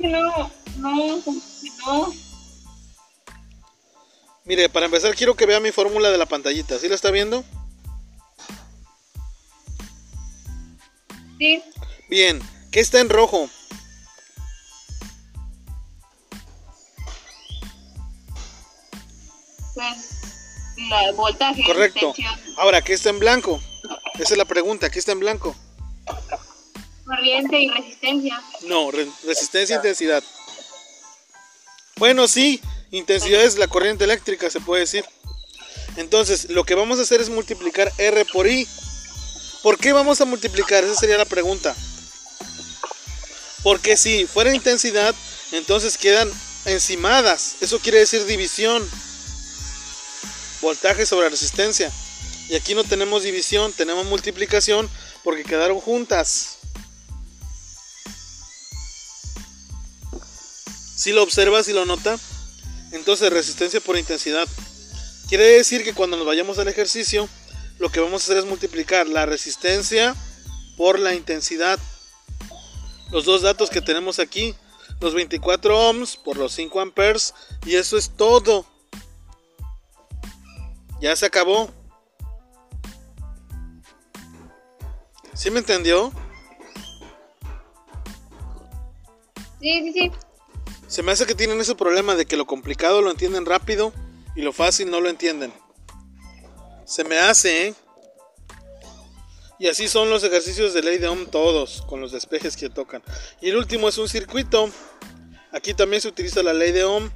No, 0.00 0.50
no, 0.78 1.22
no. 1.86 2.12
Mire, 4.44 4.68
para 4.68 4.86
empezar 4.86 5.14
quiero 5.14 5.36
que 5.36 5.46
vea 5.46 5.60
mi 5.60 5.70
fórmula 5.70 6.10
de 6.10 6.18
la 6.18 6.26
pantallita. 6.26 6.76
¿Sí 6.80 6.88
la 6.88 6.96
está 6.96 7.12
viendo? 7.12 7.44
Sí, 11.38 11.62
Bien. 12.08 12.42
¿Qué 12.72 12.80
está 12.80 12.98
en 12.98 13.08
rojo? 13.08 13.48
La 20.92 21.12
voltaje. 21.12 21.62
Correcto. 21.64 22.12
tensión, 22.14 22.54
Ahora, 22.58 22.82
¿qué 22.82 22.92
está 22.92 23.10
en 23.10 23.18
blanco? 23.18 23.60
Esa 24.14 24.34
es 24.34 24.38
la 24.38 24.44
pregunta. 24.44 24.90
¿Qué 24.90 24.98
está 24.98 25.12
en 25.12 25.20
blanco? 25.20 25.56
corriente 27.04 27.58
y 27.60 27.68
resistencia. 27.68 28.40
No, 28.62 28.90
re- 28.90 29.08
resistencia 29.24 29.74
e 29.74 29.78
intensidad. 29.78 30.22
Bueno, 31.96 32.26
sí. 32.28 32.60
Intensidad 32.90 33.42
es 33.42 33.58
la 33.58 33.68
corriente 33.68 34.04
eléctrica, 34.04 34.48
se 34.50 34.60
puede 34.60 34.80
decir. 34.82 35.04
Entonces, 35.96 36.48
lo 36.50 36.64
que 36.64 36.74
vamos 36.74 36.98
a 36.98 37.02
hacer 37.02 37.20
es 37.20 37.28
multiplicar 37.28 37.92
R 37.98 38.24
por 38.26 38.46
I. 38.46 38.66
¿Por 39.62 39.78
qué 39.78 39.92
vamos 39.92 40.20
a 40.20 40.24
multiplicar? 40.24 40.84
Esa 40.84 40.94
sería 40.94 41.18
la 41.18 41.24
pregunta. 41.24 41.74
Porque 43.62 43.96
si 43.96 44.26
fuera 44.26 44.54
intensidad, 44.54 45.14
entonces 45.52 45.98
quedan 45.98 46.30
encimadas. 46.64 47.56
Eso 47.60 47.78
quiere 47.78 47.98
decir 47.98 48.24
división. 48.26 48.88
Voltaje 50.62 51.04
sobre 51.04 51.28
resistencia. 51.28 51.92
Y 52.48 52.54
aquí 52.54 52.74
no 52.74 52.84
tenemos 52.84 53.24
división, 53.24 53.72
tenemos 53.72 54.06
multiplicación 54.06 54.88
porque 55.24 55.44
quedaron 55.44 55.80
juntas. 55.80 56.58
Si 60.96 61.12
lo 61.12 61.22
observas 61.22 61.66
y 61.66 61.72
lo 61.72 61.84
nota, 61.84 62.16
entonces 62.92 63.32
resistencia 63.32 63.80
por 63.80 63.98
intensidad. 63.98 64.46
Quiere 65.28 65.44
decir 65.44 65.82
que 65.82 65.94
cuando 65.94 66.16
nos 66.16 66.26
vayamos 66.26 66.58
al 66.58 66.68
ejercicio, 66.68 67.28
lo 67.78 67.90
que 67.90 67.98
vamos 67.98 68.22
a 68.22 68.24
hacer 68.26 68.36
es 68.36 68.44
multiplicar 68.44 69.08
la 69.08 69.26
resistencia 69.26 70.14
por 70.76 71.00
la 71.00 71.14
intensidad. 71.14 71.80
Los 73.10 73.24
dos 73.24 73.42
datos 73.42 73.68
que 73.68 73.80
tenemos 73.80 74.20
aquí, 74.20 74.54
los 75.00 75.14
24 75.14 75.88
ohms 75.88 76.16
por 76.16 76.36
los 76.36 76.52
5 76.52 76.80
amperes, 76.80 77.34
y 77.66 77.74
eso 77.74 77.98
es 77.98 78.10
todo. 78.16 78.64
Ya 81.02 81.16
se 81.16 81.26
acabó. 81.26 81.68
¿Sí 85.34 85.50
me 85.50 85.58
entendió? 85.58 86.12
Sí, 89.60 89.82
sí, 89.82 89.92
sí. 89.92 90.12
Se 90.86 91.02
me 91.02 91.10
hace 91.10 91.26
que 91.26 91.34
tienen 91.34 91.60
ese 91.60 91.74
problema 91.74 92.14
de 92.14 92.24
que 92.24 92.36
lo 92.36 92.46
complicado 92.46 93.02
lo 93.02 93.10
entienden 93.10 93.46
rápido 93.46 93.92
y 94.36 94.42
lo 94.42 94.52
fácil 94.52 94.92
no 94.92 95.00
lo 95.00 95.08
entienden. 95.08 95.52
Se 96.84 97.02
me 97.02 97.18
hace, 97.18 97.66
¿eh? 97.66 97.74
Y 99.58 99.66
así 99.66 99.88
son 99.88 100.08
los 100.08 100.22
ejercicios 100.22 100.72
de 100.72 100.82
ley 100.82 100.98
de 100.98 101.08
Ohm 101.08 101.26
todos, 101.26 101.82
con 101.88 102.00
los 102.00 102.12
despejes 102.12 102.56
que 102.56 102.70
tocan. 102.70 103.02
Y 103.40 103.48
el 103.48 103.56
último 103.56 103.88
es 103.88 103.98
un 103.98 104.08
circuito. 104.08 104.70
Aquí 105.50 105.74
también 105.74 106.00
se 106.00 106.06
utiliza 106.06 106.44
la 106.44 106.52
ley 106.52 106.70
de 106.70 106.84
Ohm, 106.84 107.10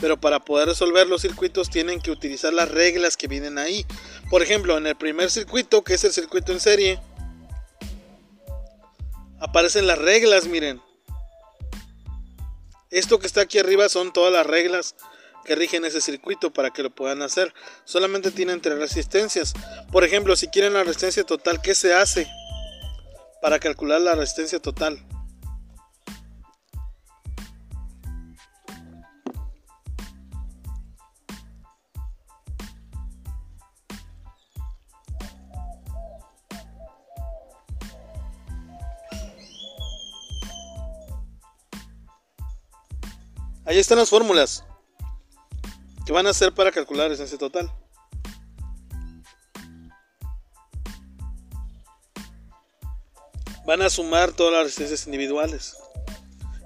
pero 0.00 0.20
para 0.20 0.38
poder 0.38 0.68
resolver 0.68 1.08
los 1.08 1.22
circuitos 1.22 1.70
tienen 1.70 2.00
que 2.00 2.12
utilizar 2.12 2.52
las 2.52 2.70
reglas 2.70 3.16
que 3.16 3.26
vienen 3.26 3.58
ahí. 3.58 3.84
Por 4.30 4.42
ejemplo, 4.42 4.78
en 4.78 4.86
el 4.86 4.96
primer 4.96 5.30
circuito, 5.30 5.82
que 5.82 5.94
es 5.94 6.04
el 6.04 6.12
circuito 6.12 6.52
en 6.52 6.60
serie, 6.60 7.00
aparecen 9.40 9.88
las 9.88 9.98
reglas, 9.98 10.46
miren. 10.46 10.80
Esto 12.90 13.18
que 13.18 13.26
está 13.26 13.42
aquí 13.42 13.58
arriba 13.58 13.88
son 13.88 14.12
todas 14.12 14.32
las 14.32 14.46
reglas 14.46 14.94
que 15.44 15.56
rigen 15.56 15.84
ese 15.84 16.00
circuito 16.00 16.52
para 16.52 16.70
que 16.70 16.84
lo 16.84 16.90
puedan 16.90 17.20
hacer. 17.22 17.52
Solamente 17.84 18.30
tienen 18.30 18.60
tres 18.60 18.78
resistencias. 18.78 19.52
Por 19.90 20.04
ejemplo, 20.04 20.36
si 20.36 20.46
quieren 20.46 20.74
la 20.74 20.84
resistencia 20.84 21.24
total, 21.24 21.60
¿qué 21.60 21.74
se 21.74 21.92
hace 21.92 22.28
para 23.42 23.58
calcular 23.58 24.00
la 24.00 24.14
resistencia 24.14 24.60
total? 24.60 25.04
Ahí 43.68 43.78
están 43.78 43.98
las 43.98 44.08
fórmulas 44.08 44.64
que 46.06 46.12
van 46.14 46.26
a 46.26 46.30
hacer 46.30 46.54
para 46.54 46.72
calcular 46.72 47.04
la 47.04 47.08
resistencia 47.10 47.36
total. 47.36 47.70
Van 53.66 53.82
a 53.82 53.90
sumar 53.90 54.32
todas 54.32 54.54
las 54.54 54.62
resistencias 54.62 55.04
individuales. 55.04 55.76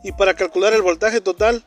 Y 0.05 0.13
para 0.13 0.35
calcular 0.35 0.75
el 0.75 0.83
voltaje 0.83 1.21
total, 1.21 1.67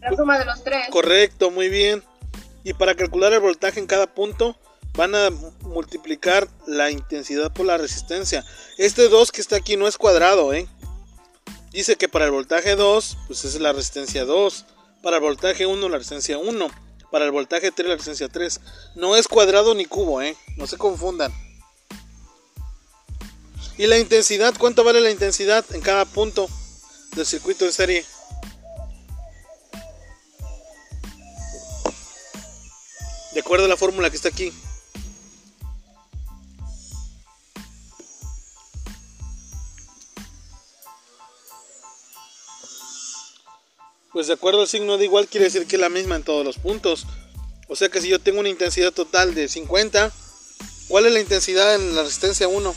La 0.00 0.16
suma 0.16 0.40
de 0.40 0.44
los 0.44 0.64
tres. 0.64 0.88
correcto, 0.90 1.52
muy 1.52 1.68
bien. 1.68 2.02
Y 2.64 2.72
para 2.72 2.96
calcular 2.96 3.32
el 3.32 3.38
voltaje 3.38 3.78
en 3.78 3.86
cada 3.86 4.12
punto, 4.12 4.56
van 4.94 5.14
a 5.14 5.30
multiplicar 5.70 6.48
la 6.66 6.90
intensidad 6.90 7.52
por 7.52 7.66
la 7.66 7.78
resistencia. 7.78 8.44
Este 8.76 9.08
2 9.08 9.32
que 9.32 9.40
está 9.40 9.56
aquí 9.56 9.76
no 9.76 9.88
es 9.88 9.96
cuadrado, 9.96 10.52
¿eh? 10.52 10.68
Dice 11.72 11.96
que 11.96 12.08
para 12.08 12.24
el 12.24 12.32
voltaje 12.32 12.74
2, 12.76 13.16
pues 13.28 13.44
es 13.44 13.60
la 13.60 13.72
resistencia 13.72 14.24
2. 14.24 14.66
Para 15.02 15.16
el 15.16 15.22
voltaje 15.22 15.66
1, 15.66 15.88
la 15.88 15.98
resistencia 15.98 16.36
1. 16.36 16.68
Para 17.10 17.24
el 17.24 17.30
voltaje 17.30 17.70
3, 17.70 17.88
la 17.88 17.94
resistencia 17.94 18.28
3. 18.28 18.60
No 18.96 19.16
es 19.16 19.28
cuadrado 19.28 19.74
ni 19.74 19.86
cubo, 19.86 20.20
¿eh? 20.20 20.36
No 20.56 20.66
se 20.66 20.76
confundan. 20.76 21.32
¿Y 23.78 23.86
la 23.86 23.98
intensidad? 23.98 24.54
¿Cuánto 24.58 24.84
vale 24.84 25.00
la 25.00 25.10
intensidad 25.10 25.64
en 25.72 25.80
cada 25.80 26.04
punto 26.04 26.48
del 27.14 27.24
circuito 27.24 27.64
en 27.64 27.72
serie? 27.72 28.04
De 33.32 33.40
acuerdo 33.40 33.66
a 33.66 33.68
la 33.68 33.76
fórmula 33.76 34.10
que 34.10 34.16
está 34.16 34.28
aquí. 34.28 34.52
Pues 44.12 44.26
de 44.26 44.32
acuerdo 44.32 44.62
al 44.62 44.68
signo 44.68 44.98
de 44.98 45.04
igual 45.04 45.28
quiere 45.28 45.44
decir 45.44 45.66
que 45.66 45.76
es 45.76 45.80
la 45.80 45.88
misma 45.88 46.16
en 46.16 46.24
todos 46.24 46.44
los 46.44 46.58
puntos. 46.58 47.06
O 47.68 47.76
sea 47.76 47.88
que 47.88 48.00
si 48.00 48.08
yo 48.08 48.18
tengo 48.18 48.40
una 48.40 48.48
intensidad 48.48 48.92
total 48.92 49.34
de 49.34 49.48
50, 49.48 50.10
¿cuál 50.88 51.06
es 51.06 51.12
la 51.12 51.20
intensidad 51.20 51.76
en 51.76 51.94
la 51.94 52.02
resistencia 52.02 52.48
1? 52.48 52.74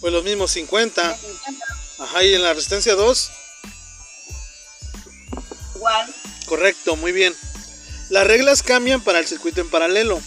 Pues 0.00 0.12
los 0.12 0.22
mismos 0.22 0.52
50. 0.52 1.18
Ajá, 1.98 2.24
y 2.24 2.34
en 2.34 2.42
la 2.42 2.54
resistencia 2.54 2.94
2. 2.94 3.30
Igual. 5.74 6.14
Correcto, 6.46 6.94
muy 6.96 7.10
bien. 7.10 7.34
Las 8.10 8.26
reglas 8.26 8.62
cambian 8.62 9.02
para 9.02 9.18
el 9.18 9.26
circuito 9.26 9.60
en 9.60 9.70
paralelo. 9.70 10.20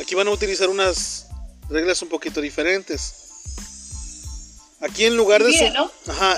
Aquí 0.00 0.16
van 0.16 0.28
a 0.28 0.32
utilizar 0.32 0.68
unas 0.68 1.26
reglas 1.68 2.02
un 2.02 2.08
poquito 2.08 2.40
diferentes. 2.40 3.19
Aquí 4.80 5.04
en 5.04 5.16
lugar 5.16 5.42
de... 5.42 5.50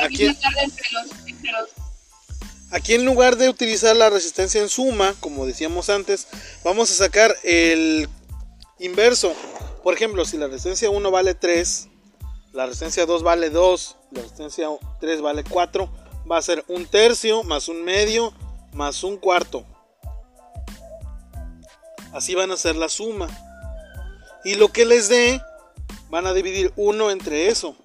Entre 0.02 0.90
los, 0.92 1.10
entre 1.26 1.52
los- 1.52 1.68
aquí 2.70 2.94
en 2.94 3.04
lugar 3.04 3.36
de 3.36 3.48
utilizar 3.48 3.94
la 3.96 4.10
resistencia 4.10 4.60
en 4.60 4.68
suma, 4.68 5.14
como 5.20 5.46
decíamos 5.46 5.90
antes, 5.90 6.26
vamos 6.64 6.90
a 6.90 6.94
sacar 6.94 7.34
el 7.44 8.08
inverso. 8.78 9.34
Por 9.82 9.94
ejemplo, 9.94 10.24
si 10.24 10.36
la 10.38 10.46
resistencia 10.46 10.90
1 10.90 11.10
vale 11.10 11.34
3, 11.34 11.88
la 12.52 12.66
resistencia 12.66 13.06
2 13.06 13.22
vale 13.22 13.50
2, 13.50 13.96
la 14.12 14.22
resistencia 14.22 14.68
3 15.00 15.20
vale 15.20 15.44
4, 15.44 15.90
va 16.30 16.38
a 16.38 16.42
ser 16.42 16.64
un 16.68 16.86
tercio 16.86 17.42
más 17.42 17.68
un 17.68 17.84
medio 17.84 18.32
más 18.72 19.04
un 19.04 19.18
cuarto. 19.18 19.66
Así 22.12 22.34
van 22.34 22.50
a 22.52 22.56
ser 22.56 22.76
la 22.76 22.88
suma. 22.88 23.28
Y 24.44 24.54
lo 24.56 24.68
que 24.68 24.84
les 24.84 25.08
dé, 25.08 25.40
van 26.10 26.26
a 26.26 26.32
dividir 26.32 26.72
1 26.76 27.10
entre 27.10 27.48
eso. 27.48 27.76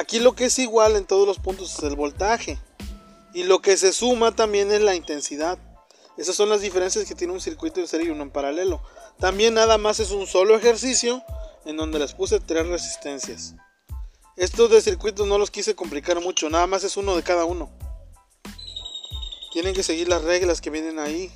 Aquí 0.00 0.18
lo 0.18 0.32
que 0.32 0.46
es 0.46 0.58
igual 0.58 0.96
en 0.96 1.04
todos 1.04 1.26
los 1.26 1.38
puntos 1.38 1.76
es 1.76 1.82
el 1.82 1.94
voltaje. 1.94 2.58
Y 3.34 3.42
lo 3.42 3.60
que 3.60 3.76
se 3.76 3.92
suma 3.92 4.34
también 4.34 4.72
es 4.72 4.80
la 4.80 4.94
intensidad. 4.94 5.58
Esas 6.16 6.34
son 6.34 6.48
las 6.48 6.62
diferencias 6.62 7.04
que 7.06 7.14
tiene 7.14 7.34
un 7.34 7.40
circuito 7.42 7.80
en 7.80 7.86
serie 7.86 8.06
y 8.06 8.10
uno 8.10 8.22
en 8.22 8.30
paralelo. 8.30 8.80
También 9.18 9.52
nada 9.52 9.76
más 9.76 10.00
es 10.00 10.10
un 10.10 10.26
solo 10.26 10.56
ejercicio 10.56 11.22
en 11.66 11.76
donde 11.76 11.98
les 11.98 12.14
puse 12.14 12.40
tres 12.40 12.66
resistencias. 12.66 13.56
Estos 14.38 14.70
de 14.70 14.80
circuitos 14.80 15.26
no 15.26 15.36
los 15.36 15.50
quise 15.50 15.74
complicar 15.74 16.18
mucho, 16.22 16.48
nada 16.48 16.66
más 16.66 16.82
es 16.82 16.96
uno 16.96 17.14
de 17.14 17.22
cada 17.22 17.44
uno. 17.44 17.70
Tienen 19.52 19.74
que 19.74 19.82
seguir 19.82 20.08
las 20.08 20.22
reglas 20.22 20.62
que 20.62 20.70
vienen 20.70 20.98
ahí. 20.98 21.30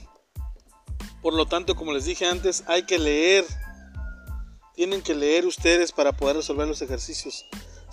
Por 1.20 1.34
lo 1.34 1.44
tanto, 1.44 1.76
como 1.76 1.92
les 1.92 2.06
dije 2.06 2.24
antes, 2.24 2.64
hay 2.66 2.84
que 2.84 2.98
leer. 2.98 3.44
Tienen 4.74 5.02
que 5.02 5.14
leer 5.14 5.44
ustedes 5.44 5.92
para 5.92 6.12
poder 6.12 6.36
resolver 6.36 6.66
los 6.66 6.80
ejercicios. 6.80 7.44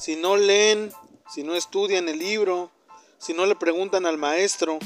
Si 0.01 0.15
no 0.15 0.35
leen, 0.35 0.91
si 1.31 1.43
no 1.43 1.53
estudian 1.53 2.09
el 2.09 2.17
libro, 2.17 2.71
si 3.19 3.35
no 3.35 3.45
le 3.45 3.55
preguntan 3.55 4.07
al 4.07 4.17
maestro, 4.17 4.79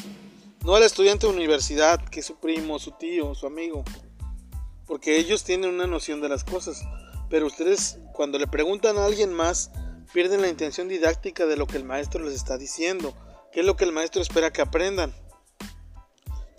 no 0.66 0.76
al 0.76 0.84
estudiante 0.84 1.26
de 1.26 1.32
universidad, 1.32 2.04
que 2.10 2.20
es 2.20 2.26
su 2.26 2.36
primo, 2.36 2.80
su 2.80 2.92
tío, 2.92 3.34
su 3.34 3.48
amigo, 3.48 3.86
porque 4.86 5.16
ellos 5.16 5.46
tienen 5.46 5.74
una 5.74 5.88
noción 5.88 6.20
de 6.20 6.28
las 6.28 6.44
cosas, 6.44 6.84
pero 7.30 7.48
ustedes 7.48 7.98
cuando 8.12 8.38
le 8.38 8.46
preguntan 8.46 8.98
a 8.98 9.06
alguien 9.06 9.32
más, 9.32 9.72
pierden 10.12 10.42
la 10.42 10.50
intención 10.50 10.90
didáctica 10.90 11.46
de 11.46 11.56
lo 11.56 11.66
que 11.66 11.78
el 11.78 11.86
maestro 11.86 12.22
les 12.22 12.34
está 12.34 12.58
diciendo, 12.58 13.14
qué 13.54 13.62
es 13.62 13.66
lo 13.66 13.78
que 13.78 13.86
el 13.86 13.94
maestro 13.94 14.22
espera 14.22 14.52
que 14.52 14.64
aprendan. 14.64 15.16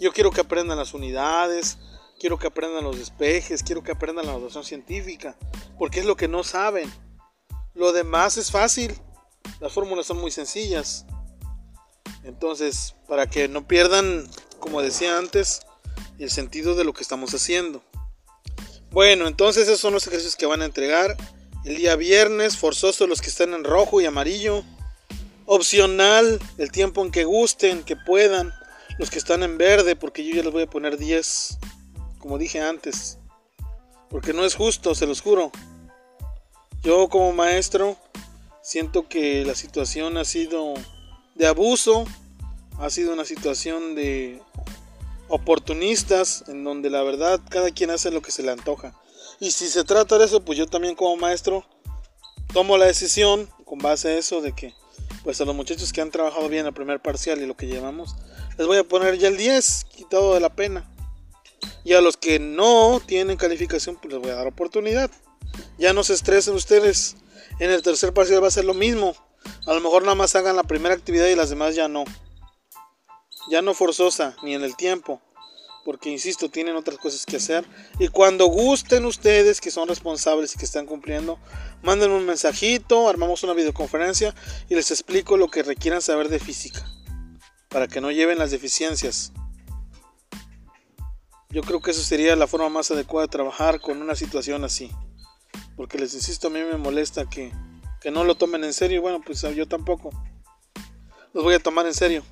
Yo 0.00 0.14
quiero 0.14 0.30
que 0.30 0.40
aprendan 0.40 0.78
las 0.78 0.94
unidades, 0.94 1.76
quiero 2.18 2.38
que 2.38 2.46
aprendan 2.46 2.84
los 2.84 2.98
despejes, 2.98 3.62
quiero 3.62 3.82
que 3.82 3.92
aprendan 3.92 4.24
la 4.24 4.32
notación 4.32 4.64
científica, 4.64 5.36
porque 5.78 6.00
es 6.00 6.06
lo 6.06 6.16
que 6.16 6.26
no 6.26 6.42
saben. 6.42 6.90
Lo 7.76 7.92
demás 7.92 8.38
es 8.38 8.50
fácil, 8.50 8.98
las 9.60 9.70
fórmulas 9.70 10.06
son 10.06 10.18
muy 10.18 10.30
sencillas. 10.30 11.04
Entonces, 12.24 12.94
para 13.06 13.28
que 13.28 13.48
no 13.48 13.68
pierdan, 13.68 14.26
como 14.58 14.80
decía 14.80 15.18
antes, 15.18 15.60
el 16.18 16.30
sentido 16.30 16.74
de 16.74 16.84
lo 16.84 16.94
que 16.94 17.02
estamos 17.02 17.34
haciendo. 17.34 17.82
Bueno, 18.90 19.28
entonces 19.28 19.64
esos 19.64 19.78
son 19.78 19.92
los 19.92 20.06
ejercicios 20.06 20.36
que 20.36 20.46
van 20.46 20.62
a 20.62 20.64
entregar 20.64 21.18
el 21.66 21.76
día 21.76 21.96
viernes, 21.96 22.56
forzoso 22.56 23.06
los 23.06 23.20
que 23.20 23.28
están 23.28 23.52
en 23.52 23.62
rojo 23.62 24.00
y 24.00 24.06
amarillo. 24.06 24.64
Opcional, 25.44 26.40
el 26.56 26.72
tiempo 26.72 27.04
en 27.04 27.10
que 27.10 27.24
gusten, 27.24 27.84
que 27.84 27.94
puedan. 27.94 28.54
Los 28.98 29.10
que 29.10 29.18
están 29.18 29.42
en 29.42 29.58
verde, 29.58 29.96
porque 29.96 30.24
yo 30.24 30.34
ya 30.34 30.42
les 30.42 30.52
voy 30.52 30.62
a 30.62 30.70
poner 30.70 30.96
10, 30.96 31.58
como 32.20 32.38
dije 32.38 32.62
antes. 32.62 33.18
Porque 34.08 34.32
no 34.32 34.46
es 34.46 34.54
justo, 34.54 34.94
se 34.94 35.06
los 35.06 35.20
juro. 35.20 35.52
Yo 36.86 37.08
como 37.08 37.32
maestro 37.32 37.96
siento 38.62 39.08
que 39.08 39.44
la 39.44 39.56
situación 39.56 40.16
ha 40.18 40.24
sido 40.24 40.74
de 41.34 41.48
abuso, 41.48 42.04
ha 42.78 42.90
sido 42.90 43.12
una 43.12 43.24
situación 43.24 43.96
de 43.96 44.40
oportunistas, 45.26 46.44
en 46.46 46.62
donde 46.62 46.88
la 46.88 47.02
verdad 47.02 47.40
cada 47.50 47.72
quien 47.72 47.90
hace 47.90 48.12
lo 48.12 48.22
que 48.22 48.30
se 48.30 48.44
le 48.44 48.52
antoja. 48.52 48.94
Y 49.40 49.50
si 49.50 49.66
se 49.66 49.82
trata 49.82 50.16
de 50.16 50.26
eso, 50.26 50.44
pues 50.44 50.56
yo 50.56 50.68
también 50.68 50.94
como 50.94 51.16
maestro 51.16 51.66
tomo 52.52 52.78
la 52.78 52.86
decisión 52.86 53.48
con 53.64 53.80
base 53.80 54.10
a 54.10 54.18
eso 54.18 54.40
de 54.40 54.52
que 54.52 54.72
pues 55.24 55.40
a 55.40 55.44
los 55.44 55.56
muchachos 55.56 55.92
que 55.92 56.02
han 56.02 56.12
trabajado 56.12 56.48
bien 56.48 56.66
el 56.66 56.72
primer 56.72 57.02
parcial 57.02 57.42
y 57.42 57.46
lo 57.46 57.56
que 57.56 57.66
llevamos, 57.66 58.14
les 58.58 58.66
voy 58.68 58.76
a 58.78 58.84
poner 58.84 59.18
ya 59.18 59.26
el 59.26 59.36
10, 59.36 59.86
quitado 59.86 60.34
de 60.34 60.40
la 60.40 60.54
pena. 60.54 60.88
Y 61.82 61.94
a 61.94 62.00
los 62.00 62.16
que 62.16 62.38
no 62.38 63.00
tienen 63.04 63.36
calificación, 63.36 63.96
pues 63.96 64.14
les 64.14 64.22
voy 64.22 64.30
a 64.30 64.36
dar 64.36 64.46
oportunidad. 64.46 65.10
Ya 65.78 65.92
no 65.92 66.04
se 66.04 66.14
estresen 66.14 66.54
ustedes. 66.54 67.16
En 67.58 67.70
el 67.70 67.82
tercer 67.82 68.12
parcial 68.12 68.42
va 68.42 68.48
a 68.48 68.52
ser 68.52 68.64
lo 68.64 68.74
mismo. 68.74 69.14
A 69.66 69.74
lo 69.74 69.80
mejor 69.80 70.02
nada 70.02 70.14
más 70.14 70.34
hagan 70.36 70.56
la 70.56 70.64
primera 70.64 70.94
actividad 70.94 71.26
y 71.26 71.36
las 71.36 71.50
demás 71.50 71.74
ya 71.74 71.88
no. 71.88 72.04
Ya 73.50 73.62
no 73.62 73.74
forzosa, 73.74 74.36
ni 74.42 74.54
en 74.54 74.64
el 74.64 74.76
tiempo 74.76 75.20
porque 75.86 76.10
insisto, 76.10 76.48
tienen 76.48 76.74
otras 76.74 76.98
cosas 76.98 77.24
que 77.24 77.36
hacer. 77.36 77.64
Y 78.00 78.08
cuando 78.08 78.46
gusten 78.46 79.04
ustedes, 79.04 79.60
que 79.60 79.70
son 79.70 79.86
responsables 79.86 80.52
y 80.52 80.58
que 80.58 80.64
están 80.64 80.84
cumpliendo, 80.84 81.38
manden 81.80 82.10
un 82.10 82.26
mensajito, 82.26 83.08
armamos 83.08 83.44
una 83.44 83.52
videoconferencia 83.52 84.34
y 84.68 84.74
les 84.74 84.90
explico 84.90 85.36
lo 85.36 85.46
que 85.46 85.62
requieran 85.62 86.02
saber 86.02 86.28
de 86.28 86.40
física, 86.40 86.84
para 87.68 87.86
que 87.86 88.00
no 88.00 88.10
lleven 88.10 88.36
las 88.36 88.50
deficiencias. 88.50 89.32
Yo 91.50 91.62
creo 91.62 91.80
que 91.80 91.92
eso 91.92 92.02
sería 92.02 92.34
la 92.34 92.48
forma 92.48 92.68
más 92.68 92.90
adecuada 92.90 93.28
de 93.28 93.30
trabajar 93.30 93.80
con 93.80 94.02
una 94.02 94.16
situación 94.16 94.64
así. 94.64 94.90
Porque 95.76 95.98
les 95.98 96.14
insisto, 96.14 96.48
a 96.48 96.50
mí 96.50 96.60
me 96.60 96.78
molesta 96.78 97.26
que, 97.26 97.52
que 98.00 98.10
no 98.10 98.24
lo 98.24 98.34
tomen 98.34 98.64
en 98.64 98.72
serio. 98.72 99.02
Bueno, 99.02 99.20
pues 99.24 99.42
yo 99.54 99.68
tampoco. 99.68 100.10
Los 101.32 101.44
voy 101.44 101.54
a 101.54 101.58
tomar 101.58 101.86
en 101.86 101.94
serio. 101.94 102.22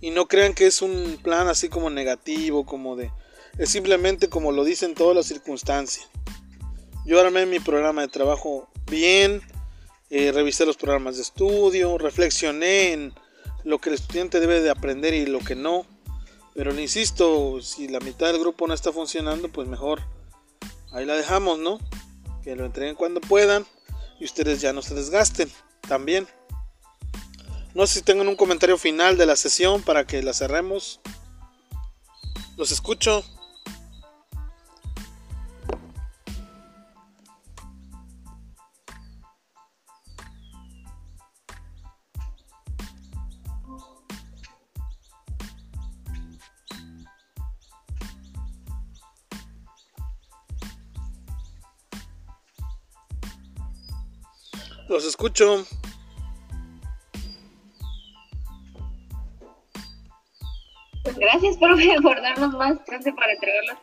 Y 0.00 0.10
no 0.10 0.26
crean 0.26 0.54
que 0.54 0.66
es 0.66 0.82
un 0.82 1.18
plan 1.22 1.48
así 1.48 1.68
como 1.68 1.90
negativo, 1.90 2.64
como 2.64 2.94
de... 2.94 3.10
Es 3.58 3.70
simplemente 3.70 4.28
como 4.28 4.52
lo 4.52 4.64
dicen 4.64 4.94
todas 4.94 5.16
las 5.16 5.26
circunstancias. 5.26 6.08
Yo 7.06 7.20
armé 7.20 7.46
mi 7.46 7.58
programa 7.58 8.02
de 8.02 8.08
trabajo 8.08 8.68
bien, 8.86 9.42
eh, 10.10 10.30
revisé 10.32 10.66
los 10.66 10.76
programas 10.76 11.16
de 11.16 11.22
estudio, 11.22 11.98
reflexioné 11.98 12.92
en 12.92 13.14
lo 13.64 13.78
que 13.78 13.88
el 13.90 13.94
estudiante 13.94 14.40
debe 14.40 14.60
de 14.60 14.70
aprender 14.70 15.14
y 15.14 15.26
lo 15.26 15.40
que 15.40 15.54
no. 15.54 15.86
Pero 16.54 16.72
le 16.72 16.82
insisto, 16.82 17.60
si 17.60 17.88
la 17.88 17.98
mitad 18.00 18.28
del 18.28 18.38
grupo 18.38 18.66
no 18.66 18.74
está 18.74 18.92
funcionando, 18.92 19.48
pues 19.48 19.66
mejor 19.66 20.00
ahí 20.92 21.04
la 21.04 21.16
dejamos, 21.16 21.58
¿no? 21.58 21.78
Que 22.44 22.54
lo 22.54 22.66
entreguen 22.66 22.94
cuando 22.94 23.20
puedan 23.20 23.66
y 24.20 24.24
ustedes 24.24 24.60
ya 24.60 24.72
no 24.72 24.82
se 24.82 24.94
desgasten 24.94 25.50
también. 25.88 26.28
No 27.74 27.86
sé 27.86 27.94
si 27.94 28.02
tengan 28.02 28.28
un 28.28 28.36
comentario 28.36 28.78
final 28.78 29.16
de 29.16 29.26
la 29.26 29.34
sesión 29.34 29.82
para 29.82 30.06
que 30.06 30.22
la 30.22 30.32
cerremos. 30.32 31.00
Los 32.56 32.70
escucho. 32.70 33.24
Los 54.94 55.06
escucho. 55.06 55.66
Pues 61.02 61.16
gracias, 61.16 61.56
profe, 61.56 61.96
por 62.02 62.22
darnos 62.22 62.54
más 62.54 62.78
chance 62.88 63.12
para 63.12 63.32
entregarlas. 63.32 63.78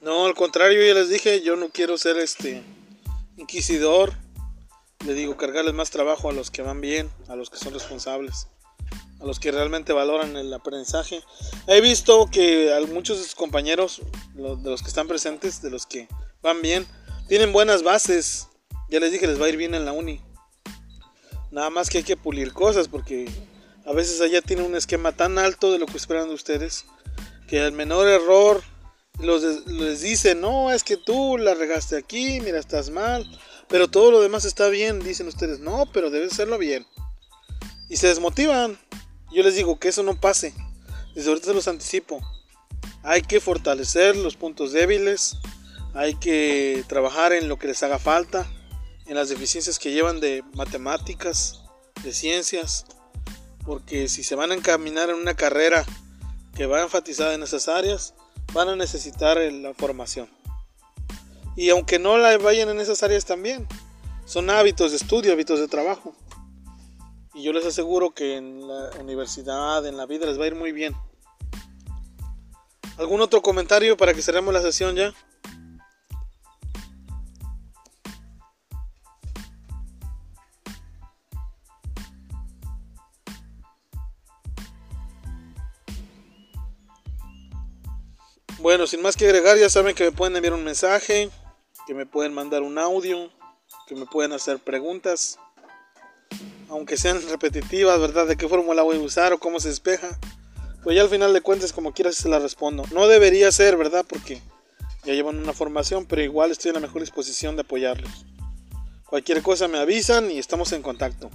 No, 0.00 0.24
al 0.24 0.32
contrario, 0.32 0.82
ya 0.82 0.94
les 0.94 1.10
dije, 1.10 1.42
yo 1.42 1.56
no 1.56 1.68
quiero 1.68 1.98
ser 1.98 2.16
este 2.16 2.62
inquisidor. 3.36 4.14
Le 5.04 5.12
digo, 5.12 5.36
cargarles 5.36 5.74
más 5.74 5.90
trabajo 5.90 6.30
a 6.30 6.32
los 6.32 6.50
que 6.50 6.62
van 6.62 6.80
bien, 6.80 7.10
a 7.28 7.36
los 7.36 7.50
que 7.50 7.58
son 7.58 7.74
responsables, 7.74 8.48
a 9.20 9.26
los 9.26 9.38
que 9.38 9.52
realmente 9.52 9.92
valoran 9.92 10.38
el 10.38 10.54
aprendizaje. 10.54 11.22
He 11.66 11.82
visto 11.82 12.30
que 12.32 12.72
a 12.72 12.80
muchos 12.86 13.18
de 13.18 13.24
sus 13.24 13.34
compañeros, 13.34 14.00
de 14.32 14.70
los 14.70 14.80
que 14.80 14.88
están 14.88 15.06
presentes, 15.06 15.60
de 15.60 15.68
los 15.68 15.84
que 15.84 16.08
van 16.40 16.62
bien, 16.62 16.86
tienen 17.28 17.52
buenas 17.52 17.82
bases. 17.82 18.48
Ya 18.88 19.00
les 19.00 19.12
dije, 19.12 19.26
les 19.26 19.40
va 19.40 19.46
a 19.46 19.48
ir 19.48 19.56
bien 19.56 19.74
en 19.74 19.84
la 19.84 19.92
uni. 19.92 20.20
Nada 21.50 21.70
más 21.70 21.88
que 21.88 21.98
hay 21.98 22.04
que 22.04 22.16
pulir 22.16 22.52
cosas 22.52 22.88
porque 22.88 23.28
a 23.84 23.92
veces 23.92 24.20
allá 24.20 24.42
tiene 24.42 24.62
un 24.62 24.74
esquema 24.74 25.12
tan 25.12 25.38
alto 25.38 25.72
de 25.72 25.78
lo 25.78 25.86
que 25.86 25.96
esperan 25.96 26.28
de 26.28 26.34
ustedes 26.34 26.86
que 27.46 27.64
el 27.64 27.72
menor 27.72 28.08
error 28.08 28.62
los, 29.20 29.66
les 29.66 30.02
dice, 30.02 30.34
no, 30.34 30.72
es 30.72 30.84
que 30.84 30.96
tú 30.96 31.38
la 31.38 31.54
regaste 31.54 31.96
aquí, 31.96 32.40
mira, 32.40 32.58
estás 32.58 32.90
mal, 32.90 33.24
pero 33.68 33.88
todo 33.88 34.10
lo 34.10 34.20
demás 34.20 34.44
está 34.44 34.68
bien, 34.68 35.00
dicen 35.00 35.28
ustedes, 35.28 35.60
no, 35.60 35.86
pero 35.92 36.10
debe 36.10 36.26
hacerlo 36.26 36.58
bien. 36.58 36.86
Y 37.88 37.96
se 37.96 38.08
desmotivan. 38.08 38.78
Yo 39.32 39.42
les 39.42 39.54
digo 39.54 39.78
que 39.78 39.88
eso 39.88 40.02
no 40.02 40.20
pase. 40.20 40.52
Desde 41.14 41.28
ahorita 41.28 41.48
se 41.48 41.54
los 41.54 41.68
anticipo. 41.68 42.20
Hay 43.02 43.22
que 43.22 43.40
fortalecer 43.40 44.16
los 44.16 44.36
puntos 44.36 44.72
débiles, 44.72 45.36
hay 45.94 46.14
que 46.14 46.84
trabajar 46.88 47.32
en 47.32 47.48
lo 47.48 47.58
que 47.58 47.68
les 47.68 47.82
haga 47.82 47.98
falta, 47.98 48.46
en 49.06 49.14
las 49.14 49.28
deficiencias 49.28 49.78
que 49.78 49.92
llevan 49.92 50.20
de 50.20 50.42
matemáticas, 50.54 51.62
de 52.02 52.12
ciencias, 52.12 52.84
porque 53.64 54.08
si 54.08 54.22
se 54.22 54.34
van 54.34 54.52
a 54.52 54.54
encaminar 54.54 55.10
en 55.10 55.16
una 55.16 55.34
carrera 55.34 55.84
que 56.54 56.66
va 56.66 56.82
enfatizada 56.82 57.34
en 57.34 57.42
esas 57.42 57.68
áreas, 57.68 58.14
van 58.52 58.68
a 58.68 58.76
necesitar 58.76 59.38
la 59.38 59.74
formación. 59.74 60.28
Y 61.56 61.70
aunque 61.70 61.98
no 61.98 62.18
la 62.18 62.36
vayan 62.38 62.68
en 62.68 62.80
esas 62.80 63.02
áreas 63.02 63.24
también, 63.24 63.66
son 64.24 64.50
hábitos 64.50 64.90
de 64.90 64.98
estudio, 64.98 65.32
hábitos 65.32 65.60
de 65.60 65.68
trabajo. 65.68 66.14
Y 67.34 67.42
yo 67.42 67.52
les 67.52 67.66
aseguro 67.66 68.12
que 68.12 68.36
en 68.36 68.66
la 68.66 68.90
universidad, 69.00 69.86
en 69.86 69.96
la 69.96 70.06
vida 70.06 70.26
les 70.26 70.38
va 70.38 70.44
a 70.44 70.48
ir 70.48 70.54
muy 70.54 70.72
bien. 70.72 70.94
¿Algún 72.98 73.20
otro 73.20 73.42
comentario 73.42 73.96
para 73.96 74.14
que 74.14 74.22
cerremos 74.22 74.54
la 74.54 74.62
sesión 74.62 74.96
ya? 74.96 75.12
Bueno, 88.66 88.88
sin 88.88 89.00
más 89.00 89.16
que 89.16 89.26
agregar, 89.26 89.56
ya 89.56 89.70
saben 89.70 89.94
que 89.94 90.02
me 90.02 90.10
pueden 90.10 90.34
enviar 90.34 90.52
un 90.52 90.64
mensaje, 90.64 91.30
que 91.86 91.94
me 91.94 92.04
pueden 92.04 92.34
mandar 92.34 92.62
un 92.62 92.78
audio, 92.78 93.30
que 93.86 93.94
me 93.94 94.06
pueden 94.06 94.32
hacer 94.32 94.58
preguntas, 94.58 95.38
aunque 96.68 96.96
sean 96.96 97.22
repetitivas, 97.30 98.00
¿verdad? 98.00 98.26
¿De 98.26 98.36
qué 98.36 98.48
fórmula 98.48 98.82
voy 98.82 98.96
a 98.96 99.00
usar 99.00 99.32
o 99.32 99.38
cómo 99.38 99.60
se 99.60 99.68
despeja? 99.68 100.18
Pues 100.82 100.96
ya 100.96 101.02
al 101.02 101.08
final 101.08 101.32
de 101.32 101.42
cuentas, 101.42 101.72
como 101.72 101.92
quieras, 101.92 102.16
se 102.16 102.28
la 102.28 102.40
respondo. 102.40 102.82
No 102.92 103.06
debería 103.06 103.52
ser, 103.52 103.76
¿verdad? 103.76 104.04
Porque 104.04 104.42
ya 105.04 105.14
llevan 105.14 105.38
una 105.38 105.52
formación, 105.52 106.04
pero 106.04 106.22
igual 106.22 106.50
estoy 106.50 106.70
en 106.70 106.74
la 106.74 106.80
mejor 106.80 107.02
disposición 107.02 107.54
de 107.54 107.62
apoyarlos. 107.62 108.26
Cualquier 109.04 109.42
cosa 109.42 109.68
me 109.68 109.78
avisan 109.78 110.28
y 110.28 110.40
estamos 110.40 110.72
en 110.72 110.82
contacto. 110.82 111.30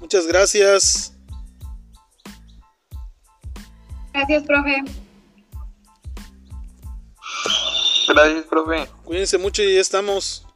Muchas 0.00 0.26
gracias. 0.26 1.14
Gracias, 4.12 4.42
profe. 4.42 4.82
Gracias, 8.08 8.44
profe. 8.44 8.88
Cuídense 9.04 9.38
mucho 9.38 9.62
y 9.62 9.74
ya 9.74 9.80
estamos. 9.80 10.46